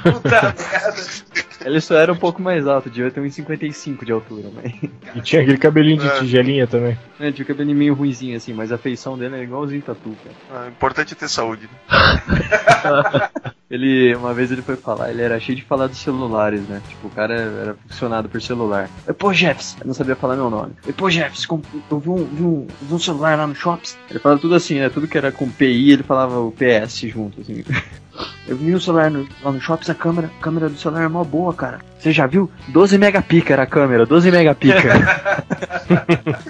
Puta 0.03 0.41
merda. 0.71 1.35
Ele 1.63 1.79
só 1.81 1.95
era 1.95 2.11
um 2.13 2.15
pouco 2.17 2.41
mais 2.41 2.67
alto, 2.67 2.89
devia 2.89 3.09
ter 3.09 3.19
uns 3.21 3.33
55 3.33 4.05
de 4.05 4.11
altura, 4.11 4.49
mas... 4.53 4.73
E 5.15 5.21
tinha 5.21 5.41
aquele 5.41 5.57
cabelinho 5.57 5.97
de 5.99 6.07
É. 6.07 6.19
tigelinha 6.19 6.67
também. 6.67 6.97
É, 7.19 7.31
tinha 7.31 7.43
o 7.43 7.47
cabelinho 7.47 7.77
meio 7.77 7.93
ruimzinho 7.93 8.35
assim, 8.37 8.53
mas 8.53 8.71
a 8.71 8.77
feição 8.77 9.17
dele 9.17 9.35
era 9.35 9.43
igualzinho 9.43 9.81
o 9.81 9.83
Tatu, 9.83 10.15
cara. 10.49 10.65
É, 10.65 10.69
importante 10.69 11.13
é 11.13 11.15
ter 11.15 11.27
saúde. 11.29 11.67
né? 11.89 13.29
Ele, 13.69 14.13
uma 14.15 14.31
vez 14.33 14.51
ele 14.51 14.61
foi 14.61 14.75
falar, 14.75 15.09
ele 15.09 15.23
era 15.23 15.39
cheio 15.39 15.55
de 15.55 15.63
falar 15.63 15.87
dos 15.87 15.97
celulares, 15.97 16.61
né? 16.67 16.81
Tipo, 16.87 17.07
o 17.07 17.09
cara 17.09 17.33
era 17.33 17.75
funcionado 17.87 18.29
por 18.29 18.39
celular. 18.39 18.89
Eu, 19.07 19.13
pô, 19.15 19.33
Jeffs, 19.33 19.75
eu 19.81 19.87
não 19.87 19.93
sabia 19.93 20.15
falar 20.15 20.35
meu 20.35 20.51
nome. 20.51 20.73
Eu, 20.85 20.93
pô, 20.93 21.09
Jeffs, 21.09 21.47
com- 21.47 21.61
eu 21.89 21.99
vi 21.99 22.09
um, 22.09 22.23
vi, 22.25 22.43
um, 22.43 22.67
vi 22.83 22.93
um 22.93 22.99
celular 22.99 23.35
lá 23.37 23.47
no 23.47 23.55
Shops. 23.55 23.97
Ele 24.09 24.19
falava 24.19 24.39
tudo 24.39 24.53
assim, 24.53 24.75
né? 24.79 24.89
Tudo 24.89 25.07
que 25.07 25.17
era 25.17 25.31
com 25.31 25.49
PI, 25.49 25.91
ele 25.93 26.03
falava 26.03 26.39
o 26.39 26.51
PS 26.51 27.07
junto, 27.09 27.41
assim. 27.41 27.63
Eu 28.47 28.55
vi 28.55 28.73
um 28.75 28.79
celular 28.79 29.09
no- 29.11 29.27
lá 29.43 29.51
no 29.51 29.59
Shops, 29.59 29.89
a 29.89 29.95
câmera, 29.95 30.29
a 30.39 30.43
câmera 30.43 30.69
do 30.69 30.77
celular 30.77 31.03
é 31.03 31.07
mó 31.07 31.23
boa, 31.23 31.53
cara. 31.53 31.79
Você 31.99 32.11
já 32.11 32.27
viu? 32.27 32.49
12 32.67 32.97
megapica 32.97 33.53
era 33.53 33.63
a 33.63 33.67
câmera, 33.67 34.05
12 34.05 34.31
megapica. 34.31 34.93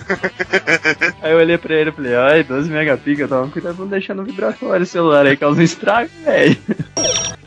aí 1.21 1.31
eu 1.31 1.37
olhei 1.37 1.57
pra 1.57 1.73
ele 1.75 1.89
e 1.89 1.93
falei, 1.93 2.15
ai, 2.15 2.43
12 2.43 2.69
megapica, 2.69 3.27
toma 3.27 3.47
cuidado 3.49 3.75
pra 3.75 3.83
não 3.85 3.89
deixar 3.89 4.13
no 4.13 4.23
vibratório 4.23 4.83
o 4.83 4.87
celular 4.87 5.25
aí, 5.25 5.37
causa 5.37 5.59
um 5.59 5.63
estrago, 5.63 6.09
velho. 6.23 6.57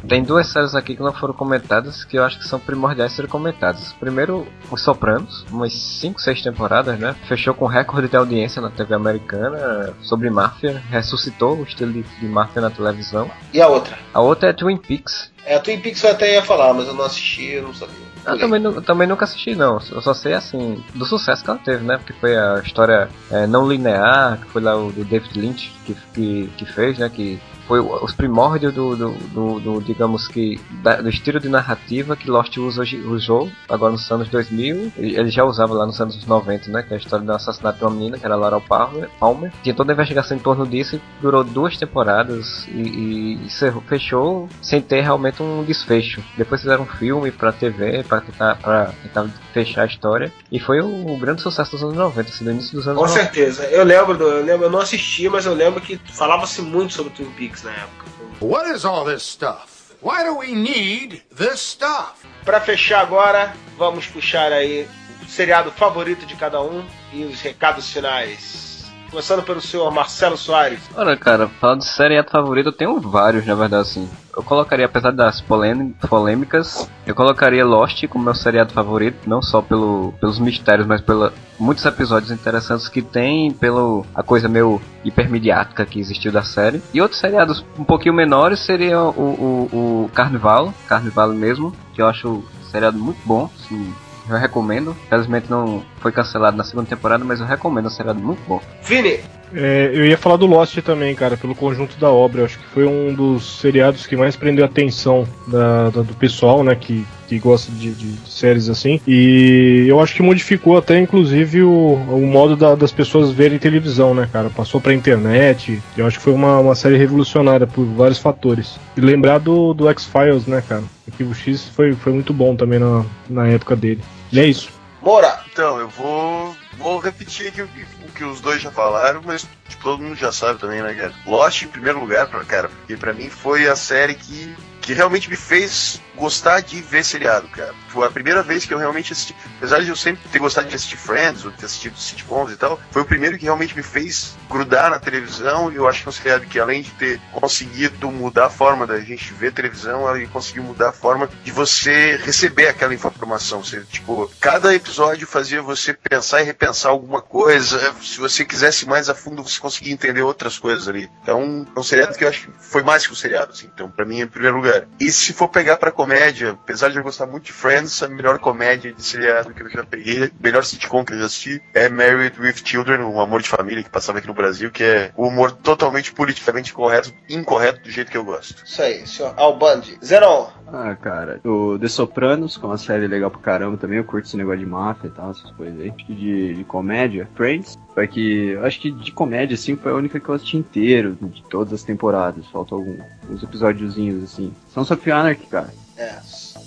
Tem 0.06 0.22
duas 0.22 0.46
séries 0.46 0.74
aqui 0.74 0.94
que 0.94 1.02
não 1.02 1.12
foram 1.12 1.34
comentadas 1.34 2.04
que 2.04 2.16
eu 2.16 2.24
acho 2.24 2.38
que 2.38 2.46
são 2.46 2.58
primordiais 2.58 3.12
serem 3.12 3.30
comentadas. 3.30 3.92
Primeiro, 3.94 4.46
Os 4.70 4.82
Sopranos, 4.82 5.44
umas 5.50 5.72
5, 5.72 6.20
6 6.20 6.42
temporadas, 6.42 6.98
né? 6.98 7.14
Fechou 7.26 7.54
com 7.54 7.66
recorde 7.66 8.08
de 8.08 8.16
audiência 8.16 8.62
na 8.62 8.70
TV 8.70 8.94
americana 8.94 9.94
sobre 10.02 10.30
máfia, 10.30 10.82
ressuscitou 10.90 11.56
o 11.56 11.62
estilo 11.62 11.92
de, 11.92 12.02
de 12.02 12.26
máfia 12.26 12.62
na 12.62 12.70
televisão. 12.70 13.30
E 13.52 13.60
a 13.60 13.68
outra? 13.68 13.98
A 14.12 14.20
outra 14.20 14.50
é 14.50 14.52
Twin 14.52 14.76
Peaks. 14.76 15.32
É, 15.44 15.56
a 15.56 15.60
Twin 15.60 15.80
Peaks 15.80 16.02
eu 16.04 16.10
até 16.10 16.34
ia 16.34 16.42
falar, 16.42 16.74
mas 16.74 16.86
eu 16.86 16.94
não 16.94 17.04
assisti, 17.04 17.52
eu 17.52 17.62
não 17.62 17.74
sabia. 17.74 18.08
Eu 18.26 18.38
também, 18.38 18.82
também 18.82 19.08
nunca 19.08 19.24
assisti, 19.24 19.54
não. 19.54 19.80
Eu 19.90 20.02
só 20.02 20.12
sei, 20.12 20.34
assim, 20.34 20.82
do 20.94 21.06
sucesso 21.06 21.42
que 21.42 21.50
ela 21.50 21.58
teve, 21.58 21.84
né? 21.84 21.96
Porque 21.96 22.12
foi 22.14 22.36
a 22.36 22.60
história 22.64 23.08
é, 23.30 23.46
não 23.46 23.66
linear, 23.66 24.38
que 24.38 24.46
foi 24.50 24.60
lá 24.60 24.76
o 24.76 24.92
David 24.92 25.38
Lynch 25.38 25.72
que, 25.86 25.96
que, 26.12 26.52
que 26.56 26.64
fez, 26.66 26.98
né? 26.98 27.08
Que 27.08 27.40
foi 27.68 27.80
os 27.80 28.12
primórdios 28.14 28.72
do, 28.74 28.96
do, 28.96 29.10
do- 29.12 29.60
do, 29.60 29.80
digamos 29.82 30.26
que, 30.26 30.58
da- 30.82 31.00
do 31.02 31.08
estilo 31.08 31.38
de 31.38 31.48
narrativa 31.48 32.16
que 32.16 32.30
Lost 32.30 32.56
usa 32.56 32.82
usou 33.04 33.50
agora 33.68 33.92
nos 33.92 34.10
anos 34.10 34.28
2000. 34.28 34.92
E 34.98 35.14
Ele 35.16 35.28
já 35.30 35.44
usava 35.44 35.74
lá 35.74 35.84
nos 35.86 36.00
anos 36.00 36.24
90, 36.26 36.70
né? 36.70 36.82
Que 36.82 36.94
é 36.94 36.96
a 36.96 36.98
história 37.00 37.24
do 37.24 37.32
assassinato 37.32 37.78
de 37.78 37.84
uma 37.84 37.90
menina, 37.90 38.18
que 38.18 38.24
era 38.24 38.34
Laura 38.34 38.58
Palmer. 38.58 39.10
Palmer. 39.20 39.52
Tinha 39.62 39.74
toda 39.74 39.92
a 39.92 39.94
investigação 39.94 40.36
em 40.36 40.40
torno 40.40 40.66
disso 40.66 40.96
e 40.96 41.00
durou 41.20 41.44
duas 41.44 41.76
temporadas 41.76 42.66
e, 42.68 43.38
e 43.46 43.48
fechou 43.86 44.48
sem 44.62 44.80
ter 44.80 45.02
realmente 45.02 45.42
um 45.42 45.62
desfecho. 45.64 46.22
Depois 46.36 46.60
fizeram 46.62 46.84
um 46.84 46.86
filme 46.86 47.30
pra 47.30 47.52
TV, 47.52 48.02
pra 48.04 48.20
tentar, 48.20 48.56
pra 48.56 48.92
tentar 49.02 49.26
fechar 49.52 49.82
a 49.82 49.86
história. 49.86 50.32
E 50.50 50.58
foi 50.58 50.80
o, 50.80 51.12
o 51.12 51.18
grande 51.18 51.42
sucesso 51.42 51.72
dos 51.72 51.82
anos 51.82 51.96
90, 51.96 52.30
assim, 52.30 52.44
do 52.44 52.50
início 52.50 52.72
dos 52.74 52.88
anos 52.88 53.00
Com 53.02 53.06
90. 53.08 53.22
certeza. 53.24 53.64
Eu 53.66 53.84
lembro, 53.84 54.16
do, 54.16 54.24
eu 54.24 54.44
lembro, 54.44 54.66
eu 54.66 54.70
não 54.70 54.78
assisti, 54.80 55.28
mas 55.28 55.44
eu 55.44 55.54
lembro 55.54 55.80
que 55.80 56.00
falava-se 56.12 56.62
muito 56.62 56.94
sobre 56.94 57.12
Twin 57.12 57.26
Peaks 57.36 57.57
na 57.62 57.72
época. 57.72 58.06
What 58.40 58.70
is 58.70 58.84
all 58.84 59.04
this 59.04 59.22
stuff? 59.22 59.94
Why 60.00 60.22
do 60.24 60.38
we 60.38 60.54
need 60.54 61.22
this 61.34 61.60
stuff? 61.60 62.24
Pra 62.44 62.60
fechar 62.60 63.00
agora, 63.00 63.52
vamos 63.76 64.06
puxar 64.06 64.52
aí 64.52 64.88
o 65.22 65.28
seriado 65.28 65.72
favorito 65.72 66.24
de 66.24 66.36
cada 66.36 66.62
um 66.62 66.84
e 67.12 67.24
os 67.24 67.40
recados 67.40 67.90
finais. 67.92 68.67
Começando 69.10 69.42
pelo 69.42 69.60
senhor 69.60 69.90
Marcelo 69.90 70.36
Soares. 70.36 70.80
Olha, 70.94 71.16
cara, 71.16 71.48
falando 71.48 71.80
de 71.80 71.86
seriado 71.86 72.30
favorito, 72.30 72.66
eu 72.66 72.72
tenho 72.72 73.00
vários, 73.00 73.46
na 73.46 73.54
verdade, 73.54 73.82
assim. 73.82 74.08
Eu 74.36 74.42
colocaria, 74.42 74.84
apesar 74.86 75.10
das 75.12 75.40
polêmi- 75.40 75.94
polêmicas, 76.08 76.88
eu 77.06 77.14
colocaria 77.14 77.64
Lost 77.64 78.06
como 78.06 78.24
meu 78.24 78.34
seriado 78.34 78.72
favorito, 78.72 79.16
não 79.26 79.40
só 79.42 79.62
pelo, 79.62 80.12
pelos 80.20 80.38
mistérios, 80.38 80.86
mas 80.86 81.00
pela 81.00 81.32
muitos 81.58 81.84
episódios 81.84 82.30
interessantes 82.30 82.88
que 82.88 83.02
tem, 83.02 83.50
pelo 83.50 84.04
a 84.14 84.22
coisa 84.22 84.46
meio 84.48 84.80
hipermediática 85.04 85.84
que 85.86 85.98
existiu 85.98 86.30
da 86.30 86.42
série. 86.42 86.82
E 86.92 87.00
outros 87.00 87.18
seriados 87.20 87.64
um 87.78 87.84
pouquinho 87.84 88.14
menores 88.14 88.60
seriam 88.60 89.08
o, 89.10 89.68
o, 89.72 90.04
o 90.04 90.10
Carnival, 90.14 90.72
Carnival 90.86 91.30
mesmo, 91.30 91.74
que 91.94 92.02
eu 92.02 92.06
acho 92.06 92.28
um 92.28 92.44
seriado 92.70 92.98
muito 92.98 93.18
bom, 93.24 93.50
assim, 93.58 93.92
eu 94.28 94.36
recomendo. 94.36 94.96
Infelizmente 95.06 95.50
não 95.50 95.82
foi 95.98 96.12
cancelado 96.12 96.56
na 96.56 96.64
segunda 96.64 96.88
temporada, 96.88 97.24
mas 97.24 97.40
eu 97.40 97.46
recomendo, 97.46 97.84
é 97.84 97.88
um 97.88 97.90
seriado 97.90 98.20
muito 98.20 98.40
bom. 98.46 98.60
Vini, 98.82 99.18
É, 99.54 99.90
eu 99.94 100.04
ia 100.04 100.18
falar 100.18 100.36
do 100.36 100.44
Lost 100.44 100.76
também, 100.82 101.14
cara, 101.14 101.34
pelo 101.34 101.54
conjunto 101.54 101.98
da 101.98 102.10
obra. 102.10 102.42
Eu 102.42 102.44
acho 102.44 102.58
que 102.58 102.66
foi 102.66 102.84
um 102.84 103.14
dos 103.14 103.58
seriados 103.60 104.06
que 104.06 104.14
mais 104.14 104.36
prendeu 104.36 104.62
a 104.62 104.68
atenção 104.68 105.26
da- 105.46 105.88
da- 105.88 106.02
do 106.02 106.12
pessoal, 106.14 106.62
né, 106.62 106.74
que, 106.74 107.02
que 107.26 107.38
gosta 107.38 107.72
de, 107.72 107.92
de- 107.94 108.12
de 108.12 108.30
séries 108.30 108.68
assim. 108.68 109.00
E 109.08 109.86
eu 109.88 110.00
acho 110.00 110.14
que 110.14 110.22
modificou 110.22 110.76
até, 110.76 110.98
inclusive, 111.00 111.62
o, 111.62 111.94
o 111.94 112.26
modo 112.26 112.56
da- 112.56 112.74
das 112.74 112.92
pessoas 112.92 113.30
verem 113.30 113.58
televisão, 113.58 114.14
né, 114.14 114.28
cara. 114.30 114.50
Passou 114.50 114.82
pra 114.82 114.92
internet. 114.92 115.80
Eu 115.96 116.06
acho 116.06 116.18
que 116.18 116.24
foi 116.24 116.34
uma, 116.34 116.58
uma 116.58 116.74
série 116.74 116.98
revolucionária 116.98 117.66
por 117.66 117.86
vários 117.86 118.18
fatores. 118.18 118.78
E 118.98 119.00
lembrar 119.00 119.38
do, 119.38 119.72
do 119.72 119.88
X-Files, 119.88 120.46
né, 120.46 120.62
cara. 120.68 120.82
O 120.82 121.10
Arquivo 121.10 121.34
X 121.34 121.64
foi, 121.74 121.94
foi 121.94 122.12
muito 122.12 122.34
bom 122.34 122.54
também 122.54 122.78
na, 122.78 123.02
na 123.30 123.48
época 123.48 123.74
dele. 123.74 124.02
E 124.30 124.38
é 124.38 124.44
isso. 124.46 124.76
Moura. 125.08 125.42
Então, 125.50 125.80
eu 125.80 125.88
vou, 125.88 126.54
vou 126.76 126.98
repetir 126.98 127.48
aqui 127.48 127.62
o 127.62 127.68
que, 127.68 127.82
o 128.04 128.12
que 128.12 128.24
os 128.24 128.42
dois 128.42 128.60
já 128.60 128.70
falaram, 128.70 129.22
mas 129.24 129.48
tipo, 129.66 129.82
todo 129.82 130.02
mundo 130.02 130.16
já 130.16 130.30
sabe 130.30 130.60
também, 130.60 130.82
né, 130.82 130.92
cara? 130.92 131.14
Lost 131.24 131.62
em 131.62 131.68
primeiro 131.68 131.98
lugar, 131.98 132.28
pra, 132.28 132.44
cara, 132.44 132.68
porque 132.68 132.94
pra 132.94 133.14
mim 133.14 133.30
foi 133.30 133.66
a 133.66 133.74
série 133.74 134.14
que, 134.14 134.54
que 134.80 134.92
realmente 134.92 135.28
me 135.28 135.36
fez 135.36 136.00
gostar 136.16 136.60
de 136.60 136.80
ver 136.80 137.04
seriado, 137.04 137.46
cara. 137.48 137.72
Foi 137.88 138.06
a 138.06 138.10
primeira 138.10 138.42
vez 138.42 138.64
que 138.64 138.74
eu 138.74 138.78
realmente 138.78 139.12
assisti, 139.12 139.34
apesar 139.56 139.80
de 139.80 139.88
eu 139.88 139.96
sempre 139.96 140.28
ter 140.28 140.38
gostado 140.38 140.68
de 140.68 140.74
assistir 140.74 140.96
Friends, 140.96 141.44
ou 141.44 141.52
ter 141.52 141.66
assistido 141.66 141.96
sitcoms 141.96 142.52
e 142.52 142.56
tal, 142.56 142.80
foi 142.90 143.02
o 143.02 143.04
primeiro 143.04 143.38
que 143.38 143.44
realmente 143.44 143.76
me 143.76 143.82
fez 143.82 144.36
grudar 144.50 144.90
na 144.90 144.98
televisão, 144.98 145.70
e 145.70 145.76
eu 145.76 145.86
acho 145.86 146.02
que 146.02 146.08
é 146.08 146.10
um 146.10 146.12
seriado 146.12 146.46
que 146.46 146.58
além 146.58 146.82
de 146.82 146.90
ter 146.92 147.20
conseguido 147.32 148.10
mudar 148.10 148.46
a 148.46 148.50
forma 148.50 148.86
da 148.86 148.98
gente 148.98 149.32
ver 149.32 149.52
televisão, 149.52 150.14
ele 150.16 150.26
conseguiu 150.26 150.64
mudar 150.64 150.88
a 150.88 150.92
forma 150.92 151.28
de 151.44 151.52
você 151.52 152.16
receber 152.16 152.66
aquela 152.68 152.94
informação. 152.94 153.62
Você, 153.62 153.80
tipo, 153.82 154.30
cada 154.40 154.74
episódio 154.74 155.26
fazia 155.26 155.62
você 155.62 155.94
pensar 155.94 156.40
e 156.40 156.44
repensar 156.44 156.90
alguma 156.90 157.22
coisa. 157.22 157.94
Se 158.02 158.18
você 158.18 158.44
quisesse 158.44 158.86
mais 158.86 159.08
a 159.08 159.14
fundo, 159.14 159.42
você 159.42 159.60
conseguia 159.60 159.92
entender 159.92 160.22
outras 160.22 160.58
coisas 160.58 160.88
ali. 160.88 161.08
Então, 161.22 161.66
é 161.74 161.78
um 161.78 161.82
seriado 161.82 162.16
que 162.16 162.24
eu 162.24 162.28
acho 162.28 162.46
que 162.46 162.52
foi 162.58 162.82
mais 162.82 163.06
que 163.06 163.12
um 163.12 163.16
seriado, 163.16 163.52
assim. 163.52 163.70
Então, 163.72 163.90
pra 163.90 164.04
mim, 164.04 164.20
em 164.20 164.26
primeiro 164.26 164.56
lugar. 164.56 164.77
E 165.00 165.10
se 165.10 165.32
for 165.32 165.48
pegar 165.48 165.76
pra 165.76 165.90
comédia, 165.90 166.50
apesar 166.50 166.90
de 166.90 166.96
eu 166.96 167.02
gostar 167.02 167.26
muito 167.26 167.44
de 167.44 167.52
Friends, 167.52 168.02
a 168.02 168.08
melhor 168.08 168.38
comédia 168.38 168.92
de 168.92 169.02
seriado 169.02 169.52
que 169.52 169.62
eu 169.62 169.70
já 169.70 169.84
peguei, 169.84 170.30
melhor 170.40 170.64
sitcom 170.64 171.04
que 171.04 171.12
eu 171.12 171.18
já 171.18 171.26
assisti, 171.26 171.62
é 171.74 171.88
Married 171.88 172.40
with 172.40 172.56
Children, 172.64 173.00
um 173.02 173.20
amor 173.20 173.42
de 173.42 173.48
família 173.48 173.82
que 173.82 173.90
passava 173.90 174.18
aqui 174.18 174.26
no 174.26 174.34
Brasil, 174.34 174.70
que 174.70 174.84
é 174.84 175.12
o 175.16 175.26
humor 175.26 175.52
totalmente 175.52 176.12
politicamente 176.12 176.72
correto, 176.72 177.12
incorreto 177.28 177.82
do 177.82 177.90
jeito 177.90 178.10
que 178.10 178.16
eu 178.16 178.24
gosto. 178.24 178.62
Isso 178.64 178.82
aí, 178.82 179.06
senhor 179.06 179.34
Albandi. 179.36 179.98
Zeron. 180.04 180.57
Ah, 180.72 180.94
cara, 180.94 181.40
o 181.44 181.78
The 181.78 181.88
Sopranos, 181.88 182.56
que 182.56 182.64
é 182.64 182.68
uma 182.68 182.76
série 182.78 183.06
legal 183.06 183.30
pra 183.30 183.40
caramba 183.40 183.76
também, 183.76 183.98
eu 183.98 184.04
curto 184.04 184.26
esse 184.26 184.36
negócio 184.36 184.60
de 184.60 184.66
máfia 184.66 185.08
e 185.08 185.10
tal, 185.10 185.30
essas 185.30 185.50
coisas 185.52 185.80
aí. 185.80 185.90
De, 186.08 186.54
de 186.54 186.64
comédia, 186.64 187.28
Friends, 187.34 187.78
foi 187.94 188.06
que, 188.06 188.48
eu 188.50 188.64
acho 188.64 188.78
que 188.80 188.90
de 188.90 189.10
comédia, 189.12 189.54
assim, 189.54 189.76
foi 189.76 189.92
a 189.92 189.94
única 189.94 190.20
que 190.20 190.28
eu 190.28 190.34
assisti 190.34 190.56
inteiro, 190.58 191.16
de 191.20 191.42
todas 191.44 191.72
as 191.72 191.82
temporadas, 191.82 192.44
algum, 192.52 192.96
alguns 193.22 193.42
episódiozinhos, 193.42 194.22
assim. 194.24 194.52
São 194.72 194.84
Anarchy, 195.12 195.46
cara. 195.46 195.72
É. 195.96 196.14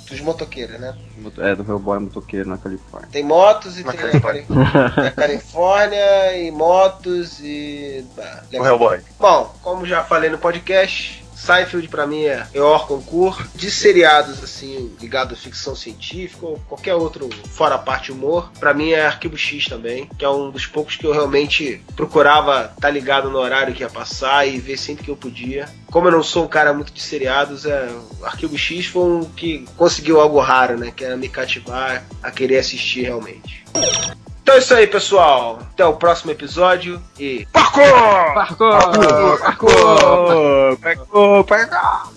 dos 0.10 0.20
motoqueiros, 0.20 0.78
né? 0.80 0.94
É, 1.38 1.56
do 1.56 1.64
Hellboy 1.64 2.00
motoqueiro 2.00 2.50
na 2.50 2.58
Califórnia. 2.58 3.08
Tem 3.12 3.24
motos 3.24 3.80
e 3.80 3.84
Na 3.86 3.94
tem 3.94 4.10
a, 4.10 4.20
Cali- 4.20 4.46
a 5.08 5.12
Califórnia 5.12 6.38
e 6.38 6.52
motos 6.52 7.40
e. 7.40 8.04
bah, 8.18 8.44
O 8.54 8.66
Hellboy. 8.66 9.00
Bom, 9.20 9.56
como 9.62 9.86
já 9.86 10.04
falei 10.04 10.30
no 10.30 10.38
podcast, 10.38 11.21
Seinfeld 11.42 11.88
pra 11.88 12.06
mim 12.06 12.24
é 12.24 12.46
maior 12.54 12.88
concurso. 12.88 13.50
De 13.56 13.72
seriados 13.72 14.44
assim, 14.44 14.96
ligado 15.02 15.34
à 15.34 15.38
ficção 15.38 15.76
científica 15.76 16.46
ou 16.46 16.60
qualquer 16.70 16.94
outro 16.94 17.30
fora 17.50 17.76
a 17.76 17.80
parte 17.80 18.12
humor, 18.12 18.52
pra 18.60 18.74
mim 18.74 18.92
é 18.92 19.06
Arquivo 19.06 19.38
X 19.38 19.66
também, 19.66 20.08
que 20.18 20.24
é 20.24 20.30
um 20.30 20.52
dos 20.52 20.66
poucos 20.66 20.96
que 20.96 21.06
eu 21.06 21.12
realmente 21.12 21.82
procurava 21.96 22.72
estar 22.76 22.90
ligado 22.92 23.30
no 23.30 23.40
horário 23.40 23.74
que 23.74 23.82
ia 23.82 23.90
passar 23.90 24.48
e 24.48 24.60
ver 24.60 24.78
sempre 24.78 25.04
que 25.04 25.12
eu 25.12 25.18
podia. 25.18 25.68
Como 25.88 26.08
eu 26.08 26.12
não 26.12 26.24
sou 26.24 26.46
um 26.46 26.48
cara 26.48 26.74
muito 26.74 26.94
de 26.94 27.02
seriados, 27.02 27.66
é, 27.66 27.90
Arquivo 28.22 28.58
X 28.58 28.86
foi 28.86 29.04
um 29.04 29.24
que 29.26 29.66
conseguiu 29.76 30.22
algo 30.22 30.40
raro, 30.40 30.78
né? 30.78 30.92
Que 30.96 31.04
era 31.04 31.18
me 31.18 31.28
cativar 31.28 32.06
a 32.22 32.32
querer 32.32 32.60
assistir 32.60 33.02
realmente. 33.02 33.64
Então 34.42 34.56
é 34.56 34.58
isso 34.58 34.74
aí, 34.74 34.88
pessoal. 34.88 35.60
Até 35.74 35.86
o 35.86 35.94
próximo 35.94 36.32
episódio 36.32 37.02
e. 37.20 37.48
Parkour! 37.52 38.34
Parkour! 38.34 39.40
Parkour! 39.40 40.78
Parkour! 40.80 41.46
Parkour! 41.46 42.11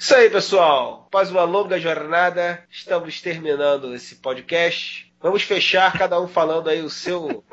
Isso 0.00 0.14
aí, 0.14 0.30
pessoal. 0.30 1.04
Após 1.08 1.30
uma 1.30 1.44
longa 1.44 1.78
jornada, 1.78 2.64
estamos 2.70 3.20
terminando 3.20 3.94
esse 3.94 4.14
podcast. 4.14 5.12
Vamos 5.20 5.42
fechar, 5.42 5.92
cada 5.92 6.18
um 6.18 6.26
falando 6.26 6.70
aí 6.70 6.80
o 6.80 6.88
seu. 6.88 7.44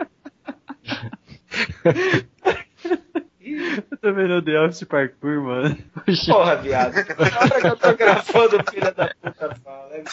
Eu 3.91 3.98
também 3.99 4.30
não 4.30 4.41
The 4.41 4.61
Office 4.61 4.86
Parkour, 4.86 5.41
mano. 5.44 5.78
Porra, 6.26 6.56
viado. 6.56 6.94
Na 6.94 7.40
hora 7.41 7.61
que 7.61 7.68
eu 7.68 7.76
tô 7.76 7.94
gravando, 7.94 8.72
filha 8.72 8.91
da 8.94 9.14
puta 9.22 9.56
fala. 9.61 10.03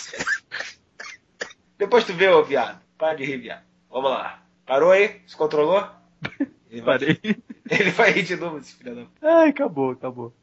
Depois 1.79 2.05
tu 2.05 2.15
vê, 2.15 2.29
ô 2.31 2.43
viado. 2.43 2.81
Para 2.99 3.15
de 3.15 3.25
rir, 3.25 3.37
viado. 3.37 3.63
Vamos 3.89 4.11
lá. 4.11 4.43
Parou 4.67 4.91
aí? 4.91 5.21
Se 5.25 5.37
controlou? 5.37 5.89
Ele 6.69 6.81
vai, 6.83 6.99
Parei. 6.99 7.21
ele 7.71 7.91
vai 7.93 8.11
rir 8.11 8.25
de 8.25 8.35
novo, 8.35 8.59
esse 8.59 8.75
filho 8.75 8.97
da 8.97 9.03
puta. 9.03 9.21
Ai, 9.23 9.51
acabou, 9.51 9.93
acabou. 9.93 10.35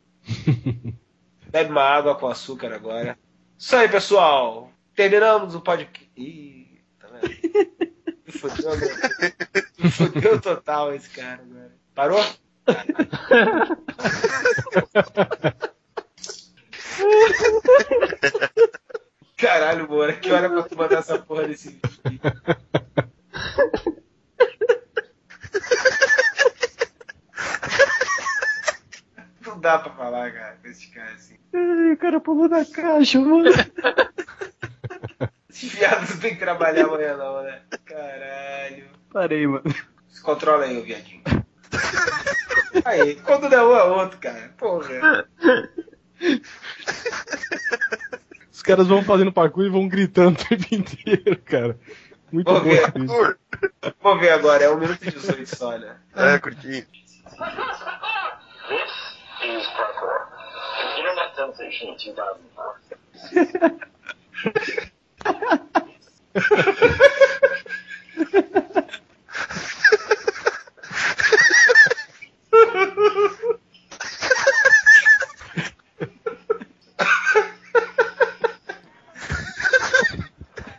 Bebe 1.52 1.70
uma 1.70 1.84
água 1.84 2.16
com 2.16 2.28
açúcar 2.28 2.74
agora. 2.74 3.20
Isso 3.58 3.76
aí, 3.76 3.90
pessoal. 3.90 4.72
Terminamos 4.96 5.54
o 5.54 5.60
podcast. 5.60 6.10
Ih, 6.16 6.82
tá 6.98 7.08
vendo? 7.08 7.28
Me 8.26 8.32
fudeu, 8.32 8.78
né? 8.78 8.88
Me 9.78 9.92
fudeu 9.92 10.40
total 10.40 10.94
esse 10.94 11.10
cara 11.10 11.42
agora. 11.42 11.76
Parou? 11.94 12.24
Caralho, 19.38 19.88
Moura, 19.90 20.14
que 20.14 20.32
hora 20.32 20.50
pra 20.50 20.64
tu 20.64 20.78
mandar 20.78 21.00
essa 21.00 21.18
porra 21.20 21.48
desse 21.48 21.70
vídeo? 21.70 21.82
Não 29.46 29.51
dá 29.62 29.80
pra 29.80 29.94
falar, 29.94 30.34
cara, 30.34 30.58
com 30.62 30.68
esse 30.68 30.88
cara 30.88 31.12
assim. 31.14 31.38
Ai, 31.54 31.94
o 31.94 31.98
cara 31.98 32.20
pulou 32.20 32.50
na 32.50 32.66
caixa, 32.66 33.20
mano. 33.20 33.50
Esses 35.50 35.74
viados 35.74 36.10
não 36.10 36.18
tem 36.20 36.34
que 36.34 36.40
trabalhar 36.40 36.86
amanhã, 36.86 37.16
não, 37.16 37.44
né? 37.44 37.62
Caralho. 37.86 38.86
Parei, 39.14 39.48
mano. 39.48 39.64
Se 40.10 40.22
controla 40.22 40.66
aí, 40.66 40.78
ô 40.78 40.84
viadinho. 40.84 41.22
Aí, 42.84 43.16
quando 43.16 43.50
não 43.50 43.58
é 43.58 43.64
um 43.64 43.78
é 43.78 43.84
outro, 43.84 44.18
cara. 44.20 44.54
Porra. 44.58 45.28
Os 48.52 48.62
caras 48.62 48.88
vão 48.88 49.04
fazendo 49.04 49.32
parkour 49.32 49.66
e 49.66 49.70
vão 49.70 49.88
gritando 49.88 50.40
o 50.40 50.48
tempo 50.48 50.66
inteiro, 50.72 51.38
cara. 51.44 51.78
Muito 52.32 52.50
Vou 52.50 52.62
bom 52.62 52.70
ver. 52.70 52.94
Vamos 54.02 54.22
ver 54.22 54.30
agora, 54.32 54.64
é 54.64 54.70
1 54.70 54.78
minuto 54.78 55.04
e 55.04 55.12
18 55.12 55.56
só, 55.56 55.78
né? 55.78 55.98
É, 56.16 56.40
curtinho. 56.40 56.86
sensation 61.42 61.90
of 61.90 61.98
2004. 61.98 62.98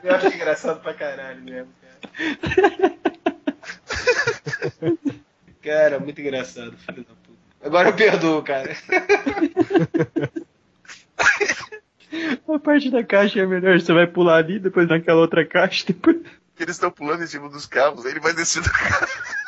Eu 0.05 0.15
acho 0.15 0.27
engraçado 0.29 0.81
pra 0.81 0.95
caralho 0.95 1.43
mesmo, 1.43 1.73
cara. 1.81 2.93
Cara, 5.63 6.01
muito 6.01 6.21
engraçado, 6.21 6.77
filho 6.77 7.05
da 7.05 7.15
puta. 7.15 7.39
Agora 7.63 7.91
eu 7.91 7.95
perdoo, 7.95 8.43
cara. 8.43 8.75
Parte 12.63 12.91
da 12.91 13.03
caixa 13.03 13.41
é 13.41 13.47
melhor, 13.47 13.81
você 13.81 13.93
vai 13.93 14.07
pular 14.07 14.37
ali, 14.37 14.59
depois 14.59 14.89
naquela 14.89 15.21
outra 15.21 15.45
caixa, 15.45 15.85
depois. 15.87 16.17
Eles 16.59 16.77
estão 16.77 16.91
pulando 16.91 17.25
em 17.25 17.27
cima 17.27 17.49
dos 17.49 17.67
carros, 17.67 18.05
aí 18.05 18.13
ele 18.13 18.21
vai 18.21 18.33
descendo. 18.33 18.69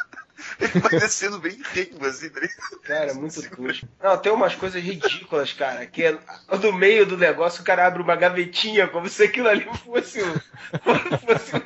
Ele 0.60 0.78
vai 0.78 1.00
descendo 1.00 1.38
bem 1.40 1.56
tempo, 1.72 2.04
assim, 2.06 2.28
tá? 2.28 2.40
Cara, 2.84 3.14
muito 3.14 3.42
tosco. 3.50 3.88
Não, 4.00 4.16
tem 4.16 4.30
umas 4.30 4.54
coisas 4.54 4.80
ridículas, 4.80 5.52
cara, 5.52 5.84
que 5.86 6.04
é 6.04 6.16
no 6.62 6.72
meio 6.72 7.04
do 7.04 7.16
negócio 7.16 7.62
o 7.62 7.64
cara 7.64 7.86
abre 7.86 8.02
uma 8.02 8.14
gavetinha 8.14 8.86
como 8.86 9.08
se 9.08 9.24
aquilo 9.24 9.48
ali 9.48 9.66
fosse 9.84 10.22
um, 10.22 10.32
fosse 11.26 11.56
um, 11.56 11.62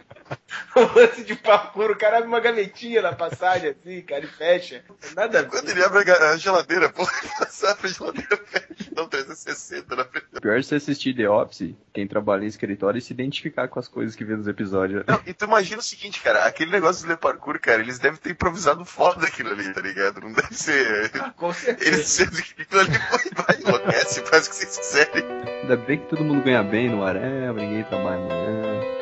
um 0.76 0.94
lance 0.94 1.24
de 1.24 1.34
parkour. 1.34 1.90
O 1.90 1.96
cara 1.96 2.18
abre 2.18 2.28
uma 2.28 2.40
gavetinha 2.40 3.02
na 3.02 3.12
passagem, 3.12 3.70
assim, 3.70 4.00
cara, 4.02 4.24
e 4.24 4.28
fecha. 4.28 4.84
Nada 5.14 5.40
a 5.40 5.42
ver. 5.42 5.48
Quando 5.48 5.68
ele 5.70 5.82
abre 5.82 6.10
a 6.10 6.36
geladeira, 6.36 6.88
pô, 6.92 7.02
ele 7.02 7.32
passa 7.38 7.78
a 7.82 7.86
geladeira 7.86 8.36
fecha, 8.36 8.90
dá 8.92 9.02
um 9.02 9.08
360 9.08 9.96
na 9.96 10.04
frente. 10.04 10.26
Pior 10.40 10.58
é 10.58 10.62
você 10.62 10.76
assistir 10.76 11.14
The 11.14 11.28
Office, 11.28 11.74
quem 11.92 12.06
trabalha 12.06 12.44
em 12.44 12.48
escritório, 12.48 12.98
e 12.98 13.02
se 13.02 13.12
identificar 13.12 13.68
com 13.68 13.78
as 13.78 13.88
coisas 13.88 14.14
que 14.14 14.24
vê 14.24 14.36
nos 14.36 14.48
episódios. 14.48 15.04
Não, 15.06 15.20
e 15.26 15.34
tu 15.34 15.44
imagina 15.44 15.80
o 15.80 15.82
seguinte, 15.82 16.20
cara, 16.20 16.44
aquele 16.44 16.70
negócio 16.70 17.06
do 17.06 17.10
Le 17.10 17.16
Parkour, 17.16 17.60
cara, 17.60 17.80
eles 17.80 17.98
devem 17.98 18.18
ter 18.18 18.30
improvisado 18.30 18.84
foda 18.84 19.26
aquilo 19.26 19.50
ali, 19.50 19.72
tá 19.72 19.80
ligado? 19.80 20.20
Não 20.20 20.32
deve 20.32 20.54
ser. 20.54 21.10
Com 21.36 21.52
certeza. 21.52 21.90
Eles 21.90 22.08
sendo 22.08 22.42
que 22.42 22.62
aquilo 22.62 22.80
ali 22.80 22.98
vai, 22.98 23.44
vai 23.46 23.56
enlouquece, 23.60 24.20
faz 24.22 24.46
o 24.46 24.50
que 24.50 24.56
vocês 24.56 24.76
quiserem. 24.78 25.24
Ainda 25.62 25.76
bem 25.76 25.98
que 25.98 26.08
todo 26.08 26.24
mundo 26.24 26.42
ganha 26.42 26.62
bem 26.62 26.88
no 26.88 27.04
Areva, 27.04 27.60
ninguém 27.60 27.84
trabalha 27.84 28.22
amanhã. 28.24 28.97